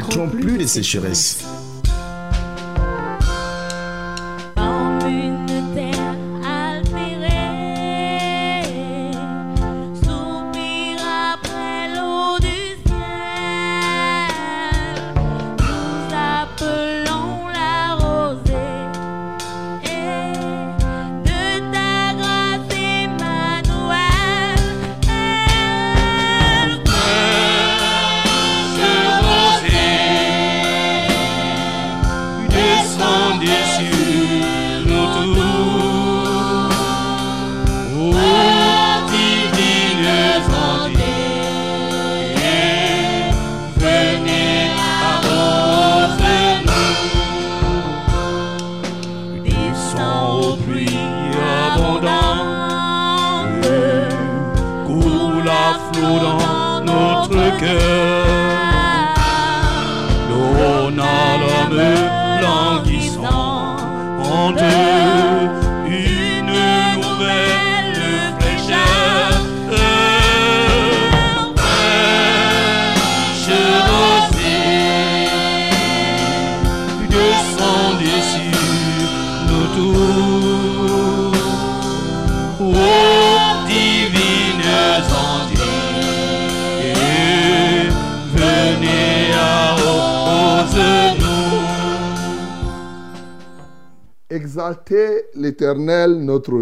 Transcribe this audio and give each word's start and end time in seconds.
connaîtront 0.00 0.28
plus 0.28 0.58
de 0.58 0.66
sécheresse. 0.66 1.44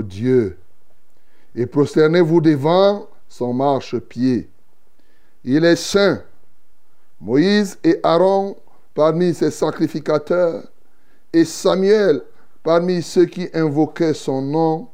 Dieu 0.02 0.58
et 1.54 1.66
prosternez-vous 1.66 2.40
devant 2.40 3.08
son 3.28 3.54
marchepied. 3.54 4.48
Il 5.44 5.64
est 5.64 5.76
saint. 5.76 6.22
Moïse 7.20 7.78
et 7.82 7.98
Aaron 8.02 8.56
parmi 8.94 9.32
ses 9.32 9.50
sacrificateurs 9.50 10.64
et 11.32 11.44
Samuel 11.44 12.22
parmi 12.62 13.02
ceux 13.02 13.24
qui 13.26 13.48
invoquaient 13.54 14.14
son 14.14 14.42
nom 14.42 14.88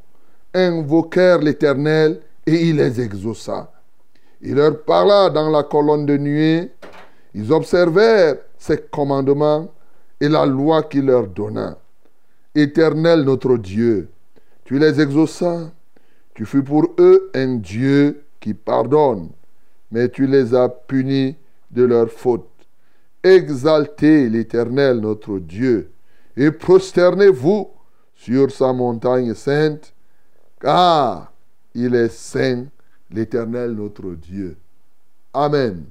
invoquèrent 0.55 1.39
l'Éternel 1.39 2.21
et 2.47 2.69
il 2.69 2.77
les 2.77 3.01
exauça. 3.01 3.73
Il 4.41 4.57
leur 4.57 4.83
parla 4.85 5.31
dans 5.31 5.49
la 5.51 5.63
colonne 5.63 6.05
de 6.05 6.17
nuée. 6.17 6.71
Ils 7.35 7.53
observèrent 7.53 8.37
ses 8.59 8.79
commandements 8.79 9.69
et 10.21 10.29
la 10.29 10.45
loi 10.45 10.83
qu'il 10.83 11.07
leur 11.07 11.27
donna. 11.27 11.79
Éternel 12.55 13.23
notre 13.23 13.57
Dieu, 13.57 14.11
tu 14.65 14.79
les 14.79 15.01
exauças, 15.01 15.71
tu 16.35 16.47
fus 16.47 16.63
pour 16.63 16.95
eux 16.99 17.31
un 17.35 17.57
Dieu 17.57 18.25
qui 18.41 18.55
pardonne, 18.55 19.31
mais 19.91 20.09
tu 20.09 20.27
les 20.27 20.55
as 20.55 20.69
punis 20.69 21.37
de 21.71 21.85
leurs 21.85 22.11
fautes. 22.11 22.49
Exaltez 23.23 24.29
l'Éternel 24.29 24.99
notre 24.99 25.39
Dieu 25.39 25.91
et 26.37 26.51
prosternez-vous 26.51 27.71
sur 28.15 28.51
sa 28.51 28.73
montagne 28.73 29.35
sainte, 29.35 29.93
car 30.61 31.33
il 31.75 31.95
est 31.95 32.13
saint, 32.13 32.65
l'Éternel 33.11 33.73
notre 33.73 34.15
Dieu. 34.15 34.57
Amen. 35.35 35.85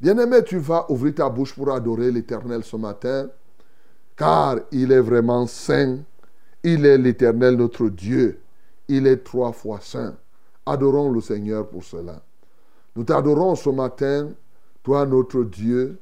Bien-aimé, 0.00 0.38
tu 0.44 0.58
vas 0.58 0.86
ouvrir 0.90 1.14
ta 1.14 1.28
bouche 1.28 1.54
pour 1.54 1.72
adorer 1.72 2.10
l'Éternel 2.10 2.64
ce 2.64 2.76
matin 2.76 3.28
car 4.20 4.58
il 4.70 4.92
est 4.92 5.00
vraiment 5.00 5.46
saint. 5.46 6.00
Il 6.62 6.84
est 6.84 6.98
l'Éternel 6.98 7.56
notre 7.56 7.88
Dieu. 7.88 8.42
Il 8.88 9.06
est 9.06 9.24
trois 9.24 9.52
fois 9.52 9.80
saint. 9.80 10.16
Adorons 10.66 11.10
le 11.10 11.20
Seigneur 11.22 11.66
pour 11.66 11.82
cela. 11.82 12.20
Nous 12.94 13.04
t'adorons 13.04 13.54
ce 13.54 13.70
matin, 13.70 14.30
toi 14.82 15.06
notre 15.06 15.42
Dieu, 15.44 15.98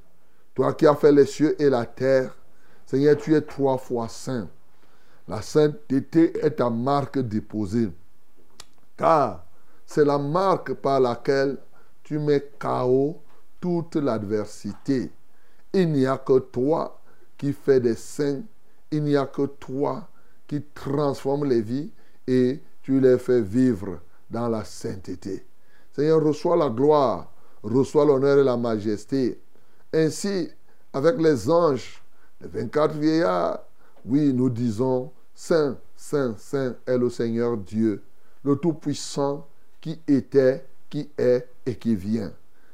toi 0.55 0.73
qui 0.73 0.87
as 0.87 0.97
fait 0.97 1.13
les 1.13 1.27
cieux 1.27 1.61
et 1.63 1.71
la 1.71 1.87
terre. 1.87 2.37
Seigneur, 2.87 3.17
tu 3.17 3.35
es 3.35 3.41
trois 3.41 3.79
fois 3.79 4.09
saint. 4.09 4.49
La 5.29 5.43
sainteté 5.43 6.37
est 6.45 6.57
ta 6.57 6.71
marque 6.71 7.19
déposée. 7.19 7.91
Car 8.97 9.45
c'est 9.87 10.05
la 10.05 10.19
marque 10.19 10.73
par 10.75 10.99
laquelle 10.99 11.59
tu 12.03 12.19
mets 12.19 12.51
KO 12.59 13.21
toute 13.61 13.97
l'adversité. 13.97 15.13
Il 15.73 15.93
n'y 15.93 16.07
a 16.07 16.19
que 16.19 16.39
toi 16.39 17.01
qui 17.37 17.53
fait 17.53 17.79
des 17.79 17.95
saints. 17.95 18.43
Il 18.91 19.05
n'y 19.05 19.17
a 19.17 19.27
que 19.27 19.47
toi 19.47 20.09
qui 20.49 20.63
transforme 20.75 21.45
les 21.45 21.63
vies 21.63 21.93
et 22.27 22.61
tu 22.83 22.99
les 22.99 23.19
fais 23.19 23.43
vivre 23.43 24.01
dans 24.29 24.49
la 24.49 24.65
sainteté. 24.65 25.47
Seigneur, 25.93 26.23
reçois 26.23 26.57
la 26.57 26.71
gloire, 26.71 27.33
reçois 27.63 28.05
l'honneur 28.05 28.39
et 28.39 28.45
la 28.45 28.57
majesté. 28.57 29.41
Ainsi, 29.93 30.49
avec 30.93 31.21
les 31.21 31.49
anges, 31.51 32.03
les 32.41 32.49
24 32.49 32.97
vieillards, 32.97 33.61
oui, 34.05 34.33
nous 34.33 34.49
disons, 34.49 35.13
Saint, 35.35 35.77
Saint, 35.95 36.35
Saint 36.39 36.75
est 36.87 36.99
le 36.99 37.11
Seigneur 37.11 37.57
Dieu, 37.57 38.03
le 38.43 38.57
Tout-Puissant 38.57 39.47
qui 39.81 40.01
était, 40.09 40.65
qui 40.89 41.11
est 41.19 41.47
et 41.67 41.77
qui 41.77 41.95
vient. 41.95 42.33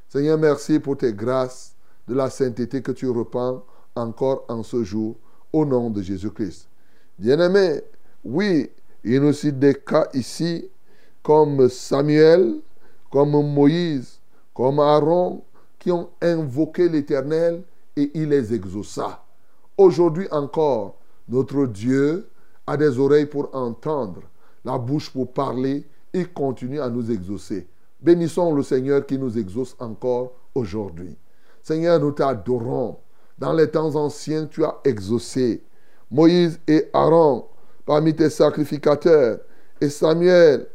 Seigneur, 0.08 0.38
merci 0.38 0.78
pour 0.78 0.96
tes 0.96 1.12
grâces 1.12 1.74
de 2.06 2.14
la 2.14 2.30
sainteté 2.30 2.82
que 2.82 2.92
tu 2.92 3.08
repens 3.08 3.62
encore 3.96 4.44
en 4.48 4.62
ce 4.62 4.84
jour, 4.84 5.16
au 5.52 5.64
nom 5.64 5.90
de 5.90 6.02
Jésus-Christ. 6.02 6.68
Bien-aimés, 7.18 7.80
oui, 8.24 8.70
il 9.04 9.20
nous 9.20 9.32
cite 9.32 9.58
des 9.58 9.74
cas 9.74 10.08
ici, 10.14 10.68
comme 11.22 11.68
Samuel, 11.68 12.56
comme 13.10 13.30
Moïse, 13.30 14.18
comme 14.52 14.80
Aaron, 14.80 15.42
qui 15.78 15.92
ont 15.92 16.08
invoqué 16.20 16.88
l'Éternel 16.88 17.62
et 17.96 18.10
il 18.14 18.30
les 18.30 18.52
exauça. 18.52 19.22
Aujourd'hui 19.78 20.26
encore, 20.30 20.96
notre 21.28 21.66
Dieu 21.66 22.28
a 22.66 22.76
des 22.76 22.98
oreilles 22.98 23.26
pour 23.26 23.54
entendre, 23.54 24.22
la 24.64 24.78
bouche 24.78 25.10
pour 25.10 25.32
parler 25.32 25.84
et 26.12 26.24
continue 26.24 26.80
à 26.80 26.88
nous 26.88 27.10
exaucer. 27.10 27.66
Bénissons 28.00 28.54
le 28.54 28.62
Seigneur 28.62 29.06
qui 29.06 29.18
nous 29.18 29.38
exauce 29.38 29.76
encore 29.78 30.32
aujourd'hui. 30.54 31.16
Seigneur, 31.62 32.00
nous 32.00 32.12
t'adorons. 32.12 32.96
Dans 33.38 33.52
les 33.52 33.70
temps 33.70 33.94
anciens, 33.94 34.46
tu 34.46 34.64
as 34.64 34.76
exaucé 34.84 35.62
Moïse 36.14 36.60
et 36.68 36.88
Aaron 36.92 37.44
parmi 37.84 38.14
tes 38.14 38.30
sacrificateurs. 38.30 39.40
Et 39.80 39.88
Samuel, 39.88 40.68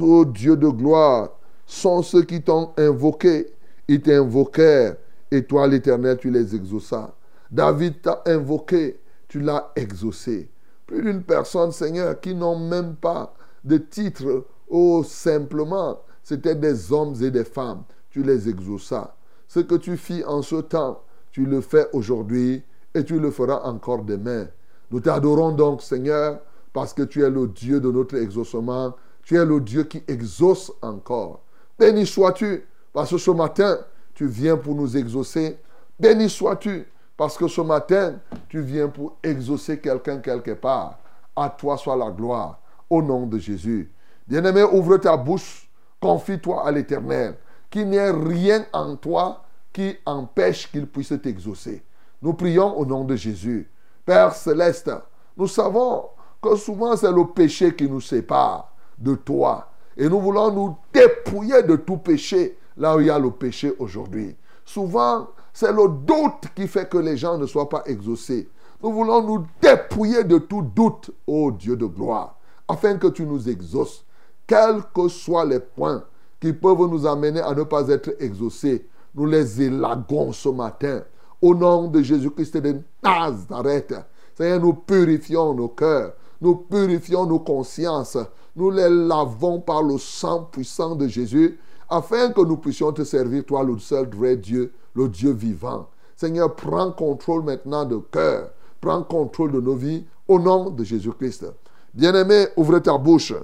ô 0.00 0.24
Dieu 0.24 0.56
de 0.56 0.68
gloire, 0.68 1.30
sont 1.66 2.02
ceux 2.02 2.22
qui 2.22 2.40
t'ont 2.40 2.70
invoqué. 2.76 3.48
Ils 3.88 4.00
t'invoquèrent 4.00 4.94
et 5.32 5.42
toi, 5.42 5.66
l'Éternel, 5.66 6.18
tu 6.18 6.30
les 6.30 6.54
exauças. 6.54 7.12
David 7.50 8.00
t'a 8.00 8.22
invoqué, 8.26 9.00
tu 9.26 9.40
l'as 9.40 9.72
exaucé. 9.74 10.48
Plus 10.86 11.02
d'une 11.02 11.24
personne, 11.24 11.72
Seigneur, 11.72 12.20
qui 12.20 12.32
n'ont 12.32 12.56
même 12.56 12.94
pas 12.94 13.34
de 13.64 13.78
titre, 13.78 14.46
oh, 14.68 15.02
simplement, 15.04 15.98
c'était 16.22 16.54
des 16.54 16.92
hommes 16.92 17.14
et 17.20 17.32
des 17.32 17.44
femmes. 17.44 17.82
Tu 18.10 18.22
les 18.22 18.48
exauças. 18.48 19.16
Ce 19.48 19.58
que 19.58 19.74
tu 19.74 19.96
fis 19.96 20.22
en 20.24 20.42
ce 20.42 20.56
temps, 20.56 21.02
Tu 21.32 21.44
le 21.44 21.60
fais 21.60 21.86
aujourd'hui 21.92 22.62
et 22.94 23.04
tu 23.04 23.18
le 23.20 23.30
feras 23.30 23.60
encore 23.64 24.04
demain. 24.04 24.46
Nous 24.90 25.00
t'adorons 25.00 25.52
donc, 25.52 25.82
Seigneur, 25.82 26.40
parce 26.72 26.92
que 26.92 27.02
tu 27.02 27.22
es 27.22 27.30
le 27.30 27.48
Dieu 27.48 27.80
de 27.80 27.90
notre 27.90 28.16
exaucement. 28.16 28.94
Tu 29.22 29.36
es 29.36 29.44
le 29.44 29.60
Dieu 29.60 29.84
qui 29.84 30.02
exauce 30.06 30.72
encore. 30.82 31.42
Béni 31.78 32.06
sois-tu, 32.06 32.64
parce 32.92 33.10
que 33.10 33.18
ce 33.18 33.30
matin, 33.30 33.78
tu 34.14 34.26
viens 34.26 34.56
pour 34.56 34.74
nous 34.74 34.96
exaucer. 34.96 35.58
Béni 35.98 36.30
sois-tu, 36.30 36.86
parce 37.16 37.36
que 37.36 37.48
ce 37.48 37.60
matin, 37.60 38.14
tu 38.48 38.60
viens 38.60 38.88
pour 38.88 39.16
exaucer 39.22 39.80
quelqu'un 39.80 40.18
quelque 40.18 40.52
part. 40.52 40.98
À 41.34 41.50
toi 41.50 41.76
soit 41.76 41.96
la 41.96 42.10
gloire, 42.10 42.60
au 42.88 43.02
nom 43.02 43.26
de 43.26 43.38
Jésus. 43.38 43.90
Bien-aimé, 44.28 44.62
ouvre 44.62 44.96
ta 44.98 45.16
bouche, 45.16 45.70
confie-toi 46.00 46.66
à 46.66 46.70
l'Éternel, 46.70 47.36
qu'il 47.70 47.88
n'y 47.88 47.96
ait 47.96 48.10
rien 48.10 48.64
en 48.72 48.96
toi 48.96 49.42
qui 49.72 49.96
empêche 50.06 50.70
qu'il 50.70 50.86
puisse 50.86 51.12
t'exaucer. 51.22 51.84
Nous 52.22 52.32
prions 52.32 52.78
au 52.78 52.86
nom 52.86 53.04
de 53.04 53.16
Jésus. 53.16 53.70
Père 54.06 54.34
céleste, 54.34 54.90
nous 55.36 55.48
savons 55.48 56.04
que 56.40 56.54
souvent 56.56 56.96
c'est 56.96 57.10
le 57.10 57.26
péché 57.26 57.74
qui 57.74 57.90
nous 57.90 58.00
sépare 58.00 58.72
de 58.96 59.16
toi. 59.16 59.68
Et 59.96 60.08
nous 60.08 60.20
voulons 60.20 60.52
nous 60.52 60.76
dépouiller 60.92 61.62
de 61.64 61.76
tout 61.76 61.96
péché 61.96 62.56
là 62.76 62.96
où 62.96 63.00
il 63.00 63.08
y 63.08 63.10
a 63.10 63.18
le 63.18 63.32
péché 63.32 63.74
aujourd'hui. 63.78 64.36
Souvent, 64.64 65.28
c'est 65.52 65.72
le 65.72 65.88
doute 65.88 66.52
qui 66.54 66.68
fait 66.68 66.88
que 66.88 66.98
les 66.98 67.16
gens 67.16 67.36
ne 67.36 67.46
soient 67.46 67.68
pas 67.68 67.82
exaucés. 67.86 68.48
Nous 68.82 68.92
voulons 68.92 69.22
nous 69.22 69.46
dépouiller 69.60 70.22
de 70.22 70.38
tout 70.38 70.62
doute, 70.62 71.10
ô 71.26 71.50
Dieu 71.50 71.76
de 71.76 71.86
gloire, 71.86 72.36
afin 72.68 72.98
que 72.98 73.08
tu 73.08 73.24
nous 73.24 73.48
exauces, 73.48 74.04
quels 74.46 74.82
que 74.94 75.08
soient 75.08 75.44
les 75.46 75.60
points 75.60 76.04
qui 76.40 76.52
peuvent 76.52 76.86
nous 76.88 77.06
amener 77.06 77.40
à 77.40 77.54
ne 77.54 77.64
pas 77.64 77.88
être 77.88 78.14
exaucés. 78.20 78.86
Nous 79.14 79.26
les 79.26 79.62
élagons 79.62 80.32
ce 80.32 80.50
matin. 80.50 81.02
Au 81.46 81.54
nom 81.54 81.86
de 81.86 82.02
Jésus-Christ 82.02 82.56
de 82.56 82.80
Nazareth. 83.04 83.94
Seigneur, 84.34 84.58
nous 84.58 84.72
purifions 84.72 85.54
nos 85.54 85.68
cœurs. 85.68 86.14
Nous 86.40 86.56
purifions 86.56 87.24
nos 87.24 87.38
consciences. 87.38 88.18
Nous 88.56 88.72
les 88.72 88.90
lavons 88.90 89.60
par 89.60 89.84
le 89.84 89.96
sang 89.96 90.48
puissant 90.50 90.96
de 90.96 91.06
Jésus 91.06 91.56
afin 91.88 92.32
que 92.32 92.40
nous 92.40 92.56
puissions 92.56 92.90
te 92.90 93.04
servir, 93.04 93.44
toi, 93.44 93.62
le 93.62 93.78
seul 93.78 94.08
vrai 94.08 94.36
Dieu, 94.36 94.72
le 94.96 95.08
Dieu 95.08 95.30
vivant. 95.30 95.86
Seigneur, 96.16 96.52
prends 96.56 96.90
contrôle 96.90 97.44
maintenant 97.44 97.84
de 97.84 97.98
cœur. 98.10 98.50
Prends 98.80 99.04
contrôle 99.04 99.52
de 99.52 99.60
nos 99.60 99.76
vies 99.76 100.04
au 100.26 100.40
nom 100.40 100.70
de 100.70 100.82
Jésus-Christ. 100.82 101.46
Bien-aimé, 101.94 102.46
ouvre 102.56 102.80
ta 102.80 102.98
bouche. 102.98 103.34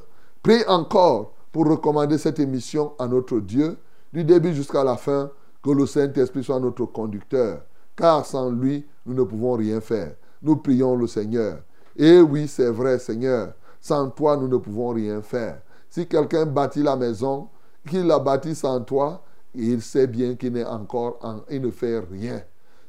Prie 0.43 0.65
encore 0.67 1.35
pour 1.53 1.69
recommander 1.69 2.19
cette 2.19 2.41
émission 2.41 2.95
à 2.99 3.07
notre 3.07 3.39
Dieu, 3.39 3.77
du 4.13 4.25
début 4.25 4.55
jusqu'à 4.55 4.83
la 4.83 4.97
fin, 4.97 5.31
que 5.63 5.71
le 5.71 5.87
Saint-Esprit 5.87 6.43
soit 6.43 6.59
notre 6.59 6.87
conducteur, 6.87 7.61
car 7.97 8.25
sans 8.25 8.51
lui, 8.51 8.87
nous 9.07 9.15
ne 9.15 9.23
pouvons 9.23 9.55
rien 9.55 9.81
faire. 9.81 10.15
Nous 10.43 10.57
prions 10.57 10.97
le 10.97 11.07
Seigneur. 11.07 11.59
Et 11.97 12.21
oui, 12.21 12.49
c'est 12.49 12.71
vrai, 12.71 12.99
Seigneur, 12.99 13.55
sans 13.81 14.11
toi, 14.11 14.37
nous 14.37 14.49
ne 14.49 14.57
pouvons 14.57 14.91
rien 14.91 15.23
faire. 15.23 15.61
Si 15.91 16.07
quelqu'un 16.07 16.47
bâtit 16.47 16.83
la 16.83 16.97
maison, 16.97 17.49
qu'il 17.87 18.07
la 18.07 18.19
bâtit 18.19 18.55
sans 18.55 18.81
toi, 18.81 19.23
il 19.55 19.83
sait 19.83 20.07
bien 20.07 20.35
qu'il 20.35 20.53
n'est 20.55 20.65
encore 20.65 21.19
en, 21.23 21.41
ne 21.51 21.71
fait 21.71 21.99
rien. 21.99 22.43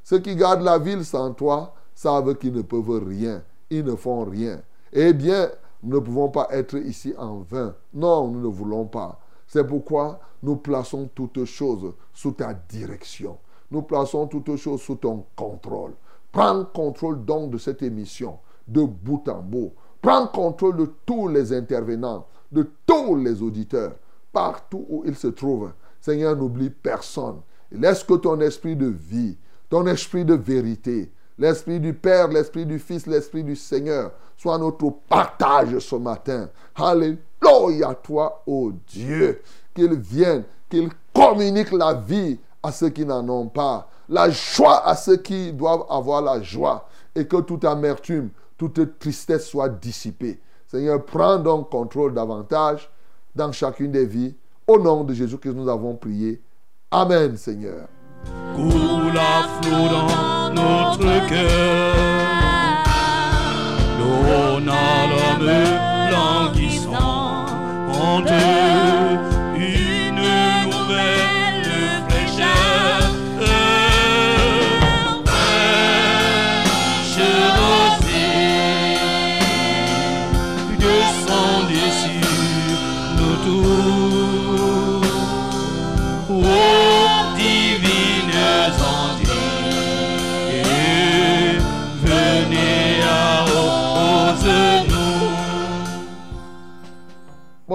Ceux 0.03 0.19
qui 0.19 0.35
gardent 0.35 0.61
la 0.63 0.77
ville 0.77 1.03
sans 1.03 1.33
toi 1.33 1.73
savent 1.94 2.35
qu'ils 2.35 2.53
ne 2.53 2.61
peuvent 2.61 3.03
rien. 3.06 3.44
Ils 3.69 3.83
ne 3.83 3.95
font 3.95 4.23
rien. 4.23 4.61
Eh 4.91 5.13
bien, 5.13 5.49
nous 5.81 5.97
ne 5.97 5.99
pouvons 5.99 6.29
pas 6.29 6.47
être 6.51 6.77
ici 6.77 7.13
en 7.17 7.39
vain. 7.39 7.75
Non, 7.94 8.27
nous 8.29 8.39
ne 8.39 8.47
voulons 8.47 8.85
pas. 8.85 9.19
C'est 9.47 9.65
pourquoi 9.65 10.19
nous 10.41 10.56
plaçons 10.56 11.09
toutes 11.13 11.45
choses 11.45 11.94
sous 12.13 12.31
ta 12.31 12.53
direction. 12.53 13.38
Nous 13.73 13.81
plaçons 13.81 14.27
toutes 14.27 14.55
choses 14.55 14.83
sous 14.83 14.93
ton 14.93 15.25
contrôle. 15.35 15.93
Prends 16.31 16.63
contrôle 16.63 17.25
donc 17.25 17.49
de 17.49 17.57
cette 17.57 17.81
émission, 17.81 18.37
de 18.67 18.83
bout 18.83 19.27
en 19.27 19.41
bout. 19.41 19.73
Prends 19.99 20.27
contrôle 20.27 20.77
de 20.77 20.89
tous 21.07 21.27
les 21.27 21.51
intervenants, 21.51 22.27
de 22.51 22.69
tous 22.85 23.15
les 23.15 23.41
auditeurs, 23.41 23.93
partout 24.31 24.85
où 24.87 25.03
ils 25.07 25.15
se 25.15 25.25
trouvent. 25.25 25.71
Seigneur, 25.99 26.35
n'oublie 26.35 26.69
personne. 26.69 27.41
Laisse 27.71 28.03
que 28.03 28.13
ton 28.13 28.39
esprit 28.41 28.75
de 28.75 28.85
vie, 28.85 29.39
ton 29.69 29.87
esprit 29.87 30.23
de 30.23 30.35
vérité, 30.35 31.11
l'esprit 31.39 31.79
du 31.79 31.95
Père, 31.95 32.27
l'esprit 32.27 32.67
du 32.67 32.77
Fils, 32.77 33.07
l'esprit 33.07 33.43
du 33.43 33.55
Seigneur 33.55 34.11
soit 34.37 34.59
notre 34.59 34.91
partage 35.09 35.79
ce 35.79 35.95
matin. 35.95 36.47
Alléluia 36.75 37.95
toi, 38.03 38.43
ô 38.45 38.71
Dieu. 38.87 39.41
Qu'il 39.73 39.95
vienne, 39.95 40.43
qu'il 40.69 40.89
communique 41.11 41.71
la 41.71 41.95
vie 41.95 42.37
à 42.63 42.71
ceux 42.71 42.89
qui 42.89 43.06
n'en 43.06 43.27
ont 43.30 43.48
pas, 43.48 43.89
la 44.10 44.30
joie 44.30 44.88
à 44.88 44.95
ceux 44.95 45.18
qui 45.18 45.51
doivent 45.51 45.86
avoir 45.89 46.21
la 46.21 46.42
joie, 46.42 46.88
et 47.13 47.27
que 47.27 47.38
toute 47.38 47.65
amertume, 47.65 48.30
toute 48.57 48.98
tristesse 48.98 49.48
soit 49.48 49.69
dissipée. 49.69 50.42
Seigneur, 50.68 51.06
prends 51.06 51.38
donc 51.38 51.69
contrôle 51.69 52.13
davantage 52.13 52.89
dans 53.36 53.51
chacune 53.51 53.92
des 53.92 54.06
vies. 54.06 54.36
Au 54.65 54.80
nom 54.80 55.04
de 55.04 55.13
Jésus 55.13 55.38
que 55.38 55.50
nous 55.50 55.68
avons 55.69 55.95
prié. 55.95 56.42
Amen, 56.89 57.36
Seigneur. 57.38 57.88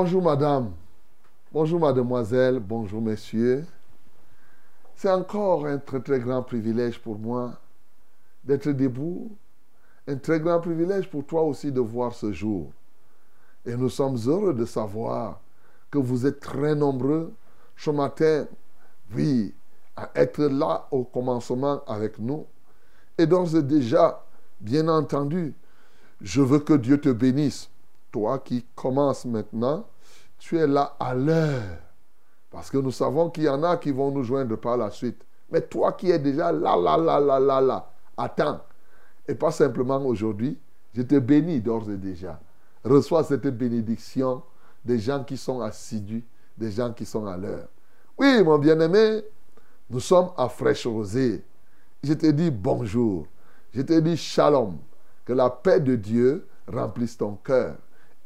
Bonjour 0.01 0.23
madame, 0.23 0.71
bonjour 1.53 1.81
mademoiselle, 1.81 2.61
bonjour 2.61 3.03
messieurs. 3.03 3.67
C'est 4.95 5.11
encore 5.11 5.67
un 5.67 5.79
très 5.79 6.01
très 6.01 6.21
grand 6.21 6.41
privilège 6.41 7.01
pour 7.01 7.19
moi 7.19 7.55
d'être 8.45 8.71
debout. 8.71 9.37
Un 10.07 10.15
très 10.15 10.39
grand 10.39 10.61
privilège 10.61 11.11
pour 11.11 11.27
toi 11.27 11.43
aussi 11.43 11.73
de 11.73 11.81
voir 11.81 12.15
ce 12.15 12.31
jour. 12.31 12.71
Et 13.67 13.75
nous 13.75 13.89
sommes 13.89 14.17
heureux 14.25 14.55
de 14.55 14.65
savoir 14.67 15.41
que 15.91 15.99
vous 15.99 16.27
êtes 16.27 16.39
très 16.39 16.77
nombreux 16.77 17.35
ce 17.77 17.91
matin, 17.91 18.47
oui, 19.13 19.53
à 19.97 20.11
être 20.15 20.45
là 20.45 20.87
au 20.93 21.03
commencement 21.03 21.83
avec 21.89 22.21
nous. 22.21 22.47
Et 23.19 23.27
d'ores 23.27 23.57
et 23.57 23.65
déjà, 23.65 24.25
bien 24.61 24.87
entendu, 24.87 25.57
je 26.21 26.41
veux 26.41 26.61
que 26.61 26.75
Dieu 26.75 27.01
te 27.01 27.09
bénisse. 27.09 27.69
Toi 28.11 28.39
qui 28.39 28.65
commences 28.75 29.25
maintenant, 29.25 29.87
tu 30.39 30.59
es 30.59 30.67
là 30.67 30.97
à 30.99 31.15
l'heure. 31.15 31.79
Parce 32.51 32.71
que 32.71 32.79
nous 32.79 32.91
savons 32.91 33.31
qu'il 33.31 33.45
y 33.45 33.49
en 33.49 33.63
a 33.63 33.77
qui 33.77 33.91
vont 33.91 34.11
nous 34.11 34.25
joindre 34.25 34.57
par 34.57 34.77
la 34.77 34.91
suite. 34.91 35.25
Mais 35.51 35.61
toi 35.61 35.93
qui 35.93 36.11
es 36.11 36.19
déjà 36.19 36.53
là, 36.53 36.77
là, 36.77 36.97
là, 36.97 37.21
là, 37.21 37.39
là, 37.39 37.61
là, 37.61 37.91
attends. 38.17 38.61
Et 39.27 39.35
pas 39.35 39.51
simplement 39.51 39.99
aujourd'hui, 40.05 40.59
je 40.95 41.03
te 41.03 41.19
bénis 41.19 41.61
d'ores 41.61 41.91
et 41.91 41.97
déjà. 41.97 42.41
Reçois 42.85 43.25
cette 43.25 43.47
bénédiction 43.47 44.43
des 44.85 44.99
gens 44.99 45.25
qui 45.25 45.37
sont 45.37 45.61
assidus, 45.61 46.25
des 46.57 46.71
gens 46.71 46.93
qui 46.93 47.05
sont 47.05 47.27
à 47.27 47.37
l'heure. 47.37 47.69
Oui, 48.17 48.43
mon 48.43 48.59
bien-aimé, 48.59 49.23
nous 49.91 50.01
sommes 50.01 50.31
à 50.37 50.49
fraîche 50.49 50.87
rosée. 50.87 51.45
Je 52.03 52.15
te 52.15 52.27
dis 52.27 52.51
bonjour. 52.51 53.27
Je 53.73 53.83
te 53.83 53.99
dis 54.01 54.17
shalom. 54.17 54.79
Que 55.25 55.35
la 55.35 55.51
paix 55.51 55.81
de 55.81 55.95
Dieu 55.95 56.49
remplisse 56.67 57.19
ton 57.19 57.35
cœur 57.37 57.77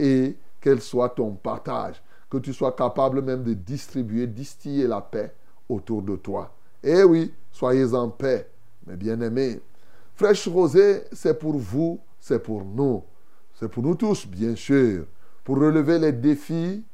et 0.03 0.37
qu'elle 0.61 0.81
soit 0.81 1.11
ton 1.11 1.31
partage. 1.31 2.03
Que 2.29 2.39
tu 2.39 2.53
sois 2.53 2.73
capable 2.73 3.23
même 3.23 3.45
de 3.45 3.55
distribuer, 3.55 4.27
distiller 4.27 4.89
la 4.89 5.01
paix 5.01 5.33
autour 5.69 6.03
de 6.03 6.17
toi. 6.17 6.53
Eh 6.83 7.05
oui, 7.05 7.33
soyez 7.53 7.95
en 7.95 8.09
paix, 8.09 8.49
mes 8.87 8.97
bien-aimés. 8.97 9.61
Fraîche 10.17 10.49
rosée, 10.49 11.05
c'est 11.13 11.39
pour 11.39 11.57
vous, 11.57 12.01
c'est 12.19 12.43
pour 12.43 12.65
nous. 12.65 13.05
C'est 13.55 13.69
pour 13.69 13.85
nous 13.85 13.95
tous, 13.95 14.27
bien 14.27 14.57
sûr. 14.57 15.05
Pour 15.45 15.59
relever 15.59 15.99
les 15.99 16.13
défis, 16.13 16.85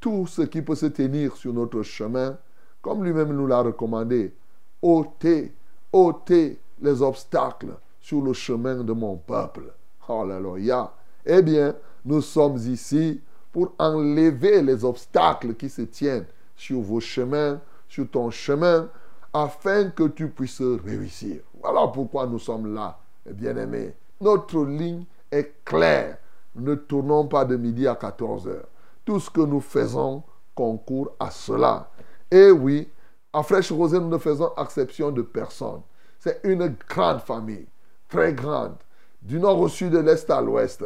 tout 0.00 0.26
ce 0.26 0.42
qui 0.42 0.60
peut 0.60 0.74
se 0.74 0.86
tenir 0.86 1.36
sur 1.36 1.52
notre 1.52 1.82
chemin, 1.82 2.36
comme 2.82 3.04
lui-même 3.04 3.32
nous 3.32 3.46
l'a 3.46 3.60
recommandé. 3.60 4.34
ôtez, 4.82 5.54
ôtez 5.92 6.58
les 6.80 7.02
obstacles 7.02 7.76
sur 8.00 8.22
le 8.22 8.32
chemin 8.32 8.82
de 8.82 8.92
mon 8.92 9.16
peuple. 9.16 9.72
Alléluia. 10.08 10.92
Eh 11.24 11.42
bien, 11.42 11.74
nous 12.06 12.22
sommes 12.22 12.56
ici 12.56 13.20
pour 13.52 13.72
enlever 13.78 14.62
les 14.62 14.84
obstacles 14.84 15.54
qui 15.54 15.68
se 15.68 15.82
tiennent 15.82 16.26
sur 16.54 16.80
vos 16.80 17.00
chemins, 17.00 17.60
sur 17.88 18.08
ton 18.08 18.30
chemin, 18.30 18.88
afin 19.32 19.90
que 19.90 20.04
tu 20.04 20.28
puisses 20.28 20.62
réussir. 20.62 21.40
Voilà 21.60 21.88
pourquoi 21.88 22.26
nous 22.26 22.38
sommes 22.38 22.72
là, 22.72 22.98
bien-aimés. 23.26 23.94
Notre 24.20 24.64
ligne 24.64 25.04
est 25.30 25.52
claire. 25.64 26.18
Ne 26.54 26.74
tournons 26.74 27.26
pas 27.26 27.44
de 27.44 27.56
midi 27.56 27.86
à 27.86 27.96
14 27.96 28.48
heures. 28.48 28.68
Tout 29.04 29.20
ce 29.20 29.28
que 29.28 29.42
nous 29.42 29.60
faisons 29.60 30.22
concourt 30.54 31.10
à 31.18 31.30
cela. 31.30 31.90
Et 32.30 32.50
oui, 32.50 32.88
à 33.32 33.42
Fraîche 33.42 33.72
Rosée, 33.72 33.98
nous 33.98 34.08
ne 34.08 34.18
faisons 34.18 34.52
exception 34.56 35.10
de 35.10 35.22
personne. 35.22 35.82
C'est 36.18 36.40
une 36.44 36.74
grande 36.88 37.20
famille, 37.20 37.66
très 38.08 38.32
grande, 38.32 38.76
du 39.20 39.38
nord 39.38 39.60
au 39.60 39.68
sud, 39.68 39.90
de 39.90 39.98
l'est 39.98 40.30
à 40.30 40.40
l'ouest. 40.40 40.84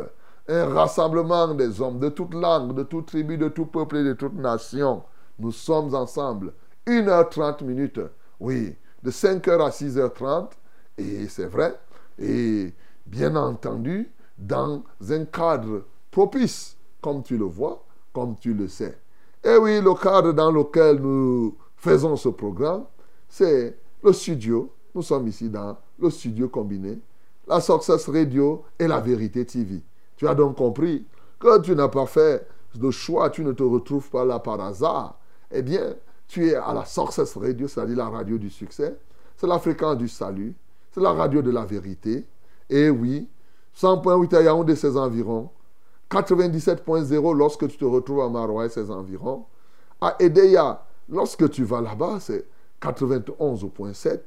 Un 0.50 0.66
rassemblement 0.66 1.54
des 1.54 1.80
hommes 1.80 2.00
de 2.00 2.08
toute 2.08 2.34
langue, 2.34 2.74
de 2.74 2.82
toute 2.82 3.06
tribu, 3.06 3.38
de 3.38 3.48
tout 3.48 3.66
peuple 3.66 3.98
et 3.98 4.02
de 4.02 4.14
toute 4.14 4.34
nation. 4.34 5.04
Nous 5.38 5.52
sommes 5.52 5.94
ensemble. 5.94 6.52
1h30 6.88 7.62
minutes. 7.62 8.00
Oui, 8.40 8.74
de 9.00 9.12
5h 9.12 9.64
à 9.64 9.70
6h30. 9.70 10.48
Et 10.98 11.28
c'est 11.28 11.46
vrai. 11.46 11.78
Et 12.18 12.74
bien 13.06 13.36
entendu, 13.36 14.10
dans 14.36 14.82
un 15.08 15.24
cadre 15.26 15.84
propice, 16.10 16.76
comme 17.00 17.22
tu 17.22 17.38
le 17.38 17.44
vois, 17.44 17.84
comme 18.12 18.36
tu 18.36 18.52
le 18.52 18.66
sais. 18.66 18.98
Et 19.44 19.56
oui, 19.56 19.80
le 19.80 19.94
cadre 19.94 20.32
dans 20.32 20.50
lequel 20.50 20.96
nous 20.96 21.56
faisons 21.76 22.16
ce 22.16 22.28
programme, 22.28 22.86
c'est 23.28 23.78
le 24.02 24.12
studio. 24.12 24.74
Nous 24.96 25.02
sommes 25.02 25.28
ici 25.28 25.48
dans 25.48 25.78
le 25.96 26.10
studio 26.10 26.48
combiné, 26.48 26.98
la 27.46 27.60
Success 27.60 28.08
Radio 28.08 28.64
et 28.80 28.88
la 28.88 28.98
Vérité 28.98 29.46
TV. 29.46 29.84
Tu 30.20 30.28
as 30.28 30.34
donc 30.34 30.58
compris 30.58 31.06
que 31.38 31.62
tu 31.62 31.74
n'as 31.74 31.88
pas 31.88 32.04
fait 32.04 32.46
de 32.74 32.90
choix, 32.90 33.30
tu 33.30 33.42
ne 33.42 33.52
te 33.52 33.62
retrouves 33.62 34.10
pas 34.10 34.22
là 34.22 34.38
par 34.38 34.60
hasard. 34.60 35.18
Eh 35.50 35.62
bien, 35.62 35.94
tu 36.28 36.46
es 36.46 36.56
à 36.56 36.74
la 36.74 36.84
Success 36.84 37.38
Radio, 37.38 37.66
c'est-à-dire 37.66 37.96
la 37.96 38.10
radio 38.10 38.36
du 38.36 38.50
succès. 38.50 38.98
C'est 39.38 39.46
la 39.46 39.58
fréquence 39.58 39.96
du 39.96 40.08
salut. 40.08 40.54
C'est 40.90 41.00
la 41.00 41.14
radio 41.14 41.40
de 41.40 41.50
la 41.50 41.64
vérité. 41.64 42.26
Et 42.68 42.90
oui, 42.90 43.30
100.8 43.74 44.36
à 44.36 44.42
Yaoundé, 44.42 44.76
ses 44.76 44.94
environs. 44.94 45.48
97.0 46.10 47.34
lorsque 47.34 47.66
tu 47.68 47.78
te 47.78 47.86
retrouves 47.86 48.20
à 48.20 48.28
Maroua 48.28 48.66
et 48.66 48.68
ses 48.68 48.90
environs. 48.90 49.46
À 50.02 50.16
Edeya, 50.18 50.84
lorsque 51.08 51.48
tu 51.48 51.64
vas 51.64 51.80
là-bas, 51.80 52.18
c'est 52.20 52.46
91.7. 52.82 54.20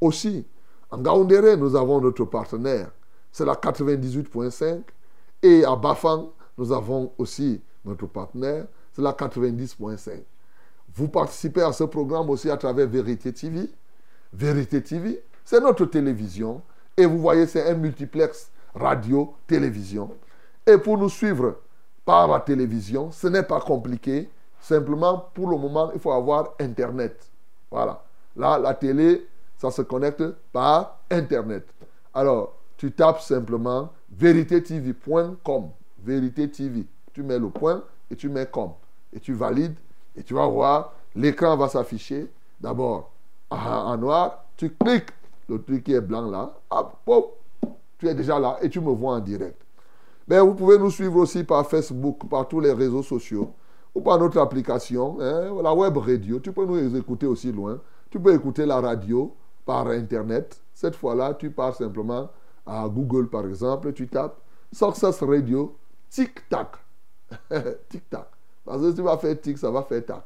Aussi, 0.00 0.44
en 0.90 0.98
Gaoundéré, 0.98 1.56
nous 1.56 1.76
avons 1.76 2.00
notre 2.00 2.24
partenaire. 2.24 2.90
C'est 3.30 3.44
la 3.44 3.54
98.5. 3.54 4.82
Et 5.42 5.64
à 5.64 5.76
Bafang, 5.76 6.32
nous 6.56 6.72
avons 6.72 7.12
aussi 7.18 7.60
notre 7.84 8.06
partenaire. 8.06 8.66
C'est 8.92 9.02
la 9.02 9.12
90.5. 9.12 10.22
Vous 10.94 11.08
participez 11.08 11.62
à 11.62 11.72
ce 11.72 11.84
programme 11.84 12.30
aussi 12.30 12.50
à 12.50 12.56
travers 12.56 12.88
Vérité 12.88 13.32
TV. 13.32 13.70
Vérité 14.32 14.82
TV, 14.82 15.22
c'est 15.44 15.60
notre 15.60 15.84
télévision. 15.86 16.62
Et 16.96 17.06
vous 17.06 17.18
voyez, 17.18 17.46
c'est 17.46 17.70
un 17.70 17.74
multiplex 17.74 18.50
radio-télévision. 18.74 20.10
Et 20.66 20.76
pour 20.76 20.98
nous 20.98 21.08
suivre 21.08 21.56
par 22.04 22.26
la 22.28 22.40
télévision, 22.40 23.10
ce 23.12 23.28
n'est 23.28 23.44
pas 23.44 23.60
compliqué. 23.60 24.28
Simplement, 24.60 25.30
pour 25.32 25.48
le 25.48 25.56
moment, 25.56 25.92
il 25.94 26.00
faut 26.00 26.12
avoir 26.12 26.54
Internet. 26.58 27.30
Voilà. 27.70 28.04
Là, 28.34 28.58
la 28.58 28.74
télé, 28.74 29.26
ça 29.56 29.70
se 29.70 29.82
connecte 29.82 30.24
par 30.52 30.98
Internet. 31.10 31.66
Alors, 32.12 32.57
tu 32.78 32.92
tapes 32.92 33.20
simplement 33.20 33.92
véritétv.com. 34.10 35.70
Vérité 36.02 36.48
TV. 36.48 36.86
Tu 37.12 37.22
mets 37.22 37.38
le 37.38 37.50
point 37.50 37.82
et 38.10 38.16
tu 38.16 38.30
mets 38.30 38.46
com. 38.46 38.70
Et 39.12 39.20
tu 39.20 39.34
valides 39.34 39.76
et 40.16 40.22
tu 40.22 40.32
vas 40.32 40.46
voir, 40.46 40.94
l'écran 41.14 41.56
va 41.56 41.68
s'afficher. 41.68 42.30
D'abord 42.60 43.12
en 43.50 43.96
noir, 43.96 44.44
tu 44.56 44.70
cliques 44.70 45.10
le 45.48 45.62
truc 45.62 45.84
qui 45.84 45.92
est 45.92 46.00
blanc 46.00 46.30
là, 46.30 46.54
hop, 46.70 47.40
tu 47.98 48.08
es 48.08 48.14
déjà 48.14 48.38
là 48.38 48.58
et 48.62 48.68
tu 48.68 48.80
me 48.80 48.90
vois 48.90 49.14
en 49.14 49.20
direct. 49.20 49.60
Mais 50.26 50.38
vous 50.40 50.54
pouvez 50.54 50.78
nous 50.78 50.90
suivre 50.90 51.16
aussi 51.16 51.42
par 51.42 51.66
Facebook, 51.66 52.28
par 52.28 52.46
tous 52.46 52.60
les 52.60 52.72
réseaux 52.72 53.02
sociaux 53.02 53.54
ou 53.94 54.00
par 54.00 54.18
notre 54.18 54.38
application, 54.38 55.16
hein, 55.20 55.50
la 55.62 55.74
web 55.74 55.96
radio. 55.96 56.38
Tu 56.38 56.52
peux 56.52 56.66
nous 56.66 56.96
écouter 56.96 57.26
aussi 57.26 57.50
loin. 57.50 57.80
Tu 58.10 58.20
peux 58.20 58.34
écouter 58.34 58.66
la 58.66 58.80
radio 58.80 59.34
par 59.64 59.88
Internet. 59.88 60.60
Cette 60.74 60.96
fois-là, 60.96 61.34
tu 61.34 61.50
pars 61.50 61.74
simplement 61.74 62.28
à 62.68 62.88
Google, 62.88 63.28
par 63.28 63.46
exemple, 63.46 63.92
tu 63.92 64.06
tapes 64.06 64.38
Success 64.70 65.22
Radio, 65.22 65.76
tic-tac. 66.10 66.68
tic-tac. 67.88 68.28
Parce 68.64 68.82
que 68.82 68.90
si 68.90 68.96
tu 68.96 69.02
vas 69.02 69.16
faire 69.16 69.40
tic, 69.40 69.56
ça 69.56 69.70
va 69.70 69.82
faire 69.82 70.04
tac. 70.04 70.24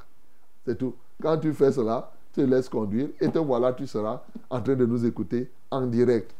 C'est 0.66 0.76
tout. 0.76 0.94
Quand 1.22 1.38
tu 1.38 1.52
fais 1.52 1.70
cela, 1.70 2.10
tu 2.32 2.44
laisses 2.44 2.68
conduire 2.68 3.08
et 3.20 3.30
te 3.30 3.38
voilà, 3.38 3.72
tu 3.72 3.86
seras 3.86 4.22
en 4.50 4.60
train 4.60 4.74
de 4.74 4.84
nous 4.84 5.06
écouter 5.06 5.50
en 5.70 5.86
direct. 5.86 6.34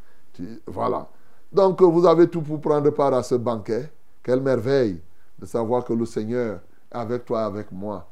voilà. 0.67 1.07
Donc, 1.51 1.81
vous 1.81 2.05
avez 2.05 2.27
tout 2.27 2.41
pour 2.41 2.59
prendre 2.59 2.89
part 2.89 3.13
à 3.13 3.23
ce 3.23 3.35
banquet. 3.35 3.89
Quelle 4.21 4.41
merveille 4.41 4.99
de 5.39 5.45
savoir 5.45 5.85
que 5.85 5.93
le 5.93 6.05
Seigneur 6.05 6.59
est 6.91 6.95
avec 6.97 7.25
toi, 7.25 7.45
avec 7.45 7.71
moi. 7.71 8.09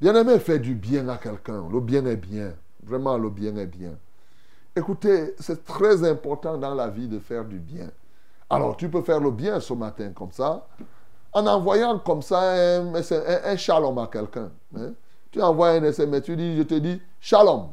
Bien-aimé, 0.00 0.38
fais 0.38 0.58
du 0.58 0.74
bien 0.74 1.08
à 1.08 1.16
quelqu'un. 1.16 1.68
Le 1.70 1.80
bien 1.80 2.04
est 2.06 2.16
bien. 2.16 2.54
Vraiment, 2.82 3.18
le 3.18 3.30
bien 3.30 3.56
est 3.56 3.66
bien. 3.66 3.98
Écoutez, 4.78 5.34
c'est 5.40 5.64
très 5.64 6.08
important 6.08 6.56
dans 6.56 6.72
la 6.72 6.86
vie 6.86 7.08
de 7.08 7.18
faire 7.18 7.44
du 7.44 7.58
bien. 7.58 7.90
Alors, 8.48 8.76
tu 8.76 8.88
peux 8.88 9.02
faire 9.02 9.18
le 9.18 9.32
bien 9.32 9.58
ce 9.58 9.74
matin 9.74 10.12
comme 10.14 10.30
ça, 10.30 10.68
en 11.32 11.44
envoyant 11.48 11.98
comme 11.98 12.22
ça 12.22 12.52
un, 12.52 13.56
shalom 13.56 13.98
à 13.98 14.06
quelqu'un. 14.06 14.50
Hein. 14.76 14.92
Tu 15.32 15.42
envoies 15.42 15.70
un 15.70 15.82
SMS, 15.82 16.22
tu 16.22 16.36
dis, 16.36 16.56
je 16.56 16.62
te 16.62 16.74
dis 16.74 17.02
shalom. 17.20 17.70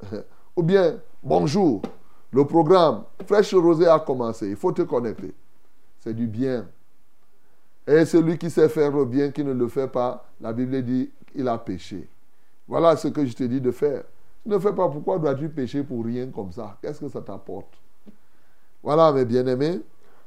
Ou 0.56 0.62
bien, 0.62 0.94
bonjour. 1.24 1.82
Le 2.32 2.44
programme 2.46 3.02
Fraîche 3.26 3.52
Rosée 3.52 3.88
a 3.88 3.98
commencé. 3.98 4.48
Il 4.48 4.56
faut 4.56 4.72
te 4.72 4.82
connecter. 4.82 5.34
C'est 5.98 6.14
du 6.14 6.28
bien. 6.28 6.66
Et 7.84 8.04
celui 8.04 8.38
qui 8.38 8.48
sait 8.48 8.68
faire 8.68 8.92
le 8.92 9.04
bien, 9.06 9.32
qui 9.32 9.42
ne 9.42 9.52
le 9.52 9.66
fait 9.66 9.88
pas, 9.88 10.24
la 10.40 10.52
Bible 10.52 10.82
dit, 10.82 11.10
il 11.34 11.48
a 11.48 11.58
péché. 11.58 12.08
Voilà 12.68 12.96
ce 12.96 13.08
que 13.08 13.26
je 13.26 13.34
te 13.34 13.42
dis 13.42 13.60
de 13.60 13.72
faire. 13.72 14.04
Ne 14.44 14.58
fais 14.58 14.72
pas 14.72 14.88
pourquoi 14.88 15.18
dois-tu 15.18 15.48
pécher 15.48 15.84
pour 15.84 16.04
rien 16.04 16.26
comme 16.28 16.50
ça? 16.50 16.76
Qu'est-ce 16.82 17.00
que 17.00 17.08
ça 17.08 17.20
t'apporte? 17.20 17.80
Voilà, 18.82 19.12
mes 19.12 19.24
bien-aimés. 19.24 19.80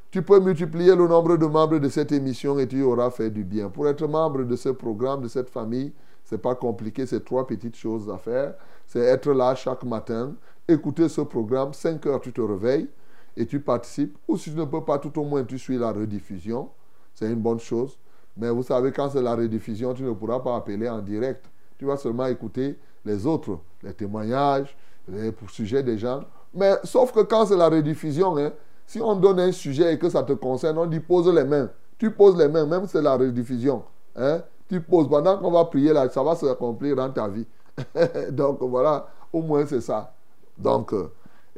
Tu 0.10 0.22
peux 0.22 0.40
multiplier 0.40 0.96
le 0.96 1.08
nombre 1.08 1.36
de 1.36 1.46
membres 1.46 1.78
de 1.78 1.90
cette 1.90 2.14
émission 2.14 2.58
et 2.58 2.68
tu 2.68 2.82
auras 2.84 3.10
fait 3.12 3.30
du 3.30 3.44
bien. 3.44 3.70
Pour 3.70 3.88
être 3.90 4.08
membre 4.08 4.44
de 4.44 4.56
ce 4.56 4.70
programme, 4.70 5.22
de 5.22 5.28
cette 5.28 5.50
famille, 5.50 5.92
ce 6.24 6.36
n'est 6.36 6.42
pas 6.42 6.56
compliqué, 6.56 7.06
c'est 7.06 7.26
trois 7.26 7.46
petites 7.46 7.76
choses 7.76 8.10
à 8.10 8.18
faire. 8.18 8.56
C'est 8.88 9.02
être 9.02 9.34
là 9.34 9.54
chaque 9.56 9.84
matin, 9.84 10.34
écouter 10.68 11.10
ce 11.10 11.20
programme, 11.22 11.74
5 11.74 12.06
heures 12.06 12.22
tu 12.22 12.32
te 12.32 12.40
réveilles 12.40 12.88
et 13.36 13.46
tu 13.46 13.60
participes. 13.60 14.18
Ou 14.30 14.38
si 14.38 14.52
tu 14.52 14.58
ne 14.58 14.64
peux 14.64 14.86
pas, 14.86 15.00
tout 15.00 15.20
au 15.20 15.26
moins 15.26 15.44
tu 15.44 15.60
suis 15.60 15.78
la 15.78 15.92
rediffusion. 15.92 16.70
C'est 17.14 17.30
une 17.30 17.42
bonne 17.42 17.60
chose. 17.60 17.98
Mais 18.38 18.50
vous 18.50 18.64
savez, 18.64 18.94
quand 18.94 19.10
c'est 19.10 19.22
la 19.22 19.36
rediffusion, 19.36 19.94
tu 19.94 20.04
ne 20.04 20.14
pourras 20.14 20.40
pas 20.40 20.56
appeler 20.56 20.88
en 20.88 21.02
direct. 21.02 21.46
Tu 21.78 21.86
vas 21.86 21.98
seulement 21.98 22.28
écouter 22.28 22.80
les 23.06 23.26
autres, 23.26 23.60
les 23.84 23.94
témoignages, 23.94 24.76
les 25.08 25.34
sujets 25.50 25.84
des 25.84 25.98
gens. 25.98 26.24
Mais 26.54 26.74
sauf 26.84 27.12
que 27.12 27.22
quand 27.22 27.46
c'est 27.46 27.58
la 27.58 27.70
rediffusion, 27.70 28.38
hein, 28.38 28.52
si 28.88 29.02
on 29.02 29.16
donne 29.16 29.40
un 29.40 29.52
sujet 29.52 29.94
et 29.94 30.00
que 30.00 30.10
ça 30.10 30.24
te 30.24 30.34
concerne, 30.34 30.78
on 30.78 30.86
dit 30.86 31.00
pose 31.00 31.28
les 31.34 31.44
mains. 31.44 31.70
Tu 31.98 32.12
poses 32.12 32.38
les 32.38 32.48
mains, 32.48 32.66
même 32.66 32.86
si 32.86 32.92
c'est 32.94 33.02
la 33.02 33.16
rediffusion. 33.16 33.84
Hein, 34.16 34.42
tu 34.68 34.82
poses. 34.82 35.08
Pendant 35.08 35.38
qu'on 35.38 35.52
va 35.52 35.66
prier 35.66 35.94
là, 35.94 36.10
ça 36.10 36.24
va 36.24 36.36
se 36.36 36.46
accomplir 36.46 36.96
dans 36.96 37.10
ta 37.10 37.28
vie. 37.28 37.46
Donc 38.32 38.62
voilà, 38.62 39.08
au 39.32 39.42
moins 39.42 39.66
c'est 39.66 39.82
ça. 39.82 40.14
Donc, 40.58 40.94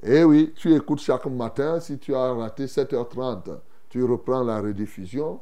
eh 0.03 0.23
oui, 0.23 0.53
tu 0.55 0.73
écoutes 0.75 0.99
chaque 0.99 1.25
matin. 1.27 1.79
Si 1.79 1.97
tu 1.97 2.15
as 2.15 2.33
raté 2.33 2.65
7h30, 2.65 3.57
tu 3.89 4.03
reprends 4.03 4.43
la 4.43 4.61
rediffusion. 4.61 5.39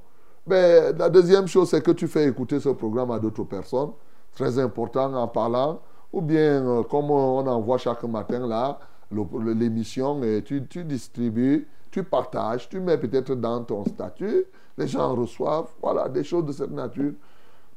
Mais 0.47 0.93
la 0.93 1.09
deuxième 1.09 1.47
chose, 1.47 1.69
c'est 1.69 1.81
que 1.81 1.91
tu 1.91 2.07
fais 2.07 2.27
écouter 2.27 2.59
ce 2.59 2.69
programme 2.69 3.11
à 3.11 3.19
d'autres 3.19 3.43
personnes. 3.43 3.91
Très 4.35 4.59
important 4.59 5.13
en 5.13 5.27
parlant. 5.27 5.81
Ou 6.15 6.21
bien, 6.21 6.65
euh, 6.65 6.83
comme 6.83 7.11
on 7.11 7.45
envoie 7.45 7.77
chaque 7.77 8.03
matin 8.03 8.47
là, 8.47 8.79
l'émission, 9.11 10.21
tu 10.45 10.61
distribues, 10.85 11.67
tu 11.91 12.03
partages, 12.03 12.69
tu 12.69 12.79
mets 12.79 12.97
peut-être 12.97 13.35
dans 13.35 13.61
ton 13.65 13.83
statut, 13.83 14.45
les 14.77 14.87
gens 14.87 15.13
reçoivent, 15.13 15.67
voilà, 15.81 16.07
des 16.07 16.23
choses 16.23 16.45
de 16.45 16.53
cette 16.53 16.71
nature. 16.71 17.11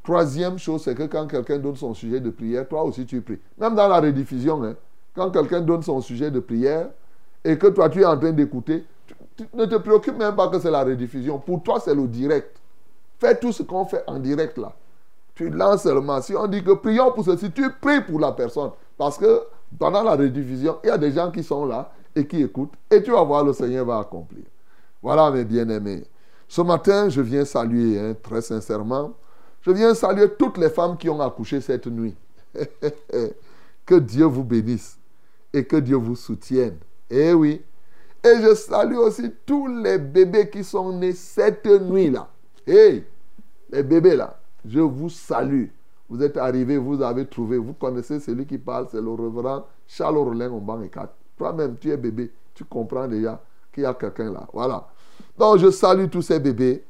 Troisième 0.05 0.57
chose, 0.57 0.85
c'est 0.85 0.95
que 0.95 1.03
quand 1.03 1.27
quelqu'un 1.27 1.59
donne 1.59 1.75
son 1.75 1.93
sujet 1.95 2.21
de 2.21 2.31
prière, 2.31 2.69
toi 2.69 2.85
aussi 2.85 3.05
tu 3.07 3.21
pries. 3.21 3.41
Même 3.59 3.75
dans 3.75 3.89
la 3.89 4.01
rediffusion, 4.01 4.63
hein, 4.63 4.77
quand 5.17 5.33
quelqu'un 5.33 5.61
donne 5.61 5.83
son 5.83 6.01
sujet 6.01 6.31
de 6.31 6.39
prière 6.39 6.91
et 7.45 7.59
que 7.59 7.67
toi 7.67 7.89
tu 7.89 8.03
es 8.03 8.05
en 8.05 8.17
train 8.17 8.31
d'écouter, 8.31 8.85
ne 9.53 9.65
te 9.65 9.75
préoccupe 9.75 10.17
même 10.17 10.37
pas 10.37 10.47
que 10.47 10.61
c'est 10.61 10.71
la 10.71 10.85
rediffusion. 10.85 11.41
Pour 11.41 11.61
toi, 11.65 11.81
c'est 11.81 11.95
le 11.95 12.07
direct. 12.07 12.57
Fais 13.19 13.37
tout 13.37 13.51
ce 13.51 13.65
qu'on 13.65 13.85
fait 13.85 14.05
en 14.07 14.21
direct 14.21 14.59
là. 14.59 14.73
Tu 15.39 15.51
lances 15.51 15.85
seulement. 15.85 16.21
Si 16.21 16.35
on 16.35 16.49
dit 16.49 16.65
que 16.65 16.73
prions 16.73 17.13
pour 17.13 17.25
ceci, 17.25 17.53
tu 17.53 17.71
pries 17.81 18.01
pour 18.01 18.19
la 18.19 18.33
personne. 18.33 18.73
Parce 18.97 19.17
que 19.17 19.43
pendant 19.79 20.03
la 20.03 20.17
rediffusion, 20.17 20.79
il 20.83 20.89
y 20.89 20.91
a 20.91 20.99
des 20.99 21.13
gens 21.13 21.31
qui 21.31 21.45
sont 21.45 21.65
là 21.65 21.93
et 22.17 22.27
qui 22.27 22.43
écoutent. 22.43 22.73
Et 22.91 23.01
tu 23.05 23.13
vas 23.13 23.23
voir, 23.23 23.45
le 23.45 23.53
Seigneur 23.53 23.87
va 23.87 24.01
accomplir. 24.01 24.43
Voilà, 25.01 25.31
mes 25.31 25.45
bien-aimés. 25.45 26.03
Ce 26.49 26.61
matin, 26.61 27.09
je 27.09 27.21
viens 27.21 27.45
saluer, 27.45 28.01
hein, 28.01 28.17
très 28.21 28.43
sincèrement, 28.43 29.13
je 29.63 29.71
viens 29.71 29.95
saluer 29.95 30.29
toutes 30.37 30.59
les 30.59 30.71
femmes 30.71 30.97
qui 30.97 31.09
ont 31.09 31.21
accouché 31.21 31.61
cette 31.61 31.87
nuit. 31.87 32.17
Que 33.87 33.95
Dieu 33.95 34.27
vous 34.27 34.45
bénisse 34.45 34.99
et 35.51 35.65
que 35.65 35.77
Dieu 35.77 35.97
vous 35.97 36.17
soutienne. 36.17 36.77
Eh 37.09 37.33
oui. 37.33 37.63
Et 38.23 38.43
je 38.43 38.55
salue 38.55 38.97
aussi 38.97 39.33
tous 39.47 39.67
les 39.67 39.97
bébés 39.97 40.51
qui 40.51 40.63
sont 40.63 40.93
nés 40.93 41.15
cette 41.15 41.65
nuit-là. 41.65 42.29
Hey, 42.67 43.07
les 43.71 43.83
bébés 43.83 44.15
là, 44.15 44.38
je 44.67 44.81
vous 44.81 45.09
salue. 45.09 45.67
Vous 46.09 46.23
êtes 46.23 46.37
arrivés, 46.39 46.79
vous 46.79 47.03
avez 47.03 47.27
trouvé, 47.27 47.59
vous 47.59 47.75
connaissez 47.75 48.19
celui 48.21 48.47
qui 48.47 48.57
parle, 48.59 48.87
c'est 48.91 49.01
le 49.01 49.11
révérend 49.11 49.67
Charles 49.87 50.17
Rollin 50.17 50.51
Omban 50.51 50.83
et 50.83 50.91
Toi-même, 51.37 51.77
tu 51.79 51.91
es 51.91 51.97
bébé, 51.97 52.33
tu 52.55 52.65
comprends 52.65 53.07
déjà 53.07 53.41
qu'il 53.73 53.83
y 53.83 53.87
a 53.87 53.93
quelqu'un 53.95 54.33
là. 54.33 54.47
Voilà. 54.53 54.89
Donc, 55.39 55.59
je 55.59 55.71
salue 55.71 56.09
tous 56.09 56.23
ces 56.23 56.41
bébés. 56.41 56.85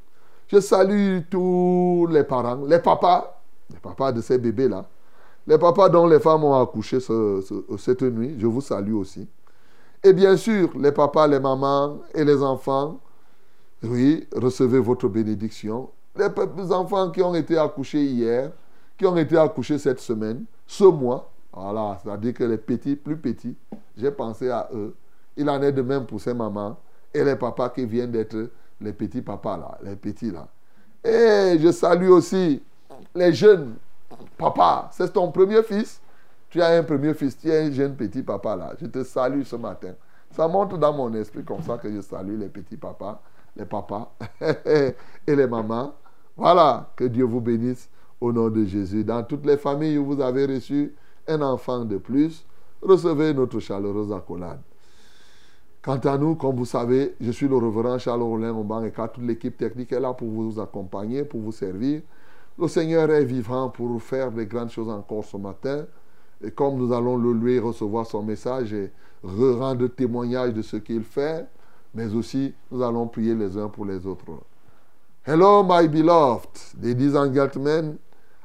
Je 0.46 0.60
salue 0.60 1.18
tous 1.30 2.06
les 2.10 2.24
parents, 2.24 2.64
les 2.64 2.78
papas, 2.78 3.40
les 3.70 3.78
papas 3.78 4.12
de 4.12 4.20
ces 4.22 4.38
bébés-là. 4.38 4.86
Les 5.46 5.58
papas 5.58 5.88
dont 5.88 6.06
les 6.06 6.20
femmes 6.20 6.44
ont 6.44 6.54
accouché 6.60 7.00
ce- 7.00 7.40
ce- 7.42 7.76
cette 7.76 8.02
nuit, 8.02 8.36
je 8.38 8.46
vous 8.46 8.60
salue 8.60 8.94
aussi. 8.94 9.28
Et 10.04 10.12
bien 10.12 10.36
sûr, 10.36 10.70
les 10.78 10.92
papas, 10.92 11.26
les 11.26 11.40
mamans 11.40 11.98
et 12.14 12.24
les 12.24 12.42
enfants, 12.42 13.00
oui, 13.82 14.26
recevez 14.34 14.78
votre 14.78 15.08
bénédiction. 15.08 15.90
Les 16.18 16.72
enfants 16.72 17.10
qui 17.10 17.22
ont 17.22 17.34
été 17.34 17.56
accouchés 17.56 18.04
hier, 18.04 18.50
qui 18.96 19.06
ont 19.06 19.16
été 19.16 19.36
accouchés 19.36 19.78
cette 19.78 20.00
semaine, 20.00 20.44
ce 20.66 20.84
mois, 20.84 21.30
voilà, 21.52 21.98
c'est-à-dire 22.02 22.34
que 22.34 22.44
les 22.44 22.58
petits, 22.58 22.96
plus 22.96 23.16
petits, 23.16 23.56
j'ai 23.96 24.10
pensé 24.10 24.50
à 24.50 24.68
eux. 24.74 24.94
Il 25.36 25.48
en 25.48 25.62
est 25.62 25.72
de 25.72 25.82
même 25.82 26.06
pour 26.06 26.20
ces 26.20 26.34
mamans 26.34 26.76
et 27.14 27.24
les 27.24 27.36
papas 27.36 27.70
qui 27.70 27.84
viennent 27.84 28.10
d'être 28.10 28.50
les 28.80 28.92
petits 28.92 29.22
papas 29.22 29.56
là, 29.56 29.78
les 29.82 29.96
petits 29.96 30.30
là. 30.30 30.46
Et 31.04 31.58
je 31.58 31.70
salue 31.72 32.10
aussi 32.10 32.62
les 33.14 33.32
jeunes 33.32 33.74
papas. 34.36 34.88
C'est 34.92 35.12
ton 35.12 35.30
premier 35.30 35.62
fils? 35.62 36.00
Tu 36.50 36.62
as 36.62 36.68
un 36.78 36.82
premier 36.82 37.14
fils, 37.14 37.36
tu 37.38 37.48
es 37.48 37.66
un 37.66 37.70
jeune 37.70 37.94
petit 37.94 38.22
papa 38.22 38.56
là. 38.56 38.72
Je 38.80 38.86
te 38.86 39.04
salue 39.04 39.42
ce 39.42 39.56
matin. 39.56 39.94
Ça 40.30 40.48
monte 40.48 40.78
dans 40.78 40.92
mon 40.92 41.12
esprit 41.14 41.44
comme 41.44 41.62
ça 41.62 41.78
que 41.78 41.90
je 41.90 42.00
salue 42.00 42.38
les 42.38 42.48
petits 42.48 42.76
papas, 42.76 43.20
les 43.56 43.64
papas 43.64 44.12
et 44.40 45.36
les 45.36 45.46
mamans. 45.46 45.94
Voilà, 46.38 46.92
que 46.94 47.02
Dieu 47.02 47.24
vous 47.24 47.40
bénisse 47.40 47.90
au 48.20 48.32
nom 48.32 48.48
de 48.48 48.64
Jésus. 48.64 49.02
Dans 49.02 49.24
toutes 49.24 49.44
les 49.44 49.56
familles 49.56 49.98
où 49.98 50.06
vous 50.06 50.20
avez 50.20 50.46
reçu 50.46 50.94
un 51.26 51.42
enfant 51.42 51.84
de 51.84 51.98
plus, 51.98 52.46
recevez 52.80 53.34
notre 53.34 53.58
chaleureuse 53.58 54.12
accolade. 54.12 54.60
Quant 55.82 55.98
à 55.98 56.16
nous, 56.16 56.36
comme 56.36 56.54
vous 56.54 56.64
savez, 56.64 57.16
je 57.20 57.32
suis 57.32 57.48
le 57.48 57.56
reverend 57.56 57.98
Charles 57.98 58.22
Rollin 58.22 58.52
Omban 58.52 58.84
et 58.84 58.92
toute 58.92 59.24
l'équipe 59.24 59.56
technique 59.56 59.90
est 59.90 59.98
là 59.98 60.12
pour 60.12 60.28
vous 60.28 60.60
accompagner, 60.60 61.24
pour 61.24 61.40
vous 61.40 61.50
servir. 61.50 62.02
Le 62.56 62.68
Seigneur 62.68 63.10
est 63.10 63.24
vivant 63.24 63.68
pour 63.68 64.00
faire 64.00 64.30
de 64.30 64.44
grandes 64.44 64.70
choses 64.70 64.88
encore 64.88 65.24
ce 65.24 65.36
matin. 65.36 65.86
Et 66.40 66.52
comme 66.52 66.76
nous 66.76 66.92
allons 66.92 67.16
le 67.16 67.32
lui 67.32 67.58
recevoir 67.58 68.06
son 68.06 68.22
message 68.22 68.72
et 68.72 68.92
rendre 69.24 69.88
témoignage 69.88 70.54
de 70.54 70.62
ce 70.62 70.76
qu'il 70.76 71.02
fait, 71.02 71.48
mais 71.94 72.14
aussi 72.14 72.54
nous 72.70 72.80
allons 72.80 73.08
prier 73.08 73.34
les 73.34 73.56
uns 73.56 73.68
pour 73.68 73.86
les 73.86 74.06
autres. 74.06 74.24
Hello, 75.28 75.62
my 75.62 75.86
beloved, 75.86 76.48
ladies 76.80 77.14
and 77.14 77.34
gentlemen. 77.34 77.98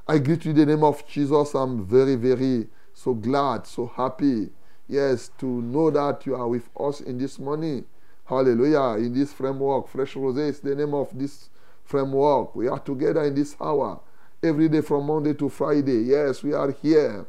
I 0.06 0.18
greet 0.18 0.44
you 0.44 0.52
in 0.52 0.58
the 0.58 0.66
name 0.66 0.84
of 0.84 1.08
Jesus. 1.08 1.56
I'm 1.56 1.86
very, 1.86 2.18
very 2.18 2.68
so 2.94 3.14
glad, 3.14 3.66
so 3.66 3.86
happy, 3.86 4.50
yes, 4.90 5.32
to 5.38 5.46
know 5.46 5.90
that 5.92 6.26
you 6.26 6.36
are 6.36 6.50
with 6.50 6.70
us 6.78 7.00
in 7.00 7.18
this 7.18 7.40
morning. 7.40 7.86
Hallelujah. 8.26 8.98
In 8.98 9.14
this 9.14 9.32
framework, 9.32 9.88
Fresh 9.88 10.18
Rose 10.18 10.38
is 10.38 10.60
the 10.60 10.76
name 10.76 10.94
of 10.94 11.18
this 11.18 11.48
framework. 11.86 12.54
We 12.54 12.68
are 12.68 12.80
together 12.80 13.24
in 13.24 13.36
this 13.36 13.56
hour, 13.62 14.02
every 14.44 14.68
day 14.68 14.82
from 14.82 15.06
Monday 15.06 15.36
to 15.36 15.48
Friday. 15.48 16.02
Yes, 16.02 16.44
we 16.44 16.52
are 16.52 16.72
here 16.72 17.26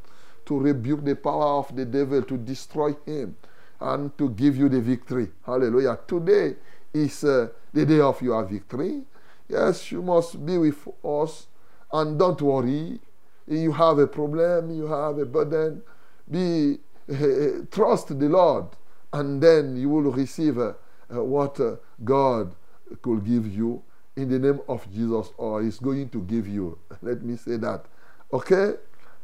to 0.47 0.59
rebuke 0.59 1.05
the 1.05 1.15
power 1.15 1.61
of 1.61 1.77
the 1.77 1.85
devil, 1.85 2.23
to 2.25 2.37
destroy 2.37 2.97
him, 3.07 3.37
and 3.79 4.19
to 4.19 4.31
give 4.31 4.57
you 4.57 4.69
the 4.69 4.81
victory. 4.81 5.29
Hallelujah. 5.47 6.01
Today 6.09 6.57
is 6.93 7.23
uh, 7.23 7.51
the 7.73 7.87
day 7.87 8.01
of 8.01 8.21
your 8.21 8.45
victory. 8.45 9.05
Yes, 9.49 9.93
you 9.93 10.03
must 10.03 10.45
be 10.45 10.59
with 10.59 10.89
us, 11.05 11.47
and 11.93 12.19
don't 12.19 12.41
worry. 12.41 13.01
If 13.47 13.59
You 13.59 13.73
have 13.73 13.99
a 13.99 14.07
problem, 14.07 14.75
you 14.75 14.87
have 14.87 15.19
a 15.19 15.27
burden. 15.27 15.83
Be 16.31 16.79
uh, 17.11 17.67
trust 17.71 18.19
the 18.19 18.29
Lord, 18.29 18.67
and 19.13 19.43
then 19.43 19.77
you 19.77 19.91
will 19.91 20.11
receive 20.13 20.59
uh, 20.59 20.73
uh, 21.15 21.23
what 21.23 21.61
God 22.03 22.55
could 23.03 23.25
give 23.25 23.47
you 23.47 23.83
in 24.17 24.31
the 24.31 24.39
name 24.39 24.61
of 24.69 24.91
Jesus, 24.93 25.29
or 25.37 25.63
is 25.63 25.79
going 25.79 26.09
to 26.11 26.23
give 26.23 26.49
you. 26.49 26.79
Let 27.03 27.23
me 27.23 27.37
say 27.37 27.57
that. 27.59 27.85
Okay? 28.33 28.75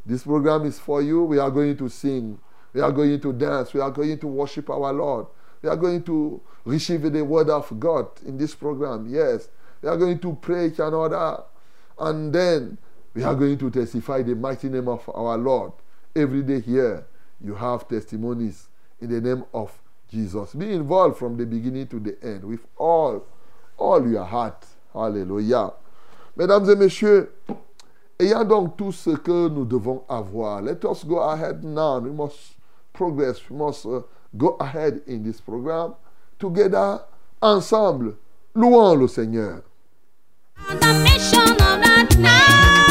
This 0.05 0.23
program 0.23 0.65
is 0.65 0.79
for 0.79 1.01
you. 1.01 1.23
We 1.23 1.39
are 1.39 1.51
going 1.51 1.77
to 1.77 1.89
sing. 1.89 2.39
We 2.73 2.81
are 2.81 2.91
going 2.91 3.19
to 3.19 3.33
dance. 3.33 3.73
We 3.73 3.79
are 3.79 3.91
going 3.91 4.17
to 4.19 4.27
worship 4.27 4.69
our 4.69 4.93
Lord. 4.93 5.27
We 5.61 5.69
are 5.69 5.75
going 5.75 6.03
to 6.03 6.41
receive 6.65 7.11
the 7.11 7.23
word 7.23 7.49
of 7.49 7.79
God 7.79 8.07
in 8.25 8.37
this 8.37 8.55
program. 8.55 9.07
Yes. 9.09 9.49
We 9.81 9.89
are 9.89 9.97
going 9.97 10.19
to 10.19 10.33
pray 10.41 10.67
each 10.67 10.79
another. 10.79 11.43
And 11.99 12.33
then 12.33 12.77
we 13.13 13.23
are 13.23 13.35
going 13.35 13.57
to 13.57 13.69
testify 13.69 14.21
the 14.21 14.35
mighty 14.35 14.69
name 14.69 14.87
of 14.87 15.09
our 15.13 15.37
Lord. 15.37 15.73
Every 16.15 16.43
day 16.43 16.59
here, 16.61 17.05
you 17.43 17.55
have 17.55 17.87
testimonies 17.87 18.67
in 18.99 19.09
the 19.09 19.21
name 19.21 19.43
of 19.53 19.71
Jesus. 20.09 20.53
Be 20.53 20.73
involved 20.73 21.17
from 21.17 21.37
the 21.37 21.45
beginning 21.45 21.87
to 21.87 21.99
the 21.99 22.17
end 22.23 22.43
with 22.43 22.65
all, 22.77 23.25
your 23.79 24.25
heart. 24.25 24.65
Alléluia. 24.93 25.73
Mesdames 26.35 26.69
et 26.69 26.75
messieurs, 26.75 27.29
ayant 28.19 28.45
donc 28.45 28.77
tout 28.77 28.91
ce 28.91 29.11
que 29.11 29.49
nous 29.49 29.65
devons 29.65 30.03
avoir, 30.09 30.61
let 30.61 30.83
us 30.85 31.03
go 31.03 31.19
ahead 31.19 31.63
now. 31.63 31.99
We 31.99 32.11
must 32.11 32.55
progress. 32.93 33.37
We 33.49 33.57
must 33.57 33.85
uh, 33.85 34.01
go 34.37 34.57
ahead 34.59 35.01
in 35.07 35.23
this 35.23 35.41
program. 35.41 35.95
Together, 36.39 37.01
ensemble, 37.41 38.17
louons 38.53 38.95
le 38.95 39.07
Seigneur. 39.07 39.63
The 40.67 40.93
mission 41.03 41.51
of 41.51 41.81
that 41.81 42.15
night, 42.17 42.90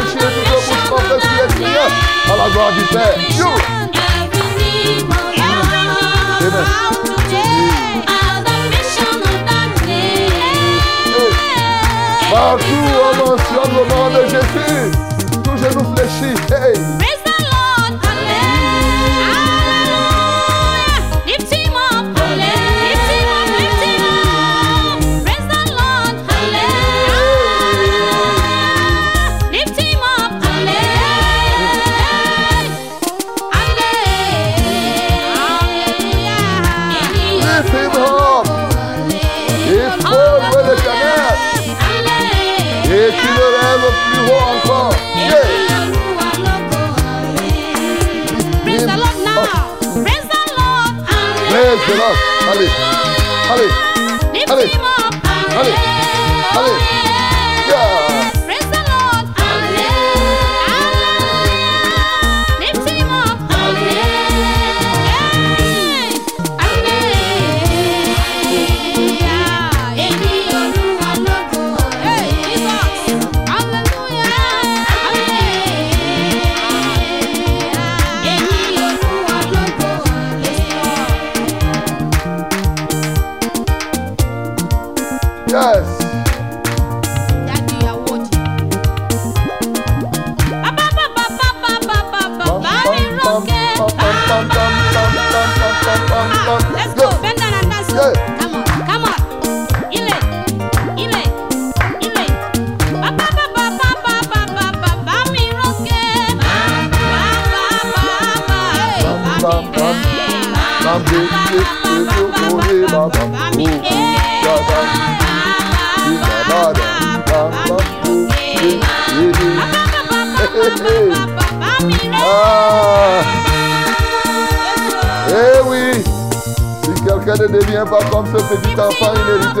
tous 0.00 0.12
genoux 0.12 0.16
fléchis 0.16 0.16
et 0.16 0.32
tous 0.32 0.50
nos 0.50 0.60
bouches 0.60 0.88
confessent 0.88 1.28
qu'il 1.28 1.38
est 1.38 1.64
Seigneur. 1.64 1.90
À 2.32 2.36
la 2.36 2.50
gloire 2.50 2.72
du 2.72 2.84
Père. 2.84 3.16
You. 3.36 3.46
Partout 12.30 12.64
on 12.96 13.28
mentionne 13.30 13.72
le 13.74 13.82
nom 13.88 14.06
de 14.10 14.22
Jésus. 14.28 14.90
Tous 15.42 15.56
genoux 15.56 15.94
fléchis. 15.94 16.36
Hey. 16.52 17.29
et 43.10 43.16
tu 43.20 43.26
ne 43.26 43.46
rêves 43.58 43.90
plus 44.12 44.22
haut 44.30 44.44
encore. 44.54 44.92
Yeah. 45.16 45.46
Praise 48.62 48.86
the 48.86 48.96
Lord 48.96 49.18
now. 49.24 49.42
Praise 50.04 50.26
the 50.30 50.40
Lord. 50.58 50.92
Praise 51.50 51.80
the 51.88 51.94
Lord. 51.96 52.16
Allez, 52.52 52.68
allez, 53.50 53.70
allez, 54.48 54.70
allez, 55.56 55.74
allez. 56.56 56.76
Yeah. 57.68 58.29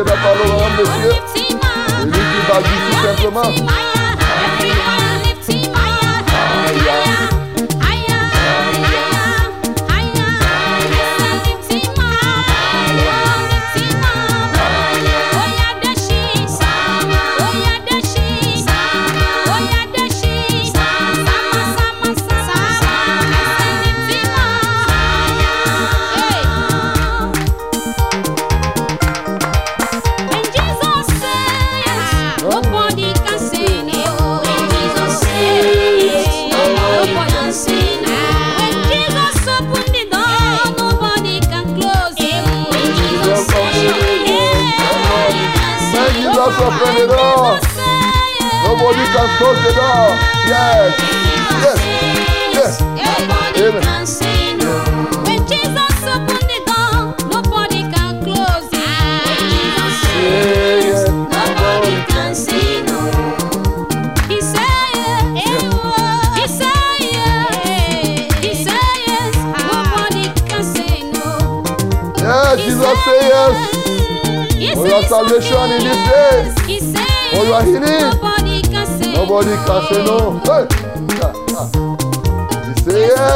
Québec 0.00 0.14
par 0.22 0.34
Laurent, 0.34 0.70
monsieur. 0.78 1.10
Élue 2.00 2.10
du 2.10 2.40
Bagu, 2.48 2.74
tout 2.90 3.06
simplement. 3.06 3.99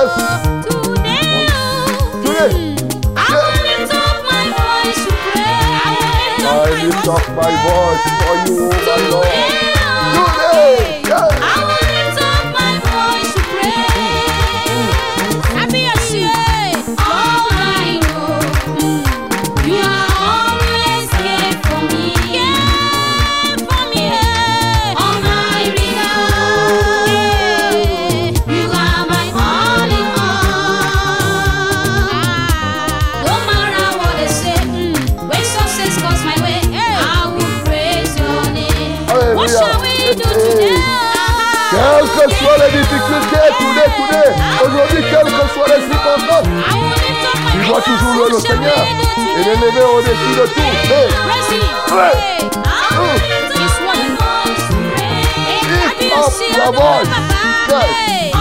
I 0.06 0.10
lift 6.82 7.08
up 7.08 7.24
my 7.34 7.52
voice 7.64 8.04
for 8.20 8.36
you, 8.52 8.68
my 8.68 8.98
Lord. 9.08 9.63
Sois 47.74 47.82
toujours 47.82 48.14
loué 48.14 48.30
le 48.30 48.38
Seigneur. 48.38 48.87
Il 49.16 49.48
est 49.48 49.52
élevé 49.52 49.82
au-dessus 49.82 50.34
de 50.38 50.46
tout. 50.46 50.60
Hey. 50.92 51.08
Hey. 51.90 52.14
Hey. 57.70 58.33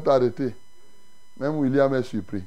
êtes 0.00 0.08
arrêtés. 0.08 0.54
Même 1.38 1.56
William 1.58 1.94
est 1.94 2.02
surpris. 2.02 2.42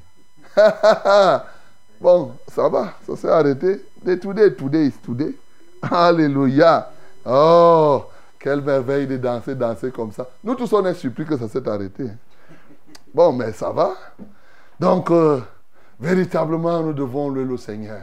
bon, 2.00 2.32
ça 2.48 2.68
va, 2.68 2.94
ça 3.06 3.16
s'est 3.16 3.28
arrêté. 3.28 3.84
Day 4.04 4.18
today, 4.18 4.54
today 4.54 4.86
is 4.86 4.94
today. 5.04 5.34
Alléluia. 5.82 6.90
Oh, 7.26 8.04
quelle 8.38 8.60
merveille 8.60 9.06
de 9.06 9.16
danser, 9.16 9.54
danser 9.54 9.90
comme 9.90 10.12
ça. 10.12 10.28
Nous 10.42 10.54
tous, 10.54 10.72
on 10.72 10.84
est 10.84 10.94
surpris 10.94 11.24
que 11.24 11.36
ça 11.36 11.48
s'est 11.48 11.66
arrêté. 11.68 12.04
Bon, 13.12 13.32
mais 13.32 13.52
ça 13.52 13.70
va. 13.70 13.94
Donc, 14.78 15.10
euh, 15.10 15.40
véritablement, 15.98 16.82
nous 16.82 16.92
devons 16.92 17.28
louer 17.28 17.44
le 17.44 17.56
Seigneur. 17.56 18.02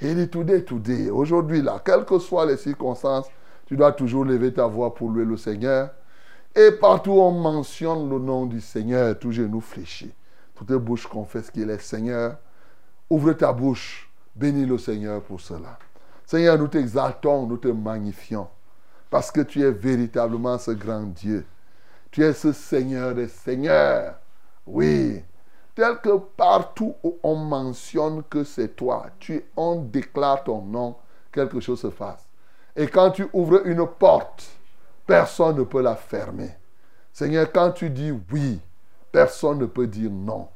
Il 0.00 0.16
dit 0.16 0.28
today, 0.28 0.62
today. 0.62 1.10
Aujourd'hui, 1.10 1.62
là, 1.62 1.80
quelles 1.84 2.04
que 2.04 2.18
soient 2.18 2.46
les 2.46 2.56
circonstances, 2.56 3.26
tu 3.66 3.76
dois 3.76 3.92
toujours 3.92 4.24
lever 4.24 4.52
ta 4.52 4.66
voix 4.66 4.94
pour 4.94 5.10
louer 5.10 5.24
le 5.24 5.36
Seigneur. 5.36 5.90
Et 6.56 6.70
partout 6.70 7.12
où 7.12 7.20
on 7.20 7.32
mentionne 7.32 8.08
le 8.08 8.18
nom 8.18 8.46
du 8.46 8.60
Seigneur, 8.60 9.18
tout 9.18 9.32
genou 9.32 9.60
fléchit. 9.60 10.12
Toute 10.54 10.72
bouches 10.72 11.06
confessent 11.06 11.50
qu'il 11.50 11.68
est 11.68 11.78
Seigneur. 11.78 12.36
Ouvre 13.10 13.32
ta 13.32 13.52
bouche. 13.52 14.08
Bénis 14.36 14.66
le 14.66 14.78
Seigneur 14.78 15.20
pour 15.22 15.40
cela. 15.40 15.78
Seigneur, 16.24 16.58
nous 16.58 16.68
t'exaltons, 16.68 17.46
nous 17.46 17.56
te 17.56 17.68
magnifions. 17.68 18.48
Parce 19.10 19.30
que 19.30 19.40
tu 19.40 19.62
es 19.62 19.70
véritablement 19.70 20.58
ce 20.58 20.70
grand 20.72 21.02
Dieu. 21.02 21.44
Tu 22.10 22.24
es 22.24 22.32
ce 22.32 22.52
Seigneur 22.52 23.14
des 23.14 23.28
Seigneurs. 23.28 24.14
Oui. 24.66 25.22
Tel 25.74 25.98
que 25.98 26.16
partout 26.36 26.94
où 27.02 27.18
on 27.22 27.34
mentionne 27.34 28.22
que 28.30 28.44
c'est 28.44 28.76
toi, 28.76 29.06
tu, 29.18 29.44
on 29.56 29.82
déclare 29.82 30.44
ton 30.44 30.62
nom, 30.62 30.96
quelque 31.32 31.58
chose 31.58 31.80
se 31.80 31.90
fasse. 31.90 32.28
Et 32.76 32.86
quand 32.86 33.10
tu 33.10 33.26
ouvres 33.32 33.66
une 33.66 33.86
porte, 33.86 34.48
personne 35.06 35.56
ne 35.56 35.62
peut 35.64 35.82
la 35.82 35.96
fermer. 35.96 36.50
Seigneur, 37.12 37.50
quand 37.52 37.72
tu 37.72 37.90
dis 37.90 38.12
oui, 38.32 38.60
personne 39.12 39.58
ne 39.58 39.66
peut 39.66 39.86
dire 39.86 40.10
non. 40.10 40.48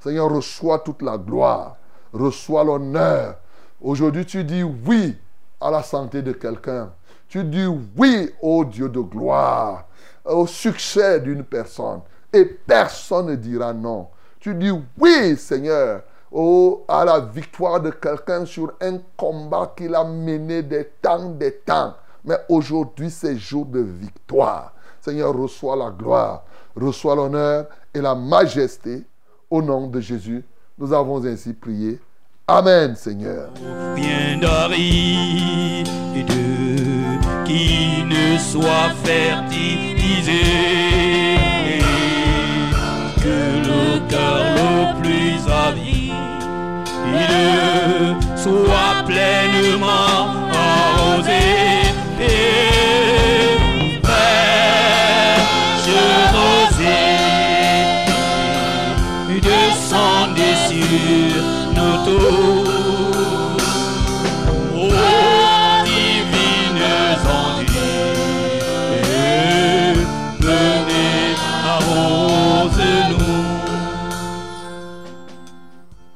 Seigneur, 0.00 0.30
reçois 0.30 0.78
toute 0.80 1.02
la 1.02 1.18
gloire, 1.18 1.76
reçois 2.12 2.64
l'honneur. 2.64 3.36
Aujourd'hui, 3.80 4.24
tu 4.24 4.44
dis 4.44 4.62
oui 4.62 5.16
à 5.60 5.70
la 5.70 5.82
santé 5.82 6.22
de 6.22 6.32
quelqu'un. 6.32 6.92
Tu 7.28 7.42
dis 7.44 7.66
oui 7.96 8.30
au 8.40 8.64
Dieu 8.64 8.88
de 8.88 9.00
gloire, 9.00 9.84
au 10.24 10.46
succès 10.46 11.20
d'une 11.20 11.44
personne. 11.44 12.00
Et 12.32 12.44
personne 12.44 13.26
ne 13.26 13.34
dira 13.34 13.72
non. 13.72 14.08
Tu 14.40 14.54
dis 14.54 14.70
oui, 14.98 15.36
Seigneur, 15.36 16.02
au- 16.30 16.84
à 16.88 17.04
la 17.04 17.20
victoire 17.20 17.80
de 17.80 17.90
quelqu'un 17.90 18.44
sur 18.44 18.72
un 18.80 18.98
combat 19.16 19.72
qu'il 19.76 19.94
a 19.94 20.04
mené 20.04 20.62
des 20.62 20.84
temps, 21.02 21.30
des 21.30 21.52
temps. 21.52 21.94
Mais 22.26 22.36
aujourd'hui, 22.48 23.08
c'est 23.08 23.38
jour 23.38 23.64
de 23.64 23.80
victoire. 23.80 24.72
Seigneur, 25.00 25.32
reçois 25.32 25.76
la 25.76 25.90
gloire, 25.90 26.42
reçois 26.74 27.14
l'honneur 27.14 27.66
et 27.94 28.00
la 28.00 28.14
majesté. 28.14 29.04
Au 29.48 29.62
nom 29.62 29.86
de 29.86 30.00
Jésus, 30.00 30.44
nous 30.76 30.92
avons 30.92 31.24
ainsi 31.24 31.52
prié. 31.54 32.00
Amen, 32.48 32.96
Seigneur. 32.96 33.50
bien 33.94 34.40
qui 37.44 38.04
ne 38.04 38.36
soit 38.38 38.90
fertilisé 39.04 40.42
que 43.22 43.38
le 43.68 44.08
cœur 44.08 44.42
le 44.56 45.00
plus 45.00 45.48
avide 45.48 45.96
soit 48.36 49.04
pleinement 49.06 50.45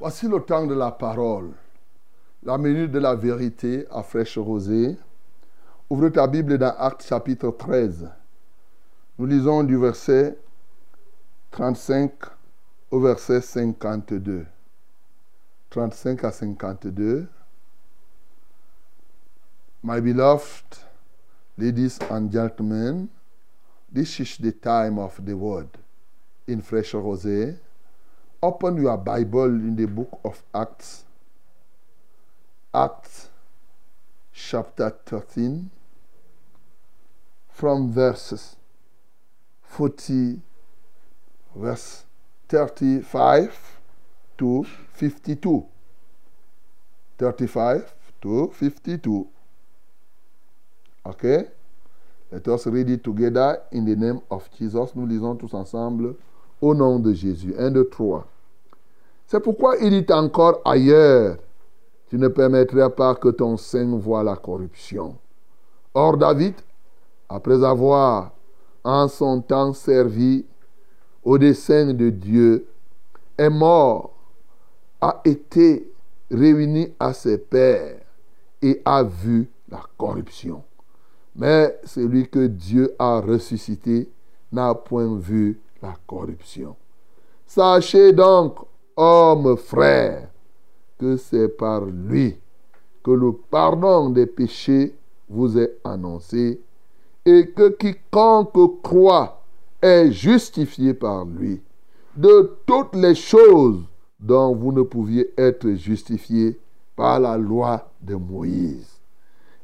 Voici 0.01 0.27
le 0.27 0.40
temps 0.40 0.66
de 0.66 0.75
la 0.75 0.90
parole. 0.90 1.51
La 2.42 2.59
minute 2.59 2.90
de 2.90 2.99
la 2.99 3.14
vérité 3.14 3.87
à 3.90 4.03
fraîche 4.03 4.38
rosée. 4.38 4.96
Ouvre 5.88 6.09
ta 6.09 6.27
Bible 6.27 6.59
dans 6.59 6.75
Actes 6.79 7.07
chapitre 7.07 7.51
13. 7.51 8.09
Nous 9.18 9.27
lisons 9.27 9.62
du 9.62 9.77
verset 9.77 10.37
35 11.53 12.12
au 12.90 13.01
verset 13.01 13.40
52. 13.40 14.46
35 15.70 16.24
à 16.24 16.33
52. 16.33 17.28
My 19.83 20.00
beloved 20.00 20.78
ladies 21.56 21.98
and 22.11 22.30
gentlemen, 22.30 23.09
this 23.90 24.18
is 24.18 24.37
the 24.38 24.52
time 24.52 24.98
of 24.98 25.24
the 25.24 25.35
word 25.35 25.68
in 26.48 26.61
fresh 26.61 26.92
rosé. 26.92 27.56
Open 28.42 28.83
your 28.83 28.96
Bible 28.96 29.46
in 29.46 29.76
the 29.76 29.87
book 29.87 30.20
of 30.24 30.42
Acts, 30.52 31.04
Acts 32.74 33.28
chapter 34.33 34.90
13, 35.06 35.70
from 37.48 37.92
verses 37.92 38.56
40, 39.62 40.40
verse 41.54 42.04
35 42.48 43.79
to 44.40 44.64
52. 44.94 45.66
35 47.18 47.94
to 48.22 48.50
52. 48.55 49.29
Okay? 51.05 51.44
Let 52.33 52.48
us 52.48 52.66
read 52.66 52.88
it 52.88 53.05
together 53.05 53.61
in 53.70 53.85
the 53.85 53.94
name 53.94 54.20
of 54.31 54.48
Jesus. 54.59 54.94
Nous 54.94 55.07
lisons 55.07 55.37
tous 55.37 55.53
ensemble 55.53 56.14
au 56.61 56.74
nom 56.74 56.98
de 56.98 57.12
Jésus. 57.12 57.55
1, 57.59 57.70
2, 57.70 57.88
3. 57.90 58.26
C'est 59.26 59.40
pourquoi 59.40 59.76
il 59.76 60.05
dit 60.05 60.12
encore 60.12 60.61
ailleurs, 60.64 61.37
tu 62.09 62.18
ne 62.18 62.29
permettras 62.29 62.88
pas 62.88 63.14
que 63.14 63.29
ton 63.29 63.57
sein 63.59 63.96
voie 63.98 64.22
la 64.22 64.37
corruption. 64.37 65.16
Or 65.92 66.16
David, 66.16 66.55
après 67.29 67.62
avoir 67.62 68.33
en 68.83 69.07
son 69.07 69.42
temps 69.42 69.74
servi 69.74 70.46
au 71.22 71.37
dessein 71.37 71.92
de 71.92 72.09
Dieu, 72.09 72.66
est 73.37 73.50
mort, 73.50 74.12
a 75.00 75.20
été 75.24 75.90
réuni 76.30 76.92
à 76.98 77.12
ses 77.12 77.38
pères 77.38 78.00
et 78.62 78.82
a 78.84 79.02
vu 79.02 79.48
la 79.68 79.82
corruption. 79.96 80.62
Mais 81.34 81.78
celui 81.84 82.28
que 82.28 82.46
Dieu 82.46 82.94
a 82.98 83.20
ressuscité 83.20 84.10
n'a 84.52 84.74
point 84.74 85.16
vu 85.16 85.60
la 85.82 85.94
corruption. 86.06 86.76
Sachez 87.46 88.12
donc, 88.12 88.58
hommes 88.96 89.56
frères, 89.56 90.28
que 90.98 91.16
c'est 91.16 91.48
par 91.48 91.86
lui 91.86 92.36
que 93.02 93.10
le 93.10 93.32
pardon 93.32 94.10
des 94.10 94.26
péchés 94.26 94.94
vous 95.28 95.58
est 95.58 95.78
annoncé 95.84 96.60
et 97.24 97.48
que 97.48 97.70
quiconque 97.70 98.82
croit 98.82 99.42
est 99.80 100.12
justifié 100.12 100.92
par 100.92 101.24
lui 101.24 101.62
de 102.16 102.58
toutes 102.66 102.94
les 102.94 103.14
choses 103.14 103.82
dont 104.20 104.54
vous 104.54 104.72
ne 104.72 104.83
pouviez 104.83 105.33
être 105.37 105.70
justifiés 105.72 106.59
par 106.94 107.18
la 107.18 107.38
loi 107.38 107.90
de 108.00 108.14
Moïse. 108.14 109.00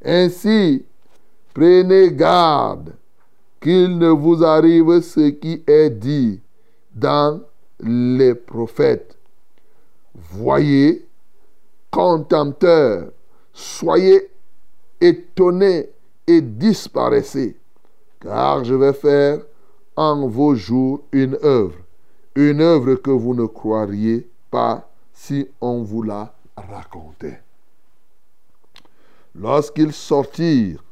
Ainsi, 0.05 0.85
prenez 1.53 2.13
garde 2.13 2.95
qu'il 3.61 3.99
ne 3.99 4.09
vous 4.09 4.43
arrive 4.45 5.01
ce 5.01 5.31
qui 5.31 5.63
est 5.67 5.91
dit 5.91 6.41
dans 6.95 7.41
les 7.81 8.35
prophètes. 8.35 9.17
Voyez, 10.15 11.07
contempteurs, 11.91 13.11
soyez 13.53 14.31
étonnés 15.01 15.91
et 16.27 16.41
disparaissez, 16.41 17.57
car 18.21 18.65
je 18.65 18.75
vais 18.75 18.95
faire 18.95 19.41
en 19.97 20.27
vos 20.27 20.55
jours 20.55 21.03
une 21.13 21.37
œuvre, 21.43 21.77
une 22.35 22.61
œuvre 22.61 22.95
que 22.95 23.11
vous 23.11 23.35
ne 23.35 23.47
croiriez 23.47 24.29
pas 24.51 24.89
si 25.13 25.49
on 25.61 25.83
vous 25.83 26.03
la 26.03 26.35
racontait. 26.57 27.43
Lorsqu'ils 29.35 29.93
sortirent, 29.93 30.83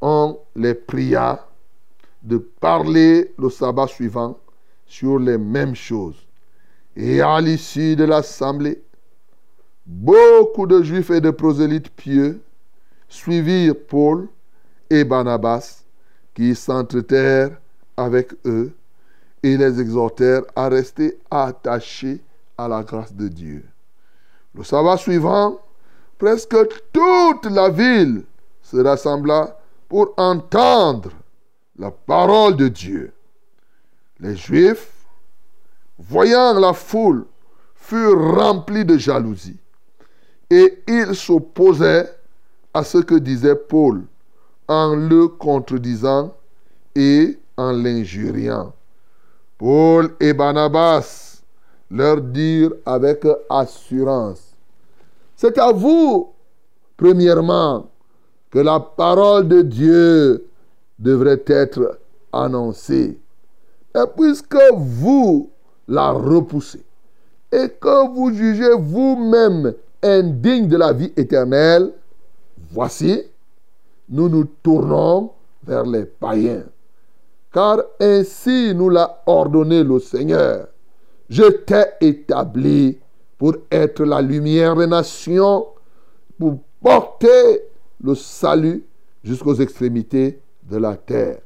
on 0.00 0.38
les 0.56 0.74
pria 0.74 1.46
de 2.22 2.38
parler 2.38 3.32
le 3.38 3.48
sabbat 3.48 3.86
suivant 3.86 4.38
sur 4.86 5.18
les 5.18 5.38
mêmes 5.38 5.74
choses. 5.74 6.26
Et 6.96 7.20
à 7.20 7.40
l'issue 7.40 7.94
de 7.94 8.04
l'assemblée, 8.04 8.82
beaucoup 9.86 10.66
de 10.66 10.82
juifs 10.82 11.10
et 11.10 11.20
de 11.20 11.30
prosélytes 11.30 11.90
pieux 11.90 12.40
suivirent 13.08 13.74
Paul 13.88 14.28
et 14.90 15.04
Barnabas 15.04 15.84
qui 16.34 16.54
s'entretèrent 16.54 17.56
avec 17.96 18.32
eux 18.44 18.72
et 19.42 19.56
les 19.56 19.80
exhortèrent 19.80 20.44
à 20.56 20.68
rester 20.68 21.18
attachés 21.30 22.20
à 22.58 22.68
la 22.68 22.82
grâce 22.82 23.14
de 23.14 23.28
Dieu. 23.28 23.64
Le 24.54 24.64
sabbat 24.64 24.96
suivant, 24.96 25.60
presque 26.18 26.56
toute 26.92 27.46
la 27.46 27.70
ville 27.70 28.24
se 28.62 28.76
rassembla 28.76 29.56
pour 29.88 30.12
entendre 30.16 31.10
la 31.78 31.90
parole 31.90 32.56
de 32.56 32.68
Dieu. 32.68 33.12
Les 34.18 34.36
Juifs, 34.36 34.92
voyant 35.98 36.58
la 36.58 36.72
foule, 36.72 37.24
furent 37.76 38.34
remplis 38.34 38.84
de 38.84 38.98
jalousie 38.98 39.56
et 40.50 40.82
ils 40.86 41.14
s'opposaient 41.14 42.10
à 42.74 42.84
ce 42.84 42.98
que 42.98 43.14
disait 43.14 43.56
Paul 43.56 44.02
en 44.66 44.94
le 44.94 45.28
contredisant 45.28 46.34
et 46.94 47.38
en 47.56 47.72
l'injuriant. 47.72 48.72
Paul 49.56 50.14
et 50.20 50.32
Barnabas 50.32 51.27
leur 51.90 52.20
dirent 52.20 52.74
avec 52.84 53.26
assurance, 53.48 54.54
C'est 55.36 55.56
à 55.58 55.72
vous, 55.72 56.32
premièrement, 56.96 57.88
que 58.50 58.58
la 58.58 58.80
parole 58.80 59.46
de 59.48 59.62
Dieu 59.62 60.46
devrait 60.98 61.42
être 61.46 61.98
annoncée. 62.32 63.18
Et 63.94 64.04
puisque 64.16 64.58
vous 64.74 65.50
la 65.86 66.10
repoussez 66.10 66.84
et 67.50 67.68
que 67.68 68.14
vous 68.14 68.32
jugez 68.34 68.74
vous-même 68.74 69.72
indigne 70.02 70.68
de 70.68 70.76
la 70.76 70.92
vie 70.92 71.12
éternelle, 71.16 71.92
voici, 72.70 73.22
nous 74.08 74.28
nous 74.28 74.44
tournons 74.62 75.30
vers 75.64 75.84
les 75.84 76.04
païens. 76.04 76.64
Car 77.52 77.78
ainsi 78.00 78.74
nous 78.74 78.90
l'a 78.90 79.22
ordonné 79.26 79.82
le 79.82 79.98
Seigneur. 79.98 80.66
Je 81.28 81.44
t'ai 81.44 81.84
établi 82.00 82.98
pour 83.36 83.54
être 83.70 84.04
la 84.04 84.22
lumière 84.22 84.74
des 84.76 84.86
nations, 84.86 85.66
pour 86.38 86.58
porter 86.82 87.62
le 88.02 88.14
salut 88.14 88.84
jusqu'aux 89.22 89.54
extrémités 89.54 90.40
de 90.70 90.76
la 90.78 90.96
terre. 90.96 91.40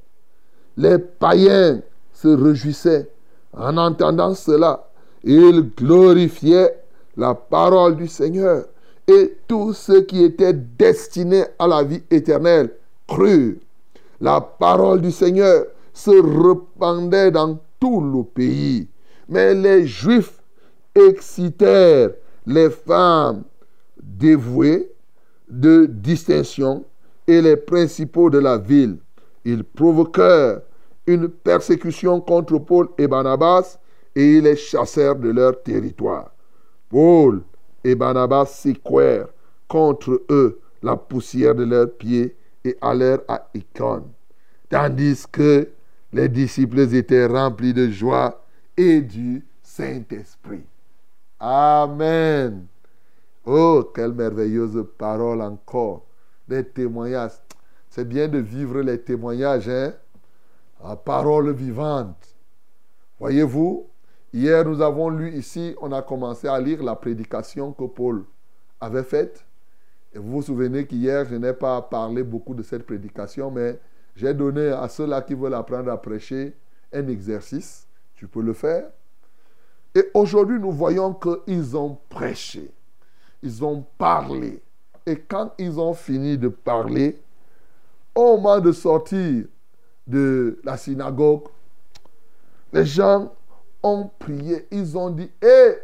Les 0.76 0.98
païens 0.98 1.82
se 2.12 2.28
réjouissaient 2.28 3.08
en 3.52 3.76
entendant 3.76 4.34
cela. 4.34 4.88
Ils 5.24 5.70
glorifiaient 5.76 6.82
la 7.16 7.34
parole 7.34 7.96
du 7.96 8.06
Seigneur. 8.06 8.66
Et 9.06 9.36
tous 9.48 9.72
ceux 9.72 10.02
qui 10.02 10.22
étaient 10.22 10.52
destinés 10.52 11.44
à 11.58 11.66
la 11.66 11.82
vie 11.82 12.02
éternelle 12.10 12.70
crurent. 13.08 13.56
La 14.20 14.40
parole 14.40 15.00
du 15.00 15.10
Seigneur 15.10 15.64
se 15.92 16.10
répandait 16.10 17.32
dans 17.32 17.58
tout 17.80 18.00
le 18.00 18.22
pays. 18.22 18.88
Mais 19.32 19.54
les 19.54 19.86
Juifs 19.86 20.42
excitèrent 20.94 22.10
les 22.46 22.68
femmes 22.68 23.44
dévouées 24.02 24.92
de 25.48 25.86
distinction 25.86 26.84
et 27.26 27.40
les 27.40 27.56
principaux 27.56 28.28
de 28.28 28.38
la 28.38 28.58
ville. 28.58 28.98
Ils 29.46 29.64
provoquèrent 29.64 30.60
une 31.06 31.30
persécution 31.30 32.20
contre 32.20 32.58
Paul 32.58 32.88
et 32.98 33.08
Barnabas 33.08 33.78
et 34.14 34.36
ils 34.36 34.44
les 34.44 34.54
chassèrent 34.54 35.16
de 35.16 35.30
leur 35.30 35.62
territoire. 35.62 36.30
Paul 36.90 37.40
et 37.82 37.94
Barnabas 37.94 38.44
secouèrent 38.44 39.28
contre 39.66 40.20
eux 40.28 40.60
la 40.82 40.94
poussière 40.94 41.54
de 41.54 41.64
leurs 41.64 41.90
pieds 41.90 42.36
et 42.66 42.76
allèrent 42.82 43.22
à 43.28 43.48
Icône. 43.54 44.10
Tandis 44.68 45.24
que 45.32 45.68
les 46.12 46.28
disciples 46.28 46.80
étaient 46.80 47.24
remplis 47.24 47.72
de 47.72 47.88
joie 47.88 48.41
et 48.82 49.00
du 49.00 49.44
Saint-Esprit. 49.62 50.64
Amen. 51.38 52.66
Oh, 53.44 53.90
quelle 53.94 54.12
merveilleuse 54.12 54.84
parole 54.98 55.40
encore. 55.40 56.04
Des 56.48 56.64
témoignages. 56.64 57.40
C'est 57.88 58.06
bien 58.06 58.26
de 58.28 58.38
vivre 58.38 58.80
les 58.80 59.00
témoignages, 59.00 59.68
hein? 59.68 59.94
La 60.82 60.96
parole 60.96 61.52
vivante. 61.52 62.34
Voyez-vous, 63.20 63.86
hier 64.32 64.64
nous 64.64 64.80
avons 64.80 65.08
lu 65.08 65.32
ici, 65.36 65.76
on 65.80 65.92
a 65.92 66.02
commencé 66.02 66.48
à 66.48 66.58
lire 66.60 66.82
la 66.82 66.96
prédication 66.96 67.72
que 67.72 67.84
Paul 67.84 68.24
avait 68.80 69.04
faite. 69.04 69.46
Et 70.12 70.18
vous 70.18 70.32
vous 70.32 70.42
souvenez 70.42 70.86
qu'hier, 70.86 71.24
je 71.24 71.36
n'ai 71.36 71.52
pas 71.52 71.80
parlé 71.82 72.24
beaucoup 72.24 72.54
de 72.54 72.64
cette 72.64 72.84
prédication, 72.84 73.50
mais 73.50 73.78
j'ai 74.16 74.34
donné 74.34 74.68
à 74.70 74.88
ceux-là 74.88 75.22
qui 75.22 75.34
veulent 75.34 75.54
apprendre 75.54 75.90
à 75.90 76.02
prêcher 76.02 76.56
un 76.92 77.06
exercice. 77.06 77.86
Tu 78.22 78.28
peux 78.28 78.40
le 78.40 78.52
faire. 78.52 78.88
Et 79.96 80.04
aujourd'hui, 80.14 80.60
nous 80.60 80.70
voyons 80.70 81.12
qu'ils 81.12 81.76
ont 81.76 81.98
prêché. 82.08 82.70
Ils 83.42 83.64
ont 83.64 83.84
parlé. 83.98 84.62
Et 85.04 85.16
quand 85.16 85.50
ils 85.58 85.80
ont 85.80 85.92
fini 85.92 86.38
de 86.38 86.46
parler, 86.46 87.20
au 88.14 88.36
moment 88.36 88.60
de 88.60 88.70
sortir 88.70 89.46
de 90.06 90.60
la 90.62 90.76
synagogue, 90.76 91.48
les 92.72 92.86
gens 92.86 93.32
ont 93.82 94.08
prié. 94.20 94.68
Ils 94.70 94.96
ont 94.96 95.10
dit, 95.10 95.28
hé, 95.42 95.78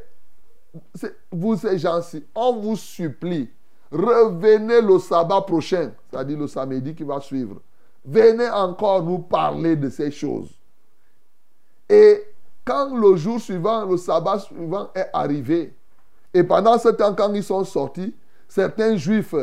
vous 1.32 1.56
ces 1.56 1.76
gens-ci, 1.76 2.24
on 2.36 2.60
vous 2.60 2.76
supplie, 2.76 3.50
revenez 3.90 4.80
le 4.80 5.00
sabbat 5.00 5.40
prochain, 5.40 5.90
c'est-à-dire 6.08 6.38
le 6.38 6.46
samedi 6.46 6.94
qui 6.94 7.02
va 7.02 7.20
suivre. 7.20 7.60
Venez 8.04 8.48
encore 8.48 9.02
nous 9.02 9.18
parler 9.18 9.74
de 9.74 9.90
ces 9.90 10.12
choses. 10.12 10.54
Et 11.88 12.27
quand 12.68 12.94
le 12.94 13.16
jour 13.16 13.40
suivant, 13.40 13.86
le 13.86 13.96
sabbat 13.96 14.40
suivant 14.40 14.90
est 14.94 15.08
arrivé, 15.14 15.74
et 16.34 16.44
pendant 16.44 16.78
ce 16.78 16.90
temps, 16.90 17.14
quand 17.14 17.32
ils 17.32 17.42
sont 17.42 17.64
sortis, 17.64 18.14
certains 18.46 18.94
juifs 18.96 19.34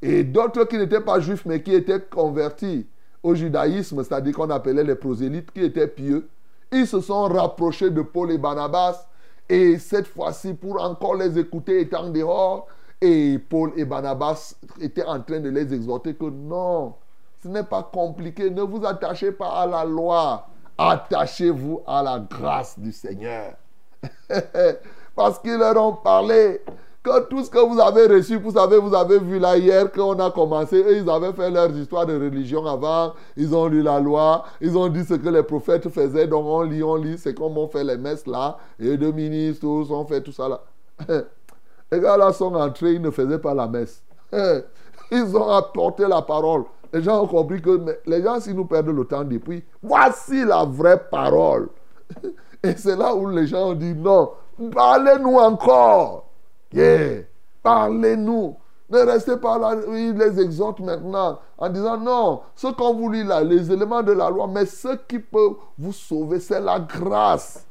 et 0.00 0.24
d'autres 0.24 0.64
qui 0.64 0.78
n'étaient 0.78 1.02
pas 1.02 1.20
juifs, 1.20 1.44
mais 1.44 1.62
qui 1.62 1.74
étaient 1.74 2.00
convertis 2.00 2.86
au 3.22 3.34
judaïsme, 3.34 4.02
c'est-à-dire 4.02 4.34
qu'on 4.34 4.48
appelait 4.48 4.82
les 4.82 4.94
prosélytes, 4.94 5.52
qui 5.52 5.62
étaient 5.62 5.86
pieux, 5.86 6.26
ils 6.72 6.86
se 6.86 7.00
sont 7.02 7.24
rapprochés 7.24 7.90
de 7.90 8.00
Paul 8.00 8.30
et 8.30 8.38
Barnabas, 8.38 9.06
et 9.46 9.78
cette 9.78 10.06
fois-ci, 10.06 10.54
pour 10.54 10.82
encore 10.82 11.16
les 11.16 11.38
écouter 11.38 11.82
étant 11.82 12.08
dehors, 12.08 12.66
et 13.02 13.38
Paul 13.38 13.72
et 13.76 13.84
Barnabas 13.84 14.54
étaient 14.80 15.04
en 15.04 15.20
train 15.20 15.40
de 15.40 15.50
les 15.50 15.74
exhorter 15.74 16.14
que 16.14 16.30
non, 16.30 16.94
ce 17.42 17.48
n'est 17.48 17.64
pas 17.64 17.82
compliqué, 17.82 18.48
ne 18.48 18.62
vous 18.62 18.86
attachez 18.86 19.32
pas 19.32 19.50
à 19.50 19.66
la 19.66 19.84
loi, 19.84 20.46
attachez-vous 20.80 21.82
à 21.86 22.02
la 22.02 22.18
grâce 22.18 22.78
du 22.78 22.92
Seigneur. 22.92 23.52
Parce 25.14 25.38
qu'ils 25.38 25.58
leur 25.58 25.76
ont 25.76 25.92
parlé 25.92 26.62
que 27.02 27.28
tout 27.28 27.44
ce 27.44 27.50
que 27.50 27.58
vous 27.58 27.78
avez 27.80 28.06
reçu, 28.06 28.36
vous 28.36 28.52
savez, 28.52 28.78
vous 28.78 28.94
avez 28.94 29.18
vu 29.18 29.38
là 29.38 29.56
hier 29.56 29.90
qu'on 29.92 30.18
a 30.18 30.30
commencé, 30.30 30.82
ils 30.90 31.08
avaient 31.08 31.32
fait 31.32 31.50
leurs 31.50 31.74
histoires 31.76 32.06
de 32.06 32.14
religion 32.14 32.64
avant, 32.66 33.14
ils 33.36 33.54
ont 33.54 33.66
lu 33.66 33.82
la 33.82 34.00
loi, 34.00 34.44
ils 34.60 34.76
ont 34.76 34.88
dit 34.88 35.04
ce 35.04 35.14
que 35.14 35.28
les 35.28 35.42
prophètes 35.42 35.88
faisaient, 35.88 36.26
donc 36.26 36.44
on 36.46 36.62
lit, 36.62 36.82
on 36.82 36.96
lit, 36.96 37.18
c'est 37.18 37.34
comme 37.34 37.56
on 37.58 37.68
fait 37.68 37.84
les 37.84 37.96
messes 37.96 38.26
là, 38.26 38.58
et 38.78 38.96
deux 38.96 39.12
ministres, 39.12 39.66
on 39.66 40.04
fait 40.04 40.22
tout 40.22 40.32
ça 40.32 40.48
là. 40.48 40.60
Les 41.92 41.98
gars 41.98 42.16
là 42.16 42.32
sont 42.32 42.54
entrés, 42.54 42.92
ils 42.92 43.02
ne 43.02 43.10
faisaient 43.10 43.40
pas 43.40 43.52
la 43.52 43.66
messe. 43.66 44.02
Ils 45.10 45.36
ont 45.36 45.48
apporté 45.48 46.06
la 46.06 46.22
parole. 46.22 46.62
Les 46.92 47.02
gens 47.02 47.22
ont 47.22 47.26
compris 47.26 47.62
que 47.62 47.98
les 48.06 48.22
gens, 48.22 48.40
si 48.40 48.54
nous 48.54 48.64
perdons 48.64 48.92
le 48.92 49.04
temps 49.04 49.24
depuis, 49.24 49.64
voici 49.82 50.44
la 50.44 50.64
vraie 50.64 51.02
parole. 51.10 51.68
Et 52.62 52.74
c'est 52.76 52.96
là 52.96 53.14
où 53.14 53.28
les 53.28 53.46
gens 53.46 53.70
ont 53.70 53.74
dit 53.74 53.94
non, 53.94 54.30
parlez-nous 54.72 55.36
encore. 55.36 56.26
Yeah. 56.72 57.22
Parlez-nous. 57.62 58.56
Ne 58.90 58.98
restez 58.98 59.36
pas 59.36 59.56
là, 59.56 59.76
ils 59.88 60.14
les 60.14 60.40
exhortent 60.40 60.80
maintenant 60.80 61.38
en 61.56 61.68
disant 61.68 61.96
non, 61.96 62.40
ce 62.56 62.66
qu'on 62.66 62.94
vous 62.94 63.08
lit 63.08 63.22
là, 63.22 63.42
les 63.42 63.70
éléments 63.70 64.02
de 64.02 64.10
la 64.10 64.28
loi, 64.30 64.48
mais 64.48 64.66
ce 64.66 64.96
qui 65.06 65.20
peut 65.20 65.50
vous 65.78 65.92
sauver, 65.92 66.40
c'est 66.40 66.60
la 66.60 66.80
grâce. 66.80 67.64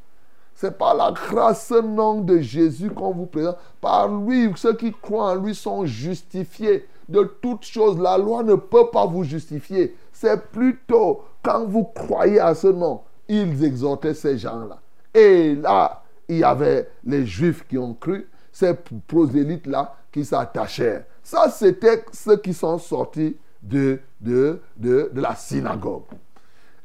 C'est 0.55 0.77
par 0.77 0.93
la 0.95 1.11
grâce, 1.11 1.67
ce 1.67 1.81
nom 1.81 2.21
de 2.21 2.39
Jésus 2.39 2.89
qu'on 2.89 3.13
vous 3.13 3.25
présente. 3.25 3.57
Par 3.81 4.07
lui, 4.07 4.51
ceux 4.55 4.75
qui 4.75 4.93
croient 4.93 5.31
en 5.31 5.35
lui 5.35 5.55
sont 5.55 5.85
justifiés 5.85 6.87
de 7.09 7.23
toutes 7.41 7.65
choses. 7.65 7.99
La 7.99 8.17
loi 8.17 8.43
ne 8.43 8.55
peut 8.55 8.89
pas 8.91 9.05
vous 9.05 9.23
justifier. 9.23 9.95
C'est 10.13 10.49
plutôt 10.51 11.23
quand 11.43 11.65
vous 11.65 11.83
croyez 11.83 12.39
à 12.39 12.55
ce 12.55 12.67
nom, 12.67 13.01
ils 13.27 13.63
exhortaient 13.63 14.13
ces 14.13 14.37
gens-là. 14.37 14.79
Et 15.13 15.55
là, 15.55 16.03
il 16.27 16.37
y 16.37 16.43
avait 16.43 16.89
les 17.03 17.25
Juifs 17.25 17.65
qui 17.67 17.77
ont 17.77 17.93
cru, 17.93 18.29
ces 18.51 18.73
prosélytes-là 19.07 19.95
qui 20.11 20.23
s'attachèrent. 20.23 21.03
Ça, 21.23 21.49
c'était 21.49 22.05
ceux 22.11 22.37
qui 22.37 22.53
sont 22.53 22.77
sortis 22.77 23.37
de, 23.61 23.99
de, 24.21 24.59
de, 24.77 25.09
de 25.13 25.21
la 25.21 25.35
synagogue. 25.35 26.03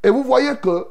Et 0.03 0.11
vous 0.11 0.23
voyez 0.23 0.57
que 0.57 0.87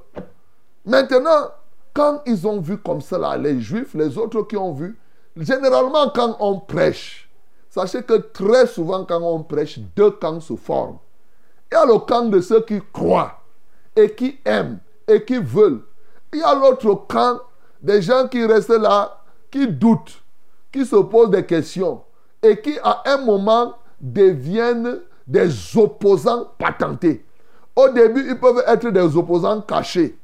maintenant, 0.86 1.50
quand 1.94 2.22
ils 2.26 2.48
ont 2.48 2.60
vu 2.60 2.78
comme 2.78 3.02
cela, 3.02 3.38
les 3.38 3.60
Juifs, 3.62 3.94
les 3.94 4.18
autres 4.18 4.42
qui 4.44 4.58
ont 4.58 4.74
vu, 4.74 4.98
généralement 5.38 6.10
quand 6.10 6.38
on 6.40 6.60
prêche, 6.60 7.23
sachez 7.74 8.04
que 8.04 8.14
très 8.14 8.68
souvent 8.68 9.04
quand 9.04 9.20
on 9.22 9.42
prêche, 9.42 9.80
deux 9.96 10.12
camps 10.12 10.40
se 10.40 10.56
forment. 10.56 11.00
Il 11.72 11.76
y 11.76 11.78
a 11.78 11.86
le 11.86 11.98
camp 11.98 12.26
de 12.26 12.40
ceux 12.40 12.62
qui 12.62 12.80
croient 12.92 13.40
et 13.96 14.14
qui 14.14 14.38
aiment 14.46 14.78
et 15.08 15.24
qui 15.26 15.38
veulent. 15.40 15.82
Il 16.32 16.40
y 16.40 16.44
a 16.44 16.54
l'autre 16.54 16.94
camp 17.08 17.40
des 17.82 18.00
gens 18.04 18.28
qui 18.28 18.46
restent 18.46 18.70
là, 18.70 19.24
qui 19.50 19.68
doutent, 19.68 20.22
qui 20.72 20.86
se 20.86 20.98
posent 20.98 21.32
des 21.32 21.48
questions 21.48 22.04
et 22.44 22.62
qui 22.62 22.78
à 22.84 23.02
un 23.06 23.18
moment 23.26 23.74
deviennent 24.00 25.00
des 25.26 25.50
opposants 25.76 26.52
patentés. 26.60 27.26
Au 27.76 27.90
début, 27.90 28.30
ils 28.30 28.40
peuvent 28.40 28.64
être 28.68 28.90
des 28.92 29.18
opposants 29.18 29.62
cachés. 29.62 30.16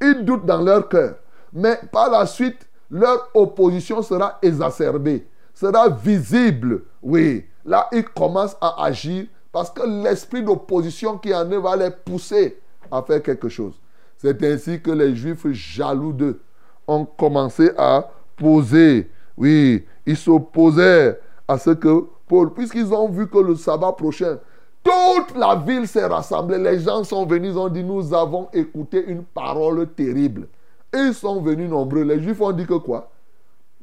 Ils 0.00 0.24
doutent 0.24 0.44
dans 0.44 0.60
leur 0.60 0.88
cœur. 0.88 1.14
Mais 1.52 1.78
par 1.92 2.10
la 2.10 2.26
suite, 2.26 2.66
leur 2.90 3.28
opposition 3.32 4.02
sera 4.02 4.38
exacerbée, 4.42 5.28
sera 5.56 5.88
visible. 5.88 6.82
Oui, 7.02 7.44
là, 7.64 7.88
ils 7.92 8.04
commencent 8.04 8.56
à 8.60 8.84
agir 8.84 9.26
parce 9.50 9.70
que 9.70 9.82
l'esprit 10.04 10.42
d'opposition 10.42 11.16
qui 11.16 11.34
en 11.34 11.50
eux 11.50 11.58
va 11.58 11.76
les 11.76 11.90
pousser 11.90 12.58
à 12.90 13.02
faire 13.02 13.22
quelque 13.22 13.48
chose. 13.48 13.74
C'est 14.18 14.42
ainsi 14.44 14.80
que 14.80 14.90
les 14.90 15.16
Juifs 15.16 15.46
jaloux 15.52 16.12
d'eux 16.12 16.40
ont 16.86 17.04
commencé 17.04 17.70
à 17.76 18.08
poser, 18.36 19.10
oui, 19.36 19.84
ils 20.04 20.16
s'opposaient 20.16 21.18
à 21.48 21.58
ce 21.58 21.70
que 21.70 22.06
Paul, 22.28 22.52
puisqu'ils 22.52 22.92
ont 22.92 23.08
vu 23.08 23.26
que 23.28 23.38
le 23.38 23.56
sabbat 23.56 23.92
prochain, 23.92 24.38
toute 24.82 25.36
la 25.36 25.56
ville 25.56 25.88
s'est 25.88 26.06
rassemblée, 26.06 26.58
les 26.58 26.80
gens 26.80 27.02
sont 27.02 27.24
venus, 27.26 27.52
ils 27.52 27.58
ont 27.58 27.68
dit, 27.68 27.82
nous 27.82 28.12
avons 28.14 28.48
écouté 28.52 29.04
une 29.06 29.24
parole 29.24 29.88
terrible. 29.88 30.48
Ils 30.94 31.14
sont 31.14 31.40
venus 31.40 31.68
nombreux. 31.68 32.02
Les 32.02 32.20
Juifs 32.20 32.40
ont 32.40 32.52
dit 32.52 32.66
que 32.66 32.74
quoi? 32.74 33.10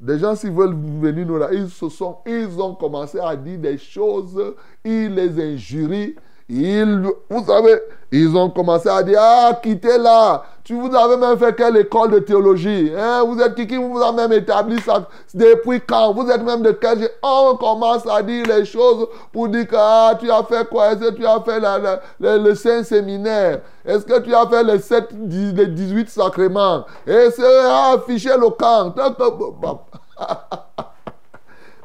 Des 0.03 0.19
gens, 0.19 0.35
s'ils 0.35 0.51
veulent 0.51 0.75
venir 0.75 1.25
nous 1.25 1.37
là, 1.37 1.47
ils 1.53 1.69
se 1.69 1.87
sont, 1.87 2.17
ils 2.25 2.61
ont 2.61 2.75
commencé 2.75 3.17
à 3.21 3.37
dire 3.37 3.57
des 3.57 3.77
choses, 3.77 4.53
ils 4.83 5.13
les 5.13 5.53
injurient. 5.53 6.15
Ils, 6.49 7.07
vous 7.29 7.45
savez, 7.45 7.79
ils 8.11 8.35
ont 8.35 8.49
commencé 8.49 8.89
à 8.89 9.01
dire, 9.01 9.19
ah, 9.19 9.59
quittez 9.61 9.97
là. 9.97 10.43
Tu 10.63 10.75
vous 10.75 10.95
avez 10.95 11.17
même 11.17 11.37
fait 11.37 11.53
quelle 11.55 11.75
école 11.75 12.11
de 12.11 12.19
théologie? 12.19 12.91
Hein? 12.97 13.23
Vous 13.25 13.37
êtes 13.41 13.53
qui 13.53 13.67
qui 13.67 13.75
vous 13.75 14.01
a 14.01 14.13
même 14.13 14.31
établi 14.31 14.79
ça? 14.79 15.09
Depuis 15.33 15.81
quand? 15.81 16.13
Vous 16.13 16.29
êtes 16.29 16.41
même 16.41 16.61
de 16.61 16.71
quel 16.71 17.09
On 17.21 17.57
commence 17.57 18.07
à 18.07 18.21
dire 18.21 18.45
les 18.47 18.63
choses 18.63 19.07
pour 19.33 19.49
dire 19.49 19.67
que 19.67 19.75
ah, 19.77 20.13
tu 20.17 20.31
as 20.31 20.43
fait 20.43 20.69
quoi? 20.69 20.91
Est-ce 20.91 20.99
que 20.99 21.15
tu 21.15 21.25
as 21.25 21.41
fait 21.41 21.59
la, 21.59 21.99
le, 22.19 22.55
Saint 22.55 22.83
Séminaire? 22.83 23.59
Est-ce 23.85 24.05
que 24.05 24.19
tu 24.19 24.33
as 24.33 24.47
fait 24.47 24.63
les, 24.63 24.79
7, 24.79 25.09
les 25.11 25.67
18 25.67 26.09
sacrements? 26.09 26.85
Est-ce 27.05 27.37
que 27.37 27.67
ah, 27.67 27.95
affiché 27.97 28.29
le 28.29 28.49
camp 28.51 28.93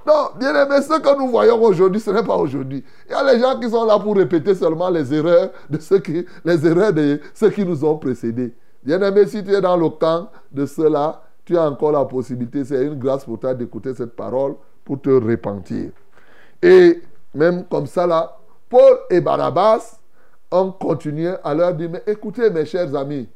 Non, 0.09 0.31
bien 0.39 0.55
aimé, 0.55 0.81
ce 0.81 0.99
que 0.99 1.19
nous 1.19 1.29
voyons 1.29 1.63
aujourd'hui, 1.63 2.01
ce 2.01 2.11
n'est 2.11 2.23
pas 2.23 2.37
aujourd'hui. 2.37 2.83
Il 3.07 3.13
y 3.13 3.15
a 3.15 3.31
les 3.31 3.39
gens 3.39 3.61
qui 3.61 3.69
sont 3.69 3.85
là 3.85 3.99
pour 3.99 4.17
répéter 4.17 4.55
seulement 4.55 4.89
les 4.89 5.13
erreurs 5.13 5.51
de 5.69 5.79
ceux 5.79 5.99
qui, 5.99 6.25
les 6.47 6.67
erreurs 6.67 6.95
de 6.95 7.21
ceux 7.35 7.51
qui 7.51 7.63
nous 7.63 7.85
ont 7.85 7.99
précédés. 7.99 8.55
Bien 8.83 9.03
aimé, 9.03 9.27
si 9.27 9.45
tu 9.45 9.53
es 9.53 9.61
dans 9.61 9.77
le 9.77 9.91
camp 9.91 10.31
de 10.51 10.65
ceux-là, 10.65 11.21
tu 11.45 11.59
as 11.59 11.69
encore 11.69 11.93
la 11.93 12.07
possibilité, 12.07 12.65
c'est 12.65 12.87
une 12.87 12.99
grâce 12.99 13.27
pour 13.27 13.39
toi 13.39 13.53
d'écouter 13.53 13.93
cette 13.93 14.17
parole 14.17 14.55
pour 14.83 14.99
te 14.99 15.11
repentir. 15.11 15.91
Et 16.63 17.03
même 17.35 17.67
comme 17.67 17.87
ça, 17.87 18.07
là, 18.07 18.35
Paul 18.71 19.01
et 19.11 19.21
Barabbas 19.21 19.99
ont 20.51 20.73
continué 20.73 21.35
à 21.45 21.53
leur 21.55 21.75
dire, 21.75 21.91
mais 21.93 22.03
écoutez 22.07 22.49
mes 22.49 22.65
chers 22.65 22.97
amis, 22.97 23.29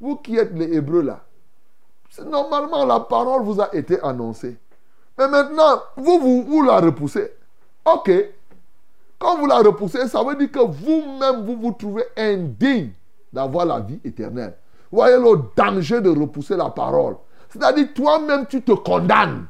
vous 0.00 0.14
qui 0.14 0.36
êtes 0.36 0.56
les 0.56 0.76
Hébreux 0.76 1.02
là, 1.02 1.24
normalement 2.24 2.86
la 2.86 3.00
parole 3.00 3.42
vous 3.42 3.60
a 3.60 3.74
été 3.74 4.00
annoncée. 4.00 4.56
Mais 5.20 5.28
maintenant, 5.28 5.82
vous, 5.98 6.44
vous, 6.44 6.62
la 6.62 6.80
repoussez. 6.80 7.30
Ok. 7.84 8.10
Quand 9.18 9.36
vous 9.36 9.44
la 9.44 9.58
repoussez, 9.58 10.08
ça 10.08 10.24
veut 10.24 10.34
dire 10.34 10.50
que 10.50 10.60
vous-même, 10.60 11.44
vous 11.44 11.56
vous 11.56 11.72
trouvez 11.72 12.04
indigne 12.16 12.92
d'avoir 13.30 13.66
la 13.66 13.80
vie 13.80 14.00
éternelle. 14.02 14.54
Vous 14.90 14.96
voyez 14.96 15.18
le 15.18 15.42
danger 15.54 16.00
de 16.00 16.08
repousser 16.08 16.56
la 16.56 16.70
parole. 16.70 17.16
C'est-à-dire, 17.50 17.88
toi-même, 17.94 18.46
tu 18.46 18.62
te 18.62 18.72
condamnes. 18.72 19.44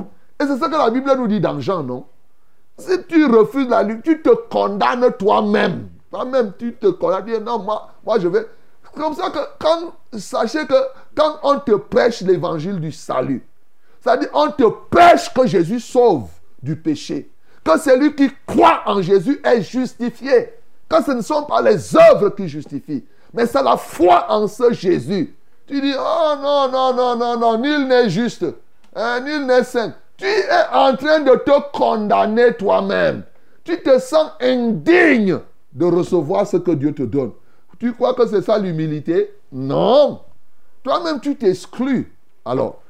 Et 0.00 0.46
c'est 0.46 0.56
ce 0.56 0.64
que 0.64 0.76
la 0.76 0.90
Bible 0.90 1.12
nous 1.16 1.28
dit 1.28 1.40
dans 1.40 1.60
Jean, 1.60 1.84
non? 1.84 2.04
Si 2.76 3.04
tu 3.04 3.24
refuses 3.26 3.68
la 3.68 3.84
lutte, 3.84 4.02
tu 4.02 4.20
te 4.20 4.30
condamnes 4.50 5.12
toi-même. 5.16 5.90
Toi-même, 6.10 6.54
tu 6.58 6.74
te 6.74 6.88
condamnes. 6.88 7.24
Tu 7.24 7.38
dis, 7.38 7.40
non, 7.40 7.60
moi, 7.60 7.88
moi, 8.04 8.18
je 8.18 8.26
vais. 8.26 8.48
C'est 8.82 9.00
comme 9.00 9.14
ça 9.14 9.30
que, 9.30 9.38
quand, 9.60 9.92
sachez 10.18 10.66
que 10.66 10.74
quand 11.14 11.36
on 11.44 11.60
te 11.60 11.76
prêche 11.76 12.22
l'évangile 12.22 12.80
du 12.80 12.90
salut, 12.90 13.47
c'est-à-dire, 14.08 14.30
on 14.32 14.50
te 14.50 14.64
prêche 14.88 15.32
que 15.34 15.46
Jésus 15.46 15.80
sauve 15.80 16.30
du 16.62 16.76
péché. 16.76 17.30
Que 17.62 17.78
celui 17.78 18.14
qui 18.14 18.30
croit 18.46 18.80
en 18.86 19.02
Jésus 19.02 19.38
est 19.44 19.60
justifié. 19.60 20.54
Que 20.88 21.02
ce 21.02 21.10
ne 21.10 21.20
sont 21.20 21.44
pas 21.44 21.60
les 21.60 21.94
œuvres 21.94 22.30
qui 22.30 22.48
justifient, 22.48 23.04
mais 23.34 23.44
c'est 23.44 23.62
la 23.62 23.76
foi 23.76 24.24
en 24.30 24.46
ce 24.46 24.72
Jésus. 24.72 25.36
Tu 25.66 25.78
dis, 25.82 25.92
oh 25.94 26.34
non, 26.40 26.70
non, 26.70 26.94
non, 26.94 27.16
non, 27.16 27.38
non, 27.38 27.58
nul 27.58 27.86
n'est 27.86 28.08
juste, 28.08 28.46
hein, 28.96 29.20
nul 29.20 29.44
n'est 29.44 29.64
saint. 29.64 29.92
Tu 30.16 30.24
es 30.24 30.48
en 30.72 30.96
train 30.96 31.20
de 31.20 31.34
te 31.34 31.76
condamner 31.76 32.54
toi-même. 32.54 33.24
Tu 33.62 33.78
te 33.82 33.98
sens 33.98 34.30
indigne 34.40 35.38
de 35.74 35.84
recevoir 35.84 36.46
ce 36.46 36.56
que 36.56 36.70
Dieu 36.70 36.94
te 36.94 37.02
donne. 37.02 37.32
Tu 37.78 37.92
crois 37.92 38.14
que 38.14 38.26
c'est 38.26 38.40
ça 38.40 38.58
l'humilité? 38.58 39.34
Non. 39.52 40.22
Toi-même, 40.82 41.20
tu 41.20 41.36
t'exclus. 41.36 42.10
Alors, 42.46 42.80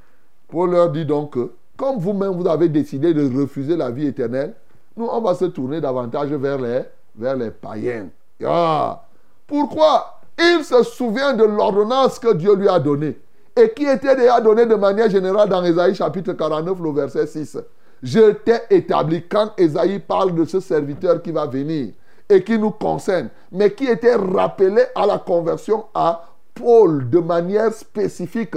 Paul 0.48 0.70
leur 0.70 0.90
dit 0.90 1.04
donc 1.04 1.34
que, 1.34 1.52
comme 1.76 1.98
vous-même 1.98 2.32
vous 2.32 2.48
avez 2.48 2.68
décidé 2.68 3.14
de 3.14 3.40
refuser 3.40 3.76
la 3.76 3.90
vie 3.90 4.06
éternelle, 4.06 4.54
nous, 4.96 5.06
on 5.06 5.20
va 5.20 5.34
se 5.34 5.44
tourner 5.44 5.80
davantage 5.80 6.30
vers 6.30 6.58
les, 6.58 6.82
vers 7.16 7.52
païens. 7.52 8.08
Ah. 8.44 9.04
Pourquoi? 9.46 10.20
Il 10.38 10.64
se 10.64 10.82
souvient 10.82 11.34
de 11.34 11.44
l'ordonnance 11.44 12.18
que 12.18 12.32
Dieu 12.34 12.54
lui 12.54 12.68
a 12.68 12.78
donnée 12.78 13.16
et 13.56 13.70
qui 13.70 13.84
était 13.84 14.14
déjà 14.14 14.40
donnée 14.40 14.66
de 14.66 14.74
manière 14.74 15.10
générale 15.10 15.48
dans 15.48 15.64
Ésaïe 15.64 15.94
chapitre 15.94 16.32
49, 16.32 16.78
le 16.80 16.92
verset 16.92 17.26
6. 17.26 17.58
Je 18.02 18.32
t'ai 18.32 18.60
établi 18.70 19.24
quand 19.28 19.50
Ésaïe 19.56 19.98
parle 19.98 20.34
de 20.34 20.44
ce 20.44 20.60
serviteur 20.60 21.22
qui 21.22 21.32
va 21.32 21.46
venir 21.46 21.92
et 22.28 22.44
qui 22.44 22.58
nous 22.58 22.70
concerne, 22.70 23.30
mais 23.50 23.72
qui 23.72 23.86
était 23.86 24.14
rappelé 24.14 24.82
à 24.94 25.06
la 25.06 25.18
conversion 25.18 25.86
à 25.94 26.24
Paul 26.54 27.08
de 27.08 27.18
manière 27.18 27.72
spécifique. 27.72 28.56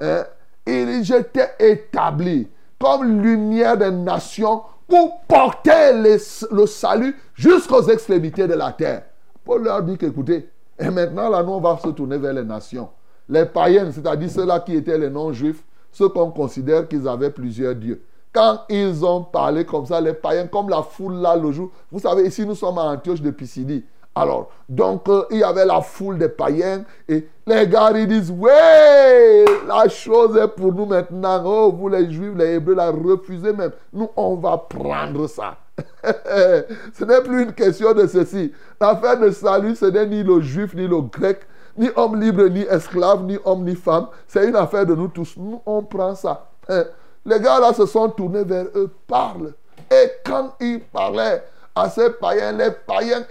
Hein? 0.00 0.24
Il 0.66 1.02
t'ai 1.32 1.46
établi 1.58 2.48
comme 2.78 3.22
lumière 3.22 3.76
des 3.76 3.90
nations 3.90 4.62
pour 4.86 5.20
porter 5.22 5.92
le 6.02 6.66
salut 6.66 7.16
jusqu'aux 7.34 7.82
extrémités 7.82 8.46
de 8.46 8.54
la 8.54 8.72
terre. 8.72 9.04
Paul 9.44 9.64
leur 9.64 9.82
dit 9.82 9.96
qu'écoutez, 9.96 10.48
et 10.78 10.90
maintenant 10.90 11.28
là, 11.28 11.42
nous, 11.42 11.52
on 11.52 11.60
va 11.60 11.78
se 11.82 11.88
tourner 11.88 12.18
vers 12.18 12.32
les 12.32 12.44
nations. 12.44 12.88
Les 13.28 13.46
païens, 13.46 13.90
c'est-à-dire 13.90 14.30
ceux-là 14.30 14.60
qui 14.60 14.74
étaient 14.76 14.98
les 14.98 15.10
non-juifs, 15.10 15.62
ceux 15.92 16.08
qu'on 16.08 16.30
considère 16.30 16.88
qu'ils 16.88 17.06
avaient 17.08 17.30
plusieurs 17.30 17.74
dieux. 17.74 18.02
Quand 18.32 18.60
ils 18.68 19.04
ont 19.04 19.22
parlé 19.22 19.64
comme 19.64 19.86
ça, 19.86 20.00
les 20.00 20.12
païens, 20.12 20.48
comme 20.48 20.68
la 20.68 20.82
foule 20.82 21.14
là 21.14 21.36
le 21.36 21.52
jour, 21.52 21.70
vous 21.90 22.00
savez, 22.00 22.26
ici 22.26 22.44
nous 22.44 22.56
sommes 22.56 22.78
à 22.78 22.82
Antioche 22.82 23.22
de 23.22 23.30
Pisidie. 23.30 23.84
Alors, 24.14 24.50
donc, 24.68 25.08
euh, 25.08 25.24
il 25.30 25.38
y 25.38 25.44
avait 25.44 25.64
la 25.64 25.80
foule 25.80 26.18
des 26.18 26.28
païens 26.28 26.84
et 27.08 27.26
les 27.46 27.68
gars, 27.68 27.90
ils 27.94 28.06
disent, 28.06 28.30
ouais, 28.30 29.44
la 29.66 29.88
chose 29.88 30.36
est 30.36 30.48
pour 30.48 30.72
nous 30.72 30.86
maintenant. 30.86 31.42
Oh, 31.44 31.72
vous 31.72 31.88
les 31.88 32.10
juifs, 32.10 32.34
les 32.36 32.54
hébreux, 32.54 32.74
la 32.74 32.90
refusez 32.90 33.52
même. 33.52 33.72
Nous, 33.92 34.08
on 34.16 34.36
va 34.36 34.56
prendre 34.56 35.26
ça. 35.26 35.56
ce 36.04 37.04
n'est 37.04 37.20
plus 37.20 37.42
une 37.42 37.52
question 37.52 37.92
de 37.92 38.06
ceci. 38.06 38.52
L'affaire 38.80 39.18
de 39.18 39.30
salut, 39.30 39.76
ce 39.76 39.86
n'est 39.86 40.06
ni 40.06 40.22
le 40.22 40.40
juif, 40.40 40.74
ni 40.74 40.86
le 40.88 41.02
grec, 41.02 41.40
ni 41.76 41.90
homme 41.96 42.18
libre, 42.18 42.44
ni 42.44 42.62
esclave, 42.62 43.24
ni 43.24 43.38
homme, 43.44 43.64
ni 43.64 43.74
femme. 43.74 44.06
C'est 44.26 44.48
une 44.48 44.56
affaire 44.56 44.86
de 44.86 44.94
nous 44.94 45.08
tous. 45.08 45.34
Nous, 45.36 45.60
on 45.66 45.82
prend 45.82 46.14
ça. 46.14 46.50
Les 47.26 47.40
gars 47.40 47.60
là 47.60 47.72
se 47.72 47.84
sont 47.86 48.08
tournés 48.10 48.44
vers 48.44 48.66
eux, 48.74 48.90
parlent. 49.06 49.52
Et 49.90 50.10
quand 50.24 50.54
ils 50.60 50.80
parlaient 50.80 51.42
à 51.74 51.90
ces 51.90 52.10
païens, 52.10 52.52
les 52.52 52.70
païens 52.70 53.24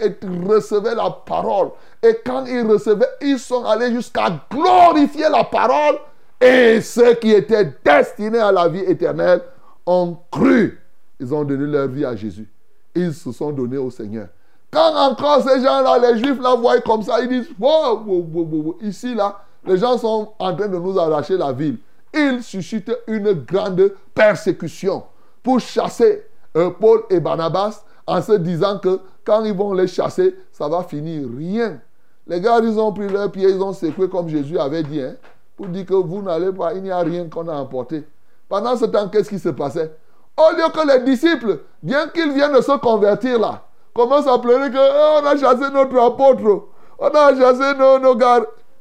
recevaient 0.46 0.94
la 0.94 1.10
parole. 1.10 1.70
Et 2.02 2.18
quand 2.24 2.44
ils 2.44 2.66
recevaient, 2.66 3.08
ils 3.22 3.38
sont 3.38 3.64
allés 3.64 3.92
jusqu'à 3.92 4.30
glorifier 4.50 5.28
la 5.30 5.44
parole. 5.44 5.96
Et 6.40 6.80
ceux 6.82 7.14
qui 7.14 7.30
étaient 7.30 7.72
destinés 7.84 8.38
à 8.38 8.52
la 8.52 8.68
vie 8.68 8.80
éternelle 8.80 9.42
ont 9.86 10.16
cru. 10.30 10.78
Ils 11.18 11.32
ont 11.32 11.44
donné 11.44 11.66
leur 11.66 11.88
vie 11.88 12.04
à 12.04 12.14
Jésus. 12.14 12.48
Ils 12.94 13.14
se 13.14 13.32
sont 13.32 13.50
donnés 13.50 13.78
au 13.78 13.90
Seigneur. 13.90 14.28
Quand 14.70 14.94
encore 14.94 15.42
ces 15.42 15.62
gens-là, 15.62 15.98
les 15.98 16.18
Juifs 16.18 16.40
la 16.40 16.54
voient 16.54 16.80
comme 16.80 17.02
ça, 17.02 17.20
ils 17.20 17.28
disent, 17.28 17.48
wow. 17.58 18.76
ici, 18.82 19.14
là, 19.14 19.40
les 19.64 19.78
gens 19.78 19.96
sont 19.96 20.32
en 20.38 20.54
train 20.54 20.68
de 20.68 20.76
nous 20.76 20.98
arracher 20.98 21.36
la 21.36 21.52
ville. 21.52 21.78
Ils 22.12 22.42
suscitent 22.42 22.92
une 23.06 23.32
grande 23.32 23.92
persécution 24.14 25.04
pour 25.42 25.60
chasser 25.60 26.26
euh, 26.56 26.70
Paul 26.70 27.02
et 27.10 27.20
Barnabas 27.20 27.84
en 28.06 28.22
se 28.22 28.32
disant 28.32 28.78
que 28.78 29.00
quand 29.24 29.44
ils 29.44 29.54
vont 29.54 29.72
les 29.72 29.86
chasser, 29.86 30.36
ça 30.52 30.68
va 30.68 30.82
finir 30.82 31.28
rien. 31.36 31.80
Les 32.26 32.40
gars, 32.40 32.58
ils 32.62 32.78
ont 32.78 32.92
pris 32.92 33.08
leurs 33.08 33.30
pieds, 33.30 33.50
ils 33.50 33.62
ont 33.62 33.72
secoué 33.72 34.08
comme 34.08 34.28
Jésus 34.28 34.58
avait 34.58 34.82
dit, 34.82 35.00
hein, 35.00 35.14
pour 35.56 35.66
dire 35.66 35.86
que 35.86 35.94
vous 35.94 36.22
n'allez 36.22 36.52
pas, 36.52 36.74
il 36.74 36.82
n'y 36.82 36.90
a 36.90 36.98
rien 36.98 37.28
qu'on 37.28 37.48
a 37.48 37.54
emporté. 37.54 38.04
Pendant 38.48 38.76
ce 38.76 38.86
temps, 38.86 39.08
qu'est-ce 39.08 39.28
qui 39.28 39.38
se 39.38 39.50
passait? 39.50 39.92
Au 40.36 40.54
lieu 40.56 40.64
que 40.72 40.88
les 40.88 41.04
disciples, 41.04 41.60
bien 41.82 42.08
qu'ils 42.08 42.32
viennent 42.32 42.54
de 42.54 42.60
se 42.60 42.76
convertir 42.78 43.38
là, 43.38 43.62
commencent 43.94 44.26
à 44.26 44.38
pleurer 44.38 44.70
que 44.70 44.76
Oh, 44.76 45.20
on 45.22 45.26
a 45.26 45.36
chassé 45.36 45.70
notre 45.72 45.98
apôtre, 45.98 46.64
on 46.98 47.06
a 47.08 47.36
chassé 47.36 47.78
nos, 47.78 47.98
nos 47.98 48.16
gars. 48.16 48.40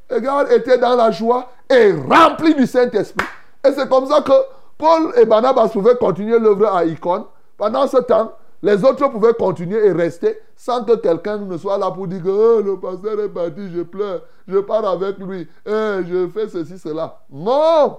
Les 0.09 0.21
gars 0.21 0.45
étaient 0.51 0.77
dans 0.77 0.95
la 0.95 1.11
joie 1.11 1.49
et 1.69 1.93
remplis 1.93 2.55
du 2.55 2.65
Saint-Esprit. 2.65 3.25
Et 3.65 3.71
c'est 3.71 3.87
comme 3.87 4.07
ça 4.07 4.21
que 4.21 4.33
Paul 4.77 5.13
et 5.15 5.25
Barnabas 5.25 5.69
pouvaient 5.69 5.95
continuer 5.95 6.39
l'œuvre 6.39 6.67
à 6.73 6.85
Icône. 6.85 7.23
Pendant 7.57 7.87
ce 7.87 7.97
temps, 7.97 8.33
les 8.63 8.83
autres 8.85 9.11
pouvaient 9.11 9.33
continuer 9.33 9.85
et 9.87 9.91
rester 9.91 10.39
sans 10.55 10.85
que 10.85 10.95
quelqu'un 10.95 11.37
ne 11.37 11.57
soit 11.57 11.77
là 11.77 11.91
pour 11.91 12.07
dire 12.07 12.23
que 12.23 12.29
Oh, 12.29 12.61
le 12.61 12.79
pasteur 12.79 13.19
est 13.19 13.29
parti, 13.29 13.69
je 13.69 13.81
pleure, 13.81 14.23
je 14.47 14.57
pars 14.59 14.85
avec 14.85 15.17
lui, 15.19 15.47
Eh, 15.65 15.99
je 16.07 16.29
fais 16.33 16.47
ceci, 16.47 16.79
cela. 16.79 17.21
Non! 17.29 17.97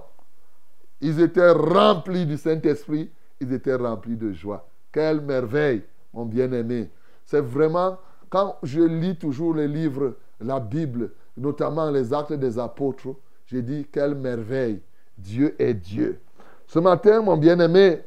Ils 1.02 1.20
étaient 1.20 1.50
remplis 1.50 2.24
du 2.24 2.38
Saint-Esprit, 2.38 3.10
ils 3.40 3.52
étaient 3.52 3.74
remplis 3.74 4.16
de 4.16 4.32
joie. 4.32 4.66
Quelle 4.90 5.20
merveille, 5.20 5.82
mon 6.14 6.24
bien-aimé. 6.24 6.90
C'est 7.26 7.42
vraiment, 7.42 7.98
quand 8.30 8.56
je 8.62 8.80
lis 8.80 9.18
toujours 9.18 9.54
les 9.54 9.68
livres, 9.68 10.14
la 10.40 10.60
Bible, 10.60 11.10
notamment 11.36 11.90
les 11.90 12.14
actes 12.14 12.32
des 12.32 12.58
apôtres, 12.58 13.08
je 13.44 13.58
dis, 13.58 13.86
quelle 13.92 14.14
merveille. 14.14 14.80
Dieu 15.18 15.54
est 15.58 15.74
Dieu. 15.74 16.20
Ce 16.66 16.78
matin, 16.78 17.20
mon 17.20 17.36
bien-aimé, 17.36 18.00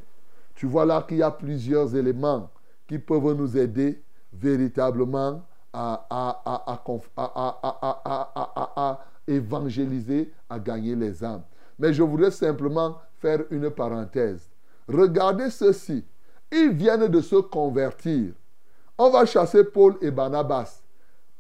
tu 0.57 0.65
vois 0.65 0.85
là 0.85 1.05
qu'il 1.07 1.17
y 1.17 1.23
a 1.23 1.29
plusieurs 1.29 1.95
éléments 1.95 2.49
qui 2.87 2.97
peuvent 2.97 3.35
nous 3.35 3.55
aider 3.55 4.01
véritablement 4.33 5.43
à, 5.71 6.19
évangéliser, 9.27 10.33
à 10.49 10.57
gagner 10.57 10.95
les 10.95 11.23
âmes. 11.23 11.43
Mais 11.77 11.93
je 11.93 12.01
voudrais 12.01 12.31
simplement 12.31 12.97
faire 13.19 13.41
une 13.51 13.69
parenthèse. 13.69 14.49
Regardez 14.87 15.51
ceci. 15.51 16.03
Ils 16.51 16.71
viennent 16.71 17.07
de 17.07 17.21
se 17.21 17.35
convertir. 17.35 18.33
On 18.97 19.11
va 19.11 19.27
chasser 19.27 19.63
Paul 19.63 19.95
et 20.01 20.09
Barnabas. 20.09 20.81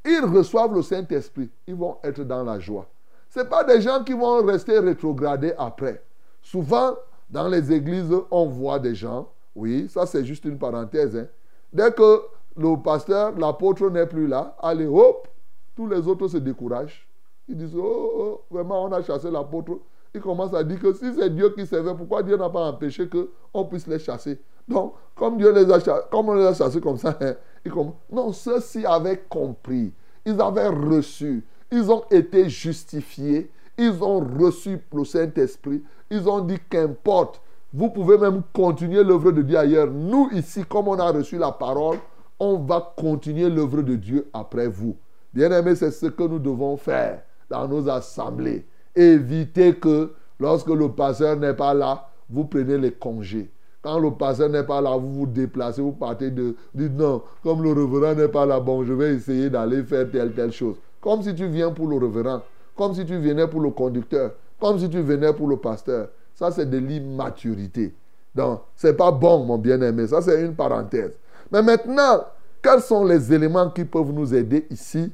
Ils 0.05 0.25
reçoivent 0.25 0.75
le 0.75 0.83
Saint-Esprit. 0.83 1.49
Ils 1.65 1.73
vont 1.73 1.97
être 2.03 2.23
dans 2.23 2.43
la 2.43 2.59
joie. 2.59 2.87
Ce 3.29 3.39
pas 3.39 3.63
des 3.63 3.81
gens 3.81 4.03
qui 4.03 4.13
vont 4.13 4.45
rester 4.45 4.77
rétrogradés 4.77 5.53
après. 5.57 6.03
Souvent, 6.43 6.95
dans 7.29 7.47
les 7.47 7.71
églises, 7.71 8.13
on 8.31 8.45
voit 8.45 8.79
des 8.79 8.95
gens, 8.95 9.29
oui, 9.55 9.87
ça 9.89 10.05
c'est 10.05 10.23
juste 10.23 10.45
une 10.45 10.57
parenthèse. 10.57 11.15
hein. 11.15 11.27
Dès 11.73 11.91
que 11.91 12.21
le 12.55 12.81
pasteur, 12.81 13.37
l'apôtre 13.37 13.89
n'est 13.89 14.07
plus 14.07 14.27
là, 14.27 14.55
allez, 14.59 14.85
hop, 14.87 15.27
tous 15.75 15.87
les 15.87 16.07
autres 16.07 16.27
se 16.27 16.37
découragent. 16.37 17.07
Ils 17.47 17.55
disent, 17.57 17.75
oh, 17.77 18.11
oh, 18.17 18.41
vraiment, 18.49 18.83
on 18.85 18.91
a 18.91 19.01
chassé 19.01 19.29
l'apôtre. 19.31 19.79
Ils 20.13 20.21
commencent 20.21 20.53
à 20.53 20.63
dire 20.63 20.79
que 20.79 20.93
si 20.93 21.13
c'est 21.13 21.29
Dieu 21.29 21.49
qui 21.49 21.65
servait, 21.67 21.93
pourquoi 21.93 22.23
Dieu 22.23 22.35
n'a 22.35 22.49
pas 22.49 22.65
empêché 22.65 23.07
qu'on 23.07 23.65
puisse 23.65 23.87
les 23.87 23.99
chasser? 23.99 24.39
Donc, 24.67 24.93
comme 25.15 25.37
Dieu 25.37 25.53
les 25.53 25.71
a 25.71 25.79
chassés, 25.79 26.05
comme 26.11 26.29
on 26.29 26.33
les 26.33 26.45
a 26.45 26.53
chassés 26.53 26.81
comme 26.81 26.97
ça, 26.97 27.17
hein, 27.21 27.35
ils 27.63 27.71
comm- 27.71 27.93
non, 28.11 28.31
ceux-ci 28.33 28.85
avaient 28.85 29.23
compris. 29.29 29.93
Ils 30.25 30.41
avaient 30.41 30.67
reçu. 30.67 31.45
Ils 31.71 31.89
ont 31.91 32.03
été 32.09 32.49
justifiés. 32.49 33.51
Ils 33.77 34.03
ont 34.03 34.19
reçu 34.19 34.79
le 34.93 35.05
Saint-Esprit. 35.05 35.83
Ils 36.09 36.27
ont 36.29 36.41
dit 36.41 36.59
qu'importe. 36.69 37.41
Vous 37.73 37.89
pouvez 37.89 38.17
même 38.17 38.41
continuer 38.53 39.03
l'œuvre 39.03 39.31
de 39.31 39.41
Dieu 39.41 39.57
ailleurs. 39.57 39.91
Nous, 39.91 40.29
ici, 40.31 40.63
comme 40.63 40.87
on 40.87 40.97
a 40.99 41.11
reçu 41.11 41.37
la 41.37 41.51
parole, 41.51 41.97
on 42.39 42.57
va 42.57 42.93
continuer 42.95 43.49
l'œuvre 43.49 43.81
de 43.81 43.95
Dieu 43.95 44.29
après 44.33 44.67
vous. 44.67 44.95
Bien 45.33 45.51
aimé, 45.51 45.75
c'est 45.75 45.91
ce 45.91 46.05
que 46.05 46.23
nous 46.23 46.39
devons 46.39 46.77
faire 46.77 47.21
dans 47.49 47.67
nos 47.67 47.89
assemblées. 47.89 48.65
Évitez 48.95 49.75
que 49.75 50.13
lorsque 50.39 50.69
le 50.69 50.89
pasteur 50.89 51.35
n'est 51.35 51.53
pas 51.53 51.73
là, 51.73 52.09
vous 52.29 52.45
prenez 52.45 52.77
les 52.77 52.91
congés. 52.91 53.51
Quand 53.81 53.99
le 53.99 54.11
pasteur 54.11 54.49
n'est 54.49 54.63
pas 54.63 54.81
là, 54.81 54.97
vous 54.97 55.13
vous 55.13 55.27
déplacez, 55.27 55.81
vous 55.81 55.91
partez 55.91 56.31
de... 56.31 56.55
Dites 56.73 56.93
non, 56.93 57.21
comme 57.43 57.63
le 57.63 57.71
reverend 57.71 58.15
n'est 58.15 58.27
pas 58.27 58.45
là, 58.45 58.59
bon, 58.59 58.83
je 58.83 58.93
vais 58.93 59.13
essayer 59.13 59.49
d'aller 59.49 59.83
faire 59.83 60.09
telle, 60.09 60.33
telle 60.33 60.51
chose. 60.51 60.75
Comme 60.99 61.21
si 61.21 61.35
tu 61.35 61.47
viens 61.47 61.71
pour 61.71 61.87
le 61.87 61.97
reverend, 61.97 62.41
comme 62.75 62.93
si 62.93 63.05
tu 63.05 63.17
venais 63.17 63.47
pour 63.47 63.61
le 63.61 63.69
conducteur, 63.69 64.31
comme 64.59 64.79
si 64.79 64.89
tu 64.89 65.01
venais 65.01 65.33
pour 65.33 65.47
le 65.47 65.57
pasteur. 65.57 66.09
Ça, 66.33 66.51
c'est 66.51 66.69
de 66.69 66.77
l'immaturité. 66.77 67.95
Donc, 68.33 68.61
c'est 68.75 68.95
pas 68.95 69.11
bon, 69.11 69.43
mon 69.43 69.57
bien-aimé. 69.57 70.07
Ça, 70.07 70.21
c'est 70.21 70.41
une 70.41 70.55
parenthèse. 70.55 71.13
Mais 71.51 71.63
maintenant, 71.63 72.25
quels 72.61 72.81
sont 72.81 73.03
les 73.05 73.33
éléments 73.33 73.69
qui 73.69 73.85
peuvent 73.85 74.11
nous 74.11 74.33
aider 74.33 74.67
ici 74.69 75.11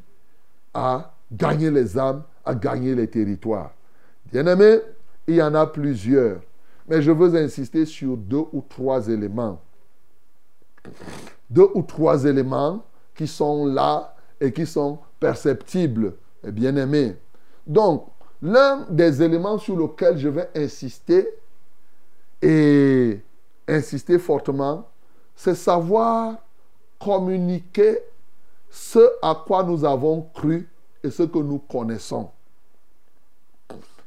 à 0.74 1.14
gagner 1.32 1.72
les 1.72 1.98
âmes, 1.98 2.24
à 2.44 2.54
gagner 2.54 2.96
les 2.96 3.08
territoires? 3.08 3.72
Bien-aimé, 4.32 4.80
il 5.28 5.36
y 5.36 5.42
en 5.42 5.54
a 5.56 5.66
plusieurs. 5.68 6.42
Mais 6.88 7.02
je 7.02 7.12
veux 7.12 7.36
insister 7.36 7.86
sur 7.86 8.18
deux 8.18 8.44
ou 8.52 8.62
trois 8.68 9.08
éléments. 9.08 9.62
Deux 11.50 11.70
ou 11.74 11.82
trois 11.84 12.26
éléments 12.26 12.84
qui 13.16 13.28
sont 13.28 13.66
là 13.68 14.16
et 14.42 14.52
qui 14.52 14.66
sont 14.66 15.00
perceptibles, 15.20 16.16
et 16.46 16.52
bien-aimés. 16.52 17.16
Donc, 17.66 18.08
l'un 18.44 18.86
des 18.90 19.24
éléments 19.24 19.58
sur 19.58 19.78
lequel 19.78 20.18
je 20.18 20.28
vais 20.28 20.50
insister 20.54 21.28
et 22.42 23.22
insister 23.66 24.20
fortement, 24.20 24.86
c'est 25.34 25.56
savoir 25.56 26.36
communiquer 27.00 28.00
ce 28.70 29.00
à 29.22 29.42
quoi 29.48 29.64
nous 29.64 29.86
avons 29.86 30.28
cru 30.34 30.68
et 31.02 31.10
ce 31.10 31.24
que 31.24 31.40
nous 31.40 31.60
connaissons. 31.60 32.30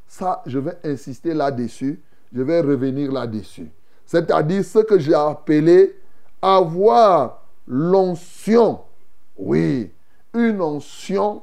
Ça, 0.07 0.43
je 0.45 0.59
vais 0.59 0.77
insister 0.85 1.33
là-dessus. 1.33 2.01
Je 2.33 2.43
vais 2.43 2.61
revenir 2.61 3.11
là-dessus. 3.11 3.71
C'est-à-dire 4.05 4.65
ce 4.65 4.81
que 4.81 4.99
j'ai 4.99 5.15
appelé 5.15 5.99
avoir 6.43 7.43
l'onction. 7.67 8.81
Oui, 9.39 9.91
une 10.35 10.61
onction 10.61 11.43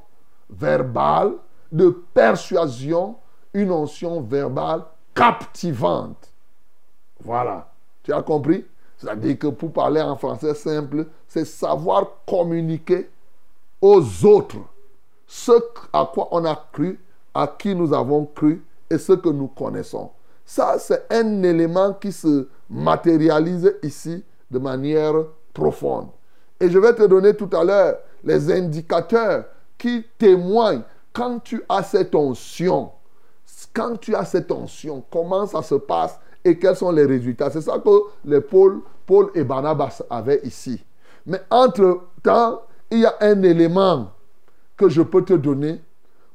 verbale 0.49 1.33
de 1.73 1.89
persuasion, 2.13 3.15
une 3.53 3.71
onction 3.71 4.21
verbale 4.21 4.83
captivante. 5.13 6.31
Voilà. 7.23 7.69
Tu 8.03 8.13
as 8.13 8.21
compris? 8.21 8.65
C'est-à-dire 8.97 9.37
que 9.39 9.47
pour 9.47 9.73
parler 9.73 10.01
en 10.01 10.15
français 10.15 10.53
simple, 10.53 11.07
c'est 11.27 11.45
savoir 11.45 12.07
communiquer 12.27 13.09
aux 13.81 14.25
autres 14.25 14.59
ce 15.27 15.51
à 15.91 16.09
quoi 16.13 16.29
on 16.31 16.45
a 16.45 16.55
cru, 16.71 16.99
à 17.33 17.47
qui 17.47 17.73
nous 17.73 17.91
avons 17.93 18.25
cru 18.25 18.63
et 18.89 18.97
ce 18.97 19.13
que 19.13 19.29
nous 19.29 19.47
connaissons. 19.47 20.11
Ça, 20.45 20.77
c'est 20.77 21.11
un 21.11 21.41
élément 21.41 21.93
qui 21.93 22.11
se 22.11 22.47
matérialise 22.69 23.73
ici 23.81 24.23
de 24.51 24.59
manière 24.59 25.15
profonde. 25.53 26.09
Et 26.59 26.69
je 26.69 26.77
vais 26.77 26.93
te 26.93 27.03
donner 27.03 27.33
tout 27.35 27.49
à 27.53 27.63
l'heure 27.63 27.97
les 28.23 28.51
indicateurs 28.51 29.45
qui 29.77 30.05
témoignent 30.17 30.83
quand 31.13 31.39
tu 31.43 31.63
as 31.69 31.83
cette 31.83 32.13
onction. 32.15 32.91
Quand 33.73 33.97
tu 33.97 34.15
as 34.15 34.25
cette 34.25 34.51
onction, 34.51 35.03
comment 35.09 35.45
ça 35.45 35.61
se 35.61 35.75
passe 35.75 36.19
et 36.43 36.59
quels 36.59 36.75
sont 36.75 36.91
les 36.91 37.05
résultats? 37.05 37.49
C'est 37.49 37.61
ça 37.61 37.79
que 37.79 37.89
les 38.25 38.41
Paul, 38.41 38.81
Paul 39.05 39.29
et 39.33 39.43
Barnabas 39.43 40.01
avaient 40.09 40.41
ici. 40.43 40.83
Mais 41.25 41.39
entre-temps, 41.49 42.61
il 42.91 42.99
y 42.99 43.05
a 43.05 43.15
un 43.21 43.41
élément 43.41 44.11
que 44.75 44.89
je 44.89 45.01
peux 45.01 45.23
te 45.23 45.33
donner 45.33 45.81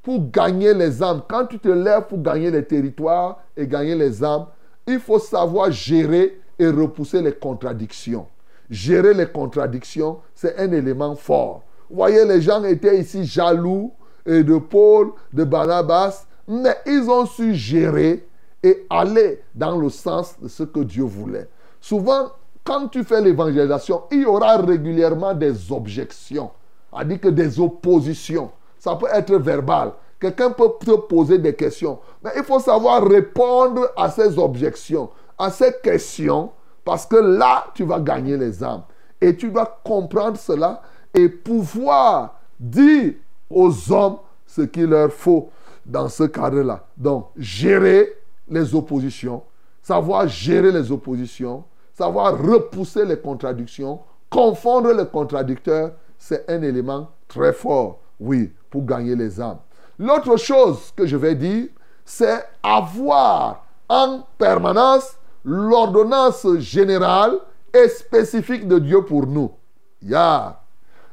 pour 0.03 0.31
gagner 0.31 0.73
les 0.75 1.03
âmes. 1.03 1.23
Quand 1.29 1.47
tu 1.47 1.59
te 1.59 1.69
lèves 1.69 2.07
pour 2.07 2.23
gagner 2.23 2.51
les 2.51 2.65
territoires 2.65 3.41
et 3.57 3.67
gagner 3.67 3.95
les 3.95 4.25
âmes, 4.25 4.47
il 4.87 4.99
faut 4.99 5.19
savoir 5.19 5.71
gérer 5.71 6.41
et 6.59 6.69
repousser 6.69 7.21
les 7.21 7.35
contradictions. 7.35 8.27
Gérer 8.71 9.15
les 9.15 9.27
contradictions, 9.27 10.19
c'est 10.35 10.59
un 10.59 10.73
élément 10.73 11.15
fort. 11.15 11.63
Vous 11.91 11.97
voyez, 11.97 12.25
les 12.25 12.41
gens 12.41 12.65
étaient 12.65 12.99
ici 12.99 13.25
jaloux 13.25 13.93
et 14.29 14.45
de 14.45 14.59
Paul, 14.59 15.13
de 15.33 15.43
Barnabas, 15.43 16.27
mais 16.47 16.77
ils 16.87 17.09
ont 17.11 17.27
su 17.27 17.55
gérer 17.55 18.29
et 18.63 18.87
aller 18.91 19.43
dans 19.55 19.77
le 19.79 19.89
sens 19.89 20.39
de 20.41 20.49
ce 20.49 20.63
que 20.63 20.81
Dieu 20.81 21.05
voulait. 21.05 21.49
Souvent, 21.81 22.29
quand 22.63 22.89
tu 22.89 23.03
fais 23.05 23.23
l'évangélisation, 23.23 24.03
il 24.11 24.23
y 24.23 24.27
aura 24.27 24.59
régulièrement 24.59 25.33
des 25.33 25.73
objections, 25.73 26.51
c'est-à-dire 26.93 27.21
que 27.21 27.29
des 27.29 27.59
oppositions. 27.59 28.51
Ça 28.79 28.95
peut 28.97 29.09
être 29.13 29.35
verbal. 29.37 29.93
Quelqu'un 30.21 30.51
peut 30.51 30.71
te 30.85 30.91
poser 30.97 31.39
des 31.39 31.55
questions. 31.55 31.99
Mais 32.23 32.31
il 32.37 32.43
faut 32.43 32.59
savoir 32.61 33.07
répondre 33.07 33.89
à 33.97 34.11
ces 34.11 34.39
objections, 34.39 35.11
à 35.39 35.51
ces 35.51 35.73
questions, 35.83 36.51
parce 36.85 37.07
que 37.07 37.17
là, 37.17 37.67
tu 37.75 37.85
vas 37.85 38.01
gagner 38.01 38.37
les 38.37 38.63
âmes. 38.63 38.83
Et 39.21 39.37
tu 39.37 39.51
dois 39.51 39.81
comprendre 39.85 40.37
cela 40.39 40.83
et 41.15 41.29
pouvoir 41.29 42.41
dire 42.59 43.15
aux 43.51 43.93
hommes 43.93 44.19
ce 44.47 44.63
qu'il 44.63 44.87
leur 44.87 45.13
faut 45.13 45.51
dans 45.85 46.09
ce 46.09 46.25
cadre-là. 46.25 46.87
Donc, 46.97 47.29
gérer 47.37 48.15
les 48.49 48.75
oppositions, 48.75 49.43
savoir 49.83 50.29
gérer 50.29 50.73
les 50.73 50.91
oppositions, 50.91 51.65
savoir 51.95 52.39
repousser 52.39 53.05
les 53.05 53.19
contradictions, 53.19 54.01
confondre 54.31 54.93
les 54.93 55.07
contradicteurs, 55.07 55.93
c'est 56.19 56.49
un 56.51 56.63
élément 56.63 57.09
très 57.27 57.53
fort, 57.53 57.99
oui, 58.21 58.53
pour 58.71 58.85
gagner 58.85 59.15
les 59.15 59.41
âmes. 59.41 59.59
L'autre 59.99 60.37
chose 60.37 60.93
que 60.95 61.07
je 61.07 61.17
vais 61.17 61.35
dire, 61.35 61.69
c'est 62.05 62.45
avoir 62.63 63.65
en 63.89 64.21
permanence 64.37 65.17
l'ordonnance 65.45 66.47
générale 66.59 67.39
et 67.73 67.89
spécifique 67.89 68.67
de 68.67 68.79
Dieu 68.79 69.05
pour 69.05 69.27
nous. 69.27 69.51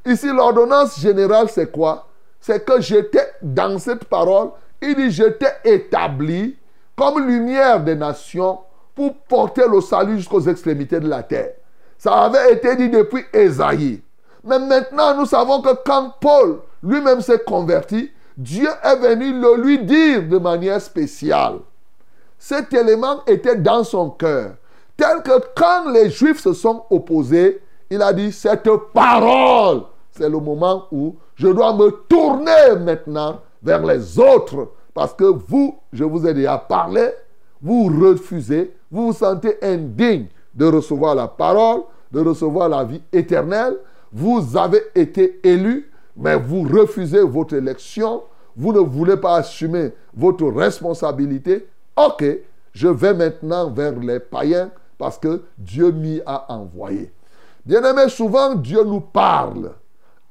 Ici, 0.06 0.28
l'ordonnance 0.28 1.00
générale, 1.00 1.50
c'est 1.50 1.72
quoi? 1.72 2.08
C'est 2.46 2.64
que 2.64 2.80
j'étais 2.80 3.28
dans 3.42 3.80
cette 3.80 4.06
parole, 4.06 4.50
il 4.80 4.94
dit, 4.94 5.10
j'étais 5.10 5.52
établi 5.64 6.56
comme 6.96 7.28
lumière 7.28 7.84
des 7.84 7.96
nations 7.96 8.60
pour 8.94 9.16
porter 9.28 9.64
le 9.68 9.82
salut 9.82 10.18
jusqu'aux 10.18 10.42
extrémités 10.42 11.00
de 11.00 11.10
la 11.10 11.24
terre. 11.24 11.54
Ça 11.98 12.14
avait 12.14 12.54
été 12.54 12.76
dit 12.76 12.90
depuis 12.90 13.24
Ésaïe. 13.34 14.04
Mais 14.44 14.60
maintenant, 14.60 15.18
nous 15.18 15.26
savons 15.26 15.64
que 15.64 15.76
quand 15.84 16.14
Paul 16.22 16.60
lui-même 16.84 17.20
s'est 17.20 17.40
converti, 17.40 18.12
Dieu 18.38 18.70
est 18.84 18.98
venu 18.98 19.42
le 19.42 19.56
lui 19.56 19.80
dire 19.84 20.30
de 20.30 20.38
manière 20.38 20.80
spéciale. 20.80 21.56
Cet 22.38 22.72
élément 22.76 23.22
était 23.26 23.56
dans 23.56 23.84
son 23.84 24.12
cœur. 24.12 24.52
Tel 24.96 25.24
que 25.24 25.44
quand 25.56 25.90
les 25.90 26.12
Juifs 26.12 26.44
se 26.44 26.54
sont 26.54 26.84
opposés, 26.92 27.60
il 27.90 28.04
a 28.04 28.14
dit, 28.14 28.32
cette 28.32 28.70
parole, 28.94 29.82
c'est 30.12 30.30
le 30.30 30.38
moment 30.38 30.86
où 30.92 31.16
je 31.36 31.48
dois 31.48 31.74
me 31.76 31.90
tourner 32.08 32.80
maintenant 32.80 33.42
vers 33.62 33.86
les 33.86 34.20
autres. 34.20 34.70
Parce 34.94 35.14
que 35.14 35.26
vous, 35.26 35.78
je 35.92 36.04
vous 36.04 36.26
ai 36.26 36.34
déjà 36.34 36.58
parlé, 36.58 37.10
vous 37.62 37.88
refusez, 37.88 38.74
vous 38.90 39.08
vous 39.08 39.14
sentez 39.14 39.58
indigne 39.62 40.28
de 40.54 40.66
recevoir 40.66 41.16
la 41.16 41.28
parole, 41.28 41.82
de 42.12 42.22
recevoir 42.22 42.70
la 42.70 42.84
vie 42.86 43.02
éternelle. 43.12 43.78
Vous 44.14 44.56
avez 44.56 44.82
été 44.96 45.42
élu, 45.44 45.92
mais 46.16 46.38
vous 46.38 46.64
refusez 46.64 47.22
votre 47.22 47.56
élection. 47.56 48.24
Vous 48.56 48.72
ne 48.72 48.80
voulez 48.80 49.18
pas 49.18 49.36
assumer 49.38 49.92
votre 50.16 50.46
responsabilité. 50.48 51.68
Ok, 51.98 52.24
je 52.72 52.88
vais 52.88 53.14
maintenant 53.14 53.70
vers 53.70 54.00
les 54.00 54.22
païens 54.22 54.70
parce 54.98 55.18
que 55.18 55.44
Dieu 55.58 55.92
m'y 55.92 56.22
a 56.26 56.46
envoyé. 56.54 57.12
Bien-aimé, 57.66 58.08
souvent 58.08 58.56
Dieu 58.56 58.84
nous 58.86 59.02
parle. 59.02 59.72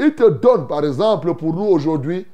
Il 0.00 0.14
te 0.14 0.28
donne, 0.28 0.66
par 0.66 0.84
exemple, 0.84 1.34
pour 1.34 1.54
nous 1.54 1.64
aujourd'hui, 1.64 2.26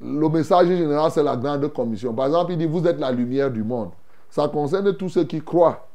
le 0.00 0.28
message 0.28 0.68
général, 0.68 1.10
c'est 1.10 1.22
la 1.22 1.36
grande 1.36 1.72
commission. 1.72 2.12
Par 2.12 2.26
exemple, 2.26 2.52
il 2.52 2.58
dit, 2.58 2.66
vous 2.66 2.86
êtes 2.86 2.98
la 2.98 3.12
lumière 3.12 3.50
du 3.50 3.62
monde. 3.62 3.90
Ça 4.30 4.48
concerne 4.48 4.94
tous 4.96 5.10
ceux 5.10 5.24
qui 5.24 5.40
croient. 5.40 5.86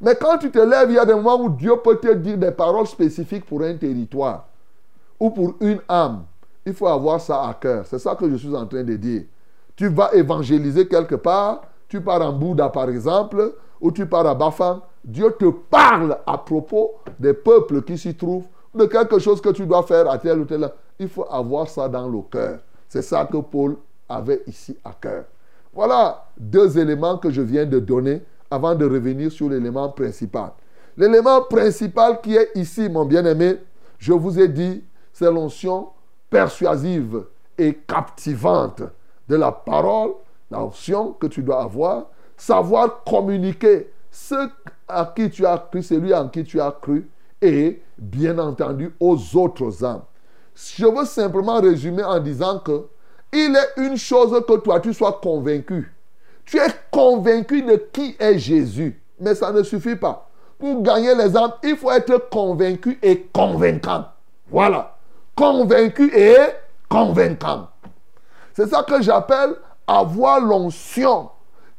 Mais 0.00 0.14
quand 0.14 0.38
tu 0.38 0.50
te 0.50 0.58
lèves, 0.58 0.90
il 0.90 0.94
y 0.94 0.98
a 0.98 1.06
des 1.06 1.14
moments 1.14 1.40
où 1.40 1.48
Dieu 1.48 1.72
peut 1.82 1.96
te 1.96 2.12
dire 2.14 2.36
des 2.36 2.50
paroles 2.50 2.86
spécifiques 2.86 3.46
pour 3.46 3.62
un 3.62 3.74
territoire 3.74 4.46
ou 5.18 5.30
pour 5.30 5.54
une 5.60 5.80
âme. 5.88 6.24
Il 6.64 6.74
faut 6.74 6.86
avoir 6.86 7.20
ça 7.20 7.48
à 7.48 7.54
cœur. 7.54 7.86
C'est 7.86 7.98
ça 7.98 8.14
que 8.14 8.28
je 8.28 8.36
suis 8.36 8.54
en 8.54 8.66
train 8.66 8.82
de 8.82 8.96
dire. 8.96 9.22
Tu 9.74 9.88
vas 9.88 10.12
évangéliser 10.12 10.86
quelque 10.86 11.14
part, 11.14 11.62
tu 11.88 12.00
pars 12.00 12.20
en 12.20 12.32
Bouddha 12.32 12.68
par 12.68 12.90
exemple, 12.90 13.54
ou 13.80 13.90
tu 13.92 14.06
pars 14.06 14.26
à 14.26 14.34
Bafang, 14.34 14.80
Dieu 15.04 15.34
te 15.38 15.46
parle 15.46 16.18
à 16.26 16.38
propos 16.38 16.94
des 17.18 17.32
peuples 17.32 17.82
qui 17.82 17.96
s'y 17.96 18.14
trouvent, 18.14 18.46
de 18.76 18.86
quelque 18.86 19.18
chose 19.18 19.40
que 19.40 19.50
tu 19.50 19.66
dois 19.66 19.82
faire 19.82 20.08
à 20.10 20.18
tel 20.18 20.40
ou 20.40 20.44
tel. 20.44 20.70
Il 20.98 21.08
faut 21.08 21.26
avoir 21.30 21.68
ça 21.68 21.88
dans 21.88 22.08
le 22.08 22.20
cœur. 22.22 22.58
C'est 22.88 23.02
ça 23.02 23.24
que 23.24 23.38
Paul 23.38 23.76
avait 24.08 24.42
ici 24.46 24.76
à 24.84 24.92
cœur. 24.92 25.24
Voilà 25.72 26.24
deux 26.38 26.78
éléments 26.78 27.18
que 27.18 27.30
je 27.30 27.42
viens 27.42 27.66
de 27.66 27.78
donner 27.78 28.22
avant 28.50 28.74
de 28.74 28.86
revenir 28.86 29.30
sur 29.30 29.48
l'élément 29.48 29.88
principal. 29.90 30.50
L'élément 30.96 31.42
principal 31.42 32.20
qui 32.20 32.36
est 32.36 32.50
ici, 32.54 32.88
mon 32.88 33.04
bien-aimé, 33.04 33.58
je 33.98 34.12
vous 34.12 34.38
ai 34.38 34.48
dit, 34.48 34.82
c'est 35.12 35.30
l'onction 35.30 35.88
persuasive 36.30 37.24
et 37.58 37.74
captivante 37.74 38.82
de 39.28 39.36
la 39.36 39.52
parole, 39.52 40.12
l'onction 40.50 41.12
que 41.12 41.26
tu 41.26 41.42
dois 41.42 41.62
avoir, 41.62 42.06
savoir 42.36 43.02
communiquer 43.04 43.90
ce 44.10 44.48
à 44.88 45.12
qui 45.14 45.28
tu 45.28 45.44
as 45.44 45.58
cru, 45.58 45.82
celui 45.82 46.14
en 46.14 46.28
qui 46.28 46.44
tu 46.44 46.60
as 46.60 46.70
cru, 46.70 47.08
et 47.46 47.82
bien 47.98 48.38
entendu 48.38 48.94
aux 49.00 49.18
autres 49.36 49.84
âmes. 49.84 50.02
Je 50.54 50.86
veux 50.86 51.04
simplement 51.04 51.60
résumer 51.60 52.02
en 52.02 52.18
disant 52.18 52.58
que 52.58 52.86
il 53.32 53.54
est 53.56 53.80
une 53.82 53.96
chose 53.96 54.42
que 54.46 54.56
toi 54.58 54.80
tu 54.80 54.94
sois 54.94 55.20
convaincu. 55.22 55.92
Tu 56.44 56.58
es 56.58 56.68
convaincu 56.90 57.62
de 57.62 57.76
qui 57.92 58.16
est 58.18 58.38
Jésus, 58.38 59.00
mais 59.20 59.34
ça 59.34 59.52
ne 59.52 59.62
suffit 59.62 59.96
pas. 59.96 60.28
Pour 60.58 60.82
gagner 60.82 61.14
les 61.14 61.36
âmes, 61.36 61.52
il 61.62 61.76
faut 61.76 61.90
être 61.90 62.28
convaincu 62.30 62.98
et 63.02 63.28
convaincant. 63.32 64.06
Voilà. 64.48 64.96
Convaincu 65.34 66.10
et 66.16 66.36
convaincant. 66.88 67.68
C'est 68.54 68.68
ça 68.68 68.82
que 68.84 69.02
j'appelle 69.02 69.56
avoir 69.86 70.40
l'onction 70.40 71.30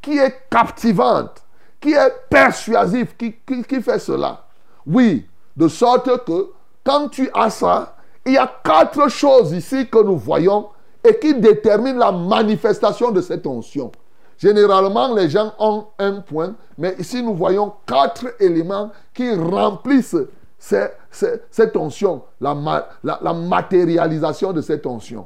qui 0.01 0.18
est 0.18 0.47
captivante, 0.51 1.43
qui 1.82 1.93
est 1.93 2.13
persuasive, 2.30 3.15
qui, 3.18 3.34
qui, 3.45 3.63
qui 3.63 3.82
fait 3.82 3.99
cela. 3.99 4.45
Oui, 4.86 5.27
de 5.58 5.68
sorte 5.68 6.24
que 6.26 6.51
quand 6.84 7.10
tu 7.10 7.30
as 7.34 7.49
ça, 7.49 7.95
il 8.26 8.34
y 8.34 8.38
a 8.38 8.49
quatre 8.64 9.10
choses 9.10 9.51
ici 9.51 9.88
que 9.89 10.01
nous 10.01 10.18
voyons 10.18 10.68
et 11.03 11.18
qui 11.20 11.34
déterminent 11.34 11.99
la 11.99 12.12
manifestation 12.12 13.12
de 13.12 13.22
cette 13.22 13.45
onction. 13.45 13.91
Généralement, 14.38 15.14
les 15.16 15.30
gens 15.30 15.51
ont 15.60 15.86
un 15.97 16.22
point, 16.22 16.53
mais 16.78 16.95
ici 16.99 17.24
nous 17.24 17.34
voyons 17.34 17.74
quatre 17.86 18.26
éléments 18.39 18.91
qui 19.14 19.34
remplissent 19.34 20.16
cette 20.60 21.76
onction, 21.76 22.22
la- 22.39 22.88
la 23.03 23.34
matérialisation 23.34 24.53
de 24.53 24.62
cette 24.62 24.86
onction. 24.86 25.26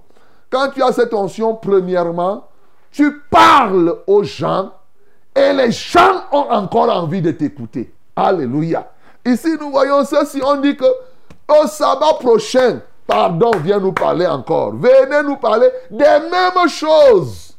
Quand 0.50 0.70
tu 0.70 0.82
as 0.84 0.92
cette 0.92 1.14
onction, 1.14 1.56
premièrement, 1.56 2.46
tu 2.92 3.22
parles 3.30 3.98
aux 4.08 4.24
gens 4.24 4.72
et 5.36 5.54
les 5.54 5.72
gens 5.72 6.24
ont 6.32 6.48
encore 6.52 6.90
envie 6.90 7.22
de 7.22 7.32
t'écouter. 7.32 7.94
Alléluia. 8.16 8.91
Ici, 9.26 9.56
nous 9.60 9.72
voyons 9.72 10.04
ceci. 10.06 10.42
On 10.44 10.58
dit 10.58 10.76
que 10.76 10.86
au 10.86 11.68
sabbat 11.68 12.14
prochain, 12.20 12.82
pardon, 13.06 13.52
viens 13.64 13.80
nous 13.80 13.94
parler 13.94 14.26
encore. 14.26 14.74
Venez 14.76 15.24
nous 15.24 15.38
parler 15.38 15.70
des 15.90 16.06
mêmes 16.06 16.68
choses. 16.68 17.56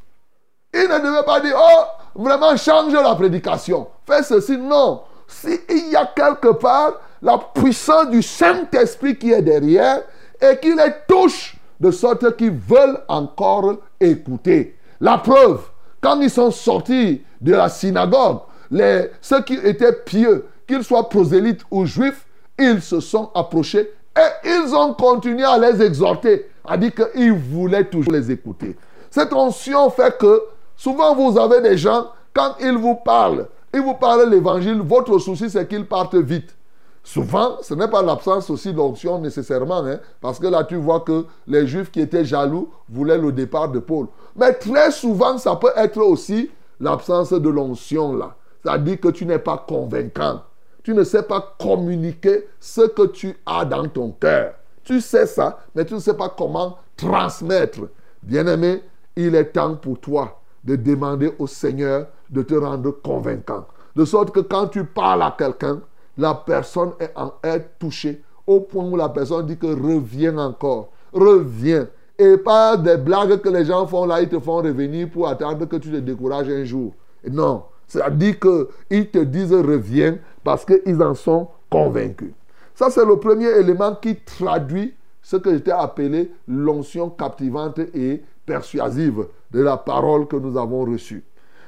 Il 0.75 0.89
ne 0.89 0.99
devait 0.99 1.25
pas 1.25 1.41
dire, 1.41 1.57
oh, 1.57 2.21
vraiment 2.23 2.57
change 2.57 2.93
la 2.93 3.15
prédication. 3.15 3.89
Fais 4.07 4.23
ceci. 4.23 4.57
Non. 4.57 5.03
S'il 5.27 5.91
y 5.91 5.97
a 5.97 6.07
quelque 6.07 6.53
part 6.55 6.95
la 7.23 7.39
puissance 7.39 8.11
du 8.11 8.23
Saint-Esprit 8.23 9.17
qui 9.17 9.33
est 9.33 9.43
derrière 9.43 10.03
et 10.41 10.59
qui 10.59 10.75
les 10.75 10.93
touche 11.07 11.57
de 11.81 11.91
sorte 11.91 12.37
qu'ils 12.37 12.51
veulent 12.51 13.01
encore 13.09 13.77
écouter. 14.01 14.77
La 15.01 15.19
preuve, 15.19 15.61
quand 16.01 16.21
ils 16.21 16.31
sont 16.31 16.51
sortis 16.51 17.23
de 17.41 17.55
la 17.55 17.69
synagogue, 17.69 18.41
les, 18.71 19.11
ceux 19.21 19.43
qui 19.43 19.55
étaient 19.55 19.93
pieux, 19.93 20.47
qu'ils 20.73 20.85
soient 20.85 21.09
prosélytes 21.09 21.63
ou 21.71 21.85
juifs, 21.85 22.27
ils 22.59 22.81
se 22.81 23.01
sont 23.01 23.31
approchés 23.35 23.91
et 24.17 24.49
ils 24.49 24.75
ont 24.75 24.95
continué 24.95 25.45
à 25.45 25.59
les 25.59 25.83
exhorter, 25.83 26.49
à 26.65 26.79
dire 26.79 26.93
qu'ils 26.95 27.33
voulaient 27.33 27.85
toujours 27.85 28.13
les 28.13 28.31
écouter. 28.31 28.77
Cette 29.11 29.35
onction 29.35 29.91
fait 29.91 30.17
que 30.17 30.43
souvent 30.75 31.15
vous 31.15 31.39
avez 31.39 31.61
des 31.61 31.77
gens, 31.77 32.07
quand 32.33 32.55
ils 32.61 32.77
vous 32.77 32.95
parlent, 32.95 33.49
ils 33.75 33.83
vous 33.83 33.95
parlent 33.95 34.31
l'évangile, 34.31 34.81
votre 34.81 35.19
souci 35.19 35.51
c'est 35.51 35.69
qu'ils 35.69 35.87
partent 35.87 36.15
vite. 36.15 36.57
Souvent, 37.05 37.59
ce 37.63 37.75
n'est 37.75 37.89
pas 37.89 38.01
l'absence 38.01 38.49
aussi 38.49 38.73
d'onction 38.73 39.19
nécessairement, 39.19 39.85
hein, 39.85 39.99
parce 40.23 40.39
que 40.39 40.47
là 40.47 40.65
tu 40.65 40.77
vois 40.77 41.01
que 41.01 41.27
les 41.47 41.67
juifs 41.67 41.91
qui 41.91 42.01
étaient 42.01 42.25
jaloux 42.25 42.71
voulaient 42.89 43.19
le 43.19 43.33
départ 43.33 43.69
de 43.69 43.81
Paul. 43.81 44.07
Mais 44.37 44.55
très 44.55 44.91
souvent, 44.91 45.37
ça 45.37 45.57
peut 45.57 45.73
être 45.77 45.99
aussi 46.01 46.51
l'absence 46.81 47.31
de 47.33 47.49
l'onction 47.51 48.17
là. 48.17 48.37
C'est-à-dire 48.63 49.01
que 49.01 49.09
tu 49.09 49.27
n'es 49.27 49.41
pas 49.41 49.63
convaincant. 49.69 50.41
Tu 50.83 50.95
ne 50.95 51.05
sais 51.05 51.23
pas 51.23 51.55
communiquer 51.59 52.49
ce 52.59 52.83
que 52.83 53.07
tu 53.07 53.37
as 53.47 53.65
dans 53.65 53.87
ton 53.89 54.11
cœur. 54.13 54.55
Tu 54.83 55.01
sais 55.01 55.27
ça, 55.27 55.61
mais 55.75 55.85
tu 55.85 55.95
ne 55.95 56.01
sais 56.01 56.15
pas 56.15 56.29
comment 56.37 56.79
transmettre. 56.97 57.81
Bien-aimé, 58.23 58.83
il 59.17 59.35
est 59.35 59.53
temps 59.53 59.77
pour 59.77 60.01
toi 60.01 60.41
de 60.65 60.77
demander 60.77 61.33
au 61.39 61.47
Seigneur 61.47 62.07
de 62.31 62.43
te 62.43 62.55
rendre 62.55 62.91
convaincant. 62.91 63.67
De 63.95 64.05
sorte 64.05 64.31
que 64.31 64.41
quand 64.41 64.69
tu 64.69 64.85
parles 64.85 65.23
à 65.23 65.35
quelqu'un, 65.37 65.81
la 66.17 66.35
personne 66.35 66.93
est, 67.01 67.79
touchée 67.79 68.23
au 68.47 68.61
point 68.61 68.85
où 68.85 68.97
la 68.97 69.09
personne 69.09 69.47
dit 69.47 69.57
que 69.57 69.67
reviens 69.67 70.37
encore, 70.39 70.91
reviens. 71.13 71.89
Et 72.19 72.37
pas 72.37 72.77
des 72.77 72.97
blagues 72.97 73.41
que 73.41 73.49
les 73.49 73.65
gens 73.65 73.87
font 73.87 74.07
là, 74.07 74.21
ils 74.21 74.29
te 74.29 74.39
font 74.39 74.57
revenir 74.57 75.11
pour 75.11 75.29
attendre 75.29 75.67
que 75.67 75.77
tu 75.77 75.91
te 75.91 75.97
décourages 75.97 76.49
un 76.49 76.65
jour. 76.65 76.93
Non, 77.29 77.65
c'est-à-dire 77.87 78.37
qu'ils 78.39 79.11
te 79.11 79.19
disent 79.19 79.53
reviens 79.53 80.19
parce 80.45 80.65
qu'ils 80.65 81.03
en 81.03 81.15
sont 81.15 81.49
convaincus. 81.71 82.33
Ça, 82.75 82.91
c'est 82.91 83.05
le 83.05 83.17
premier 83.17 83.49
élément 83.49 83.95
qui 83.95 84.17
traduit 84.17 84.95
ce 85.23 85.37
que 85.37 85.55
j'étais 85.55 85.73
appelé 85.73 86.33
l'onction 86.49 87.11
captivante 87.11 87.79
et 87.79 88.23
persuasive 88.45 89.27
de 89.51 89.61
la 89.61 89.77
parole 89.77 90.27
que 90.27 90.37
nous 90.37 90.59
avons 90.59 90.85
reçue. 90.85 91.25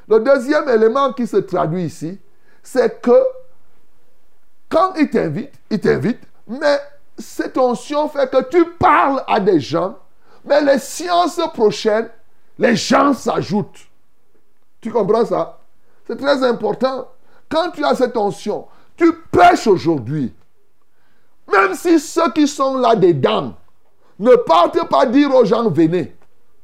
Le 0.09 0.21
deuxième 0.21 0.69
élément 0.69 1.13
qui 1.13 1.27
se 1.27 1.37
traduit 1.37 1.85
ici, 1.85 2.19
c'est 2.63 3.01
que 3.01 3.23
quand 4.69 4.95
il 4.99 5.09
t'invite, 5.09 5.53
il 5.71 5.79
t'invite, 5.81 6.21
mais 6.49 6.79
cette 7.19 7.57
onction 7.57 8.09
fait 8.09 8.31
que 8.31 8.43
tu 8.49 8.65
parles 8.79 9.23
à 9.27 9.39
des 9.39 9.61
gens, 9.61 9.97
mais 10.45 10.61
les 10.63 10.79
séances 10.79 11.41
prochaines, 11.55 12.09
les 12.59 12.77
gens 12.77 13.15
s'ajoutent. 13.15 13.89
Tu 14.81 14.91
comprends 14.91 15.25
ça? 15.25 15.61
C'est 16.07 16.17
très 16.17 16.43
important. 16.43 17.09
Quand 17.49 17.71
tu 17.71 17.85
as 17.85 17.95
cette 17.95 18.17
onction, 18.17 18.67
tu 18.97 19.13
prêches 19.31 19.67
aujourd'hui. 19.67 20.33
Même 21.51 21.75
si 21.75 21.99
ceux 21.99 22.31
qui 22.33 22.49
sont 22.49 22.79
là 22.79 22.95
dedans 22.95 23.55
ne 24.19 24.35
partent 24.37 24.89
pas 24.89 25.07
dire 25.07 25.35
aux 25.35 25.45
gens 25.45 25.69
venez. 25.71 26.15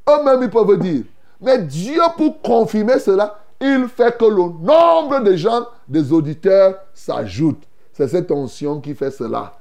Eux-mêmes, 0.08 0.42
ils 0.42 0.50
peuvent 0.50 0.78
dire. 0.78 1.04
Mais 1.40 1.58
Dieu, 1.58 2.00
pour 2.16 2.40
confirmer 2.42 2.98
cela, 2.98 3.38
il 3.60 3.88
fait 3.88 4.16
que 4.16 4.24
le 4.24 4.64
nombre 4.64 5.20
de 5.20 5.36
gens, 5.36 5.66
des 5.86 6.12
auditeurs, 6.12 6.76
s'ajoute. 6.94 7.62
C'est 7.92 8.08
cette 8.08 8.30
onction 8.30 8.80
qui 8.80 8.94
fait 8.94 9.10
cela. 9.10 9.58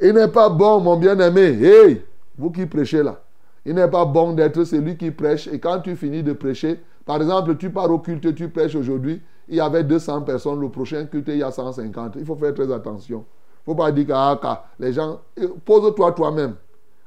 Il 0.00 0.12
n'est 0.12 0.28
pas 0.28 0.48
bon, 0.48 0.80
mon 0.80 0.96
bien-aimé. 0.96 1.58
Hey, 1.62 2.04
vous 2.36 2.50
qui 2.50 2.66
prêchez 2.66 3.02
là. 3.02 3.20
Il 3.66 3.74
n'est 3.74 3.88
pas 3.88 4.04
bon 4.04 4.32
d'être 4.32 4.64
celui 4.64 4.96
qui 4.96 5.10
prêche. 5.10 5.46
Et 5.48 5.58
quand 5.58 5.80
tu 5.80 5.96
finis 5.96 6.22
de 6.22 6.32
prêcher, 6.32 6.80
par 7.04 7.16
exemple, 7.16 7.56
tu 7.56 7.70
pars 7.70 7.90
au 7.90 7.98
culte, 7.98 8.34
tu 8.34 8.48
prêches 8.48 8.74
aujourd'hui, 8.74 9.20
il 9.48 9.56
y 9.56 9.60
avait 9.60 9.84
200 9.84 10.22
personnes, 10.22 10.60
le 10.60 10.70
prochain 10.70 11.04
culte, 11.06 11.28
il 11.28 11.38
y 11.38 11.42
a 11.42 11.50
150. 11.50 12.16
Il 12.16 12.24
faut 12.24 12.36
faire 12.36 12.54
très 12.54 12.72
attention. 12.72 13.24
Il 13.66 13.70
ne 13.70 13.74
faut 13.74 13.82
pas 13.82 13.92
dire 13.92 14.06
que 14.06 14.12
ah, 14.12 14.64
les 14.78 14.92
gens... 14.92 15.20
Pose-toi 15.64 16.12
toi-même. 16.12 16.54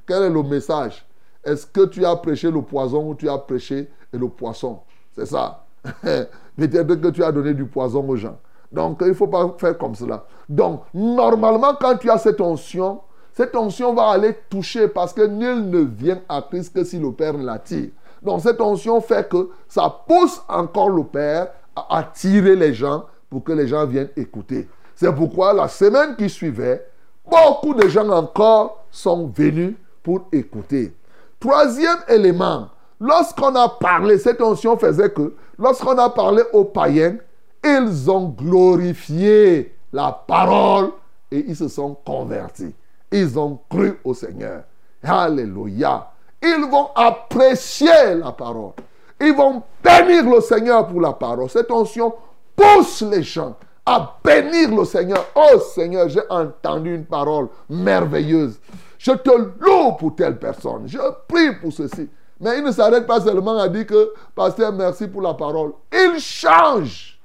Quel 0.06 0.24
est 0.24 0.30
le 0.30 0.43
message? 0.43 1.06
Est-ce 1.43 1.66
que 1.66 1.86
tu 1.86 2.06
as 2.06 2.16
prêché 2.16 2.52
le 2.52 2.62
poison 2.62 3.10
ou 3.10 3.16
tu 3.16 3.30
as 3.30 3.38
prêché 3.38 3.89
le 4.12 4.28
poisson? 4.28 4.80
C'est 5.14 5.26
ça. 5.26 5.66
Peut-être 6.02 6.95
que 6.95 7.08
tu 7.10 7.24
as 7.24 7.32
donné 7.32 7.54
du 7.54 7.66
poison 7.66 8.08
aux 8.08 8.16
gens. 8.16 8.38
Donc, 8.72 8.98
il 9.02 9.08
ne 9.08 9.14
faut 9.14 9.28
pas 9.28 9.56
faire 9.58 9.78
comme 9.78 9.95
cela. 9.95 10.26
Donc, 10.50 10.84
normalement, 10.93 11.74
quand 11.80 11.98
tu 11.98 12.10
as 12.10 12.18
cette 12.18 12.41
onction, 12.41 13.02
cette 13.34 13.56
onction 13.56 13.93
va 13.93 14.10
aller 14.10 14.36
toucher 14.50 14.88
parce 14.88 15.14
que 15.14 15.26
nul 15.26 15.70
ne 15.70 15.80
vient 15.80 16.22
à 16.28 16.41
Christ 16.41 16.74
que 16.74 16.84
si 16.84 17.00
le 17.00 17.12
Père 17.12 17.38
l'attire. 17.38 17.89
Donc, 18.22 18.41
cette 18.41 18.59
onction 18.61 18.99
fait 19.01 19.28
que 19.28 19.49
ça 19.68 20.03
pousse 20.07 20.41
encore 20.47 20.89
le 20.89 21.03
Père 21.03 21.49
à 21.76 21.99
attirer 21.99 22.55
les 22.55 22.74
gens 22.74 23.05
pour 23.30 23.43
que 23.43 23.51
les 23.51 23.68
gens 23.68 23.86
viennent 23.86 24.09
écouter. 24.15 24.68
C'est 24.95 25.13
pourquoi 25.13 25.53
la 25.53 25.68
semaine 25.68 26.15
qui 26.15 26.30
suivait, 26.30 26.86
beaucoup 27.30 27.74
de 27.74 27.88
gens 27.88 28.09
encore 28.09 28.86
sont 28.89 29.28
venus 29.28 29.76
pour 30.01 30.28
écouter. 30.32 30.93
Troisième 31.39 31.99
élément, 32.07 32.70
lorsqu'on 32.99 33.53
a 33.55 33.70
parlé, 33.70 34.18
cette 34.18 34.41
onction 34.41 34.78
faisait 34.78 35.11
que 35.11 35.36
lorsqu'on 35.59 35.97
a 35.97 36.09
parlé 36.09 36.41
aux 36.53 36.65
païens, 36.65 37.18
ils 37.63 38.09
ont 38.09 38.30
glorifié 38.30 39.76
la 39.93 40.11
parole 40.11 40.91
et 41.32 41.45
ils 41.47 41.55
se 41.55 41.68
sont 41.68 41.95
convertis. 42.05 42.74
Ils 43.11 43.38
ont 43.38 43.59
cru 43.70 43.99
au 44.03 44.13
Seigneur. 44.13 44.63
Alléluia. 45.03 46.11
Ils 46.42 46.68
vont 46.70 46.90
apprécier 46.96 48.16
la 48.16 48.32
parole. 48.32 48.72
Ils 49.20 49.36
vont 49.36 49.64
bénir 49.84 50.30
le 50.30 50.42
Seigneur 50.42 50.88
pour 50.88 51.02
la 51.02 51.14
parole. 51.14 51.50
Cette 51.50 51.72
onction 51.72 52.14
pousse 52.56 53.02
les 53.02 53.24
gens 53.24 53.56
à 53.86 54.18
bénir 54.24 54.76
le 54.76 54.86
Seigneur. 54.86 55.26
Oh 55.36 55.60
Seigneur, 55.60 56.10
j'ai 56.10 56.22
entendu 56.30 56.94
une 56.96 57.06
parole 57.06 57.48
merveilleuse. 57.70 58.60
Je 58.98 59.12
te 59.12 59.32
loue 59.32 59.94
pour 59.98 60.16
telle 60.16 60.38
personne. 60.38 60.84
Je 60.88 61.00
prie 61.28 61.56
pour 61.56 61.72
ceci. 61.72 62.10
Mais 62.40 62.60
il 62.60 62.64
ne 62.64 62.72
s'arrête 62.72 63.08
pas 63.08 63.22
seulement 63.22 63.58
à 63.58 63.68
dire 63.68 63.88
que, 63.88 64.14
pasteur, 64.36 64.72
merci 64.72 65.08
pour 65.08 65.22
la 65.22 65.34
parole. 65.34 65.74
Il 65.92 66.20
change. 66.20 67.20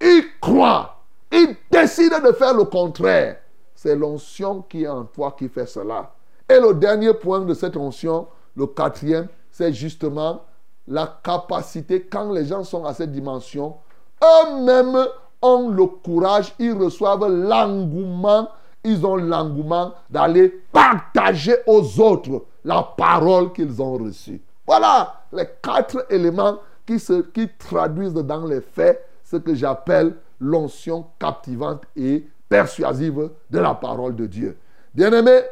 Il 0.00 0.24
croit. 0.40 0.96
Il 1.32 1.56
décide 1.70 2.12
de 2.22 2.32
faire 2.32 2.54
le 2.54 2.64
contraire. 2.64 3.38
C'est 3.74 3.96
l'onction 3.96 4.62
qui 4.62 4.84
est 4.84 4.88
en 4.88 5.04
toi 5.04 5.34
qui 5.38 5.48
fait 5.48 5.66
cela. 5.66 6.12
Et 6.50 6.58
le 6.58 6.74
dernier 6.74 7.14
point 7.14 7.40
de 7.40 7.54
cette 7.54 7.76
onction, 7.76 8.26
le 8.56 8.66
quatrième, 8.66 9.28
c'est 9.52 9.72
justement 9.72 10.42
la 10.88 11.20
capacité, 11.22 12.02
quand 12.02 12.32
les 12.32 12.46
gens 12.46 12.64
sont 12.64 12.84
à 12.84 12.92
cette 12.92 13.12
dimension, 13.12 13.76
eux-mêmes 14.20 15.06
ont 15.40 15.68
le 15.68 15.86
courage, 15.86 16.52
ils 16.58 16.72
reçoivent 16.72 17.28
l'engouement, 17.28 18.48
ils 18.82 19.06
ont 19.06 19.14
l'engouement 19.14 19.92
d'aller 20.10 20.48
partager 20.72 21.54
aux 21.68 22.00
autres 22.00 22.44
la 22.64 22.82
parole 22.82 23.52
qu'ils 23.52 23.80
ont 23.80 23.92
reçue. 23.92 24.42
Voilà 24.66 25.22
les 25.32 25.46
quatre 25.62 26.04
éléments 26.10 26.58
qui, 26.84 26.98
se, 26.98 27.22
qui 27.22 27.48
traduisent 27.58 28.14
dans 28.14 28.44
les 28.44 28.60
faits 28.60 29.06
ce 29.22 29.36
que 29.36 29.54
j'appelle 29.54 30.16
l'onction 30.40 31.06
captivante 31.20 31.84
et 31.94 32.26
persuasive 32.48 33.30
de 33.50 33.58
la 33.60 33.74
parole 33.74 34.16
de 34.16 34.26
Dieu. 34.26 34.58
Bien-aimé, 34.92 35.42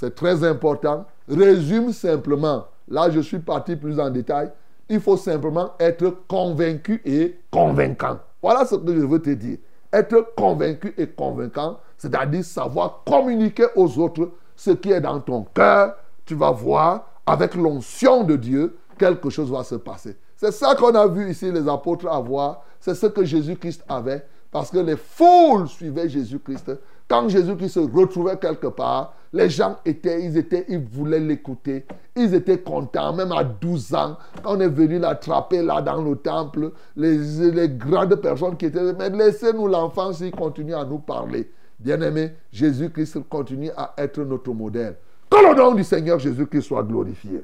c'est 0.00 0.14
très 0.14 0.42
important. 0.44 1.04
Résume 1.28 1.92
simplement. 1.92 2.64
Là, 2.88 3.10
je 3.10 3.20
suis 3.20 3.38
parti 3.38 3.76
plus 3.76 4.00
en 4.00 4.08
détail. 4.08 4.50
Il 4.88 4.98
faut 4.98 5.18
simplement 5.18 5.72
être 5.78 6.22
convaincu 6.26 7.02
et 7.04 7.38
convaincant. 7.50 8.18
Voilà 8.40 8.64
ce 8.64 8.76
que 8.76 8.94
je 8.94 9.04
veux 9.04 9.20
te 9.20 9.28
dire. 9.28 9.58
Être 9.92 10.32
convaincu 10.34 10.94
et 10.96 11.06
convaincant, 11.06 11.80
c'est-à-dire 11.98 12.42
savoir 12.42 13.02
communiquer 13.04 13.66
aux 13.76 13.98
autres 13.98 14.30
ce 14.56 14.70
qui 14.70 14.90
est 14.90 15.02
dans 15.02 15.20
ton 15.20 15.42
cœur. 15.54 15.96
Tu 16.24 16.34
vas 16.34 16.50
voir, 16.50 17.04
avec 17.26 17.54
l'onction 17.54 18.24
de 18.24 18.36
Dieu, 18.36 18.78
quelque 18.96 19.28
chose 19.28 19.50
va 19.50 19.64
se 19.64 19.74
passer. 19.74 20.16
C'est 20.34 20.52
ça 20.52 20.74
qu'on 20.76 20.94
a 20.94 21.06
vu 21.06 21.30
ici 21.30 21.52
les 21.52 21.68
apôtres 21.68 22.08
avoir. 22.08 22.62
C'est 22.80 22.94
ce 22.94 23.06
que 23.06 23.22
Jésus-Christ 23.22 23.84
avait. 23.86 24.24
Parce 24.50 24.70
que 24.70 24.78
les 24.78 24.96
foules 24.96 25.68
suivaient 25.68 26.08
Jésus-Christ. 26.08 26.72
Quand 27.10 27.28
Jésus-Christ 27.28 27.70
se 27.70 27.80
retrouvait 27.80 28.36
quelque 28.36 28.68
part, 28.68 29.14
les 29.32 29.50
gens 29.50 29.78
étaient, 29.84 30.24
ils 30.24 30.36
étaient, 30.36 30.64
ils 30.68 30.78
voulaient 30.78 31.18
l'écouter. 31.18 31.84
Ils 32.14 32.32
étaient 32.34 32.60
contents, 32.60 33.12
même 33.12 33.32
à 33.32 33.42
12 33.42 33.94
ans, 33.96 34.16
quand 34.44 34.56
on 34.56 34.60
est 34.60 34.68
venu 34.68 35.00
l'attraper 35.00 35.60
là 35.60 35.82
dans 35.82 36.00
le 36.00 36.14
temple, 36.14 36.70
les, 36.94 37.68
grandes 37.70 38.14
personnes 38.14 38.56
qui 38.56 38.66
étaient, 38.66 38.92
mais 38.92 39.10
laissez-nous 39.10 39.66
l'enfant 39.66 40.12
s'il 40.12 40.30
continue 40.30 40.72
à 40.74 40.84
nous 40.84 41.00
parler. 41.00 41.50
Bien-aimé, 41.80 42.30
Jésus-Christ 42.52 43.28
continue 43.28 43.72
à 43.76 43.92
être 43.98 44.20
notre 44.20 44.52
modèle. 44.52 44.94
Que 45.28 45.36
le 45.36 45.56
nom 45.56 45.74
du 45.74 45.82
Seigneur 45.82 46.20
Jésus-Christ 46.20 46.62
soit 46.62 46.84
glorifié. 46.84 47.42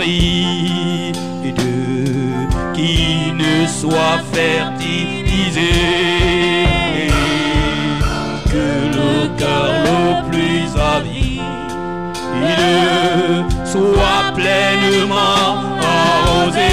D'aride 0.00 1.16
qui 2.74 3.32
ne 3.32 3.66
soit 3.66 4.20
fertilisé. 4.32 5.72
Que 8.50 8.68
le 8.96 9.28
cœur 9.38 9.70
le 9.84 10.00
plus 10.28 10.68
avide 10.96 11.40
soit 13.64 14.24
pleinement 14.34 15.52
arrosé 15.80 16.72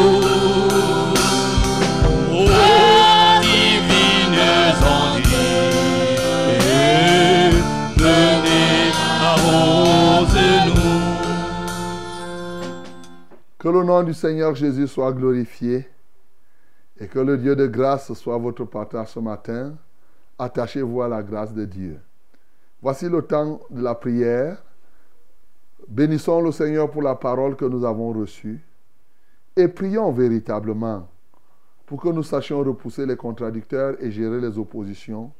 Que 13.69 13.73
le 13.75 13.85
nom 13.85 14.03
du 14.03 14.15
Seigneur 14.15 14.55
Jésus 14.55 14.89
soit 14.89 15.13
glorifié 15.13 15.87
et 16.99 17.07
que 17.07 17.19
le 17.19 17.37
Dieu 17.37 17.55
de 17.55 17.67
grâce 17.67 18.11
soit 18.15 18.39
votre 18.39 18.65
partage 18.65 19.09
ce 19.09 19.21
matin. 19.21 19.75
Attachez-vous 20.39 21.03
à 21.03 21.09
la 21.09 21.23
grâce 21.23 21.53
de 21.53 21.67
Dieu. 21.67 22.01
Voici 22.81 23.11
le 23.11 23.21
temps 23.21 23.61
de 23.69 23.83
la 23.83 23.95
prière. 23.95 24.65
Bénissons 25.87 26.41
le 26.41 26.51
Seigneur 26.51 26.91
pour 26.91 27.03
la 27.03 27.15
parole 27.15 27.57
que 27.57 27.67
nous 27.67 27.85
avons 27.85 28.11
reçue 28.15 28.65
et 29.55 29.69
prions 29.69 30.13
véritablement 30.13 31.07
pour 31.85 32.01
que 32.01 32.09
nous 32.09 32.23
sachions 32.23 32.61
repousser 32.61 33.05
les 33.05 33.17
contradicteurs 33.19 34.03
et 34.03 34.11
gérer 34.11 34.41
les 34.41 34.57
oppositions, 34.57 35.31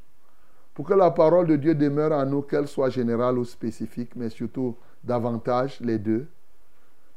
pour 0.75 0.85
que 0.85 0.93
la 0.93 1.13
parole 1.13 1.47
de 1.47 1.57
Dieu 1.57 1.75
demeure 1.75 2.13
en 2.13 2.27
nous, 2.27 2.43
qu'elle 2.43 2.69
soit 2.69 2.91
générale 2.91 3.39
ou 3.39 3.47
spécifique, 3.47 4.11
mais 4.17 4.29
surtout 4.29 4.77
davantage 5.03 5.81
les 5.81 5.99
deux 5.99 6.29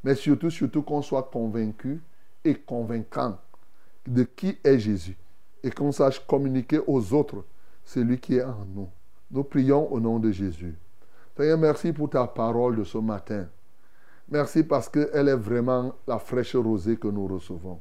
mais 0.04 0.16
surtout, 0.16 0.50
surtout 0.50 0.82
qu'on 0.82 1.02
soit 1.02 1.30
convaincu 1.32 2.02
et 2.44 2.56
convaincant 2.56 3.38
de 4.08 4.24
qui 4.24 4.58
est 4.64 4.80
Jésus 4.80 5.18
et 5.64 5.70
qu'on 5.70 5.92
sache 5.92 6.26
communiquer 6.26 6.80
aux 6.88 7.14
autres 7.14 7.46
celui 7.86 8.20
qui 8.20 8.38
est 8.38 8.44
en 8.44 8.66
nous. 8.74 8.90
Nous 9.30 9.44
prions 9.44 9.92
au 9.92 10.00
nom 10.00 10.20
de 10.20 10.32
Jésus. 10.32 10.76
Seigneur, 11.38 11.58
merci 11.58 11.94
pour 11.94 12.10
ta 12.10 12.28
parole 12.28 12.76
de 12.76 12.84
ce 12.84 12.98
matin. 12.98 13.48
Merci 14.30 14.64
parce 14.64 14.90
qu'elle 14.90 15.28
est 15.28 15.36
vraiment 15.36 15.94
la 16.08 16.20
fraîche 16.20 16.56
rosée 16.56 16.98
que 16.98 17.08
nous 17.08 17.28
recevons. 17.28 17.80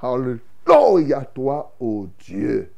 Alléluia 0.00 1.24
toi, 1.34 1.74
ô 1.80 2.06
Dieu. 2.18 2.72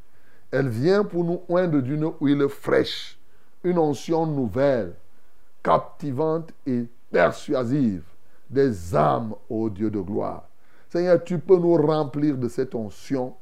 Elle 0.51 0.69
vient 0.69 1.05
pour 1.05 1.25
nous 1.25 1.43
oindre 1.49 1.81
d'une 1.81 2.11
huile 2.21 2.49
fraîche, 2.49 3.19
une 3.63 3.79
onction 3.79 4.27
nouvelle, 4.27 4.95
captivante 5.63 6.53
et 6.67 6.87
persuasive 7.11 8.05
des 8.55 8.97
âmes, 8.97 9.35
ô 9.51 9.69
Dieu 9.69 9.91
de 9.91 10.01
gloire. 10.01 10.49
Seigneur, 10.89 11.23
tu 11.25 11.39
peux 11.39 11.59
nous 11.59 11.77
remplir 11.77 12.39
de 12.39 12.49
cette 12.49 12.75
onction, 12.75 13.35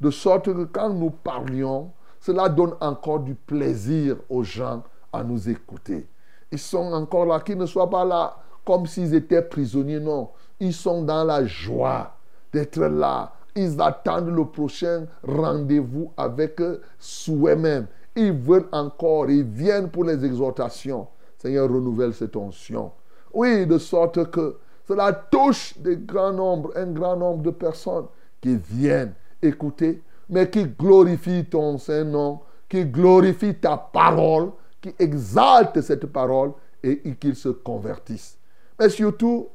de 0.00 0.10
sorte 0.10 0.52
que 0.52 0.64
quand 0.64 0.90
nous 0.90 1.10
parlions, 1.10 1.92
cela 2.20 2.48
donne 2.48 2.74
encore 2.80 3.20
du 3.20 3.34
plaisir 3.34 4.16
aux 4.28 4.42
gens 4.42 4.82
à 5.12 5.22
nous 5.22 5.48
écouter. 5.48 6.08
Ils 6.50 6.58
sont 6.58 6.92
encore 6.92 7.26
là, 7.26 7.40
qu'ils 7.40 7.56
ne 7.56 7.66
soient 7.66 7.88
pas 7.88 8.04
là 8.04 8.36
comme 8.64 8.86
s'ils 8.86 9.14
étaient 9.14 9.42
prisonniers, 9.42 10.00
non. 10.00 10.30
Ils 10.58 10.74
sont 10.74 11.02
dans 11.02 11.22
la 11.22 11.46
joie 11.46 12.16
d'être 12.52 12.80
là. 12.80 13.32
Ils 13.54 13.80
attendent 13.80 14.34
le 14.34 14.44
prochain 14.44 15.06
rendez-vous 15.22 16.12
avec 16.16 16.60
souhait 16.98 17.56
même. 17.56 17.86
Ils 18.16 18.32
veulent 18.32 18.68
encore, 18.72 19.30
ils 19.30 19.44
viennent 19.44 19.88
pour 19.88 20.04
les 20.04 20.24
exhortations. 20.24 21.06
Seigneur, 21.38 21.70
renouvelle 21.70 22.12
cette 22.12 22.34
onction. 22.34 22.90
Oui, 23.36 23.66
de 23.66 23.76
sorte 23.76 24.30
que 24.30 24.56
cela 24.88 25.12
touche 25.12 25.76
des 25.76 25.98
grands 25.98 26.32
nombres, 26.32 26.72
un 26.74 26.86
grand 26.86 27.16
nombre 27.16 27.42
de 27.42 27.50
personnes 27.50 28.06
qui 28.40 28.56
viennent 28.56 29.12
écouter, 29.42 30.02
mais 30.30 30.48
qui 30.48 30.64
glorifie 30.64 31.44
ton 31.44 31.76
Saint-Nom, 31.76 32.40
qui 32.66 32.86
glorifie 32.86 33.54
ta 33.54 33.76
parole, 33.76 34.52
qui 34.80 34.94
exalte 34.98 35.82
cette 35.82 36.06
parole 36.06 36.52
et 36.82 37.14
qu'ils 37.16 37.36
se 37.36 37.50
convertissent. 37.50 38.38
Mais 38.80 38.88
surtout, 38.88 39.48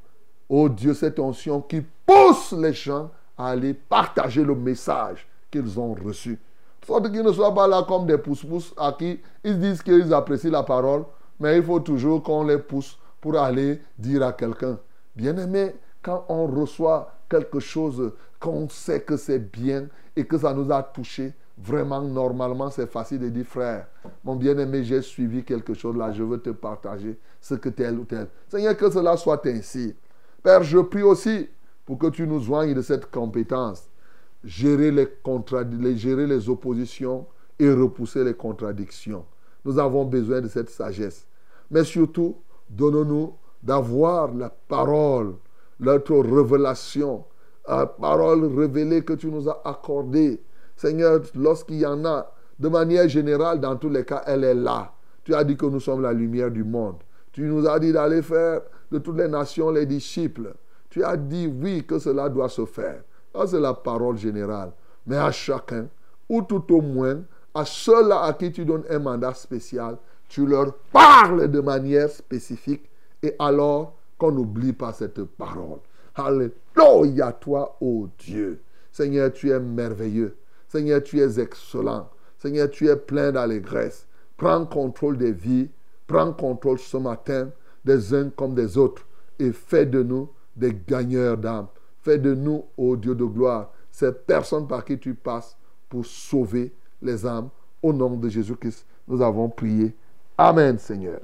oh 0.47 0.69
Dieu, 0.69 0.93
cette 0.93 1.17
onction 1.17 1.59
qui 1.61 1.82
pousse 2.05 2.51
les 2.51 2.73
gens 2.73 3.09
à 3.36 3.47
aller 3.47 3.73
partager 3.73 4.43
le 4.43 4.53
message 4.53 5.27
qu'ils 5.49 5.79
ont 5.79 5.95
reçu. 5.95 6.38
De 6.82 6.86
sorte 6.86 7.11
qu'ils 7.11 7.23
ne 7.23 7.32
soient 7.32 7.55
pas 7.55 7.67
là 7.67 7.84
comme 7.88 8.05
des 8.05 8.19
pousse-pousse 8.19 8.75
à 8.77 8.91
qui 8.91 9.19
ils 9.43 9.59
disent 9.59 9.82
qu'ils 9.82 10.13
apprécient 10.13 10.51
la 10.51 10.61
parole, 10.61 11.03
mais 11.39 11.57
il 11.57 11.63
faut 11.63 11.79
toujours 11.79 12.21
qu'on 12.21 12.43
les 12.43 12.59
pousse 12.59 12.99
pour 13.22 13.38
aller 13.38 13.80
dire 13.97 14.24
à 14.24 14.34
quelqu'un. 14.34 14.80
Bien-aimé, 15.15 15.76
quand 16.01 16.26
on 16.28 16.47
reçoit 16.47 17.13
quelque 17.30 17.59
chose 17.59 18.13
qu'on 18.39 18.67
sait 18.67 19.01
que 19.01 19.15
c'est 19.15 19.39
bien 19.39 19.88
et 20.15 20.26
que 20.26 20.38
ça 20.38 20.53
nous 20.53 20.69
a 20.72 20.82
touché, 20.82 21.34
vraiment, 21.57 22.01
normalement, 22.01 22.72
c'est 22.72 22.88
facile 22.88 23.19
de 23.19 23.30
dire, 23.30 23.45
frère, 23.45 23.88
mon 24.24 24.36
bien-aimé, 24.36 24.84
j'ai 24.84 25.01
suivi 25.01 25.43
quelque 25.43 25.74
chose 25.74 25.95
là, 25.95 26.11
je 26.11 26.24
veux 26.24 26.39
te 26.39 26.49
partager 26.49 27.17
ce 27.39 27.53
que 27.53 27.69
tel 27.69 27.99
ou 27.99 28.05
tel. 28.05 28.28
Seigneur, 28.49 28.76
que 28.76 28.89
cela 28.89 29.15
soit 29.15 29.45
ainsi. 29.45 29.95
Père, 30.41 30.63
je 30.63 30.80
prie 30.80 31.03
aussi 31.03 31.47
pour 31.86 31.99
que 31.99 32.07
tu 32.07 32.26
nous 32.26 32.39
joignes 32.39 32.74
de 32.74 32.82
cette 32.82 33.11
compétence. 33.11 33.88
Gérer 34.43 34.89
les, 34.89 35.07
les, 35.80 35.97
gérer 35.97 36.26
les 36.26 36.49
oppositions 36.49 37.28
et 37.59 37.72
repousser 37.72 38.24
les 38.24 38.34
contradictions. 38.34 39.24
Nous 39.63 39.78
avons 39.78 40.03
besoin 40.05 40.41
de 40.41 40.47
cette 40.47 40.72
sagesse. 40.72 41.28
Mais 41.69 41.84
surtout, 41.84 42.38
donne-nous 42.72 43.34
d'avoir 43.61 44.34
la 44.34 44.49
parole, 44.49 45.36
notre 45.80 46.17
révélation, 46.17 47.26
la 47.67 47.86
parole 47.86 48.45
révélée 48.57 49.03
que 49.03 49.13
tu 49.13 49.28
nous 49.28 49.47
as 49.49 49.61
accordée. 49.65 50.41
Seigneur, 50.76 51.22
lorsqu'il 51.36 51.78
y 51.78 51.86
en 51.86 52.03
a, 52.05 52.32
de 52.59 52.69
manière 52.69 53.07
générale, 53.07 53.59
dans 53.59 53.76
tous 53.76 53.89
les 53.89 54.05
cas, 54.05 54.24
elle 54.26 54.43
est 54.43 54.55
là. 54.55 54.93
Tu 55.24 55.36
as 55.36 55.43
dit 55.43 55.55
que 55.55 55.65
nous 55.65 55.80
sommes 55.80 56.01
la 56.01 56.13
lumière 56.13 56.49
du 56.49 56.63
monde. 56.63 56.97
Tu 57.32 57.43
nous 57.43 57.67
as 57.67 57.80
dit 57.80 57.93
d'aller 57.93 58.22
faire 58.22 58.61
de 58.91 58.97
toutes 58.97 59.17
les 59.17 59.28
nations 59.28 59.69
les 59.72 59.86
disciples. 59.86 60.53
Tu 60.89 61.03
as 61.03 61.15
dit 61.15 61.47
oui 61.47 61.86
que 61.86 61.99
cela 61.99 62.30
doit 62.30 62.49
se 62.49 62.65
faire. 62.65 63.01
Ça, 63.34 63.47
c'est 63.47 63.59
la 63.59 63.74
parole 63.74 64.17
générale. 64.17 64.72
Mais 65.05 65.17
à 65.17 65.32
chacun, 65.32 65.88
ou 66.28 66.41
tout 66.41 66.74
au 66.74 66.82
moins, 66.82 67.22
à 67.53 67.65
ceux-là 67.65 68.24
à 68.24 68.34
qui 68.34 68.51
tu 68.51 68.65
donnes 68.65 68.84
un 68.89 68.99
mandat 68.99 69.34
spécial, 69.34 69.97
tu 70.32 70.45
leur 70.45 70.73
parles 70.93 71.51
de 71.51 71.59
manière 71.59 72.09
spécifique 72.09 72.89
et 73.21 73.36
alors 73.38 73.97
qu'on 74.17 74.32
n'oublie 74.32 74.71
pas 74.71 74.93
cette 74.93 75.21
parole. 75.25 75.79
Alléluia 76.15 77.34
toi, 77.34 77.75
ô 77.82 78.07
Dieu. 78.17 78.61
Seigneur, 78.93 79.34
tu 79.34 79.51
es 79.51 79.59
merveilleux. 79.59 80.38
Seigneur, 80.69 81.03
tu 81.03 81.19
es 81.19 81.38
excellent. 81.38 82.09
Seigneur, 82.39 82.69
tu 82.69 82.88
es 82.88 82.95
plein 82.95 83.34
d'allégresse. 83.34 84.07
Prends 84.38 84.65
contrôle 84.65 85.17
des 85.17 85.34
vies. 85.34 85.69
Prends 86.07 86.32
contrôle 86.32 86.79
ce 86.79 86.95
matin 86.95 87.49
des 87.84 88.13
uns 88.13 88.29
comme 88.29 88.55
des 88.55 88.77
autres. 88.77 89.05
Et 89.38 89.51
fais 89.51 89.86
de 89.86 90.01
nous 90.01 90.29
des 90.55 90.73
gagneurs 90.88 91.36
d'âme. 91.36 91.67
Fais 92.03 92.19
de 92.19 92.34
nous, 92.34 92.63
ô 92.77 92.95
Dieu 92.95 93.15
de 93.15 93.25
gloire, 93.25 93.73
ces 93.91 94.13
personnes 94.13 94.65
par 94.65 94.86
qui 94.86 94.97
tu 94.97 95.13
passes 95.13 95.57
pour 95.89 96.05
sauver 96.05 96.73
les 97.01 97.25
âmes. 97.25 97.49
Au 97.84 97.91
nom 97.91 98.15
de 98.15 98.29
Jésus-Christ, 98.29 98.86
nous 99.09 99.21
avons 99.21 99.49
prié. 99.49 99.93
Amen, 100.43 100.79
Seigneur. 100.79 101.19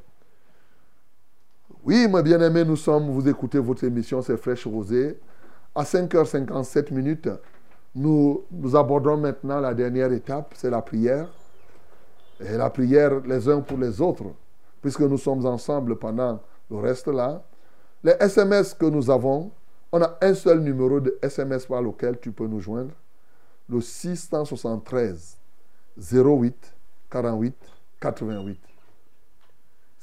Oui, 1.83 2.07
mes 2.07 2.21
bien-aimés, 2.21 2.63
nous 2.63 2.75
sommes, 2.75 3.09
vous 3.09 3.27
écoutez 3.27 3.57
votre 3.57 3.83
émission, 3.83 4.21
c'est 4.21 4.37
Fraîche 4.37 4.67
Rosée. 4.67 5.19
À 5.73 5.81
5h57 5.81 6.93
minutes, 6.93 7.27
nous, 7.95 8.43
nous 8.51 8.75
abordons 8.75 9.17
maintenant 9.17 9.59
la 9.59 9.73
dernière 9.73 10.11
étape, 10.11 10.53
c'est 10.55 10.69
la 10.69 10.83
prière. 10.83 11.27
Et 12.39 12.57
la 12.57 12.69
prière 12.69 13.21
les 13.21 13.49
uns 13.49 13.61
pour 13.61 13.79
les 13.79 13.99
autres, 13.99 14.25
puisque 14.83 15.01
nous 15.01 15.17
sommes 15.17 15.47
ensemble 15.47 15.95
pendant 15.95 16.39
le 16.69 16.77
reste 16.77 17.07
là. 17.07 17.41
Les 18.03 18.13
SMS 18.19 18.75
que 18.75 18.85
nous 18.85 19.09
avons, 19.09 19.49
on 19.91 19.99
a 19.99 20.15
un 20.21 20.35
seul 20.35 20.59
numéro 20.59 20.99
de 20.99 21.17
SMS 21.23 21.65
par 21.65 21.81
lequel 21.81 22.19
tu 22.19 22.31
peux 22.31 22.45
nous 22.45 22.59
joindre, 22.59 22.93
le 23.67 23.81
673 23.81 25.37
08 25.97 26.75
48 27.09 27.55
88. 27.99 28.66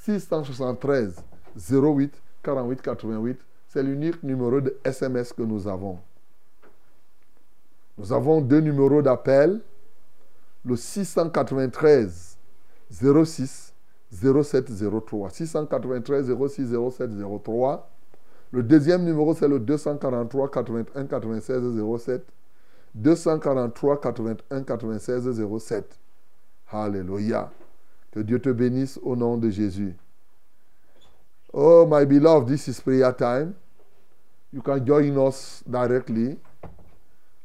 673 0.05 1.17
08 1.57 2.13
48 2.43 2.83
88, 2.83 3.41
c'est 3.69 3.83
l'unique 3.83 4.23
numéro 4.23 4.61
de 4.61 4.77
SMS 4.85 5.33
que 5.33 5.43
nous 5.43 5.67
avons. 5.67 5.99
Nous 7.97 8.13
avons 8.13 8.43
deux 8.43 8.61
numéros 8.61 9.01
d'appel, 9.01 9.61
le 10.65 10.77
693 10.77 12.37
06 12.91 13.73
07 14.13 14.71
03. 15.07 15.31
693 15.31 16.35
06 16.49 16.75
07 16.91 17.11
03. 17.43 17.91
Le 18.51 18.63
deuxième 18.63 19.05
numéro, 19.05 19.35
c'est 19.35 19.49
le 19.49 19.59
243 19.59 20.51
81 20.51 21.07
96 21.07 21.63
07. 21.99 22.27
243 22.95 24.01
81 24.01 24.63
96 24.63 25.59
07. 25.59 25.99
Alléluia. 26.71 27.51
Que 28.15 28.21
Dieu 28.21 28.39
te 28.39 28.51
bénisse 28.51 29.01
au 29.03 29.17
nom 29.17 29.37
de 29.37 29.51
Jésus. 29.51 29.97
Oh, 31.53 31.85
my 31.85 32.05
beloved, 32.05 32.47
this 32.47 32.69
is 32.69 32.81
prayer 32.81 33.13
time. 33.13 33.57
You 34.53 34.63
can 34.63 34.87
join 34.87 35.19
us 35.19 35.65
directly 35.69 36.39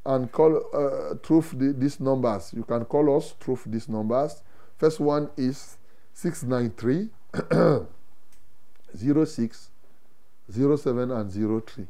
and 0.06 0.32
call 0.32 0.62
uh, 0.72 1.16
through 1.24 1.44
the, 1.54 1.74
these 1.74 2.00
numbers. 2.00 2.54
You 2.54 2.64
can 2.64 2.86
call 2.86 3.18
us 3.18 3.34
through 3.40 3.58
these 3.66 3.90
numbers. 3.90 4.44
First 4.78 5.00
one 5.00 5.32
is 5.36 5.78
693 6.14 7.10
06 9.26 9.70
07 10.52 11.12
and 11.12 11.32
03. 11.66 11.88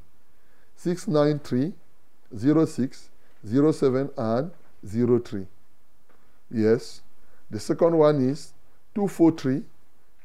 693 0.77 1.73
06 2.65 3.09
07 3.45 4.09
and 4.17 4.51
03. 5.25 5.47
Yes. 6.49 7.01
The 7.51 7.59
second 7.59 7.97
one 7.97 8.29
is 8.29 8.53
243 8.95 9.63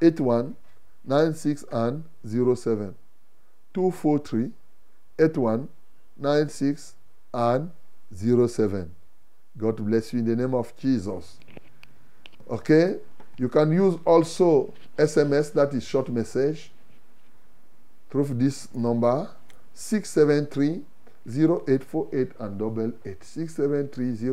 81 0.02 0.56
96 1.04 1.64
and 1.70 2.04
07. 2.24 2.94
243 3.74 4.50
81 5.18 5.68
96 6.16 6.94
and 7.32 7.70
07. 8.14 8.90
God 9.56 9.76
bless 9.76 10.12
you 10.12 10.20
in 10.20 10.24
the 10.24 10.36
name 10.36 10.54
of 10.54 10.76
Jesus. 10.76 11.38
Okay? 12.50 12.96
You 13.36 13.48
can 13.48 13.72
use 13.72 13.96
also 14.04 14.72
SMS, 14.96 15.52
that 15.54 15.72
is 15.74 15.84
short 15.84 16.08
message, 16.08 16.70
through 18.10 18.26
this 18.34 18.72
number 18.74 19.28
673 19.74 20.82
0848 21.26 22.32
and 22.38 22.58
double 22.58 22.92
eight. 23.04 23.24
673 23.24 24.28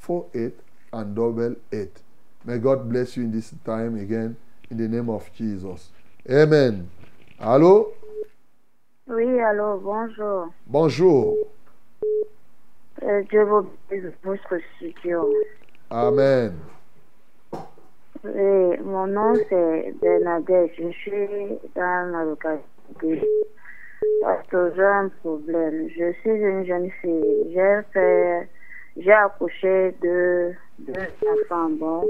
0848 0.00 0.54
and 0.92 1.16
double 1.16 1.56
eight. 1.72 2.02
May 2.46 2.58
God 2.58 2.88
bless 2.88 3.16
you 3.16 3.24
in 3.24 3.32
this 3.32 3.52
time 3.64 3.98
again 3.98 4.36
in 4.70 4.76
the 4.76 4.86
name 4.86 5.10
of 5.10 5.28
Jesus. 5.34 5.90
Amen. 6.30 6.88
Allô? 7.40 7.92
Oui, 9.08 9.40
allô, 9.40 9.80
bonjour. 9.82 10.54
Bonjour. 10.64 11.36
Euh, 13.02 13.22
Dieu 13.28 13.42
vous 13.42 13.66
bénisse 13.90 14.14
votre 14.22 14.58
studio. 14.76 15.28
Amen. 15.90 16.54
Oui, 18.22 18.78
mon 18.84 19.08
nom 19.08 19.34
c'est 19.48 19.94
Bernadette. 20.00 20.70
Je 20.78 20.90
suis 20.90 21.58
dans 21.74 22.12
la 22.12 22.24
localité. 22.26 23.26
Parce 24.22 24.46
que 24.46 24.72
j'ai 24.76 24.84
un 24.84 25.08
problème. 25.20 25.88
Je 25.88 26.12
suis 26.20 26.30
une 26.30 26.64
jeune 26.64 26.90
fille. 27.02 27.52
J'ai 27.52 27.80
fait, 27.92 28.48
j'ai 28.96 29.12
accouché 29.12 29.94
de 30.02 30.52
deux 30.78 30.92
enfants, 31.50 32.04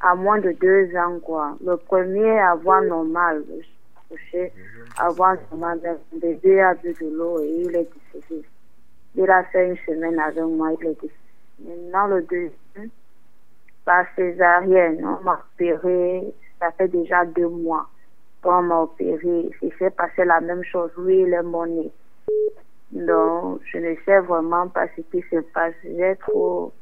à 0.00 0.14
moins 0.14 0.38
de 0.38 0.52
deux 0.52 0.94
ans, 0.96 1.18
quoi. 1.20 1.56
Le 1.64 1.76
premier, 1.76 2.38
avoir 2.40 2.82
normal. 2.82 3.44
J'ai 3.48 3.64
accouché, 3.96 4.52
avoir 4.98 5.36
normal. 5.50 5.80
Le 6.12 6.18
bébé 6.18 6.60
a 6.60 6.74
bu 6.74 6.92
de 7.00 7.16
l'eau 7.16 7.40
et 7.40 7.48
il 7.48 7.76
est 7.76 7.88
décédé. 8.12 8.44
Il 9.14 9.30
a 9.30 9.44
fait 9.44 9.68
une 9.68 9.76
semaine 9.86 10.18
avec 10.18 10.42
moi, 10.44 10.70
il 10.80 10.86
est 10.86 10.94
décédé. 10.94 11.12
Maintenant, 11.64 12.06
le 12.08 12.22
deuxième, 12.22 12.90
par 13.84 14.04
césarienne, 14.16 15.04
on 15.04 15.22
m'a 15.22 15.44
opéré, 15.54 16.34
ça 16.58 16.70
fait 16.72 16.88
déjà 16.88 17.24
deux 17.24 17.48
mois 17.48 17.86
qu'on 18.42 18.62
m'a 18.62 18.80
opéré. 18.80 19.50
Il 19.62 19.72
s'est 19.78 19.90
passé 19.90 20.24
la 20.24 20.40
même 20.40 20.64
chose. 20.64 20.90
Lui, 20.98 21.20
il 21.22 21.32
est 21.32 21.42
mon 21.42 21.66
nez. 21.66 21.92
Donc, 22.92 23.60
je 23.72 23.78
ne 23.78 23.94
sais 24.04 24.20
vraiment 24.20 24.68
pas 24.68 24.86
ce 24.96 25.00
qui 25.00 25.24
se 25.30 25.40
passe. 25.54 25.74
J'ai 25.82 26.14
trop, 26.20 26.72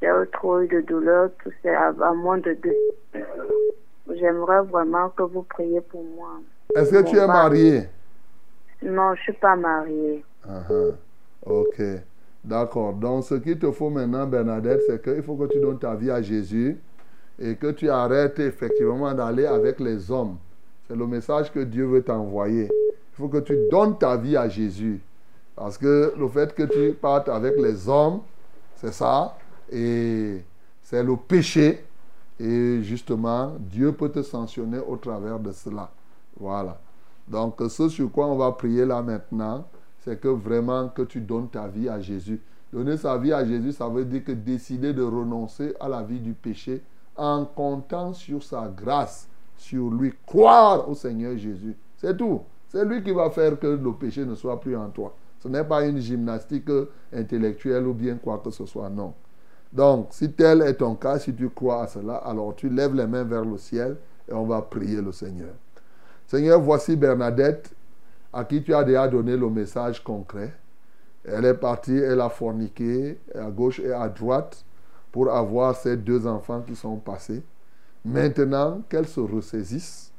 j'ai 0.00 0.08
trop 0.32 0.60
eu 0.60 0.68
de 0.68 0.80
douleur, 0.82 1.30
tout 1.42 1.50
ça, 1.62 1.88
à 1.88 2.12
moins 2.12 2.38
de 2.38 2.56
deux. 2.62 3.22
J'aimerais 4.14 4.62
vraiment 4.62 5.08
que 5.10 5.24
vous 5.24 5.42
priez 5.42 5.80
pour 5.80 6.04
moi. 6.16 6.40
Est-ce 6.76 6.90
que 6.92 7.02
tu 7.02 7.16
es 7.16 7.26
marié? 7.26 7.88
Non, 8.82 9.14
je 9.14 9.22
suis 9.22 9.32
pas 9.32 9.56
mariée. 9.56 10.24
Uh-huh. 10.46 10.94
Ok. 11.46 11.82
D'accord. 12.44 12.92
Donc, 12.92 13.24
ce 13.24 13.34
qu'il 13.34 13.58
te 13.58 13.70
faut 13.72 13.90
maintenant, 13.90 14.26
Bernadette, 14.26 14.82
c'est 14.86 15.02
qu'il 15.02 15.22
faut 15.22 15.34
que 15.34 15.46
tu 15.46 15.58
donnes 15.58 15.78
ta 15.78 15.94
vie 15.94 16.10
à 16.10 16.22
Jésus 16.22 16.78
et 17.40 17.56
que 17.56 17.72
tu 17.72 17.90
arrêtes 17.90 18.38
effectivement 18.38 19.12
d'aller 19.14 19.46
avec 19.46 19.80
les 19.80 20.10
hommes. 20.12 20.36
C'est 20.86 20.94
le 20.94 21.06
message 21.06 21.50
que 21.50 21.60
Dieu 21.60 21.86
veut 21.86 22.02
t'envoyer. 22.02 22.68
Il 22.70 23.16
faut 23.16 23.28
que 23.28 23.38
tu 23.38 23.56
donnes 23.70 23.98
ta 23.98 24.16
vie 24.16 24.36
à 24.36 24.48
Jésus. 24.48 25.00
Parce 25.56 25.78
que 25.78 26.14
le 26.16 26.28
fait 26.28 26.54
que 26.54 26.64
tu 26.64 26.94
partes 26.94 27.28
avec 27.28 27.56
les 27.56 27.88
hommes, 27.88 28.20
c'est 28.76 28.92
ça. 28.92 29.36
Et 29.70 30.42
c'est 30.82 31.02
le 31.02 31.16
péché. 31.16 31.84
Et 32.40 32.82
justement, 32.82 33.52
Dieu 33.58 33.92
peut 33.92 34.08
te 34.08 34.22
sanctionner 34.22 34.78
au 34.78 34.96
travers 34.96 35.38
de 35.38 35.52
cela. 35.52 35.90
Voilà. 36.38 36.80
Donc, 37.28 37.54
ce 37.68 37.88
sur 37.88 38.10
quoi 38.10 38.26
on 38.26 38.36
va 38.36 38.50
prier 38.52 38.84
là 38.84 39.00
maintenant, 39.00 39.64
c'est 40.00 40.20
que 40.20 40.28
vraiment 40.28 40.88
que 40.88 41.02
tu 41.02 41.20
donnes 41.20 41.48
ta 41.48 41.68
vie 41.68 41.88
à 41.88 42.00
Jésus. 42.00 42.40
Donner 42.72 42.96
sa 42.96 43.16
vie 43.16 43.32
à 43.32 43.44
Jésus, 43.44 43.72
ça 43.72 43.88
veut 43.88 44.04
dire 44.04 44.24
que 44.24 44.32
décider 44.32 44.92
de 44.92 45.02
renoncer 45.02 45.74
à 45.78 45.88
la 45.88 46.02
vie 46.02 46.18
du 46.18 46.32
péché 46.32 46.82
en 47.16 47.44
comptant 47.44 48.12
sur 48.12 48.42
sa 48.42 48.66
grâce, 48.68 49.28
sur 49.56 49.88
lui, 49.90 50.12
croire 50.26 50.88
au 50.88 50.94
Seigneur 50.94 51.38
Jésus. 51.38 51.76
C'est 51.96 52.16
tout. 52.16 52.40
C'est 52.68 52.84
lui 52.84 53.02
qui 53.02 53.12
va 53.12 53.30
faire 53.30 53.58
que 53.58 53.68
le 53.68 53.92
péché 53.92 54.24
ne 54.24 54.34
soit 54.34 54.60
plus 54.60 54.76
en 54.76 54.88
toi. 54.88 55.14
Ce 55.44 55.48
n'est 55.50 55.62
pas 55.62 55.84
une 55.84 55.98
gymnastique 55.98 56.70
intellectuelle 57.12 57.86
ou 57.86 57.92
bien 57.92 58.16
quoi 58.16 58.40
que 58.42 58.50
ce 58.50 58.64
soit, 58.64 58.88
non. 58.88 59.12
Donc, 59.70 60.08
si 60.12 60.32
tel 60.32 60.62
est 60.62 60.72
ton 60.72 60.94
cas, 60.94 61.18
si 61.18 61.34
tu 61.34 61.50
crois 61.50 61.82
à 61.82 61.86
cela, 61.86 62.14
alors 62.14 62.54
tu 62.56 62.70
lèves 62.70 62.94
les 62.94 63.06
mains 63.06 63.24
vers 63.24 63.44
le 63.44 63.58
ciel 63.58 63.98
et 64.26 64.32
on 64.32 64.46
va 64.46 64.62
prier 64.62 65.02
le 65.02 65.12
Seigneur. 65.12 65.52
Seigneur, 66.26 66.58
voici 66.62 66.96
Bernadette, 66.96 67.74
à 68.32 68.42
qui 68.44 68.62
tu 68.62 68.72
as 68.72 68.82
déjà 68.84 69.06
donné 69.06 69.36
le 69.36 69.50
message 69.50 70.02
concret. 70.02 70.50
Elle 71.26 71.44
est 71.44 71.54
partie, 71.54 71.96
elle 71.96 72.22
a 72.22 72.30
forniqué 72.30 73.18
à 73.34 73.50
gauche 73.50 73.80
et 73.80 73.92
à 73.92 74.08
droite 74.08 74.64
pour 75.12 75.30
avoir 75.30 75.76
ces 75.76 75.98
deux 75.98 76.26
enfants 76.26 76.62
qui 76.62 76.74
sont 76.74 76.96
passés. 76.96 77.42
Maintenant 78.02 78.80
qu'elle 78.88 79.06
se 79.06 79.20
ressaisisse, 79.20 80.10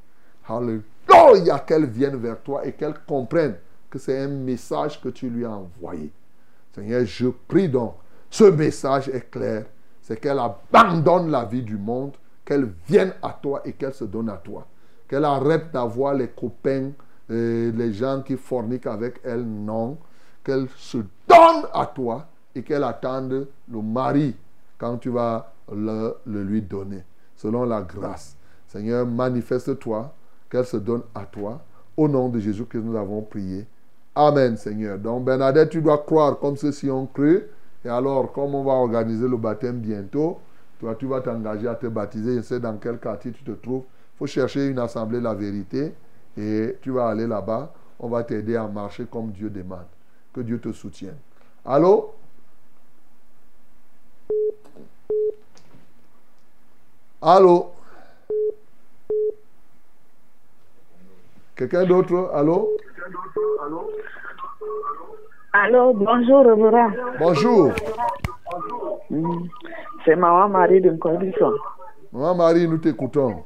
Alléluia, 0.48 1.58
qu'elle 1.66 1.86
vienne 1.86 2.16
vers 2.16 2.40
toi 2.40 2.64
et 2.64 2.72
qu'elle 2.74 2.94
comprenne 3.08 3.56
que 3.90 3.98
c'est 3.98 4.18
un 4.18 4.28
message 4.28 5.00
que 5.00 5.08
tu 5.08 5.28
lui 5.28 5.44
as 5.44 5.50
envoyé. 5.50 6.12
Seigneur, 6.74 7.04
je 7.04 7.28
prie 7.28 7.68
donc, 7.68 7.94
ce 8.30 8.44
message 8.44 9.08
est 9.08 9.30
clair, 9.30 9.66
c'est 10.02 10.20
qu'elle 10.20 10.38
abandonne 10.38 11.30
la 11.30 11.44
vie 11.44 11.62
du 11.62 11.76
monde, 11.76 12.12
qu'elle 12.44 12.70
vienne 12.86 13.12
à 13.22 13.30
toi 13.30 13.62
et 13.64 13.72
qu'elle 13.72 13.94
se 13.94 14.04
donne 14.04 14.28
à 14.28 14.36
toi. 14.36 14.66
Qu'elle 15.08 15.24
arrête 15.24 15.72
d'avoir 15.72 16.14
les 16.14 16.28
copains, 16.28 16.90
euh, 17.30 17.72
les 17.72 17.92
gens 17.92 18.22
qui 18.22 18.36
forniquent 18.36 18.86
avec 18.86 19.20
elle, 19.24 19.44
non. 19.44 19.98
Qu'elle 20.44 20.68
se 20.76 20.98
donne 20.98 21.66
à 21.72 21.86
toi 21.86 22.26
et 22.54 22.62
qu'elle 22.62 22.84
attende 22.84 23.48
le 23.68 23.82
mari 23.82 24.36
quand 24.78 24.98
tu 24.98 25.10
vas 25.10 25.52
le, 25.72 26.14
le 26.26 26.42
lui 26.44 26.62
donner, 26.62 27.02
selon 27.34 27.64
la 27.64 27.82
grâce. 27.82 28.36
Seigneur, 28.68 29.06
manifeste-toi, 29.06 30.12
qu'elle 30.50 30.66
se 30.66 30.76
donne 30.76 31.02
à 31.14 31.24
toi. 31.24 31.60
Au 31.96 32.08
nom 32.08 32.28
de 32.28 32.38
Jésus 32.38 32.66
que 32.66 32.78
nous 32.78 32.96
avons 32.96 33.22
prié. 33.22 33.66
Amen, 34.18 34.56
Seigneur. 34.56 34.98
Donc, 34.98 35.24
Bernadette, 35.26 35.68
tu 35.68 35.82
dois 35.82 35.98
croire 35.98 36.38
comme 36.38 36.56
ceux-ci 36.56 36.90
ont 36.90 37.06
cru. 37.06 37.42
Et 37.84 37.88
alors, 37.90 38.32
comme 38.32 38.54
on 38.54 38.64
va 38.64 38.72
organiser 38.72 39.28
le 39.28 39.36
baptême 39.36 39.78
bientôt, 39.78 40.38
toi, 40.80 40.94
tu 40.94 41.06
vas 41.06 41.20
t'engager 41.20 41.68
à 41.68 41.74
te 41.74 41.86
baptiser. 41.86 42.36
Je 42.36 42.40
sais 42.40 42.58
dans 42.58 42.78
quel 42.78 42.98
quartier 42.98 43.30
tu 43.32 43.44
te 43.44 43.50
trouves. 43.50 43.84
Il 44.14 44.18
faut 44.18 44.26
chercher 44.26 44.68
une 44.68 44.78
assemblée 44.78 45.20
la 45.20 45.34
vérité. 45.34 45.92
Et 46.34 46.78
tu 46.80 46.92
vas 46.92 47.08
aller 47.08 47.26
là-bas. 47.26 47.74
On 48.00 48.08
va 48.08 48.24
t'aider 48.24 48.56
à 48.56 48.66
marcher 48.66 49.04
comme 49.04 49.32
Dieu 49.32 49.50
demande. 49.50 49.84
Que 50.32 50.40
Dieu 50.40 50.58
te 50.58 50.72
soutienne. 50.72 51.16
Allô? 51.62 52.14
Allô? 57.20 57.70
Quelqu'un 61.54 61.84
d'autre? 61.84 62.30
Allô? 62.32 62.76
Allô, 65.52 65.92
bonjour, 65.94 66.44
Révérend. 66.44 66.90
Bonjour. 67.18 67.72
Mm. 69.10 69.48
C'est 70.04 70.16
Maman 70.16 70.48
Marie 70.48 70.80
de 70.80 70.90
Cordisson. 70.90 71.52
Maman 72.12 72.34
Marie, 72.34 72.68
nous 72.68 72.78
t'écoutons. 72.78 73.44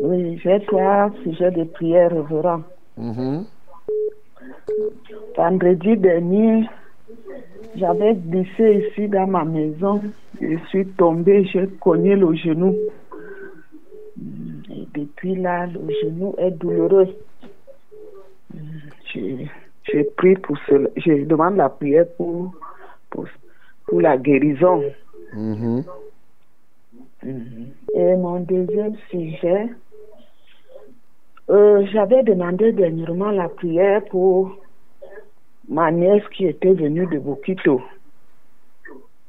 Oui, 0.00 0.38
j'ai 0.42 0.60
fait 0.60 0.80
un 0.80 1.10
sujet 1.22 1.50
de 1.50 1.64
prière, 1.64 2.10
Révérend. 2.10 2.62
Mhm. 2.96 3.44
Vendredi 5.36 5.96
dernier, 5.96 6.68
j'avais 7.76 8.14
glissé 8.14 8.88
ici 8.90 9.08
dans 9.08 9.26
ma 9.26 9.44
maison. 9.44 10.00
Je 10.40 10.56
suis 10.68 10.86
tombée, 10.86 11.44
j'ai 11.44 11.68
cogné 11.80 12.16
le 12.16 12.34
genou. 12.34 12.74
Et 14.70 14.88
depuis 14.94 15.36
là, 15.36 15.66
le 15.66 15.80
genou 16.02 16.34
est 16.38 16.50
douloureux. 16.52 17.08
Mm, 18.54 19.46
je 19.92 20.02
prie 20.16 20.34
pour 20.36 20.56
cela. 20.68 20.88
Je 20.96 21.24
demande 21.24 21.56
la 21.56 21.68
prière 21.68 22.06
pour, 22.16 22.52
pour, 23.10 23.26
pour 23.86 24.00
la 24.00 24.16
guérison. 24.16 24.82
Mhm. 25.32 25.84
Mhm. 27.22 27.66
Et 27.94 28.16
mon 28.16 28.40
deuxième 28.40 28.96
sujet, 29.10 29.66
euh, 31.50 31.86
j'avais 31.92 32.22
demandé 32.22 32.72
dernièrement 32.72 33.30
la 33.30 33.48
prière 33.48 34.04
pour 34.06 34.56
ma 35.68 35.90
nièce 35.90 36.22
qui 36.34 36.46
était 36.46 36.72
venue 36.72 37.06
de 37.06 37.18
Bokito. 37.18 37.82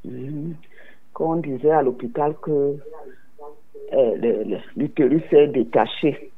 Mhm. 0.05 0.55
Qu'on 1.13 1.37
disait 1.37 1.71
à 1.71 1.81
l'hôpital 1.81 2.35
que 2.41 2.77
euh, 3.93 4.59
l'utérus 4.77 5.23
est 5.31 5.47
détaché. 5.47 6.31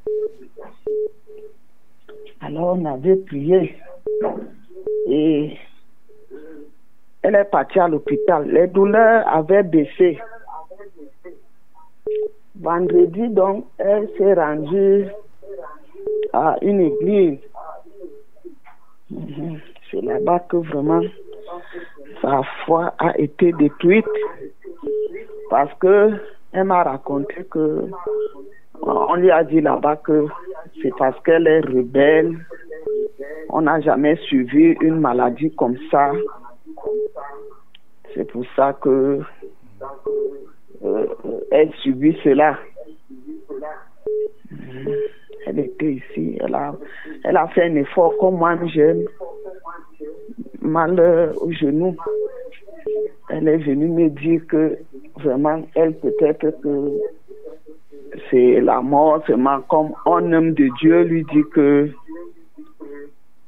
Alors 2.51 2.77
on 2.77 2.85
avait 2.85 3.15
prié 3.15 3.77
et 5.07 5.57
elle 7.21 7.35
est 7.35 7.45
partie 7.45 7.79
à 7.79 7.87
l'hôpital. 7.87 8.45
Les 8.51 8.67
douleurs 8.67 9.25
avaient 9.25 9.63
baissé. 9.63 10.19
Vendredi, 12.59 13.29
donc, 13.29 13.65
elle 13.77 14.09
s'est 14.17 14.33
rendue 14.33 15.07
à 16.33 16.57
une 16.61 16.81
église. 16.81 17.39
Mhm. 19.09 19.59
C'est 19.89 20.01
là-bas 20.01 20.39
que 20.49 20.57
vraiment 20.57 21.01
sa 22.21 22.41
foi 22.65 22.93
a 22.99 23.17
été 23.17 23.53
détruite 23.53 24.05
parce 25.49 25.73
que 25.75 26.11
elle 26.51 26.65
m'a 26.65 26.83
raconté 26.83 27.45
que 27.45 27.85
on 28.81 29.15
lui 29.15 29.31
a 29.31 29.43
dit 29.43 29.61
là-bas 29.61 29.95
que 29.97 30.27
c'est 30.81 30.95
parce 30.97 31.19
qu'elle 31.23 31.47
est 31.47 31.61
rebelle. 31.61 32.37
On 33.49 33.61
n'a 33.61 33.79
jamais 33.81 34.15
suivi 34.27 34.75
une 34.81 34.99
maladie 34.99 35.53
comme 35.55 35.77
ça. 35.89 36.11
C'est 38.13 38.29
pour 38.31 38.45
ça 38.55 38.77
que 38.81 39.21
euh, 40.83 41.07
elle 41.51 41.71
subit 41.83 42.17
cela. 42.23 42.57
Mhm. 44.51 44.93
Elle 45.47 45.59
était 45.59 45.93
ici, 45.93 46.37
elle 46.39 46.53
a, 46.53 46.75
elle 47.23 47.37
a 47.37 47.47
fait 47.47 47.63
un 47.63 47.75
effort 47.75 48.15
comme 48.19 48.37
moi, 48.37 48.55
j'ai 48.67 48.93
mal 50.61 50.99
euh, 50.99 51.33
au 51.41 51.51
genou. 51.51 51.95
Elle 53.29 53.47
est 53.47 53.57
venue 53.57 53.87
me 53.87 54.09
dire 54.09 54.45
que 54.47 54.77
vraiment, 55.17 55.61
elle 55.75 55.93
peut-être 55.95 56.51
que 56.61 56.91
c'est 58.31 58.61
la 58.61 58.81
mort, 58.81 59.21
seulement 59.27 59.61
comme 59.61 59.93
un 60.05 60.33
homme 60.33 60.53
de 60.53 60.69
Dieu 60.79 61.03
lui 61.03 61.25
dit 61.25 61.43
que 61.53 61.91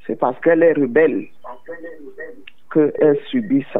c'est 0.05 0.17
parce 0.17 0.39
qu'elle 0.41 0.61
est 0.61 0.73
rebelle 0.73 1.27
qu'elle 2.71 3.19
subit 3.29 3.65
ça. 3.71 3.79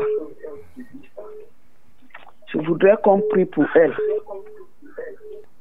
Je 2.47 2.57
voudrais 2.59 2.95
qu'on 3.03 3.19
prie 3.19 3.45
pour 3.45 3.65
elle. 3.75 3.93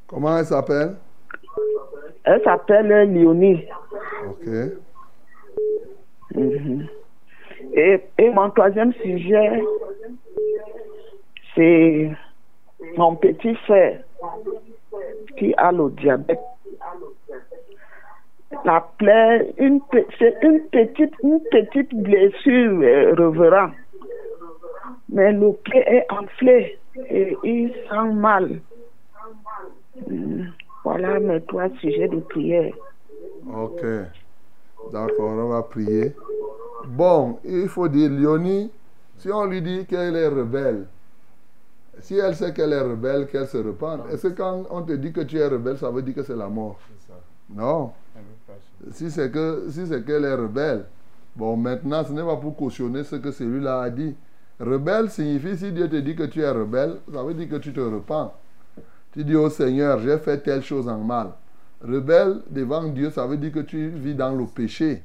Comment 0.06 0.38
elle 0.38 0.44
s'appelle? 0.44 0.94
Elle 2.24 2.42
s'appelle 2.44 3.12
Léonie. 3.12 3.64
Ok. 4.28 4.46
Mhm. 6.34 6.86
Et, 7.74 8.00
et 8.18 8.30
mon 8.30 8.50
troisième 8.50 8.92
sujet, 8.94 9.62
c'est 11.54 12.10
mon 12.96 13.16
petit 13.16 13.54
frère 13.66 14.02
qui 15.36 15.54
a 15.56 15.72
le 15.72 15.90
diabète. 15.90 16.40
La 18.64 18.86
plaie, 18.98 19.54
c'est 20.18 20.36
une 20.42 20.60
petite, 20.70 21.14
une 21.22 21.40
petite 21.50 21.94
blessure, 21.94 22.80
euh, 22.82 23.14
reverant. 23.14 23.70
Mais 25.08 25.32
le 25.32 25.52
pied 25.52 25.82
est 25.86 26.06
enflé 26.10 26.78
et 27.08 27.36
il 27.42 27.72
sent 27.88 28.12
mal. 28.12 28.60
Voilà 30.84 31.20
mes 31.20 31.40
trois 31.42 31.68
sujets 31.80 32.08
de 32.08 32.20
prière. 32.20 32.74
Ok. 33.54 33.82
D'accord, 34.92 35.30
on 35.30 35.48
va 35.48 35.62
prier. 35.62 36.12
Bon, 36.86 37.38
il 37.44 37.68
faut 37.68 37.88
dire, 37.88 38.10
Léonie, 38.10 38.70
Si 39.18 39.30
on 39.30 39.44
lui 39.44 39.62
dit 39.62 39.86
qu'elle 39.86 40.16
est 40.16 40.26
rebelle, 40.26 40.86
si 42.00 42.16
elle 42.16 42.34
sait 42.34 42.52
qu'elle 42.52 42.72
est 42.72 42.80
rebelle, 42.80 43.26
qu'elle 43.26 43.46
se 43.46 43.58
repente, 43.58 44.02
est-ce 44.10 44.28
que 44.28 44.32
quand 44.32 44.64
on 44.70 44.82
te 44.82 44.92
dit 44.92 45.12
que 45.12 45.20
tu 45.20 45.38
es 45.38 45.46
rebelle, 45.46 45.78
ça 45.78 45.90
veut 45.90 46.02
dire 46.02 46.14
que 46.14 46.22
c'est 46.22 46.36
la 46.36 46.48
mort? 46.48 46.78
Ça. 47.06 47.14
Non. 47.54 47.92
Si 48.90 49.10
c'est 49.10 49.30
que 49.30 49.66
si 49.70 49.86
c'est 49.86 50.04
qu'elle 50.04 50.24
est 50.24 50.34
rebelle, 50.34 50.86
bon 51.36 51.56
maintenant 51.56 52.04
ce 52.04 52.12
n'est 52.12 52.24
pas 52.24 52.36
pour 52.36 52.56
cautionner 52.56 53.04
ce 53.04 53.16
que 53.16 53.30
celui-là 53.30 53.82
a 53.82 53.90
dit. 53.90 54.14
Rebelle 54.58 55.10
signifie 55.10 55.56
si 55.56 55.72
Dieu 55.72 55.88
te 55.88 55.96
dit 55.96 56.14
que 56.14 56.24
tu 56.24 56.40
es 56.40 56.50
rebelle, 56.50 56.98
ça 57.12 57.22
veut 57.22 57.34
dire 57.34 57.48
que 57.48 57.56
tu 57.56 57.72
te 57.72 57.80
repens. 57.80 58.32
Tu 59.12 59.24
dis 59.24 59.36
au 59.36 59.50
Seigneur, 59.50 59.98
j'ai 60.00 60.18
fait 60.18 60.38
telle 60.38 60.62
chose 60.62 60.88
en 60.88 60.98
mal. 60.98 61.32
Rebelle 61.82 62.40
devant 62.48 62.84
Dieu, 62.84 63.10
ça 63.10 63.26
veut 63.26 63.36
dire 63.36 63.52
que 63.52 63.60
tu 63.60 63.88
vis 63.88 64.14
dans 64.14 64.34
le 64.34 64.46
péché. 64.46 65.02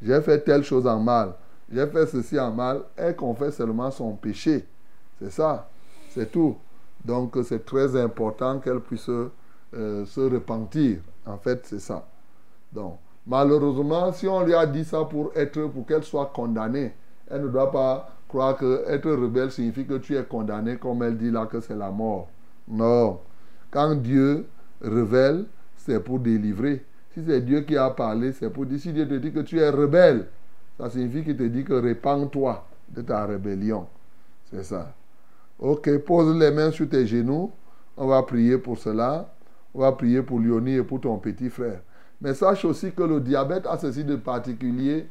J'ai 0.00 0.20
fait 0.20 0.40
telle 0.40 0.62
chose 0.62 0.86
en 0.86 1.00
mal. 1.00 1.32
J'ai 1.72 1.86
fait 1.86 2.06
ceci 2.06 2.38
en 2.38 2.52
mal. 2.52 2.82
Elle 2.96 3.16
confesse 3.16 3.56
seulement 3.56 3.90
son 3.90 4.12
péché. 4.12 4.64
C'est 5.20 5.30
ça. 5.30 5.68
C'est 6.10 6.30
tout. 6.30 6.56
Donc 7.04 7.36
c'est 7.44 7.64
très 7.64 7.96
important 8.00 8.58
qu'elle 8.58 8.80
puisse 8.80 9.08
euh, 9.08 10.04
se 10.06 10.20
repentir. 10.20 10.98
En 11.26 11.38
fait, 11.38 11.66
c'est 11.66 11.80
ça. 11.80 12.06
Donc, 12.72 12.98
malheureusement, 13.26 14.12
si 14.12 14.26
on 14.26 14.44
lui 14.44 14.54
a 14.54 14.66
dit 14.66 14.84
ça 14.84 15.04
pour 15.04 15.32
être, 15.34 15.66
pour 15.66 15.86
qu'elle 15.86 16.04
soit 16.04 16.32
condamnée, 16.34 16.92
elle 17.30 17.42
ne 17.42 17.48
doit 17.48 17.70
pas 17.70 18.10
croire 18.28 18.56
que 18.56 18.84
être 18.88 19.10
rebelle 19.10 19.50
signifie 19.50 19.86
que 19.86 19.98
tu 19.98 20.16
es 20.16 20.24
condamné, 20.24 20.76
comme 20.76 21.02
elle 21.02 21.16
dit 21.16 21.30
là 21.30 21.46
que 21.46 21.60
c'est 21.60 21.76
la 21.76 21.90
mort. 21.90 22.28
Non. 22.66 23.20
Quand 23.70 23.94
Dieu 23.94 24.46
révèle, 24.80 25.46
c'est 25.76 26.00
pour 26.00 26.18
délivrer. 26.18 26.84
Si 27.12 27.24
c'est 27.26 27.40
Dieu 27.40 27.62
qui 27.62 27.76
a 27.76 27.90
parlé, 27.90 28.32
c'est 28.32 28.50
pour 28.50 28.66
dire. 28.66 28.78
Si 28.78 28.92
Dieu 28.92 29.08
te 29.08 29.14
dit 29.14 29.32
que 29.32 29.40
tu 29.40 29.58
es 29.58 29.68
rebelle, 29.68 30.26
ça 30.78 30.90
signifie 30.90 31.24
qu'il 31.24 31.36
te 31.36 31.42
dit 31.42 31.64
que 31.64 31.72
répands-toi 31.74 32.64
de 32.90 33.02
ta 33.02 33.26
rébellion. 33.26 33.86
C'est 34.50 34.62
ça. 34.62 34.94
Ok, 35.58 35.98
pose 35.98 36.36
les 36.36 36.52
mains 36.52 36.70
sur 36.70 36.88
tes 36.88 37.06
genoux. 37.06 37.50
On 37.96 38.06
va 38.06 38.22
prier 38.22 38.58
pour 38.58 38.78
cela. 38.78 39.34
On 39.74 39.80
va 39.80 39.90
prier 39.92 40.22
pour 40.22 40.38
Léonie 40.38 40.74
et 40.74 40.82
pour 40.82 41.00
ton 41.00 41.18
petit 41.18 41.50
frère. 41.50 41.80
Mais 42.20 42.34
sache 42.34 42.64
aussi 42.64 42.92
que 42.92 43.02
le 43.02 43.20
diabète 43.20 43.66
a 43.66 43.76
ceci 43.76 44.04
de 44.04 44.16
particulier. 44.16 45.08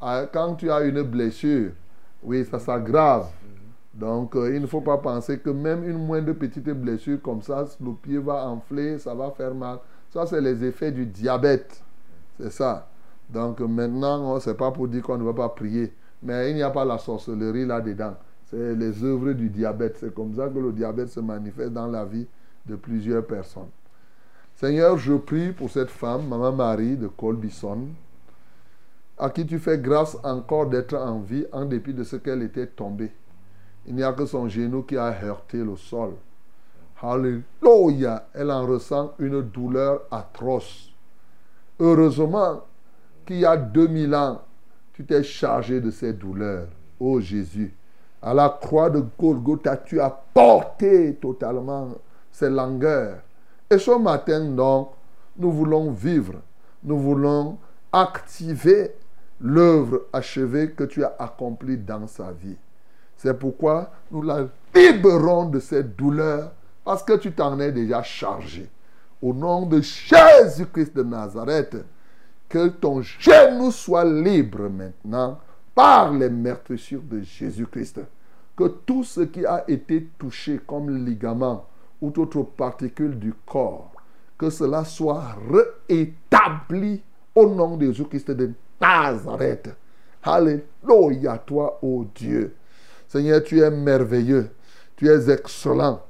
Ah, 0.00 0.26
Quand 0.32 0.54
tu 0.54 0.70
as 0.70 0.82
une 0.82 1.02
blessure, 1.02 1.72
oui, 2.22 2.44
ça 2.44 2.60
s'aggrave. 2.60 3.28
Donc, 3.92 4.36
euh, 4.36 4.54
il 4.54 4.62
ne 4.62 4.66
faut 4.68 4.80
pas 4.80 4.98
penser 4.98 5.40
que 5.40 5.50
même 5.50 5.82
une 5.88 5.98
moindre 6.06 6.32
petite 6.32 6.70
blessure 6.70 7.20
comme 7.20 7.42
ça, 7.42 7.64
le 7.80 7.92
pied 7.94 8.18
va 8.18 8.46
enfler, 8.46 8.98
ça 8.98 9.14
va 9.14 9.32
faire 9.32 9.54
mal. 9.54 9.78
Ça, 10.10 10.26
c'est 10.26 10.40
les 10.40 10.64
effets 10.64 10.92
du 10.92 11.06
diabète. 11.06 11.82
C'est 12.38 12.52
ça. 12.52 12.88
Donc, 13.28 13.58
maintenant, 13.60 14.38
ce 14.38 14.50
n'est 14.50 14.56
pas 14.56 14.70
pour 14.70 14.86
dire 14.86 15.02
qu'on 15.02 15.18
ne 15.18 15.24
va 15.24 15.34
pas 15.34 15.48
prier. 15.48 15.92
Mais 16.22 16.50
il 16.50 16.54
n'y 16.54 16.62
a 16.62 16.70
pas 16.70 16.84
la 16.84 16.98
sorcellerie 16.98 17.66
là-dedans. 17.66 18.14
C'est 18.50 18.74
les 18.74 19.04
œuvres 19.04 19.32
du 19.32 19.50
diabète. 19.50 19.98
C'est 20.00 20.14
comme 20.14 20.34
ça 20.34 20.48
que 20.48 20.58
le 20.58 20.72
diabète 20.72 21.08
se 21.08 21.20
manifeste 21.20 21.72
dans 21.72 21.86
la 21.86 22.04
vie 22.04 22.26
de 22.64 22.76
plusieurs 22.76 23.26
personnes. 23.26 23.68
Seigneur, 24.56 24.96
je 24.96 25.14
prie 25.14 25.52
pour 25.52 25.70
cette 25.70 25.90
femme, 25.90 26.26
Maman 26.26 26.52
Marie 26.52 26.96
de 26.96 27.08
Colbison, 27.08 27.88
à 29.18 29.30
qui 29.30 29.46
tu 29.46 29.58
fais 29.58 29.78
grâce 29.78 30.16
encore 30.24 30.66
d'être 30.66 30.94
en 30.94 31.20
vie 31.20 31.46
en 31.52 31.64
dépit 31.66 31.92
de 31.92 32.04
ce 32.04 32.16
qu'elle 32.16 32.42
était 32.42 32.66
tombée. 32.66 33.12
Il 33.86 33.94
n'y 33.94 34.02
a 34.02 34.12
que 34.12 34.26
son 34.26 34.48
genou 34.48 34.82
qui 34.82 34.96
a 34.96 35.14
heurté 35.22 35.58
le 35.58 35.76
sol. 35.76 36.14
Alléluia. 37.02 38.28
Elle 38.34 38.50
en 38.50 38.66
ressent 38.66 39.14
une 39.18 39.42
douleur 39.42 40.02
atroce. 40.10 40.90
Heureusement 41.78 42.64
qu'il 43.26 43.40
y 43.40 43.46
a 43.46 43.56
2000 43.56 44.14
ans, 44.14 44.42
tu 44.94 45.04
t'es 45.04 45.22
chargé 45.22 45.80
de 45.80 45.90
ces 45.90 46.12
douleurs. 46.12 46.68
Oh 46.98 47.20
Jésus, 47.20 47.72
à 48.22 48.34
la 48.34 48.48
croix 48.60 48.90
de 48.90 49.04
Golgotha, 49.18 49.76
tu 49.76 50.00
as 50.00 50.10
porté 50.10 51.14
totalement 51.14 51.88
ces 52.32 52.50
langueurs. 52.50 53.18
Et 53.70 53.78
ce 53.78 53.96
matin, 53.98 54.44
donc, 54.44 54.90
nous 55.36 55.52
voulons 55.52 55.90
vivre, 55.90 56.34
nous 56.82 56.98
voulons 56.98 57.58
activer 57.92 58.92
l'œuvre 59.40 60.02
achevée 60.12 60.72
que 60.72 60.84
tu 60.84 61.04
as 61.04 61.14
accomplie 61.18 61.76
dans 61.76 62.06
sa 62.06 62.32
vie. 62.32 62.56
C'est 63.16 63.38
pourquoi 63.38 63.90
nous 64.10 64.22
la 64.22 64.46
libérons 64.74 65.46
de 65.46 65.60
cette 65.60 65.96
douleur 65.96 66.52
parce 66.84 67.02
que 67.02 67.14
tu 67.14 67.32
t'en 67.32 67.58
es 67.60 67.72
déjà 67.72 68.02
chargé. 68.02 68.68
Au 69.20 69.32
nom 69.34 69.66
de 69.66 69.80
Jésus-Christ 69.80 70.96
de 70.96 71.02
Nazareth, 71.02 71.76
que 72.48 72.68
ton 72.68 73.02
genou 73.02 73.70
soit 73.70 74.04
libre 74.04 74.68
maintenant 74.68 75.38
par 75.78 76.12
les 76.12 76.28
meurtrissures 76.28 77.04
de 77.08 77.20
Jésus-Christ. 77.20 78.00
Que 78.56 78.64
tout 78.64 79.04
ce 79.04 79.20
qui 79.20 79.46
a 79.46 79.62
été 79.68 80.08
touché 80.18 80.58
comme 80.66 81.06
ligament 81.06 81.68
ou 82.00 82.10
toute 82.10 82.34
autre 82.34 82.50
particule 82.50 83.16
du 83.16 83.32
corps, 83.46 83.92
que 84.36 84.50
cela 84.50 84.84
soit 84.84 85.36
réétabli 85.88 87.00
au 87.32 87.46
nom 87.46 87.76
de 87.76 87.86
Jésus-Christ 87.86 88.32
de 88.32 88.50
Nazareth. 88.80 89.70
Alléluia, 90.24 91.38
toi, 91.38 91.78
ô 91.80 92.04
Dieu. 92.12 92.56
Seigneur, 93.06 93.44
tu 93.44 93.60
es 93.60 93.70
merveilleux. 93.70 94.50
Tu 94.96 95.08
es 95.08 95.30
excellent. 95.30 96.02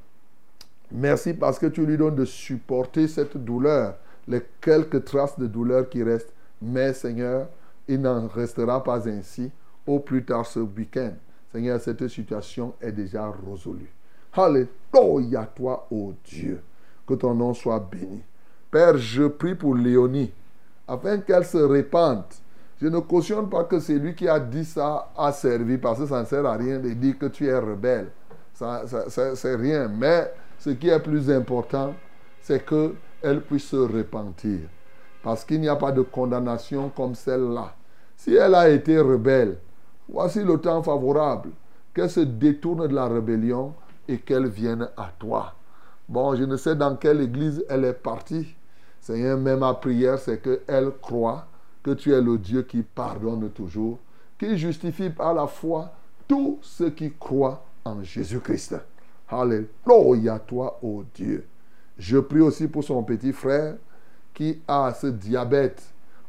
Merci 0.91 1.35
parce 1.35 1.59
que 1.59 1.67
tu 1.67 1.85
lui 1.85 1.99
donnes 1.99 2.17
de 2.17 2.25
supporter 2.25 3.07
cette 3.07 3.37
douleur, 3.37 3.97
les 4.27 4.41
quelques 4.63 5.05
traces 5.05 5.39
de 5.39 5.47
douleur 5.47 5.91
qui 5.91 6.03
restent. 6.03 6.33
Mais 6.63 6.95
Seigneur, 6.95 7.49
il 7.89 8.01
n'en 8.01 8.29
restera 8.29 8.83
pas 8.85 9.09
ainsi 9.09 9.51
au 9.87 9.99
plus 10.01 10.25
tard 10.25 10.47
ce 10.47 10.61
week-end. 10.61 11.13
Seigneur, 11.51 11.81
cette 11.81 12.07
situation 12.09 12.75
est 12.81 12.93
déjà 12.93 13.33
résolue. 13.51 13.91
Alléluia, 14.35 15.47
toi, 15.55 15.87
ô 15.91 16.13
Dieu. 16.25 16.61
Que 17.07 17.15
ton 17.15 17.35
nom 17.35 17.55
soit 17.55 17.81
béni. 17.81 18.23
Père, 18.71 18.99
je 18.99 19.25
prie 19.25 19.55
pour 19.55 19.75
Léonie, 19.75 20.31
afin 20.87 21.19
qu'elle 21.19 21.47
se 21.47 21.57
répande. 21.57 22.25
Je 22.81 22.87
ne 22.87 22.99
cautionne 23.01 23.49
pas 23.49 23.65
que 23.65 23.81
c'est 23.81 23.99
lui 23.99 24.15
qui 24.15 24.29
a 24.29 24.39
dit 24.39 24.65
ça 24.65 25.11
a 25.17 25.33
servi, 25.33 25.79
parce 25.79 25.99
que 26.01 26.07
ça 26.07 26.21
ne 26.21 26.27
sert 26.27 26.45
à 26.45 26.57
rien 26.57 26.79
de 26.79 26.91
dire 26.91 27.19
que 27.19 27.27
tu 27.27 27.47
es 27.47 27.59
rebelle. 27.59 28.09
Ça- 28.55 28.85
c'est 29.09 29.55
rien. 29.57 29.89
Mais 29.89 30.33
ce 30.59 30.71
qui 30.71 30.89
est 30.89 31.01
plus 31.01 31.31
important, 31.31 31.95
c'est 32.43 32.65
qu'elle 32.65 33.41
puisse 33.43 33.65
se 33.69 33.77
repentir. 33.77 34.61
Parce 35.23 35.45
qu'il 35.45 35.61
n'y 35.61 35.69
a 35.69 35.77
pas 35.77 35.93
de 35.93 36.03
condamnation 36.03 36.91
comme 36.95 37.15
celle-là. 37.15 37.75
Si 38.17 38.35
elle 38.35 38.55
a 38.55 38.69
été 38.69 38.99
rebelle, 38.99 39.59
voici 40.09 40.43
le 40.43 40.59
temps 40.59 40.83
favorable. 40.83 41.51
Qu'elle 41.95 42.11
se 42.11 42.21
détourne 42.21 42.87
de 42.87 42.95
la 42.95 43.09
rébellion 43.09 43.75
et 44.07 44.19
qu'elle 44.19 44.47
vienne 44.49 44.89
à 44.97 45.11
toi. 45.19 45.55
Bon, 46.09 46.35
je 46.35 46.45
ne 46.45 46.57
sais 46.57 46.77
dans 46.77 46.97
quelle 46.97 47.21
église 47.21 47.65
elle 47.69 47.85
est 47.85 47.93
partie. 47.93 48.55
Seigneur, 49.01 49.39
même 49.39 49.61
ma 49.61 49.75
prière, 49.75 50.19
c'est 50.19 50.41
qu'elle 50.41 50.93
croit 51.01 51.47
que 51.83 51.91
tu 51.93 52.13
es 52.13 52.21
le 52.21 52.39
Dieu 52.39 52.63
qui 52.63 52.83
pardonne 52.83 53.51
toujours, 53.51 53.99
qui 54.39 54.57
justifie 54.57 55.11
par 55.11 55.35
la 55.35 55.47
foi 55.47 55.93
tous 56.27 56.59
ceux 56.63 56.91
qui 56.91 57.13
croient 57.19 57.65
en 57.85 58.03
Jésus-Christ. 58.03 58.77
Alléluia, 59.29 60.39
toi, 60.39 60.79
ô 60.83 61.05
Dieu. 61.15 61.47
Je 61.99 62.19
prie 62.19 62.41
aussi 62.41 62.69
pour 62.69 62.85
son 62.85 63.03
petit 63.03 63.33
frère 63.33 63.77
qui 64.39 64.63
a 64.69 64.95
ce 64.95 65.09
diabète. 65.09 65.83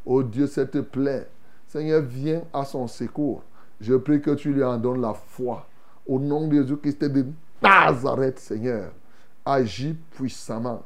Ô 0.03 0.23
Dieu, 0.23 0.47
cette 0.47 0.81
plaie. 0.81 1.27
Seigneur, 1.67 2.01
viens 2.01 2.41
à 2.51 2.65
son 2.65 2.87
secours. 2.87 3.43
Je 3.79 3.93
prie 3.93 4.19
que 4.19 4.31
tu 4.31 4.51
lui 4.51 4.63
en 4.63 4.79
donnes 4.79 5.01
la 5.01 5.13
foi. 5.13 5.67
Au 6.07 6.17
nom 6.17 6.47
de 6.47 6.55
Jésus-Christ 6.55 7.03
de 7.03 7.27
Nazareth, 7.61 8.39
Seigneur, 8.39 8.91
agis 9.45 9.95
puissamment. 10.09 10.81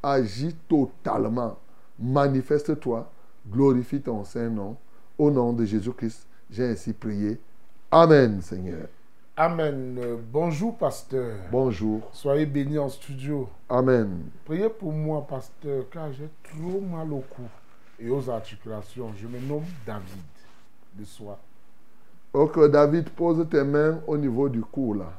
Agis 0.00 0.54
totalement. 0.68 1.58
Manifeste-toi. 1.98 3.10
Glorifie 3.50 4.00
ton 4.00 4.22
Saint-Nom. 4.22 4.76
Au 5.18 5.32
nom 5.32 5.52
de 5.52 5.64
Jésus-Christ, 5.64 6.28
j'ai 6.48 6.68
ainsi 6.68 6.92
prié. 6.92 7.40
Amen, 7.90 8.40
Seigneur. 8.40 8.86
Amen. 9.40 9.96
Euh, 10.02 10.16
Bonjour, 10.32 10.76
pasteur. 10.76 11.36
Bonjour. 11.52 12.00
Soyez 12.12 12.44
bénis 12.44 12.76
en 12.76 12.88
studio. 12.88 13.48
Amen. 13.68 14.30
Priez 14.44 14.68
pour 14.68 14.92
moi, 14.92 15.24
pasteur, 15.28 15.84
car 15.92 16.12
j'ai 16.12 16.28
trop 16.42 16.80
mal 16.80 17.12
au 17.12 17.20
cou 17.20 17.42
et 18.00 18.10
aux 18.10 18.28
articulations. 18.28 19.12
Je 19.16 19.28
me 19.28 19.38
nomme 19.38 19.62
David 19.86 20.24
de 20.98 21.04
soi. 21.04 21.38
Ok, 22.32 22.68
David, 22.68 23.10
pose 23.10 23.46
tes 23.48 23.62
mains 23.62 24.00
au 24.08 24.18
niveau 24.18 24.48
du 24.48 24.60
cou, 24.60 24.94
là. 24.94 25.12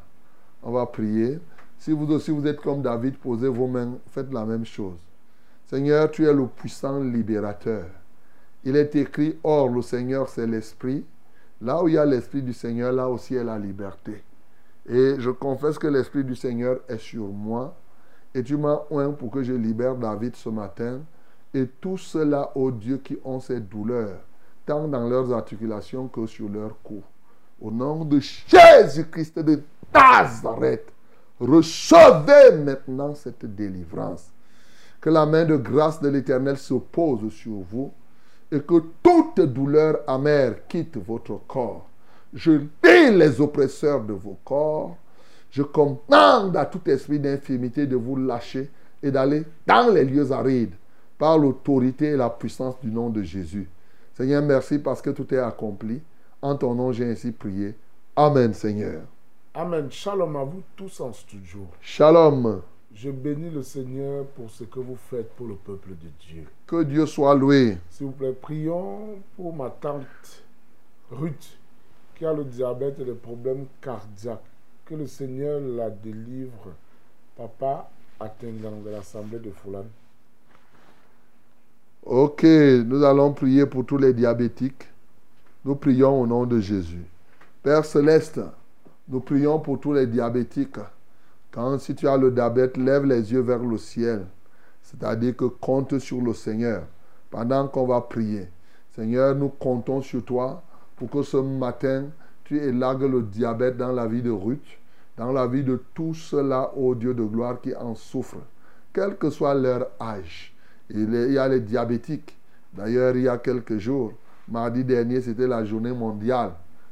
On 0.63 0.73
va 0.73 0.85
prier. 0.85 1.39
Si 1.77 1.93
vous 1.93 2.11
aussi 2.11 2.31
vous 2.31 2.45
êtes 2.45 2.59
comme 2.59 2.81
David, 2.81 3.15
posez 3.19 3.47
vos 3.47 3.67
mains, 3.67 3.93
faites 4.11 4.33
la 4.33 4.43
même 4.43 4.65
chose. 4.65 4.99
Seigneur, 5.67 6.11
tu 6.11 6.25
es 6.25 6.33
le 6.33 6.45
puissant 6.45 6.99
libérateur. 6.99 7.85
Il 8.65 8.75
est 8.75 8.93
écrit, 8.97 9.37
Or, 9.45 9.69
le 9.69 9.81
Seigneur, 9.81 10.27
c'est 10.27 10.45
l'Esprit. 10.45 11.05
Là 11.61 11.83
où 11.83 11.87
il 11.87 11.95
y 11.95 11.97
a 11.97 12.05
l'Esprit 12.05 12.41
du 12.41 12.53
Seigneur, 12.53 12.93
là 12.93 13.09
aussi 13.09 13.35
est 13.35 13.43
la 13.43 13.57
liberté. 13.59 14.23
Et 14.87 15.15
je 15.19 15.29
confesse 15.29 15.77
que 15.77 15.87
l'Esprit 15.87 16.23
du 16.23 16.35
Seigneur 16.35 16.79
est 16.87 16.97
sur 16.97 17.27
moi. 17.27 17.75
Et 18.33 18.43
tu 18.43 18.57
m'as 18.57 18.81
oint 18.91 19.11
pour 19.11 19.31
que 19.31 19.43
je 19.43 19.53
libère 19.53 19.95
David 19.95 20.35
ce 20.35 20.49
matin. 20.49 21.01
Et 21.53 21.67
tous 21.67 21.97
ceux-là, 21.97 22.51
ô 22.55 22.71
Dieu, 22.71 22.97
qui 22.97 23.17
ont 23.25 23.39
ces 23.39 23.59
douleurs, 23.59 24.19
tant 24.65 24.87
dans 24.87 25.07
leurs 25.09 25.33
articulations 25.33 26.07
que 26.07 26.25
sur 26.27 26.47
leur 26.47 26.81
cou. 26.81 27.01
Au 27.59 27.71
nom 27.71 28.05
de 28.05 28.19
Jésus-Christ 28.19 29.39
de 29.39 29.61
Nazareth, 29.93 30.91
recevez 31.39 32.55
maintenant 32.63 33.15
cette 33.15 33.45
délivrance. 33.45 34.31
Que 35.01 35.09
la 35.09 35.25
main 35.25 35.45
de 35.45 35.55
grâce 35.55 36.01
de 36.01 36.09
l'Éternel 36.09 36.57
se 36.57 36.73
pose 36.73 37.31
sur 37.31 37.59
vous 37.69 37.91
et 38.51 38.59
que 38.61 38.83
toute 39.03 39.41
douleur 39.41 39.99
amère 40.07 40.67
quitte 40.67 40.97
votre 40.97 41.39
corps. 41.47 41.87
Je 42.33 42.51
lis 42.51 43.11
les 43.11 43.41
oppresseurs 43.41 44.03
de 44.03 44.13
vos 44.13 44.37
corps. 44.43 44.97
Je 45.51 45.63
commande 45.63 46.55
à 46.55 46.65
tout 46.65 46.81
esprit 46.89 47.19
d'infirmité 47.19 47.87
de 47.87 47.95
vous 47.95 48.15
lâcher 48.15 48.69
et 49.01 49.11
d'aller 49.11 49.43
dans 49.65 49.91
les 49.93 50.05
lieux 50.05 50.31
arides 50.31 50.75
par 51.17 51.37
l'autorité 51.37 52.07
et 52.07 52.17
la 52.17 52.29
puissance 52.29 52.79
du 52.81 52.89
nom 52.89 53.09
de 53.09 53.23
Jésus. 53.23 53.67
Seigneur, 54.13 54.43
merci 54.43 54.79
parce 54.79 55.01
que 55.01 55.09
tout 55.09 55.33
est 55.33 55.39
accompli. 55.39 56.01
En 56.41 56.55
ton 56.55 56.75
nom, 56.75 56.91
j'ai 56.91 57.09
ainsi 57.09 57.31
prié. 57.31 57.75
Amen, 58.15 58.53
Seigneur. 58.53 59.01
Amen. 59.53 59.91
Shalom 59.91 60.35
à 60.35 60.43
vous 60.43 60.61
tous 60.75 61.01
en 61.01 61.11
studio. 61.11 61.67
Shalom. 61.81 62.61
Je 63.01 63.09
bénis 63.11 63.49
le 63.49 63.63
Seigneur 63.63 64.25
pour 64.25 64.49
ce 64.49 64.65
que 64.65 64.77
vous 64.77 64.97
faites 64.97 65.29
pour 65.35 65.47
le 65.47 65.55
peuple 65.55 65.91
de 65.91 66.09
Dieu. 66.19 66.43
Que 66.67 66.83
Dieu 66.83 67.05
soit 67.05 67.33
loué. 67.33 67.77
S'il 67.89 68.07
vous 68.07 68.11
plaît, 68.11 68.33
prions 68.33 69.21
pour 69.37 69.55
ma 69.55 69.69
tante 69.69 70.43
Ruth 71.09 71.57
qui 72.15 72.25
a 72.25 72.33
le 72.33 72.43
diabète 72.43 72.99
et 72.99 73.05
les 73.05 73.13
problèmes 73.13 73.67
cardiaques. 73.79 74.43
Que 74.83 74.95
le 74.95 75.07
Seigneur 75.07 75.61
la 75.61 75.89
délivre. 75.89 76.73
Papa 77.37 77.89
Atengang 78.19 78.83
de 78.83 78.89
l'Assemblée 78.89 79.39
de 79.39 79.51
Foulan. 79.51 79.85
Ok, 82.03 82.43
nous 82.43 83.01
allons 83.05 83.31
prier 83.31 83.65
pour 83.65 83.85
tous 83.85 83.97
les 83.97 84.11
diabétiques. 84.11 84.89
Nous 85.63 85.75
prions 85.75 86.21
au 86.21 86.27
nom 86.27 86.45
de 86.45 86.59
Jésus. 86.59 87.05
Père 87.63 87.85
céleste, 87.85 88.41
nous 89.07 89.21
prions 89.21 89.57
pour 89.57 89.79
tous 89.79 89.93
les 89.93 90.05
diabétiques. 90.05 90.79
Quand 91.51 91.79
si 91.79 91.95
tu 91.95 92.07
as 92.07 92.17
le 92.17 92.31
diabète, 92.31 92.77
lève 92.77 93.05
les 93.05 93.31
yeux 93.31 93.41
vers 93.41 93.63
le 93.63 93.77
ciel. 93.77 94.25
C'est-à-dire 94.83 95.35
que 95.35 95.45
compte 95.45 95.97
sur 95.99 96.21
le 96.21 96.33
Seigneur 96.33 96.83
pendant 97.29 97.67
qu'on 97.67 97.85
va 97.85 98.01
prier. 98.01 98.49
Seigneur, 98.91 99.35
nous 99.35 99.49
comptons 99.49 100.01
sur 100.01 100.23
toi 100.23 100.63
pour 100.95 101.09
que 101.09 101.21
ce 101.21 101.37
matin, 101.37 102.05
tu 102.43 102.57
élagues 102.57 103.03
le 103.03 103.21
diabète 103.21 103.77
dans 103.77 103.91
la 103.91 104.07
vie 104.07 104.21
de 104.21 104.31
Ruth, 104.31 104.79
dans 105.17 105.31
la 105.31 105.47
vie 105.47 105.63
de 105.63 105.81
tous 105.93 106.15
ceux-là, 106.15 106.71
ô 106.75 106.95
Dieu 106.95 107.13
de 107.13 107.23
gloire, 107.23 107.61
qui 107.61 107.75
en 107.75 107.95
souffrent, 107.95 108.45
quel 108.93 109.15
que 109.17 109.29
soit 109.29 109.53
leur 109.53 109.87
âge. 110.01 110.53
Il 110.89 111.13
y 111.31 111.37
a 111.37 111.47
les 111.47 111.59
diabétiques. 111.59 112.35
D'ailleurs, 112.73 113.15
il 113.15 113.23
y 113.23 113.27
a 113.27 113.37
quelques 113.37 113.77
jours, 113.77 114.13
mardi 114.47 114.83
dernier, 114.83 115.21
c'était 115.21 115.47
la 115.47 115.63
journée 115.63 115.93
mondiale 115.93 116.51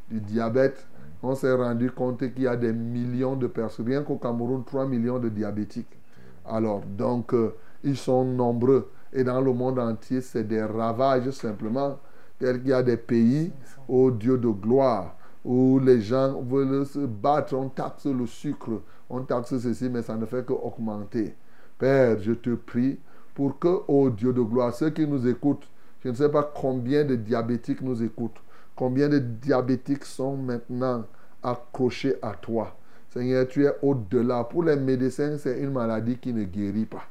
du 0.10 0.20
diabète. 0.20 0.86
On 1.24 1.34
s'est 1.36 1.54
rendu 1.54 1.92
compte 1.92 2.20
qu'il 2.34 2.44
y 2.44 2.48
a 2.48 2.56
des 2.56 2.74
millions 2.74 3.36
de 3.36 3.48
personnes, 3.48 3.88
rien 3.88 4.04
qu'au 4.04 4.18
Cameroun, 4.18 4.64
3 4.64 4.86
millions 4.86 5.20
de 5.20 5.30
diabétiques. 5.30 5.98
Alors, 6.46 6.82
donc, 6.82 7.34
euh, 7.34 7.56
ils 7.84 7.98
sont 7.98 8.24
nombreux. 8.24 8.92
Et 9.12 9.24
dans 9.24 9.42
le 9.42 9.52
monde 9.54 9.80
entier, 9.80 10.22
c'est 10.22 10.44
des 10.44 10.64
ravages 10.64 11.30
simplement. 11.32 11.98
Tel 12.40 12.60
qu'il 12.60 12.70
y 12.70 12.74
a 12.74 12.84
des 12.84 12.98
pays, 12.98 13.52
ô 13.88 14.12
Dieu 14.12 14.38
de 14.38 14.50
gloire, 14.50 15.16
où 15.44 15.80
les 15.80 16.02
gens 16.02 16.40
veulent 16.42 16.86
se 16.86 17.00
battre, 17.00 17.56
on 17.56 17.70
taxe 17.70 18.06
le 18.06 18.28
sucre, 18.28 18.82
on 19.10 19.22
taxe 19.22 19.58
ceci, 19.58 19.90
mais 19.90 20.04
ça 20.04 20.16
ne 20.16 20.26
fait 20.26 20.46
qu'augmenter. 20.46 21.36
Père, 21.80 22.20
je 22.20 22.34
te 22.34 22.54
prie 22.54 23.00
pour 23.34 23.58
que, 23.58 23.80
ô 23.88 24.10
Dieu 24.10 24.34
de 24.34 24.42
gloire, 24.42 24.74
ceux 24.74 24.90
qui 24.92 25.08
nous 25.08 25.28
écoutent, 25.28 25.68
je 26.04 26.10
ne 26.10 26.14
sais 26.14 26.30
pas 26.30 26.44
combien 26.44 27.04
de 27.04 27.16
diabétiques 27.16 27.82
nous 27.82 28.04
écoutent, 28.04 28.40
combien 28.78 29.10
de 29.10 29.20
diabétiques 29.20 30.06
sont 30.06 30.38
maintenant 30.38 31.04
accrochés 31.44 32.16
à 32.22 32.32
toi? 32.32 32.78
Seigneur, 33.10 33.48
tu 33.48 33.66
es 33.66 33.74
au-delà. 33.82 34.44
Pour 34.44 34.64
les 34.64 34.76
médecins, 34.76 35.38
c'est 35.38 35.60
une 35.60 35.72
maladie 35.72 36.18
qui 36.18 36.32
ne 36.32 36.44
guérit 36.44 36.86
pas. 36.86 37.04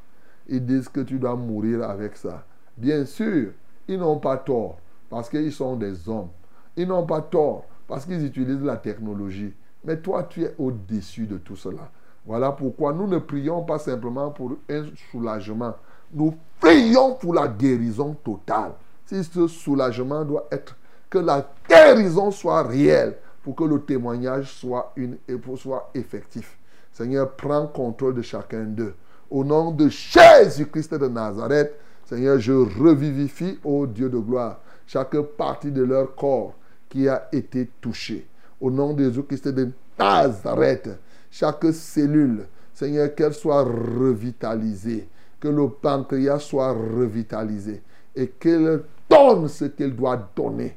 Ils 0.48 0.64
disent 0.64 0.88
que 0.88 1.00
tu 1.00 1.18
dois 1.18 1.34
mourir 1.34 1.82
avec 1.82 2.16
ça. 2.16 2.44
Bien 2.76 3.04
sûr, 3.04 3.50
ils 3.88 3.98
n'ont 3.98 4.18
pas 4.18 4.36
tort 4.36 4.78
parce 5.10 5.28
qu'ils 5.28 5.52
sont 5.52 5.76
des 5.76 6.08
hommes. 6.08 6.28
Ils 6.76 6.86
n'ont 6.86 7.04
pas 7.04 7.20
tort 7.20 7.64
parce 7.88 8.06
qu'ils 8.06 8.24
utilisent 8.24 8.62
la 8.62 8.76
technologie. 8.76 9.52
Mais 9.84 9.96
toi, 9.98 10.24
tu 10.24 10.44
es 10.44 10.54
au-dessus 10.58 11.26
de 11.26 11.38
tout 11.38 11.56
cela. 11.56 11.90
Voilà 12.24 12.52
pourquoi 12.52 12.92
nous 12.92 13.06
ne 13.06 13.18
prions 13.18 13.62
pas 13.62 13.78
simplement 13.78 14.30
pour 14.30 14.52
un 14.68 14.84
soulagement. 15.10 15.74
Nous 16.12 16.34
prions 16.60 17.14
pour 17.14 17.34
la 17.34 17.48
guérison 17.48 18.14
totale. 18.14 18.72
Si 19.04 19.22
ce 19.24 19.46
soulagement 19.46 20.24
doit 20.24 20.46
être 20.50 20.76
que 21.16 21.24
la 21.24 21.48
guérison 21.66 22.30
soit 22.30 22.62
réelle 22.62 23.16
pour 23.42 23.56
que 23.56 23.64
le 23.64 23.80
témoignage 23.80 24.52
soit, 24.52 24.92
une, 24.96 25.16
soit 25.56 25.90
effectif. 25.94 26.58
Seigneur, 26.92 27.32
prends 27.32 27.66
contrôle 27.66 28.14
de 28.14 28.22
chacun 28.22 28.64
d'eux. 28.64 28.94
Au 29.30 29.42
nom 29.42 29.70
de 29.70 29.88
Jésus-Christ 29.88 30.94
de 30.94 31.08
Nazareth, 31.08 31.74
Seigneur, 32.04 32.38
je 32.38 32.52
revivifie, 32.52 33.58
ô 33.64 33.86
Dieu 33.86 34.10
de 34.10 34.18
gloire, 34.18 34.60
chaque 34.86 35.18
partie 35.38 35.72
de 35.72 35.82
leur 35.82 36.14
corps 36.14 36.54
qui 36.88 37.08
a 37.08 37.28
été 37.32 37.70
touchée. 37.80 38.26
Au 38.60 38.70
nom 38.70 38.92
de 38.92 39.04
Jésus-Christ 39.04 39.48
de 39.48 39.70
Nazareth, 39.98 40.90
chaque 41.30 41.64
cellule, 41.72 42.44
Seigneur, 42.74 43.14
qu'elle 43.14 43.32
soit 43.32 43.62
revitalisée, 43.62 45.08
que 45.40 45.48
le 45.48 45.68
pancréas 45.68 46.40
soit 46.40 46.72
revitalisé 46.72 47.82
et 48.14 48.28
qu'elle 48.28 48.82
donne 49.08 49.48
ce 49.48 49.64
qu'elle 49.64 49.96
doit 49.96 50.30
donner, 50.36 50.76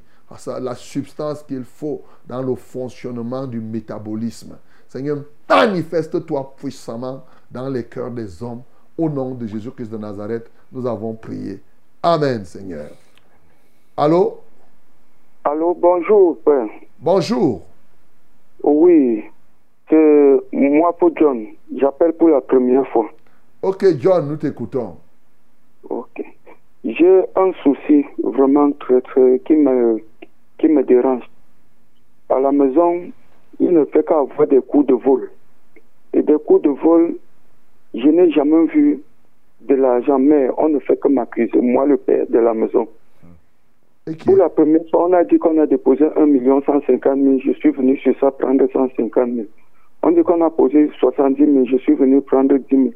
la 0.61 0.75
substance 0.75 1.43
qu'il 1.43 1.63
faut 1.63 2.01
dans 2.27 2.41
le 2.41 2.55
fonctionnement 2.55 3.47
du 3.47 3.59
métabolisme. 3.59 4.57
Seigneur, 4.87 5.19
manifeste-toi 5.49 6.55
puissamment 6.57 7.23
dans 7.51 7.69
les 7.69 7.83
cœurs 7.83 8.11
des 8.11 8.41
hommes. 8.41 8.61
Au 8.97 9.09
nom 9.09 9.33
de 9.33 9.47
Jésus-Christ 9.47 9.91
de 9.91 9.97
Nazareth, 9.97 10.49
nous 10.71 10.85
avons 10.85 11.13
prié. 11.13 11.61
Amen, 12.03 12.43
Seigneur. 12.43 12.89
Allô? 13.95 14.39
Allô, 15.43 15.73
bonjour, 15.73 16.37
Père. 16.39 16.67
Bonjour. 16.99 17.61
Oui, 18.63 19.23
c'est 19.89 20.39
moi 20.51 20.95
pour 20.97 21.11
John. 21.15 21.45
J'appelle 21.75 22.13
pour 22.13 22.29
la 22.29 22.41
première 22.41 22.87
fois. 22.89 23.09
Ok, 23.61 23.85
John, 23.99 24.27
nous 24.27 24.37
t'écoutons. 24.37 24.97
Ok. 25.89 26.23
J'ai 26.83 27.23
un 27.35 27.51
souci 27.63 28.05
vraiment 28.23 28.71
très, 28.71 29.01
très, 29.01 29.39
qui 29.39 29.55
me, 29.55 30.01
qui 30.59 30.67
me 30.67 30.83
dérange. 30.83 31.23
À 32.29 32.39
la 32.39 32.51
maison, 32.51 33.01
il 33.59 33.71
ne 33.71 33.85
fait 33.85 34.05
qu'avoir 34.05 34.47
des 34.47 34.61
coups 34.61 34.85
de 34.87 34.93
vol. 34.93 35.31
Et 36.13 36.21
des 36.21 36.37
coups 36.45 36.61
de 36.61 36.69
vol, 36.69 37.15
je 37.93 38.07
n'ai 38.07 38.29
jamais 38.31 38.65
vu 38.67 38.99
de 39.61 39.75
l'argent, 39.75 40.19
mais 40.19 40.49
on 40.57 40.69
ne 40.69 40.79
fait 40.79 40.99
que 40.99 41.07
m'accuser, 41.07 41.59
moi 41.59 41.85
le 41.85 41.97
père 41.97 42.25
de 42.29 42.39
la 42.39 42.53
maison. 42.53 42.87
Pour 44.25 44.37
la 44.37 44.49
première 44.49 44.81
fois, 44.89 45.07
on 45.07 45.13
a 45.13 45.23
dit 45.23 45.37
qu'on 45.37 45.59
a 45.59 45.67
déposé 45.67 46.05
1 46.15 46.25
million 46.25 46.61
150 46.63 47.19
000. 47.21 47.39
Je 47.45 47.51
suis 47.53 47.69
venu 47.69 47.97
sur 47.97 48.17
ça 48.19 48.31
prendre 48.31 48.65
150 48.71 49.11
000. 49.13 49.47
On 50.01 50.11
dit 50.11 50.23
qu'on 50.23 50.41
a 50.43 50.49
posé 50.49 50.89
70 50.99 51.37
000. 51.37 51.65
Je 51.65 51.77
suis 51.77 51.93
venu 51.93 52.21
prendre 52.21 52.57
10 52.57 52.63
000. 52.69 52.89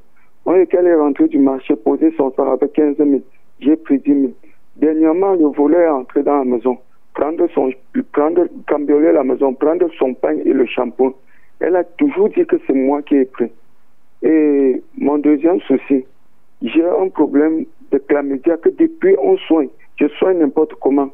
On 0.45 0.57
dit 0.57 0.65
qu'elle 0.67 0.87
est 0.87 0.95
rentrée 0.95 1.27
du 1.27 1.37
marché, 1.37 1.75
poser 1.75 2.11
son 2.17 2.31
sort 2.31 2.49
avec 2.49 2.73
15 2.73 2.97
000. 2.97 3.21
J'ai 3.59 3.75
pris 3.75 3.99
10 3.99 4.21
000. 4.21 4.33
Dernièrement, 4.77 5.33
le 5.33 5.47
voleur 5.47 5.81
est 5.81 5.99
entré 6.01 6.23
dans 6.23 6.39
la 6.39 6.45
maison, 6.45 6.77
prendre 7.13 7.47
son, 7.53 7.71
prendre, 8.11 8.47
cambrioler 8.67 9.11
la 9.11 9.23
maison, 9.23 9.53
prendre 9.53 9.87
son 9.97 10.13
pain 10.13 10.37
et 10.43 10.53
le 10.53 10.65
shampoing. 10.65 11.13
Elle 11.59 11.75
a 11.75 11.83
toujours 11.83 12.29
dit 12.29 12.45
que 12.45 12.57
c'est 12.67 12.73
moi 12.73 13.01
qui 13.01 13.15
ai 13.15 13.25
pris. 13.25 13.51
Et 14.21 14.81
mon 14.97 15.17
deuxième 15.17 15.59
souci, 15.61 16.05
j'ai 16.61 16.85
un 16.85 17.09
problème 17.09 17.65
de 17.91 17.97
chlamydia 17.97 18.57
que 18.57 18.69
depuis 18.69 19.15
on 19.21 19.37
soigne. 19.37 19.69
Je 19.97 20.07
soigne 20.07 20.39
n'importe 20.39 20.73
comment. 20.81 21.09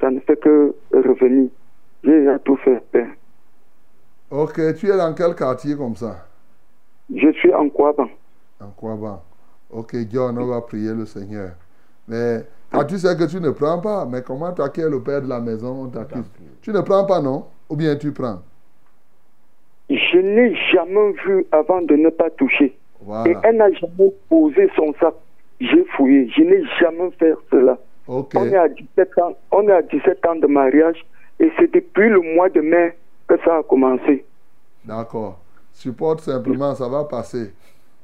Ça 0.00 0.10
ne 0.10 0.20
fait 0.20 0.38
que 0.40 0.74
revenir. 0.92 1.48
J'ai 2.02 2.20
déjà 2.20 2.38
tout 2.40 2.56
fait. 2.56 2.82
Père. 2.90 3.08
Ok, 4.30 4.60
tu 4.76 4.88
es 4.88 4.96
dans 4.96 5.14
quel 5.14 5.34
quartier 5.34 5.76
comme 5.76 5.94
ça? 5.94 6.26
Je 7.14 7.30
suis 7.32 7.52
en 7.54 7.68
Kouaban. 7.68 8.08
En 8.60 8.70
Kouaban. 8.76 9.22
Ok, 9.70 9.94
John, 10.10 10.36
on 10.38 10.46
va 10.46 10.60
prier 10.62 10.92
le 10.92 11.06
Seigneur. 11.06 11.50
Mais 12.08 12.40
quand 12.74 12.84
tu 12.84 12.98
sais 12.98 13.16
que 13.16 13.24
tu 13.24 13.40
ne 13.40 13.50
prends 13.50 13.78
pas, 13.78 14.04
mais 14.04 14.22
comment 14.22 14.52
toi 14.52 14.68
qui 14.68 14.80
es 14.80 14.88
le 14.88 15.00
père 15.00 15.22
de 15.22 15.28
la 15.28 15.40
maison, 15.40 15.84
on 15.84 15.88
t'accuse 15.88 16.24
Tu 16.60 16.70
ne 16.72 16.80
prends 16.80 17.04
pas, 17.04 17.20
non? 17.20 17.46
Ou 17.68 17.76
bien 17.76 17.96
tu 17.96 18.12
prends? 18.12 18.40
Je 19.88 20.18
n'ai 20.18 20.54
jamais 20.72 21.12
vu 21.24 21.46
avant 21.52 21.82
de 21.82 21.94
ne 21.94 22.10
pas 22.10 22.30
toucher. 22.30 22.76
Voilà. 23.00 23.30
Et 23.30 23.36
elle 23.44 23.56
n'a 23.56 23.70
jamais 23.72 24.12
posé 24.28 24.70
son 24.74 24.92
sac. 24.98 25.14
J'ai 25.60 25.84
fouillé. 25.96 26.28
Je 26.36 26.42
n'ai 26.42 26.64
jamais 26.80 27.10
fait 27.18 27.34
cela. 27.50 27.78
On 28.06 28.26
est 28.44 28.56
à 28.56 28.68
17 28.68 29.18
ans, 29.18 29.36
on 29.50 29.66
est 29.68 29.72
à 29.72 29.82
17 29.82 30.26
ans 30.26 30.36
de 30.36 30.46
mariage 30.46 31.04
et 31.40 31.50
c'est 31.58 31.72
depuis 31.72 32.08
le 32.08 32.20
mois 32.34 32.50
de 32.50 32.60
mai 32.60 32.96
que 33.26 33.34
ça 33.44 33.58
a 33.58 33.62
commencé. 33.62 34.24
D'accord. 34.84 35.38
Supporte 35.72 36.20
simplement, 36.20 36.74
ça 36.74 36.88
va 36.88 37.04
passer. 37.04 37.52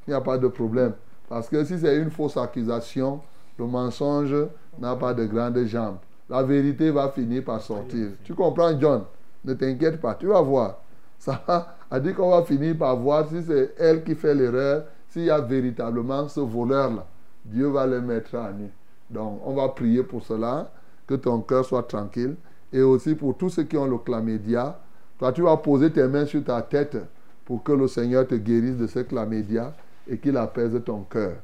Il 0.07 0.11
n'y 0.11 0.17
a 0.17 0.21
pas 0.21 0.39
de 0.39 0.49
problème. 0.49 0.95
Parce 1.29 1.49
que 1.49 1.63
si 1.65 1.79
c'est 1.79 1.97
une 1.97 2.11
fausse 2.11 2.37
accusation, 2.37 3.21
le 3.61 3.67
mensonge 3.67 4.35
n'a 4.79 4.97
pas 4.97 5.13
de 5.15 5.27
grandes 5.27 5.65
jambes. 5.67 5.99
La 6.29 6.43
vérité 6.43 6.91
va 6.91 7.11
finir 7.11 7.45
par 7.45 7.61
sortir. 7.61 8.09
Tu 8.25 8.35
comprends, 8.35 8.79
John? 8.79 9.05
Ne 9.45 9.55
t'inquiète 9.55 10.01
pas, 10.01 10.15
tu 10.15 10.27
vas 10.27 10.41
voir. 10.41 10.81
Ça 11.19 11.43
a 11.91 12.01
dit 12.01 12.15
qu'on 12.15 12.31
va 12.31 12.43
finir 12.43 12.77
par 12.79 12.97
voir 12.97 13.29
si 13.29 13.43
c'est 13.43 13.75
elle 13.79 14.03
qui 14.03 14.15
fait 14.15 14.35
l'erreur, 14.35 14.85
s'il 15.09 15.25
y 15.25 15.31
a 15.31 15.41
véritablement 15.41 16.29
ce 16.29 16.41
voleur-là. 16.41 17.07
Dieu 17.45 17.67
va 17.67 17.87
le 17.87 18.01
mettre 18.01 18.35
à 18.37 18.53
nu. 18.53 18.71
Donc, 19.11 19.41
on 19.45 19.55
va 19.55 19.69
prier 19.69 20.03
pour 20.03 20.23
cela, 20.25 20.71
que 21.07 21.15
ton 21.15 21.41
cœur 21.41 21.65
soit 21.65 21.83
tranquille. 21.83 22.37
Et 22.73 22.81
aussi 22.81 23.15
pour 23.15 23.37
tous 23.37 23.51
ceux 23.51 23.65
qui 23.65 23.77
ont 23.77 23.87
le 23.87 23.99
chlamydia, 23.99 24.79
toi, 25.19 25.33
tu 25.33 25.43
vas 25.43 25.57
poser 25.57 25.91
tes 25.91 26.07
mains 26.07 26.27
sur 26.27 26.45
ta 26.45 26.63
tête 26.63 26.97
pour 27.45 27.63
que 27.63 27.73
le 27.73 27.89
Seigneur 27.89 28.27
te 28.27 28.37
guérisse 28.37 28.77
de 28.77 28.87
ce 28.87 29.01
chlamydia 29.01 29.75
et 30.09 30.17
qu'il 30.17 30.37
apaise 30.37 30.81
ton 30.85 31.03
cœur. 31.03 31.35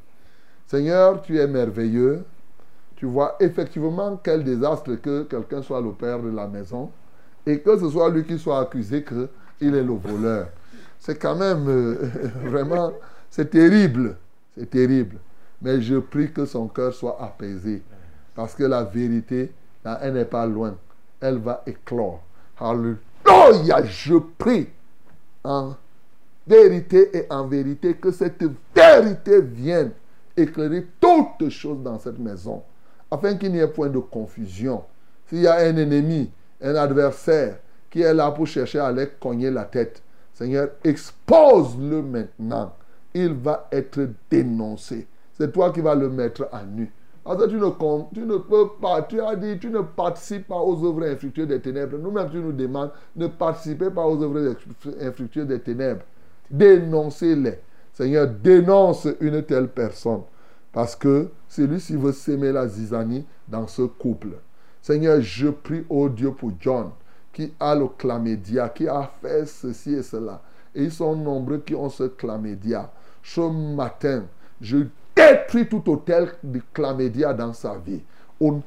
Seigneur, 0.67 1.23
tu 1.23 1.39
es 1.39 1.47
merveilleux. 1.47 2.25
Tu 2.97 3.07
vois 3.07 3.37
effectivement 3.41 4.19
quel 4.23 4.43
désastre 4.43 4.95
que 4.97 5.25
quelqu'un 5.25 5.63
soit 5.63 5.81
le 5.81 5.93
père 5.93 6.21
de 6.21 6.31
la 6.31 6.47
maison 6.47 6.91
et 7.45 7.61
que 7.61 7.79
ce 7.79 7.89
soit 7.91 8.09
lui 8.11 8.25
qui 8.25 8.39
soit 8.39 8.61
accusé 8.61 9.05
qu'il 9.05 9.75
est 9.75 9.83
le 9.83 9.95
voleur. 9.95 10.49
C'est 10.99 11.19
quand 11.19 11.37
même 11.37 11.69
euh, 11.69 12.11
vraiment, 12.45 12.93
c'est 13.31 13.51
terrible. 13.51 14.17
C'est 14.57 14.71
terrible. 14.71 15.19
Mais 15.63 15.81
je 15.81 15.97
prie 15.97 16.33
que 16.33 16.47
son 16.47 16.69
cœur 16.69 16.93
soit 16.93 17.23
apaisé. 17.23 17.83
Parce 18.35 18.55
que 18.55 18.65
la 18.65 18.83
vérité, 18.83 19.53
elle 19.85 20.15
n'est 20.15 20.25
pas 20.25 20.47
loin. 20.47 20.77
Elle 21.21 21.39
va 21.39 21.63
éclore. 21.67 22.23
Alléluia. 22.59 23.85
Je 23.85 24.15
prie 24.39 24.69
en 25.45 25.75
vérité 26.47 27.17
et 27.17 27.27
en 27.31 27.47
vérité 27.47 27.95
que 27.95 28.11
cette 28.11 28.45
vérité 28.75 29.41
vienne 29.41 29.93
éclairer 30.37 30.87
toutes 31.01 31.49
choses 31.51 31.83
dans 31.83 31.99
cette 31.99 32.19
maison. 32.19 32.63
Afin 33.11 33.37
qu'il 33.37 33.53
n'y 33.53 33.59
ait 33.59 33.69
point 33.69 33.89
de 33.89 33.99
confusion. 33.99 34.83
S'il 35.27 35.41
y 35.41 35.47
a 35.47 35.57
un 35.57 35.77
ennemi, 35.77 36.31
un 36.63 36.75
adversaire 36.75 37.59
qui 37.91 38.03
est 38.03 38.15
là 38.15 38.31
pour 38.31 38.47
chercher 38.47 38.79
à 38.79 38.87
aller 38.87 39.09
cogner 39.21 39.51
la 39.51 39.65
tête, 39.65 40.03
Seigneur, 40.35 40.69
expose-le 40.85 42.03
maintenant. 42.03 42.75
Il 43.15 43.33
va 43.33 43.69
être 43.73 44.09
dénoncé. 44.31 45.07
C'est 45.33 45.53
toi 45.53 45.73
qui 45.73 45.81
vas 45.81 45.95
le 45.95 46.11
mettre 46.11 46.49
à 46.53 46.63
nu. 46.65 46.93
Parce 47.25 47.43
que 47.43 47.49
tu 47.49 47.57
ne, 47.57 47.71
tu 48.15 48.21
ne 48.21 48.37
peux 48.37 48.69
pas, 48.81 49.03
tu 49.03 49.21
as 49.21 49.35
dit, 49.35 49.59
tu 49.59 49.69
ne 49.69 49.81
participes 49.81 50.47
pas 50.47 50.61
aux 50.61 50.85
œuvres 50.85 51.05
infructueuses 51.05 51.49
des 51.49 51.61
ténèbres. 51.61 51.99
Nous-mêmes, 51.99 52.31
tu 52.31 52.37
nous 52.37 52.53
demandes, 52.53 52.93
ne 53.17 53.27
participez 53.27 53.91
pas 53.91 54.07
aux 54.07 54.23
œuvres 54.23 54.55
infructueuses 55.01 55.49
des 55.49 55.59
ténèbres. 55.59 56.03
Dénoncez-les. 56.51 57.59
Seigneur, 57.97 58.27
dénonce 58.29 59.09
une 59.21 59.43
telle 59.43 59.69
personne. 59.69 60.21
Parce 60.71 60.95
que 60.95 61.31
celui-ci 61.49 61.97
veut 61.97 62.13
s'aimer 62.13 62.53
la 62.53 62.69
zizanie 62.69 63.25
dans 63.49 63.67
ce 63.67 63.83
couple. 63.83 64.37
Seigneur, 64.83 65.23
je 65.23 65.49
prie, 65.49 65.83
oh 65.89 66.11
Dieu, 66.11 66.33
pour 66.33 66.53
John, 66.61 66.91
qui 67.33 67.55
a 67.59 67.75
le 67.75 67.87
chlamydia, 67.97 68.69
qui 68.69 68.87
a 68.87 69.11
fait 69.23 69.47
ceci 69.47 69.95
et 69.95 70.03
cela. 70.03 70.43
Et 70.75 70.85
ils 70.85 70.93
sont 70.93 71.17
nombreux 71.17 71.63
qui 71.65 71.75
ont 71.75 71.89
ce 71.89 72.03
chlamydia. 72.05 72.93
Ce 73.23 73.41
matin, 73.41 74.25
je 74.61 74.85
détruis 75.17 75.67
tout 75.67 75.91
hôtel 75.91 76.33
de 76.43 76.61
chlamydia 76.75 77.33
dans 77.33 77.55
sa 77.55 77.79
vie. 77.79 78.03
Au 78.39 78.53
nom 78.53 78.63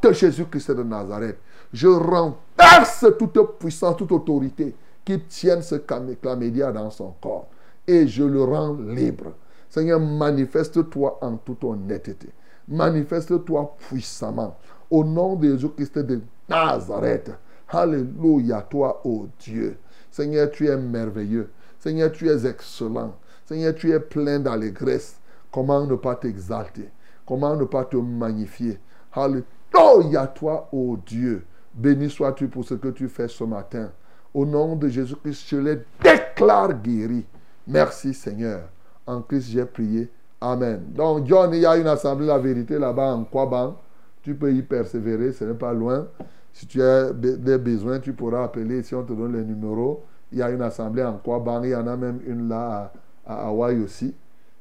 de 0.00 0.12
Jésus-Christ 0.12 0.70
de 0.70 0.84
Nazareth, 0.84 1.38
je 1.72 1.88
renverse 1.88 3.06
toute 3.18 3.58
puissance, 3.58 3.96
toute 3.96 4.12
autorité 4.12 4.72
qui 5.04 5.18
tienne 5.22 5.62
ce 5.62 5.74
chlamydia 6.20 6.70
dans 6.70 6.90
son 6.92 7.12
corps. 7.20 7.48
Et 7.86 8.06
je 8.06 8.24
le 8.24 8.44
rends 8.44 8.74
libre. 8.74 9.34
Seigneur, 9.68 9.98
manifeste-toi 10.00 11.18
en 11.22 11.36
toute 11.36 11.64
honnêteté. 11.64 12.28
Manifeste-toi 12.68 13.76
puissamment. 13.88 14.56
Au 14.90 15.02
nom 15.04 15.36
de 15.36 15.48
Jésus-Christ 15.48 15.98
de 15.98 16.20
Nazareth. 16.48 17.32
Alléluia, 17.68 18.60
toi, 18.62 19.00
ô 19.04 19.26
Dieu. 19.40 19.78
Seigneur, 20.10 20.50
tu 20.50 20.68
es 20.68 20.76
merveilleux. 20.76 21.50
Seigneur, 21.78 22.12
tu 22.12 22.28
es 22.28 22.46
excellent. 22.46 23.14
Seigneur, 23.46 23.74
tu 23.74 23.90
es 23.90 23.98
plein 23.98 24.38
d'allégresse. 24.38 25.16
Comment 25.50 25.86
ne 25.86 25.96
pas 25.96 26.14
t'exalter? 26.16 26.90
Comment 27.26 27.56
ne 27.56 27.64
pas 27.64 27.84
te 27.84 27.96
magnifier? 27.96 28.78
Alléluia, 29.12 30.26
toi, 30.28 30.68
ô 30.72 30.98
Dieu. 31.06 31.44
Béni 31.74 32.10
sois-tu 32.10 32.48
pour 32.48 32.64
ce 32.64 32.74
que 32.74 32.88
tu 32.88 33.08
fais 33.08 33.28
ce 33.28 33.44
matin. 33.44 33.90
Au 34.34 34.44
nom 34.44 34.76
de 34.76 34.88
Jésus-Christ, 34.88 35.44
je 35.48 35.56
les 35.56 35.78
déclare 36.02 36.74
guéris. 36.74 37.24
Merci, 37.66 38.14
Seigneur. 38.14 38.62
En 39.06 39.20
Christ, 39.22 39.50
j'ai 39.50 39.64
prié. 39.64 40.10
Amen. 40.40 40.82
Donc, 40.88 41.26
John, 41.26 41.52
il 41.54 41.60
y 41.60 41.66
a 41.66 41.76
une 41.76 41.86
assemblée 41.86 42.26
de 42.26 42.30
la 42.32 42.38
vérité 42.38 42.78
là-bas 42.78 43.14
en 43.14 43.24
Kwaban. 43.24 43.76
Tu 44.22 44.34
peux 44.34 44.52
y 44.52 44.62
persévérer, 44.62 45.32
ce 45.32 45.44
n'est 45.44 45.54
pas 45.54 45.72
loin. 45.72 46.06
Si 46.52 46.66
tu 46.66 46.82
as 46.82 47.12
des 47.12 47.58
besoins, 47.58 47.98
tu 48.00 48.12
pourras 48.12 48.44
appeler. 48.44 48.82
Si 48.82 48.94
on 48.94 49.02
te 49.02 49.12
donne 49.12 49.32
les 49.34 49.44
numéros, 49.44 50.04
il 50.30 50.38
y 50.38 50.42
a 50.42 50.50
une 50.50 50.62
assemblée 50.62 51.04
en 51.04 51.18
Kwaban. 51.18 51.62
Il 51.62 51.70
y 51.70 51.76
en 51.76 51.86
a 51.86 51.96
même 51.96 52.20
une 52.26 52.48
là 52.48 52.92
à, 53.26 53.46
Hawaï 53.48 53.80
aussi. 53.82 54.14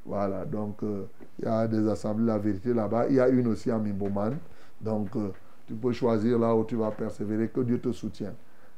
Voilà, 0.05 0.45
donc 0.45 0.81
euh, 0.81 1.03
il 1.39 1.45
y 1.45 1.47
a 1.47 1.67
des 1.67 1.87
assemblées 1.87 2.23
de 2.23 2.27
la 2.29 2.37
vérité 2.37 2.73
là-bas. 2.73 3.07
Il 3.09 3.15
y 3.15 3.19
a 3.19 3.27
une 3.27 3.47
aussi 3.47 3.69
à 3.69 3.77
Mimboman. 3.77 4.37
Donc, 4.79 5.15
euh, 5.15 5.29
tu 5.67 5.73
peux 5.73 5.91
choisir 5.91 6.39
là 6.39 6.55
où 6.55 6.63
tu 6.63 6.75
vas 6.75 6.91
persévérer. 6.91 7.49
Que 7.49 7.61
Dieu 7.61 7.79
te 7.79 7.91
soutienne. 7.91 8.33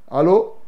Allô? 0.10 0.63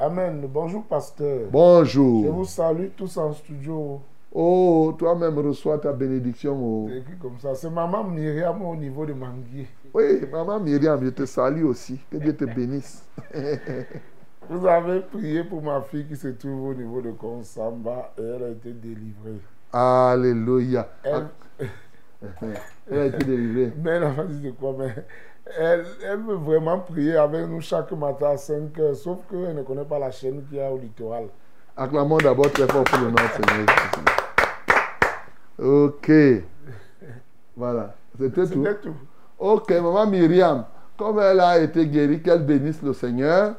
Amen. 0.00 0.46
Bonjour, 0.48 0.84
pasteur. 0.84 1.48
Bonjour. 1.50 2.24
Je 2.24 2.30
vous 2.30 2.44
salue 2.44 2.86
tous 2.96 3.16
en 3.16 3.32
studio. 3.32 4.00
Oh, 4.32 4.94
toi-même 4.96 5.36
reçois 5.40 5.76
ta 5.78 5.92
bénédiction. 5.92 6.56
oh. 6.56 6.86
C'est 6.88 6.98
écrit 6.98 7.16
comme 7.20 7.38
ça. 7.40 7.54
C'est 7.56 7.68
maman 7.70 8.04
Myriam 8.04 8.62
au 8.62 8.76
niveau 8.76 9.04
de 9.04 9.12
Manguier. 9.12 9.66
Oui, 9.92 10.20
maman 10.30 10.60
Myriam, 10.60 11.02
je 11.02 11.08
te 11.10 11.26
salue 11.26 11.64
aussi. 11.64 11.98
Que 12.12 12.18
Dieu 12.18 12.36
te 12.36 12.44
bénisse. 12.44 13.04
Vous 14.48 14.64
avez 14.66 15.00
prié 15.00 15.42
pour 15.42 15.62
ma 15.62 15.80
fille 15.82 16.06
qui 16.06 16.14
se 16.16 16.28
trouve 16.28 16.68
au 16.68 16.74
niveau 16.74 17.00
de 17.02 17.10
Konsamba 17.10 18.12
et 18.18 18.22
elle 18.22 18.42
a 18.44 18.48
été 18.50 18.72
délivrée. 18.72 19.40
Alléluia. 19.72 20.88
Elle, 21.02 21.26
Elle 22.90 22.98
a 22.98 23.06
été 23.06 23.24
délivrée. 23.24 23.72
mais 23.82 23.90
elle 23.90 24.02
n'a 24.02 24.10
pas 24.10 24.24
dit 24.24 24.40
de 24.40 24.50
quoi, 24.52 24.76
mais 24.78 24.94
elle, 25.56 25.84
elle 26.04 26.20
veut 26.20 26.34
vraiment 26.34 26.80
prier 26.80 27.16
avec 27.16 27.48
nous 27.48 27.60
chaque 27.60 27.92
matin 27.92 28.30
à 28.30 28.36
5 28.36 28.78
heures, 28.78 28.96
sauf 28.96 29.18
qu'elle 29.30 29.54
ne 29.54 29.62
connaît 29.62 29.84
pas 29.84 29.98
la 29.98 30.10
chaîne 30.10 30.44
qu'il 30.48 30.58
y 30.58 30.60
a 30.60 30.70
au 30.70 30.78
littoral. 30.78 31.28
Acclamons 31.76 32.18
d'abord 32.18 32.50
très 32.50 32.66
fort 32.66 32.84
pour 32.84 32.98
le 32.98 33.10
nom 33.10 33.16
Seigneur. 33.34 33.66
Ok. 35.58 36.10
Voilà. 37.56 37.94
C'était 38.18 38.46
tout. 38.46 38.64
C'était 38.64 38.80
tout. 38.80 38.94
Ok, 39.38 39.70
maman 39.70 40.06
Myriam, 40.06 40.64
comme 40.96 41.20
elle 41.20 41.40
a 41.40 41.58
été 41.58 41.86
guérie, 41.86 42.20
qu'elle 42.20 42.44
bénisse 42.44 42.82
le 42.82 42.92
Seigneur. 42.92 43.54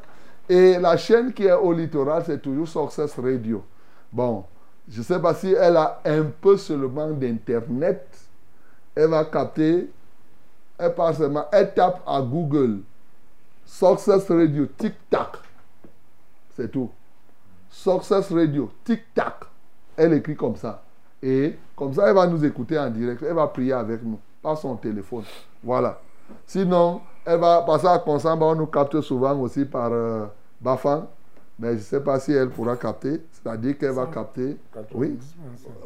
Et 0.49 0.77
la 0.79 0.97
chaîne 0.97 1.31
qui 1.31 1.45
est 1.45 1.53
au 1.53 1.71
littoral, 1.71 2.23
c'est 2.25 2.41
toujours 2.41 2.67
Success 2.67 3.17
Radio. 3.17 3.63
Bon, 4.11 4.43
je 4.89 4.99
ne 4.99 5.03
sais 5.03 5.19
pas 5.19 5.33
si 5.33 5.53
elle 5.53 5.77
a 5.77 6.01
un 6.03 6.23
peu 6.23 6.57
seulement 6.57 7.11
d'Internet. 7.11 8.05
Elle 8.95 9.09
va 9.09 9.23
capter. 9.25 9.89
Elle 10.79 10.95
passe 10.95 11.17
seulement, 11.17 11.45
elle 11.51 11.73
tape 11.73 12.01
à 12.07 12.21
Google 12.21 12.79
Success 13.65 14.29
Radio, 14.29 14.65
tic-tac. 14.77 15.37
C'est 16.55 16.71
tout. 16.71 16.89
Success 17.69 18.31
Radio, 18.31 18.71
tic-tac. 18.83 19.35
Elle 19.95 20.13
écrit 20.13 20.35
comme 20.35 20.55
ça. 20.55 20.81
Et 21.21 21.55
comme 21.75 21.93
ça, 21.93 22.07
elle 22.07 22.15
va 22.15 22.25
nous 22.27 22.43
écouter 22.43 22.79
en 22.79 22.89
direct. 22.89 23.21
Elle 23.21 23.35
va 23.35 23.47
prier 23.47 23.73
avec 23.73 24.01
nous, 24.03 24.19
par 24.41 24.57
son 24.57 24.75
téléphone. 24.75 25.23
Voilà. 25.63 25.99
Sinon, 26.47 27.01
elle 27.25 27.39
va 27.39 27.61
passer 27.61 27.87
à 27.87 27.99
Consamba. 27.99 28.45
On 28.45 28.55
nous 28.55 28.67
capte 28.67 29.01
souvent 29.01 29.37
aussi 29.39 29.65
par 29.65 29.91
euh, 29.91 30.25
Bafan. 30.61 31.07
Mais 31.59 31.73
je 31.73 31.73
ne 31.73 31.79
sais 31.79 31.99
pas 31.99 32.19
si 32.19 32.31
elle 32.31 32.49
pourra 32.49 32.77
capter. 32.77 33.21
C'est-à-dire 33.31 33.77
qu'elle 33.77 33.91
va 33.91 34.05
capter. 34.07 34.57
Oui. 34.93 35.19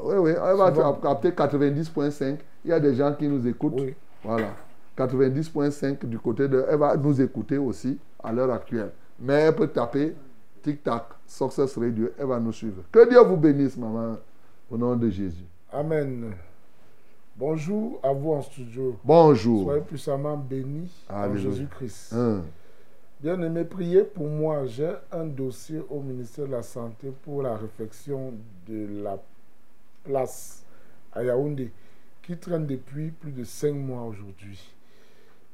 Oui, 0.04 0.16
oui. 0.18 0.32
Elle 0.32 0.56
va 0.58 0.72
capter 1.02 1.32
90.5. 1.32 2.38
Il 2.64 2.70
y 2.70 2.74
a 2.74 2.80
des 2.80 2.94
gens 2.94 3.14
qui 3.14 3.28
nous 3.28 3.46
écoutent. 3.48 3.74
Oui. 3.78 3.96
Voilà. 4.24 4.50
90.5 4.98 6.06
du 6.06 6.20
côté 6.20 6.48
de. 6.48 6.66
Elle 6.70 6.80
va 6.80 6.96
nous 6.96 7.20
écouter 7.22 7.58
aussi 7.58 7.98
à 8.24 8.32
l'heure 8.32 8.52
actuelle. 8.52 8.92
Mais 9.20 9.34
elle 9.34 9.56
peut 9.56 9.68
taper 9.68 10.16
tic-tac, 10.62 11.06
Success 11.26 11.78
Radio. 11.78 12.10
Elle 12.18 12.28
va 12.28 12.40
nous 12.40 12.52
suivre. 12.52 12.84
Que 12.92 13.08
Dieu 13.10 13.20
vous 13.22 13.38
bénisse, 13.38 13.78
maman, 13.78 14.18
au 14.70 14.78
nom 14.78 14.96
de 14.96 15.10
Jésus. 15.10 15.46
Amen. 15.72 16.34
Bonjour 17.36 18.00
à 18.04 18.14
vous 18.14 18.34
en 18.34 18.42
studio. 18.42 18.98
Bonjour. 19.04 19.64
Soyez 19.64 19.82
puissamment 19.82 20.38
bénis 20.38 20.92
en. 21.10 21.36
Jésus-Christ. 21.36 22.16
Bien-aimé, 23.20 23.64
priez 23.64 24.04
pour 24.04 24.28
moi. 24.28 24.66
J'ai 24.66 24.94
un 25.12 25.26
dossier 25.26 25.82
au 25.90 26.02
ministère 26.02 26.46
de 26.46 26.52
la 26.52 26.62
Santé 26.62 27.12
pour 27.24 27.42
la 27.42 27.56
réfection 27.56 28.34
de 28.68 29.02
la 29.02 29.18
place 30.04 30.64
à 31.14 31.24
Yaoundé 31.24 31.72
qui 32.22 32.38
traîne 32.38 32.66
depuis 32.66 33.12
plus 33.12 33.32
de 33.32 33.44
cinq 33.44 33.74
mois 33.74 34.04
aujourd'hui. 34.04 34.73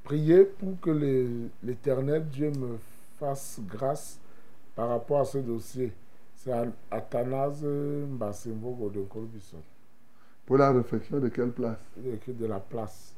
Priez 0.03 0.43
pour 0.45 0.79
que 0.81 0.89
le- 0.89 1.49
l'Éternel 1.63 2.25
Dieu 2.27 2.51
me 2.51 2.77
fasse 3.19 3.59
grâce 3.67 4.17
par 4.75 4.89
rapport 4.89 5.19
à 5.21 5.25
ce 5.25 5.37
dossier. 5.37 5.91
C'est 6.35 6.53
An- 6.53 6.71
Athanase 6.89 7.63
Mbassembo 7.63 8.71
Godonkolo 8.71 9.25
Bisson. 9.25 9.57
Pour 10.45 10.57
la 10.57 10.71
réflexion 10.71 11.19
de 11.19 11.27
quelle 11.27 11.51
place? 11.51 11.77
De 12.27 12.45
la 12.45 12.59
place. 12.59 13.13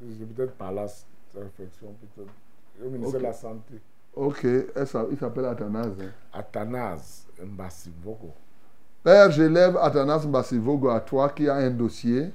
C'est 0.00 0.34
peut-être 0.34 0.52
par 0.54 0.72
cette 0.88 1.42
réflexion, 1.42 1.94
peut-être. 2.00 2.28
Au 2.84 2.90
ministère 2.90 3.20
de 3.20 3.24
la 3.24 3.32
Santé. 3.32 3.80
Ok, 4.14 4.44
il 4.44 5.16
s'appelle 5.18 5.44
Athanase. 5.46 5.92
hein. 6.00 6.10
Athanase 6.32 7.26
Mbasivogo. 7.42 8.32
Père, 9.02 9.30
j'élève 9.30 9.76
Athanas 9.76 10.26
Mbasivogo 10.26 10.88
à 10.88 11.00
toi 11.00 11.28
qui 11.30 11.48
a 11.48 11.54
un 11.56 11.70
dossier, 11.70 12.30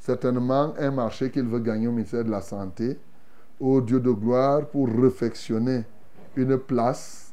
certainement 0.00 0.74
un 0.78 0.90
marché 0.90 1.30
qu'il 1.30 1.44
veut 1.46 1.60
gagner 1.60 1.86
au 1.86 1.92
ministère 1.92 2.24
de 2.24 2.30
la 2.30 2.40
Santé. 2.40 2.98
Ô 3.58 3.80
Dieu 3.80 4.00
de 4.00 4.10
gloire, 4.10 4.66
pour 4.66 4.86
réfectionner 4.88 5.84
une 6.36 6.58
place, 6.58 7.32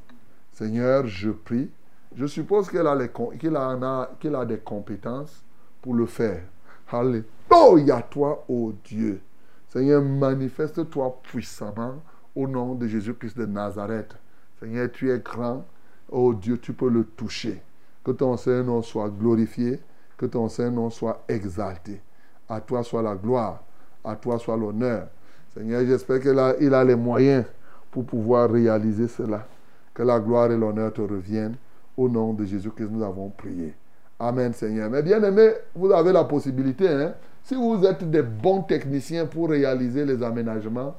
Seigneur, 0.54 1.06
je 1.06 1.32
prie. 1.32 1.70
Je 2.16 2.26
suppose 2.28 2.70
qu'il 2.70 2.86
a, 2.86 4.45
des 4.45 4.58
compétences 4.60 5.44
pour 5.82 5.95
le 5.95 6.06
faire. 6.06 6.44
Alléluia, 6.90 8.02
toi, 8.04 8.45
ô 8.48 8.72
Dieu. 8.86 9.20
Seigneur, 9.68 10.02
manifeste-toi 10.02 11.20
puissamment 11.24 11.95
au 12.36 12.48
nom 12.48 12.76
de 12.76 12.88
Jésus-Christ 12.88 13.38
de 13.38 13.45
Nazareth. 13.45 14.16
Seigneur, 14.60 14.90
tu 14.91 15.12
es 15.12 15.20
grand. 15.20 15.66
Oh 16.10 16.34
Dieu, 16.34 16.58
tu 16.58 16.72
peux 16.72 16.90
le 16.90 17.04
toucher. 17.04 17.62
Que 18.04 18.12
ton 18.12 18.38
Saint-Nom 18.38 18.82
soit 18.82 19.10
glorifié, 19.10 19.82
que 20.16 20.26
ton 20.28 20.48
Saint-Nom 20.48 20.90
soit 20.90 21.24
exalté. 21.28 22.02
À 22.48 22.62
toi 22.62 22.84
soit 22.84 23.02
la 23.02 23.16
gloire, 23.16 23.64
à 24.04 24.16
toi 24.16 24.38
soit 24.38 24.56
l'honneur. 24.56 25.08
Seigneur, 25.56 25.86
j'espère 25.86 26.20
qu'il 26.20 26.40
a, 26.40 26.84
les 26.84 26.96
moyens 26.96 27.46
pour 27.92 28.06
pouvoir 28.06 28.50
réaliser 28.50 29.08
cela. 29.08 29.46
Que 29.94 30.04
la 30.04 30.20
gloire 30.20 30.52
et 30.52 30.58
l'honneur 30.58 30.92
te 30.92 31.02
reviennent. 31.02 31.56
Au 31.96 32.10
nom 32.10 32.34
de 32.34 32.44
Jésus-Christ, 32.44 32.90
nous 32.92 33.04
avons 33.04 33.30
prié. 33.30 33.74
Amen, 34.20 34.52
Seigneur. 34.54 34.90
Mais 34.90 35.04
bien 35.04 35.22
aimé, 35.24 35.52
vous 35.76 35.92
avez 35.92 36.12
la 36.12 36.24
possibilité, 36.24 36.88
hein, 36.88 37.14
si 37.44 37.56
vous 37.56 37.86
êtes 37.86 38.10
des 38.10 38.22
bons 38.22 38.62
techniciens 38.62 39.26
pour 39.26 39.50
réaliser 39.50 40.06
les 40.06 40.24
aménagements, 40.24 40.96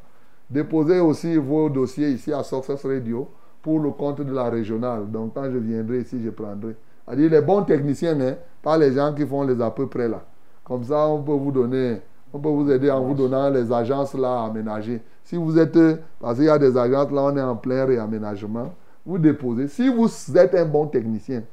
déposez 0.48 1.00
aussi 1.00 1.36
vos 1.36 1.70
dossiers 1.70 2.10
ici 2.10 2.32
à 2.32 2.42
Success 2.42 2.84
Radio 2.84 3.28
pour 3.62 3.80
le 3.80 3.90
compte 3.90 4.20
de 4.20 4.32
la 4.32 4.50
régionale. 4.50 5.10
Donc, 5.10 5.34
quand 5.34 5.50
je 5.50 5.56
viendrai 5.56 6.00
ici, 6.00 6.20
je 6.22 6.30
prendrai. 6.30 6.76
C'est-à-dire 7.04 7.30
les 7.30 7.40
bons 7.40 7.62
techniciens, 7.62 8.20
hein, 8.20 8.34
pas 8.62 8.76
les 8.76 8.92
gens 8.92 9.14
qui 9.14 9.26
font 9.26 9.42
les 9.42 9.60
à 9.60 9.70
peu 9.70 9.88
près 9.88 10.06
là. 10.06 10.22
Comme 10.62 10.84
ça, 10.84 11.08
on 11.08 11.22
peut 11.22 11.32
vous 11.32 11.50
donner, 11.50 12.00
on 12.34 12.38
peut 12.40 12.48
vous 12.48 12.68
aider 12.70 12.90
en 12.90 13.00
vous 13.00 13.14
donnant 13.14 13.48
les 13.48 13.72
agences 13.72 14.12
là 14.14 14.42
à 14.42 14.46
aménager. 14.46 15.00
Si 15.22 15.36
vous 15.36 15.56
êtes, 15.56 15.78
parce 16.20 16.34
qu'il 16.36 16.46
y 16.46 16.48
a 16.50 16.58
des 16.58 16.76
agences 16.76 17.12
là, 17.12 17.22
on 17.22 17.36
est 17.36 17.40
en 17.40 17.54
plein 17.54 17.84
réaménagement, 17.84 18.74
vous 19.06 19.18
déposez. 19.18 19.68
Si 19.68 19.88
vous 19.88 20.08
êtes 20.36 20.54
un 20.56 20.64
bon 20.64 20.86
technicien, 20.88 21.44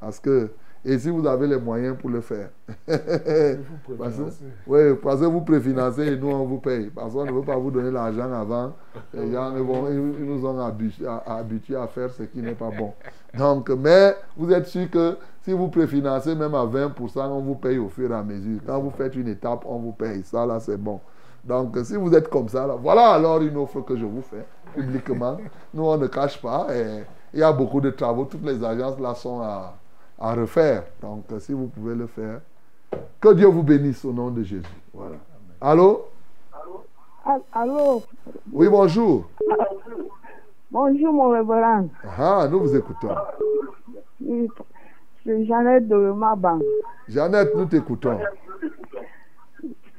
parce 0.00 0.18
que, 0.18 0.48
et 0.82 0.98
si 0.98 1.10
vous 1.10 1.26
avez 1.26 1.46
les 1.46 1.58
moyens 1.58 1.94
pour 1.98 2.08
le 2.08 2.22
faire. 2.22 2.48
parce, 3.98 4.14
que, 4.16 4.22
oui, 4.66 4.80
parce 5.02 5.20
que 5.20 5.26
vous 5.26 5.42
préfinancez 5.42 6.06
et 6.06 6.16
nous 6.16 6.28
on 6.30 6.46
vous 6.46 6.56
paye. 6.58 6.90
Parce 6.94 7.12
qu'on 7.12 7.26
ne 7.26 7.32
veut 7.32 7.42
pas 7.42 7.56
vous 7.56 7.70
donner 7.70 7.90
l'argent 7.90 8.32
avant. 8.32 8.72
Les 9.12 9.30
gens 9.30 9.52
ils 9.54 9.62
vont- 9.62 9.88
ils 9.90 10.24
nous 10.24 10.46
ont 10.46 10.58
habitués 10.58 11.06
à, 11.06 11.22
habitués 11.36 11.76
à 11.76 11.86
faire 11.86 12.10
ce 12.10 12.22
qui 12.22 12.40
n'est 12.40 12.54
pas 12.54 12.70
bon. 12.76 12.94
Donc, 13.36 13.68
mais 13.68 14.16
vous 14.38 14.50
êtes 14.52 14.66
sûr 14.68 14.88
que 14.90 15.16
si 15.42 15.52
vous 15.52 15.68
préfinancez 15.68 16.34
même 16.34 16.54
à 16.54 16.64
20%, 16.66 17.20
on 17.28 17.40
vous 17.40 17.54
paye 17.54 17.78
au 17.78 17.88
fur 17.88 18.10
et 18.10 18.14
à 18.14 18.22
mesure. 18.22 18.60
Quand 18.66 18.78
vous 18.80 18.90
faites 18.90 19.14
une 19.16 19.28
étape, 19.28 19.64
on 19.66 19.78
vous 19.78 19.92
paye. 19.92 20.22
Ça, 20.24 20.44
là, 20.46 20.60
c'est 20.60 20.76
bon. 20.76 21.00
Donc, 21.44 21.76
si 21.84 21.96
vous 21.96 22.12
êtes 22.14 22.28
comme 22.28 22.48
ça, 22.48 22.66
là, 22.66 22.74
voilà 22.78 23.12
alors 23.12 23.40
une 23.40 23.56
offre 23.56 23.80
que 23.80 23.96
je 23.96 24.04
vous 24.04 24.20
fais 24.22 24.44
publiquement. 24.74 25.38
Nous, 25.74 25.82
on 25.84 25.96
ne 25.96 26.06
cache 26.06 26.40
pas. 26.40 26.66
Et 26.76 27.04
il 27.32 27.40
y 27.40 27.42
a 27.42 27.52
beaucoup 27.52 27.80
de 27.80 27.90
travaux. 27.90 28.24
Toutes 28.26 28.44
les 28.44 28.62
agences 28.62 28.98
là 29.00 29.14
sont 29.14 29.40
à, 29.40 29.74
à 30.18 30.34
refaire. 30.34 30.84
Donc, 31.00 31.24
si 31.38 31.52
vous 31.54 31.68
pouvez 31.68 31.94
le 31.94 32.06
faire, 32.06 32.40
que 33.20 33.32
Dieu 33.32 33.46
vous 33.46 33.62
bénisse 33.62 34.04
au 34.04 34.12
nom 34.12 34.30
de 34.30 34.42
Jésus. 34.42 34.62
Voilà. 34.92 35.16
Allô? 35.60 36.06
Allô, 37.52 38.02
Oui, 38.52 38.68
bonjour. 38.68 39.24
bonjour 40.70 41.12
mon 41.12 41.28
révérend. 41.30 41.88
Ah, 42.18 42.48
nous 42.50 42.60
vous 42.60 42.74
écoutons. 42.76 43.14
Oui, 44.20 44.48
C'est 45.24 45.44
Jeannette 45.44 45.88
de 45.88 46.12
Maban. 46.12 46.60
Jeannette, 47.08 47.54
nous 47.54 47.66
t'écoutons. 47.66 48.18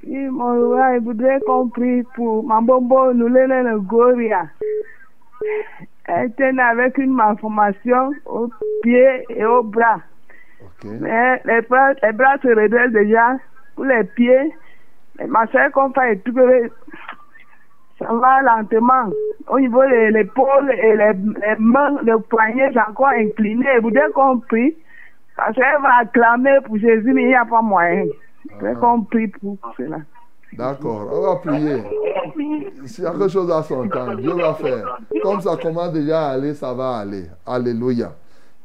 Oui, 0.07 0.27
mon 0.29 0.53
révérend, 0.53 0.95
je 0.95 0.99
voudrais 1.03 1.39
qu'on 1.41 1.67
prie 1.69 2.03
pour 2.15 2.43
Mambombo 2.43 3.13
Nulele 3.13 3.77
Goria. 3.81 4.47
Elle 6.05 6.33
née 6.39 6.61
avec 6.61 6.97
une 6.97 7.13
malformation 7.13 8.11
au 8.25 8.49
pied 8.81 9.25
et 9.29 9.45
au 9.45 9.63
bras. 9.63 9.99
Mais 10.83 11.41
les 11.45 11.61
bras, 11.61 11.93
les 12.01 12.11
bras 12.11 12.37
se 12.41 12.47
redressent 12.47 12.91
déjà 12.91 13.37
pour 13.75 13.85
les 13.85 14.03
pieds. 14.03 14.53
Et 15.19 15.27
ma 15.27 15.45
soeur, 15.47 15.71
qu'on 15.71 15.93
fait 15.93 16.17
tout, 16.17 16.33
ça 17.99 18.11
va 18.11 18.41
lentement. 18.41 19.11
Au 19.47 19.59
niveau 19.59 19.83
de 19.83 20.11
l'épaule 20.11 20.71
et 20.71 20.95
les, 20.95 21.13
les 21.13 21.55
mains, 21.59 21.97
le 22.03 22.17
poignet, 22.19 22.71
c'est 22.73 22.79
encore 22.79 23.09
incliné. 23.09 23.79
Voudrais 23.81 24.09
qu'on 24.13 24.39
prie. 24.39 24.75
Parce 25.35 25.55
qu'elle 25.55 25.81
va 25.81 25.99
acclamer 26.01 26.59
pour 26.65 26.77
Jésus, 26.77 27.13
mais 27.13 27.23
il 27.23 27.27
n'y 27.29 27.35
a 27.35 27.45
pas 27.45 27.61
moyen. 27.61 28.05
Je 28.49 28.53
voudrais 28.55 28.75
qu'on 28.75 29.01
prie 29.03 29.27
pour 29.27 29.57
cela. 29.77 29.97
D'accord, 30.53 31.09
on 31.11 31.21
va 31.21 31.35
prier. 31.37 31.83
S'il 32.85 33.03
y 33.03 33.07
a 33.07 33.11
quelque 33.11 33.29
chose 33.29 33.49
à 33.51 33.63
son 33.63 33.87
temps, 33.87 34.15
Dieu 34.15 34.33
va 34.33 34.53
faire. 34.53 34.99
Comme 35.23 35.39
ça 35.39 35.55
commence 35.55 35.93
déjà 35.93 36.27
à 36.27 36.31
aller, 36.33 36.53
ça 36.53 36.73
va 36.73 36.97
aller. 36.97 37.25
Alléluia. 37.45 38.13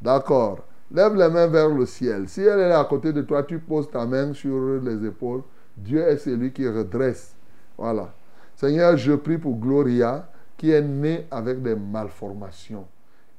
D'accord. 0.01 0.59
Lève 0.91 1.15
les 1.15 1.29
mains 1.29 1.47
vers 1.47 1.69
le 1.69 1.85
ciel. 1.85 2.27
Si 2.27 2.41
elle 2.41 2.59
est 2.59 2.73
à 2.73 2.83
côté 2.83 3.13
de 3.13 3.21
toi, 3.21 3.43
tu 3.43 3.59
poses 3.59 3.89
ta 3.89 4.05
main 4.05 4.33
sur 4.33 4.81
les 4.81 5.05
épaules. 5.05 5.43
Dieu 5.75 6.01
est 6.01 6.17
celui 6.17 6.51
qui 6.51 6.67
redresse. 6.67 7.35
Voilà. 7.77 8.09
Seigneur, 8.55 8.97
je 8.97 9.13
prie 9.13 9.37
pour 9.37 9.55
Gloria 9.57 10.27
qui 10.57 10.71
est 10.71 10.81
née 10.81 11.25
avec 11.29 11.61
des 11.61 11.75
malformations. 11.75 12.85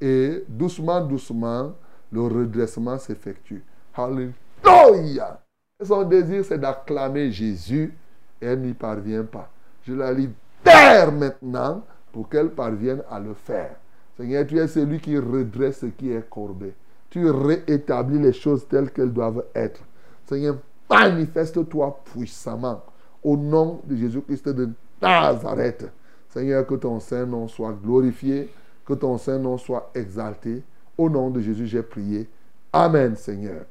Et 0.01 0.45
doucement, 0.49 1.01
doucement, 1.01 1.73
le 2.13 2.23
redressement 2.23 2.99
s'effectue. 2.99 3.65
Alléluia. 3.95 5.41
Son 5.83 6.03
désir, 6.05 6.45
c'est 6.45 6.59
d'acclamer 6.59 7.31
Jésus 7.31 7.95
et 8.41 8.47
elle 8.47 8.61
n'y 8.61 8.75
parvient 8.75 9.25
pas. 9.25 9.51
Je 9.83 9.95
la 9.95 10.13
libère 10.13 11.13
maintenant 11.13 11.83
pour 12.13 12.29
qu'elle 12.29 12.51
parvienne 12.51 13.03
à 13.11 13.21
le 13.21 13.35
faire. 13.35 13.77
Seigneur, 14.17 14.47
tu 14.47 14.59
es 14.59 14.67
celui 14.67 14.99
qui 14.99 15.17
redresse 15.17 15.79
ce 15.81 15.87
qui 15.87 16.11
est 16.11 16.29
courbé. 16.29 16.75
Tu 17.11 17.31
réétablis 17.31 18.19
les 18.19 18.33
choses 18.33 18.67
telles 18.67 18.91
qu'elles 18.91 19.13
doivent 19.13 19.45
être. 19.55 19.81
Seigneur, 20.27 20.57
manifeste-toi 20.91 22.01
puissamment 22.13 22.83
au 23.23 23.37
nom 23.37 23.81
de 23.85 23.97
Jésus-Christ 23.97 24.49
de 24.49 24.71
Nazareth. 25.01 25.91
Seigneur, 26.29 26.67
que 26.67 26.75
ton 26.75 27.01
Saint-Nom 27.01 27.49
soit 27.49 27.73
glorifié, 27.73 28.51
que 28.85 28.95
ton 28.95 29.17
Saint-Nom 29.17 29.57
soit 29.59 29.91
exalté. 29.95 30.63
Au 30.99 31.09
nom 31.09 31.31
de 31.31 31.41
Jésus, 31.41 31.66
j'ai 31.66 31.83
prié. 31.83 32.27
Amen, 32.73 33.15
Seigneur. 33.15 33.62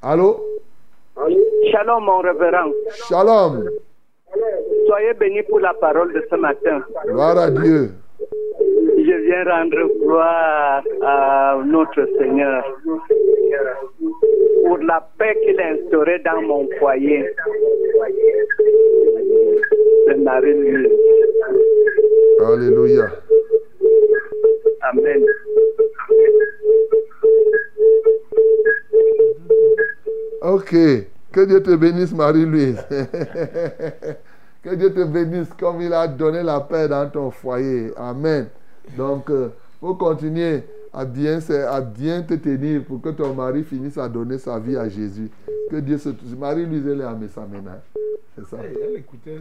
Allô? 0.00 0.40
Shalom, 1.72 2.04
mon 2.04 2.20
révérend. 2.20 2.70
Shalom. 3.08 3.68
Soyez 4.86 5.14
bénis 5.14 5.42
pour 5.42 5.58
la 5.58 5.74
parole 5.74 6.12
de 6.12 6.24
ce 6.30 6.36
matin. 6.36 6.84
Gloire 7.04 7.36
à 7.36 7.50
Dieu. 7.50 7.90
Je 8.96 9.14
viens 9.26 9.44
rendre 9.44 9.88
gloire 10.00 10.82
à 11.02 11.58
notre 11.66 12.06
Seigneur 12.16 12.64
pour 14.64 14.78
la 14.78 15.00
paix 15.18 15.36
qu'il 15.44 15.60
a 15.60 15.72
instaurée 15.72 16.20
dans 16.20 16.42
mon 16.42 16.68
foyer. 16.78 17.28
C'est 20.06 20.16
Marie-Louise. 20.16 20.92
Alléluia. 22.40 23.10
Amen. 24.82 25.24
Ok. 30.42 30.70
Que 31.30 31.44
Dieu 31.44 31.62
te 31.62 31.74
bénisse, 31.76 32.12
Marie-Louise. 32.14 32.78
que 34.62 34.74
Dieu 34.74 34.92
te 34.94 35.04
bénisse 35.04 35.52
comme 35.58 35.82
il 35.82 35.92
a 35.92 36.08
donné 36.08 36.42
la 36.42 36.60
paix 36.60 36.88
dans 36.88 37.08
ton 37.10 37.30
foyer. 37.30 37.92
Amen. 37.96 38.48
Donc, 38.96 39.26
il 39.30 39.50
faut 39.80 39.94
continuer 39.94 40.62
à 40.92 41.04
bien, 41.04 41.38
à 41.68 41.80
bien 41.80 42.22
te 42.22 42.34
tenir 42.34 42.84
pour 42.84 43.02
que 43.02 43.10
ton 43.10 43.34
mari 43.34 43.62
finisse 43.62 43.98
à 43.98 44.08
donner 44.08 44.38
sa 44.38 44.58
vie 44.58 44.76
à 44.76 44.88
Jésus. 44.88 45.30
Que 45.70 45.76
Dieu 45.76 45.98
se 45.98 46.08
touche. 46.10 46.34
Marie-Louise, 46.38 46.86
elle 46.86 47.00
est 47.00 47.04
à 47.04 47.16
sa 47.34 47.42
ménage. 47.46 47.82
C'est 48.36 48.46
ça. 48.46 48.56
Hey, 48.64 48.76
elle 48.82 48.96
écoutait. 48.96 49.40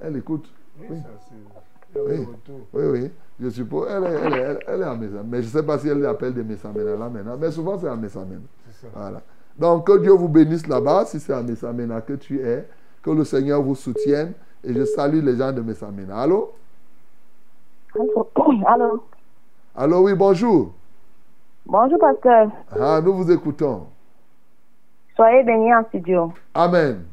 Elle 0.00 0.16
écoute. 0.16 0.48
Oui, 0.80 0.86
Oui. 0.90 0.96
ça 1.02 1.10
c'est. 1.28 2.00
Oui, 2.00 2.26
oui, 2.72 2.84
oui. 2.92 3.10
Je 3.40 3.48
suppose. 3.50 3.88
Elle 3.90 4.04
est, 4.04 4.06
elle 4.06 4.32
est, 4.32 4.36
elle, 4.36 4.58
elle 4.66 4.80
est 4.80 4.84
à 4.84 4.94
Messamena. 4.94 5.22
Mais 5.24 5.42
je 5.42 5.46
ne 5.46 5.50
sais 5.50 5.62
pas 5.62 5.78
si 5.78 5.88
elle 5.88 6.00
l'appelle 6.00 6.34
là 6.34 7.08
maintenant. 7.08 7.36
Mais 7.38 7.50
souvent, 7.50 7.78
c'est 7.78 7.88
à 7.88 7.96
ça. 8.08 8.20
Voilà. 8.94 9.22
Donc, 9.58 9.86
que 9.86 9.98
Dieu 9.98 10.12
vous 10.12 10.28
bénisse 10.28 10.66
là-bas, 10.66 11.04
si 11.06 11.20
c'est 11.20 11.32
à 11.32 11.42
Messamena 11.42 12.00
que 12.00 12.14
tu 12.14 12.40
es. 12.40 12.66
Que 13.02 13.10
le 13.10 13.24
Seigneur 13.24 13.62
vous 13.62 13.74
soutienne. 13.74 14.32
Et 14.64 14.74
je 14.74 14.84
salue 14.84 15.22
les 15.24 15.36
gens 15.36 15.52
de 15.52 15.60
Messamena. 15.60 16.18
Allô? 16.20 16.52
Allô? 18.66 19.04
Allô, 19.74 20.00
oui, 20.00 20.14
bonjour. 20.14 20.72
Bonjour, 21.64 21.98
pasteur. 21.98 22.50
Ah, 22.72 23.00
nous 23.04 23.12
vous 23.12 23.30
écoutons. 23.30 23.86
Soyez 25.14 25.42
bénis 25.44 25.74
en 25.74 25.84
studio. 25.84 26.32
Amen. 26.54 27.04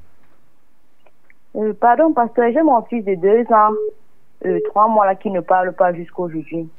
Euh, 1.55 1.73
pardon, 1.79 2.13
pasteur, 2.13 2.51
j'ai 2.51 2.61
mon 2.61 2.81
fils 2.83 3.03
de 3.05 3.15
deux 3.15 3.53
ans, 3.53 3.73
euh, 4.45 4.59
trois 4.65 4.87
mois 4.87 5.05
là, 5.05 5.15
qui 5.15 5.29
ne 5.31 5.39
parle 5.41 5.73
pas 5.73 5.93
jusqu'aujourd'hui. 5.93 6.69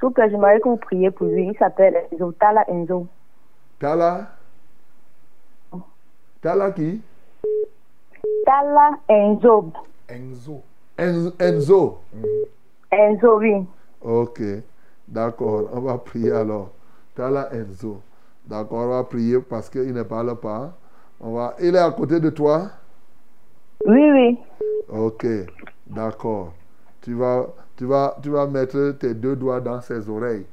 Sauf 0.00 0.12
que 0.14 0.28
j'aimerais 0.28 0.60
que 0.60 0.68
vous 0.68 0.76
priez 0.76 1.10
pour 1.10 1.26
lui. 1.26 1.46
Il 1.46 1.58
s'appelle 1.58 1.96
Enzo, 2.12 2.32
Tala 2.32 2.64
Enzo. 2.68 3.06
Tala? 3.78 4.28
Tala 6.40 6.70
qui? 6.72 7.00
Tala 8.44 8.90
Enzo. 9.08 9.72
Enzo. 10.08 10.62
En- 10.98 11.30
Enzo. 11.40 11.98
Enzo, 12.90 13.38
oui. 13.38 13.66
Ok, 14.00 14.40
d'accord, 15.06 15.68
on 15.72 15.80
va 15.80 15.98
prier 15.98 16.30
alors. 16.32 16.70
Tala 17.14 17.48
Enzo. 17.52 18.00
D'accord, 18.46 18.78
on 18.86 18.88
va 18.88 19.04
prier 19.04 19.40
parce 19.40 19.68
qu'il 19.68 19.92
ne 19.92 20.02
parle 20.02 20.34
pas. 20.36 20.72
On 21.20 21.34
va... 21.34 21.54
Il 21.60 21.74
est 21.74 21.78
à 21.78 21.90
côté 21.90 22.20
de 22.20 22.30
toi? 22.30 22.70
Oui, 23.84 24.10
oui. 24.10 24.38
Ok, 24.88 25.26
d'accord. 25.86 26.52
Tu 27.08 27.14
vas, 27.14 27.46
tu, 27.74 27.86
vas, 27.86 28.18
tu 28.22 28.28
vas 28.28 28.46
mettre 28.46 28.90
tes 28.98 29.14
deux 29.14 29.34
doigts 29.34 29.62
dans 29.62 29.80
ses 29.80 30.10
oreilles. 30.10 30.44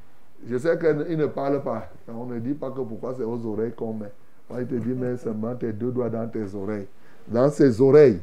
Je 0.48 0.57
sais 0.57 0.80
qu'il 0.80 1.18
ne 1.18 1.26
parle 1.26 1.61
pas. 1.61 1.90
On 2.07 2.26
ne 2.27 2.40
dit 2.40 2.53
pas 2.53 2.72
que 2.72 2.80
pourquoi 2.80 3.14
c'est 3.14 3.26
aux 3.26 3.45
oreilles 3.45 3.73
qu'on 3.73 3.91
met. 3.91 4.11
Il 4.57 4.65
te 4.65 4.76
dit, 4.76 4.94
mets 4.94 5.18
seulement 5.18 5.53
tes 5.56 5.73
deux 5.73 5.91
doigts 5.91 6.10
dans 6.10 6.26
tes 6.30 6.56
oreilles. 6.56 6.88
Dans 7.27 7.49
ses 7.49 7.82
oreilles. 7.82 8.22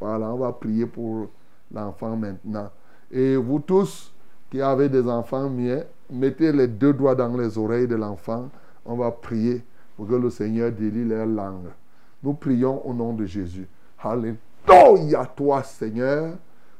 Voilà, 0.00 0.30
on 0.30 0.38
va 0.38 0.52
prier 0.52 0.86
pour 0.86 1.28
l'enfant 1.70 2.16
maintenant. 2.16 2.70
Et 3.10 3.36
vous 3.36 3.58
tous 3.58 4.10
qui 4.50 4.62
avez 4.62 4.88
des 4.88 5.06
enfants 5.06 5.50
miens, 5.50 5.82
mettez 6.10 6.52
les 6.52 6.68
deux 6.68 6.94
doigts 6.94 7.14
dans 7.14 7.36
les 7.36 7.58
oreilles 7.58 7.86
de 7.86 7.96
l'enfant. 7.96 8.48
On 8.86 8.96
va 8.96 9.10
prier 9.10 9.62
pour 9.94 10.08
que 10.08 10.14
le 10.14 10.30
Seigneur 10.30 10.72
délie 10.72 11.04
leur 11.04 11.26
langue. 11.26 11.68
Nous 12.22 12.32
prions 12.32 12.80
au 12.88 12.94
nom 12.94 13.12
de 13.12 13.26
Jésus. 13.26 13.68
Alléluia 14.02 15.26
toi, 15.36 15.62
Seigneur. 15.62 16.32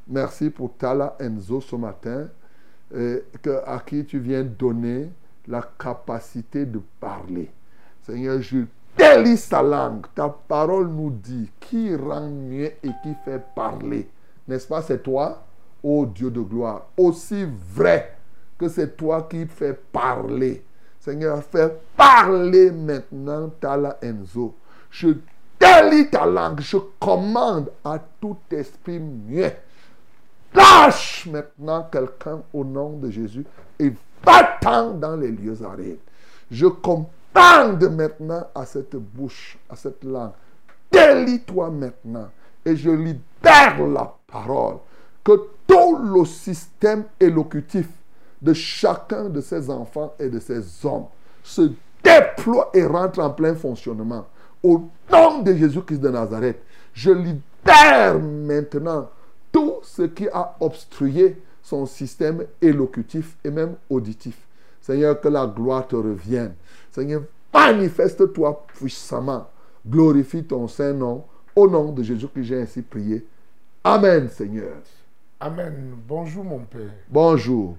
Merci 0.07 0.51
pour 0.51 0.77
Tala 0.77 1.17
Enzo 1.19 1.61
ce 1.61 1.77
matin, 1.77 2.29
à 3.67 3.79
qui 3.85 4.05
tu 4.05 4.19
viens 4.19 4.45
donner 4.45 5.11
la 5.47 5.63
capacité 5.79 6.67
de 6.67 6.81
parler. 7.01 7.51
Seigneur, 8.03 8.41
je 8.41 8.59
délie 8.97 9.37
sa 9.37 9.63
langue. 9.63 10.07
Ta 10.15 10.29
parole 10.29 10.89
nous 10.89 11.11
dit 11.11 11.51
qui 11.59 11.95
rend 11.97 12.29
mieux 12.29 12.67
et 12.83 12.91
qui 13.03 13.15
fait 13.25 13.43
parler. 13.55 14.09
N'est-ce 14.47 14.69
pas, 14.69 14.83
c'est 14.83 15.03
toi, 15.03 15.43
ô 15.83 16.05
Dieu 16.05 16.31
de 16.31 16.41
gloire. 16.41 16.87
Aussi 16.97 17.47
vrai 17.75 18.17
que 18.59 18.69
c'est 18.69 18.97
toi 18.97 19.23
qui 19.23 19.47
fais 19.47 19.73
parler. 19.73 20.63
Seigneur, 21.01 21.43
fais 21.43 21.75
parler 21.97 22.71
maintenant 22.71 23.51
Tala 23.61 23.99
Enzo. 24.03 24.55
Je 24.91 25.09
délie 25.59 26.11
ta 26.11 26.27
langue. 26.27 26.61
Je 26.61 26.77
commande 27.01 27.71
à 27.83 27.99
tout 28.21 28.37
esprit 28.51 28.99
muet. 29.01 29.63
Lâche 30.55 31.27
maintenant 31.27 31.89
quelqu'un 31.91 32.43
au 32.53 32.65
nom 32.65 32.97
de 32.99 33.11
Jésus 33.11 33.45
et 33.79 33.93
va-t'en 34.25 34.95
dans 34.95 35.17
les 35.17 35.31
lieux 35.31 35.63
arides. 35.63 35.99
Je 36.51 36.67
commande 36.67 37.83
maintenant 37.91 38.47
à 38.55 38.65
cette 38.65 38.97
bouche, 38.97 39.59
à 39.69 39.77
cette 39.77 40.05
langue. 40.05 40.33
Délie-toi 40.93 41.71
maintenant 41.71 42.29
et 42.65 42.77
je 42.77 42.91
libère 42.91 43.87
la 43.87 44.15
parole. 44.27 44.77
Que 45.25 45.33
tout 45.67 45.97
le 45.97 46.25
système 46.25 47.05
élocutif 47.19 47.89
de 48.41 48.53
chacun 48.53 49.31
de 49.31 49.41
ces 49.41 49.71
enfants 49.71 50.15
et 50.19 50.29
de 50.29 50.39
ces 50.39 50.63
hommes 50.85 51.07
se 51.43 51.73
déploie 52.03 52.71
et 52.75 52.85
rentre 52.85 53.21
en 53.21 53.31
plein 53.31 53.55
fonctionnement. 53.55 54.27
Au 54.63 54.89
nom 55.11 55.41
de 55.43 55.55
Jésus-Christ 55.55 55.99
de 55.99 56.11
Nazareth, 56.11 56.63
je 56.93 57.11
libère 57.11 58.19
maintenant 58.21 59.09
tout 59.55 59.79
ce 59.83 60.03
qui 60.03 60.27
a 60.29 60.57
obstrué 60.59 61.37
son 61.63 61.87
système 61.87 62.45
élocutif 62.61 63.37
et 63.45 63.51
même 63.51 63.77
auditif. 63.89 64.37
Seigneur, 64.81 65.21
que 65.21 65.29
la 65.29 65.47
gloire 65.47 65.87
te 65.87 65.95
revienne. 65.95 66.55
Seigneur, 66.91 67.23
manifeste-toi 67.55 68.67
puissamment. 68.67 69.49
Glorifie 69.87 70.43
ton 70.43 70.67
Saint-Nom. 70.67 71.25
Au 71.55 71.69
nom 71.69 71.93
de 71.93 72.03
Jésus 72.03 72.27
que 72.27 72.43
j'ai 72.43 72.61
ainsi 72.61 72.83
prié. 72.83 73.25
Amen, 73.85 74.29
Seigneur. 74.29 74.75
Amen. 75.39 75.95
Bonjour, 76.09 76.43
mon 76.43 76.65
père. 76.65 76.91
Bonjour. 77.09 77.77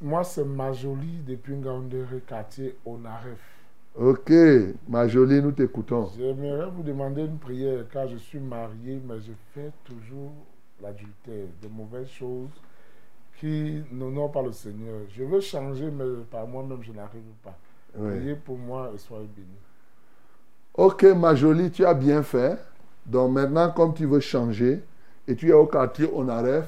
Moi, 0.00 0.24
c'est 0.24 0.44
Majoli 0.44 1.20
depuis 1.26 1.56
Ngaoundéré, 1.56 2.22
quartier 2.26 2.74
Onaref. 2.86 3.38
Ok, 3.94 4.32
ma 4.88 5.06
jolie, 5.06 5.42
nous 5.42 5.52
t'écoutons. 5.52 6.08
J'aimerais 6.16 6.70
vous 6.70 6.82
demander 6.82 7.22
une 7.22 7.38
prière 7.38 7.84
car 7.92 8.08
je 8.08 8.16
suis 8.16 8.38
marié, 8.38 8.98
mais 9.06 9.20
je 9.20 9.32
fais 9.52 9.70
toujours 9.84 10.32
l'adultère, 10.82 11.46
de 11.62 11.68
mauvaises 11.68 12.08
choses 12.08 12.50
qui 13.38 13.82
n'honorent 13.92 14.32
pas 14.32 14.42
le 14.42 14.52
Seigneur. 14.52 15.00
Je 15.10 15.22
veux 15.22 15.40
changer, 15.40 15.90
mais 15.90 16.24
par 16.30 16.46
moi-même, 16.46 16.82
je 16.82 16.92
n'arrive 16.92 17.22
pas. 17.42 17.56
Oui. 17.96 18.16
Priez 18.16 18.34
pour 18.34 18.58
moi 18.58 18.90
et 18.94 18.98
soyez 18.98 19.28
bénis. 19.34 19.48
Ok, 20.74 21.04
ma 21.04 21.34
jolie, 21.34 21.70
tu 21.70 21.84
as 21.84 21.94
bien 21.94 22.22
fait. 22.22 22.58
Donc 23.06 23.32
maintenant, 23.32 23.70
comme 23.70 23.94
tu 23.94 24.06
veux 24.06 24.20
changer 24.20 24.82
et 25.26 25.34
tu 25.34 25.48
es 25.48 25.52
au 25.52 25.66
quartier 25.66 26.08
Onaref, 26.12 26.66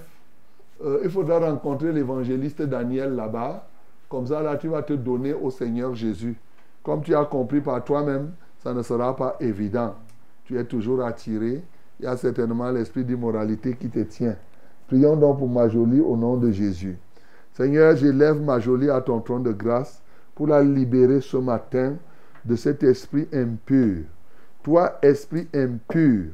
euh, 0.82 1.00
il 1.04 1.10
faudra 1.10 1.38
rencontrer 1.38 1.92
l'évangéliste 1.92 2.62
Daniel 2.62 3.14
là-bas. 3.14 3.66
Comme 4.08 4.26
ça, 4.26 4.42
là, 4.42 4.56
tu 4.56 4.68
vas 4.68 4.82
te 4.82 4.94
donner 4.94 5.34
au 5.34 5.50
Seigneur 5.50 5.94
Jésus. 5.94 6.36
Comme 6.82 7.02
tu 7.02 7.14
as 7.14 7.24
compris 7.24 7.60
par 7.60 7.84
toi-même, 7.84 8.32
ça 8.58 8.72
ne 8.72 8.82
sera 8.82 9.14
pas 9.14 9.36
évident. 9.40 9.94
Tu 10.44 10.58
es 10.58 10.64
toujours 10.64 11.04
attiré. 11.04 11.62
Il 12.00 12.04
y 12.04 12.06
a 12.06 12.16
certainement 12.16 12.70
l'esprit 12.70 13.04
d'immoralité 13.04 13.76
qui 13.76 13.90
te 13.90 13.98
tient. 13.98 14.34
Prions 14.86 15.16
donc 15.16 15.38
pour 15.38 15.50
ma 15.50 15.68
jolie 15.68 16.00
au 16.00 16.16
nom 16.16 16.38
de 16.38 16.50
Jésus. 16.50 16.96
Seigneur, 17.52 17.94
j'élève 17.94 18.40
ma 18.40 18.58
jolie 18.58 18.88
à 18.88 19.02
ton 19.02 19.20
trône 19.20 19.42
de 19.42 19.52
grâce 19.52 20.00
pour 20.34 20.46
la 20.46 20.62
libérer 20.62 21.20
ce 21.20 21.36
matin 21.36 21.96
de 22.42 22.56
cet 22.56 22.82
esprit 22.84 23.28
impur. 23.34 24.04
Toi, 24.62 24.98
esprit 25.02 25.46
impur, 25.54 26.30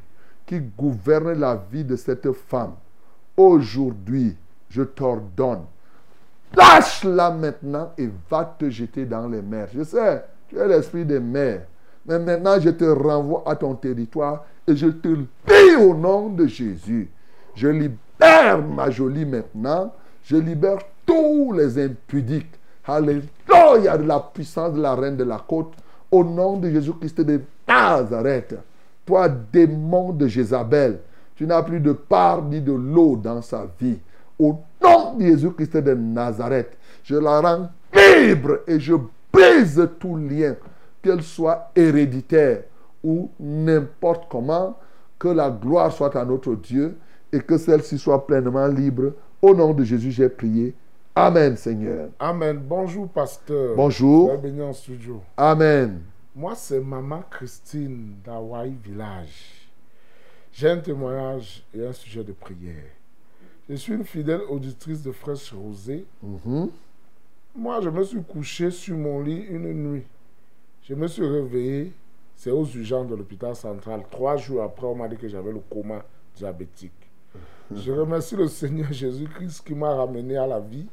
qui 0.47 0.61
gouverne 0.61 1.33
la 1.33 1.61
vie 1.73 1.83
de 1.83 1.97
cette 1.97 2.31
femme, 2.31 2.75
aujourd'hui, 3.37 4.37
je 4.69 4.83
t'ordonne, 4.83 5.65
lâche-la 6.55 7.33
maintenant 7.33 7.93
et 7.99 8.09
va 8.31 8.55
te 8.57 8.71
jeter 8.71 9.05
dans 9.05 9.27
les 9.27 9.43
mers. 9.43 9.69
Je 9.75 9.83
sais, 9.83 10.25
tu 10.49 10.59
es 10.59 10.69
l'esprit 10.69 11.05
des 11.05 11.19
mers. 11.19 11.67
Mais 12.07 12.19
maintenant, 12.19 12.61
je 12.61 12.71
te 12.71 12.85
renvoie 12.85 13.43
à 13.47 13.57
ton 13.57 13.75
territoire 13.75 14.45
et 14.67 14.77
je 14.77 14.87
te 14.87 15.09
dis 15.09 15.77
au 15.81 15.95
nom 15.95 16.29
de 16.29 16.47
Jésus. 16.47 17.11
Je 17.55 17.69
libère 17.69 18.63
ma 18.63 18.91
jolie 18.91 19.25
maintenant. 19.25 19.93
Je 20.23 20.37
libère 20.37 20.79
tous 21.05 21.53
les 21.53 21.83
impudiques. 21.83 22.55
Alléluia 22.87 23.99
de 23.99 24.07
la 24.07 24.21
puissance 24.21 24.75
de 24.75 24.81
la 24.81 24.95
reine 24.95 25.17
de 25.17 25.25
la 25.25 25.39
côte. 25.39 25.73
Au 26.11 26.23
nom 26.23 26.57
de 26.59 26.71
Jésus-Christ 26.71 27.21
de 27.21 27.41
Nazareth. 27.67 28.57
Toi, 29.05 29.29
démon 29.29 30.13
de 30.13 30.27
Jézabel, 30.27 31.01
tu 31.37 31.47
n'as 31.47 31.63
plus 31.63 31.81
de 31.81 31.93
part 31.93 32.43
ni 32.43 32.61
de 32.61 32.73
l'eau 32.73 33.17
dans 33.17 33.43
sa 33.43 33.67
vie. 33.81 33.99
Au 34.39 34.59
nom 34.83 35.15
de 35.15 35.25
Jésus-Christ 35.25 35.77
de 35.77 35.95
Nazareth, 35.95 36.77
je 37.05 37.17
la 37.17 37.41
rends 37.41 37.69
libre 37.95 38.61
et 38.67 38.81
je 38.81 38.95
brise 39.33 39.89
tout 40.01 40.17
lien, 40.17 40.55
qu'elle 41.07 41.23
soit 41.23 41.71
héréditaire 41.77 42.65
ou 43.05 43.31
n'importe 43.39 44.29
comment, 44.29 44.77
que 45.19 45.29
la 45.29 45.51
gloire 45.51 45.93
soit 45.93 46.17
à 46.17 46.25
notre 46.25 46.57
Dieu 46.57 46.97
et 47.33 47.39
que 47.39 47.57
celle-ci 47.57 47.97
soit 47.97 48.27
pleinement 48.27 48.67
libre. 48.67 49.13
Au 49.41 49.55
nom 49.55 49.73
de 49.73 49.85
Jésus, 49.85 50.11
j'ai 50.11 50.29
prié. 50.29 50.75
Amen, 51.15 51.57
Seigneur. 51.57 52.09
Amen. 52.19 52.59
Bonjour, 52.59 53.09
pasteur. 53.09 53.77
Bonjour. 53.77 54.37
Bénis 54.39 54.63
en 54.63 54.73
studio. 54.73 55.23
Amen. 55.37 56.01
Moi, 56.35 56.55
c'est 56.57 56.81
Maman 56.81 57.23
Christine 57.31 58.17
d'Hawaï 58.25 58.75
Village. 58.85 59.71
J'ai 60.53 60.71
un 60.71 60.79
témoignage 60.79 61.63
et 61.73 61.87
un 61.87 61.93
sujet 61.93 62.25
de 62.25 62.33
prière. 62.33 62.91
Je 63.69 63.77
suis 63.77 63.95
une 63.95 64.05
fidèle 64.05 64.41
auditrice 64.49 65.03
de 65.03 65.13
Fraîche 65.13 65.53
Rosée. 65.53 66.05
Mhm. 66.23 66.71
Moi, 67.55 67.81
je 67.81 67.91
me 67.91 68.03
suis 68.03 68.23
couché 68.23 68.71
sur 68.71 68.97
mon 68.97 69.21
lit 69.23 69.47
une 69.49 69.73
nuit. 69.73 70.05
Je 70.89 70.95
me 70.95 71.09
suis 71.09 71.27
réveillé. 71.27 71.93
C'est 72.37 72.51
aux 72.51 72.65
urgences 72.65 73.09
de 73.09 73.17
l'hôpital 73.17 73.57
central. 73.57 74.03
Trois 74.11 74.37
jours 74.37 74.63
après, 74.63 74.87
on 74.87 74.95
m'a 74.95 75.09
dit 75.09 75.17
que 75.17 75.27
j'avais 75.27 75.51
le 75.51 75.61
coma 75.71 76.05
diabétique. 76.37 76.93
Je 77.75 77.91
remercie 77.91 78.37
le 78.37 78.47
Seigneur 78.47 78.93
Jésus-Christ 78.93 79.67
qui 79.67 79.75
m'a 79.75 79.95
ramené 79.95 80.37
à 80.37 80.47
la 80.47 80.61
vie. 80.61 80.87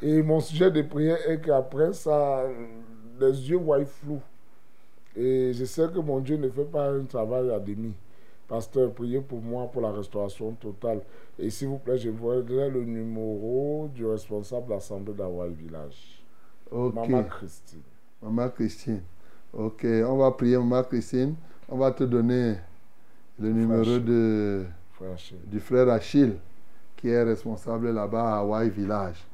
Et 0.00 0.22
mon 0.22 0.38
sujet 0.40 0.70
de 0.70 0.82
prière 0.82 1.18
est 1.28 1.40
qu'après 1.40 1.92
ça, 1.92 2.44
les 3.18 3.50
yeux 3.50 3.56
voient 3.56 3.84
flou. 3.84 4.20
Et 5.16 5.52
je 5.52 5.64
sais 5.64 5.88
que 5.88 5.98
mon 5.98 6.20
Dieu 6.20 6.36
ne 6.36 6.48
fait 6.48 6.64
pas 6.64 6.90
un 6.90 7.04
travail 7.04 7.50
à 7.50 7.58
demi. 7.58 7.94
Pasteur, 8.46 8.92
priez 8.92 9.20
pour 9.20 9.40
moi 9.40 9.66
pour 9.66 9.82
la 9.82 9.90
restauration 9.90 10.52
totale. 10.52 11.00
Et 11.38 11.50
s'il 11.50 11.68
vous 11.68 11.78
plaît, 11.78 11.98
je 11.98 12.10
voudrais 12.10 12.70
le 12.70 12.84
numéro 12.84 13.90
du 13.92 14.06
responsable 14.06 14.66
de 14.66 14.72
l'Assemblée 14.74 15.14
d'Hawaï 15.14 15.52
Village. 15.52 16.22
Maman 16.70 17.24
Christine. 17.24 17.82
Maman 18.22 18.48
Christine. 18.50 19.02
Ok, 19.52 19.84
on 19.84 20.16
va 20.16 20.30
prier 20.32 20.58
Maman 20.58 20.82
Christine. 20.82 21.34
On 21.68 21.78
va 21.78 21.90
te 21.90 22.04
donner 22.04 22.56
le 23.38 23.50
numéro 23.50 23.98
de, 23.98 24.64
Frère 24.92 25.16
du 25.44 25.60
frère 25.60 25.88
Achille, 25.90 26.34
qui 26.96 27.08
est 27.08 27.22
responsable 27.22 27.90
là-bas 27.92 28.34
à 28.34 28.38
Hawaï 28.38 28.70
Village. 28.70 29.24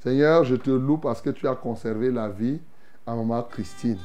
Seigneur, 0.00 0.44
je 0.44 0.54
te 0.54 0.70
loue 0.70 0.98
parce 0.98 1.20
que 1.20 1.30
tu 1.30 1.48
as 1.48 1.56
conservé 1.56 2.10
la 2.10 2.28
vie 2.28 2.60
à 3.04 3.16
maman 3.16 3.42
Christine. 3.42 3.98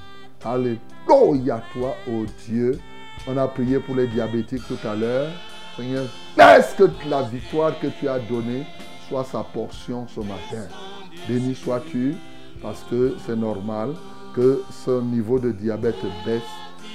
Alléluia 0.44 1.62
toi, 1.72 1.96
ô 2.08 2.26
Dieu. 2.48 2.80
On 3.28 3.38
a 3.38 3.48
prié 3.48 3.80
pour 3.80 3.96
les 3.96 4.08
diabétiques 4.08 4.68
tout 4.68 4.88
à 4.88 4.96
l'heure. 4.96 5.30
Seigneur, 5.78 6.06
laisse 6.36 6.74
que 6.74 6.86
la 7.08 7.22
victoire 7.22 7.80
que 7.80 7.88
tu 7.88 8.08
as 8.08 8.20
donnée 8.20 8.66
soit 9.08 9.24
sa 9.24 9.44
portion 9.44 10.08
ce 10.08 10.22
matin. 10.22 10.68
Béni 11.28 11.54
sois-tu 11.54 12.16
parce 12.62 12.84
que 12.84 13.16
c'est 13.26 13.36
normal 13.36 13.94
que 14.34 14.62
son 14.72 15.02
niveau 15.02 15.40
de 15.40 15.52
diabète 15.52 16.04
baisse 16.26 16.42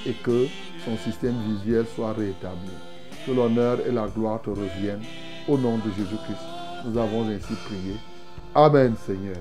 et 0.06 0.12
que 0.12 0.46
son 0.84 0.96
système 0.96 1.34
visuel 1.46 1.86
soit 1.94 2.12
rétabli. 2.12 2.70
Que 3.26 3.32
l'honneur 3.32 3.78
et 3.86 3.92
la 3.92 4.06
gloire 4.06 4.40
te 4.42 4.50
reviennent. 4.50 5.02
Au 5.48 5.56
nom 5.56 5.78
de 5.78 5.90
Jésus-Christ, 5.96 6.44
nous 6.84 6.98
avons 6.98 7.22
ainsi 7.28 7.54
prié. 7.66 7.96
Amen, 8.54 8.94
Seigneur. 9.06 9.38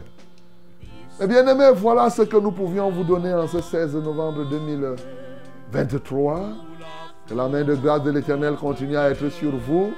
Eh 1.19 1.28
bien 1.28 1.45
aimés, 1.48 1.72
voilà 1.76 2.10
ce 2.10 2.22
que 2.22 2.38
nous 2.38 2.52
pouvions 2.52 2.90
vous 2.91 3.03
donner 3.03 3.34
en 3.34 3.48
ce 3.48 3.60
16 3.60 3.95
novembre 3.95 4.48
2023. 4.49 6.41
Que 7.28 7.34
la 7.34 7.48
main 7.48 7.64
de 7.64 7.76
grâce 7.76 8.03
de 8.03 8.11
l'Éternel 8.11 8.56
continue 8.56 8.95
à 8.95 9.10
être 9.10 9.28
sur 9.30 9.56
vous. 9.56 9.91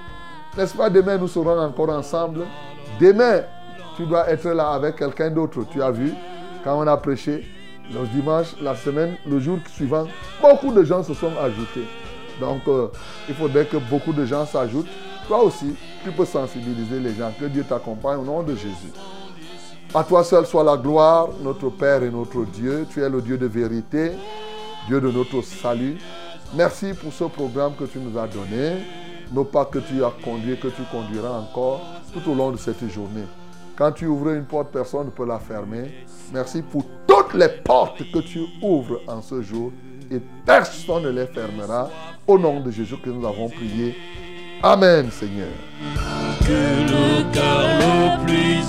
N'est-ce 0.58 0.76
pas, 0.76 0.90
demain 0.90 1.18
nous 1.18 1.28
serons 1.28 1.60
encore 1.60 1.90
ensemble? 1.90 2.46
Demain, 3.00 3.42
tu 3.96 4.06
dois 4.06 4.30
être 4.30 4.50
là 4.50 4.70
avec 4.72 4.96
quelqu'un 4.96 5.30
d'autre. 5.30 5.66
Tu 5.70 5.84
as 5.84 5.92
vu, 5.92 6.14
quand 6.64 6.80
on 6.80 6.88
a 6.88 6.98
prêché, 6.98 7.46
le 7.92 8.08
dimanche, 8.08 8.56
la 8.62 8.76
semaine, 8.76 9.16
le 9.28 9.40
jour 9.40 9.58
suivant, 9.74 10.06
beaucoup 10.42 10.72
de 10.72 10.84
gens 10.84 11.04
se 11.04 11.14
sont 11.14 11.32
ajoutés. 11.42 11.88
Donc, 12.40 12.62
euh, 12.68 12.88
il 13.28 13.36
faudrait 13.36 13.66
que 13.66 13.78
beaucoup 13.78 14.14
de 14.14 14.26
gens 14.26 14.46
s'ajoutent. 14.46 14.88
Toi 15.28 15.44
aussi, 15.44 15.76
tu 16.04 16.12
peux 16.12 16.26
sensibiliser 16.26 17.00
les 17.00 17.14
gens. 17.16 17.32
Que 17.40 17.46
Dieu 17.46 17.64
t'accompagne 17.68 18.20
au 18.20 18.24
nom 18.24 18.44
de 18.44 18.56
Jésus. 18.56 18.94
À 19.94 20.04
toi 20.04 20.24
seul 20.24 20.46
soit 20.46 20.64
la 20.64 20.78
gloire, 20.78 21.30
notre 21.42 21.70
Père 21.70 22.04
et 22.04 22.10
notre 22.10 22.46
Dieu. 22.46 22.86
Tu 22.92 23.02
es 23.02 23.10
le 23.10 23.22
Dieu 23.22 23.38
de 23.38 23.48
vérité, 23.48 24.12
Dieu 24.88 25.02
de 25.02 25.12
notre 25.12 25.42
salut. 25.42 25.98
Merci 26.56 26.94
pour 26.94 27.12
ce 27.12 27.26
programme 27.26 27.74
que 27.76 27.86
tu 27.86 28.00
nous 28.00 28.18
as 28.18 28.28
donné. 28.28 28.78
Nos 29.32 29.44
pas 29.44 29.66
que 29.66 29.80
tu 29.80 30.04
as 30.04 30.12
conduit, 30.24 30.58
que 30.58 30.68
tu 30.68 30.82
conduiras 30.92 31.40
encore 31.40 31.82
tout 32.14 32.32
au 32.32 32.36
long 32.36 32.52
de 32.52 32.58
cette 32.58 32.88
journée. 32.90 33.26
Quand 33.80 33.94
tu 33.94 34.08
ouvres 34.08 34.32
une 34.32 34.44
porte, 34.44 34.74
personne 34.74 35.06
ne 35.06 35.10
peut 35.10 35.26
la 35.26 35.40
fermer. 35.40 36.06
Merci 36.34 36.62
pour 36.62 36.84
toutes 37.08 37.34
les 37.34 37.48
portes 37.64 38.04
que 38.12 38.20
tu 38.20 38.42
ouvres 38.62 39.00
en 39.08 39.22
ce 39.22 39.42
jour 39.42 39.72
et 40.12 40.20
personne 40.46 41.04
ne 41.04 41.10
les 41.12 41.28
fermera. 41.28 41.90
Au 42.28 42.38
nom 42.38 42.60
de 42.60 42.72
Jésus 42.72 42.98
que 42.98 43.10
nous 43.10 43.26
avons 43.26 43.48
prié. 43.48 43.96
Amen, 44.62 45.10
Seigneur. 45.10 45.48
que 46.42 46.52
le 46.92 47.32
cœur 47.34 47.80
le 47.80 48.26
plus 48.26 48.60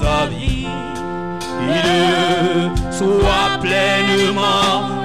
soit 2.92 3.58
pleinement 3.60 5.00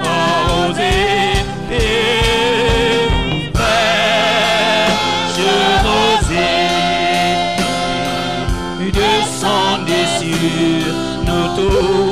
descendez 10.46 11.56
sur 11.56 12.05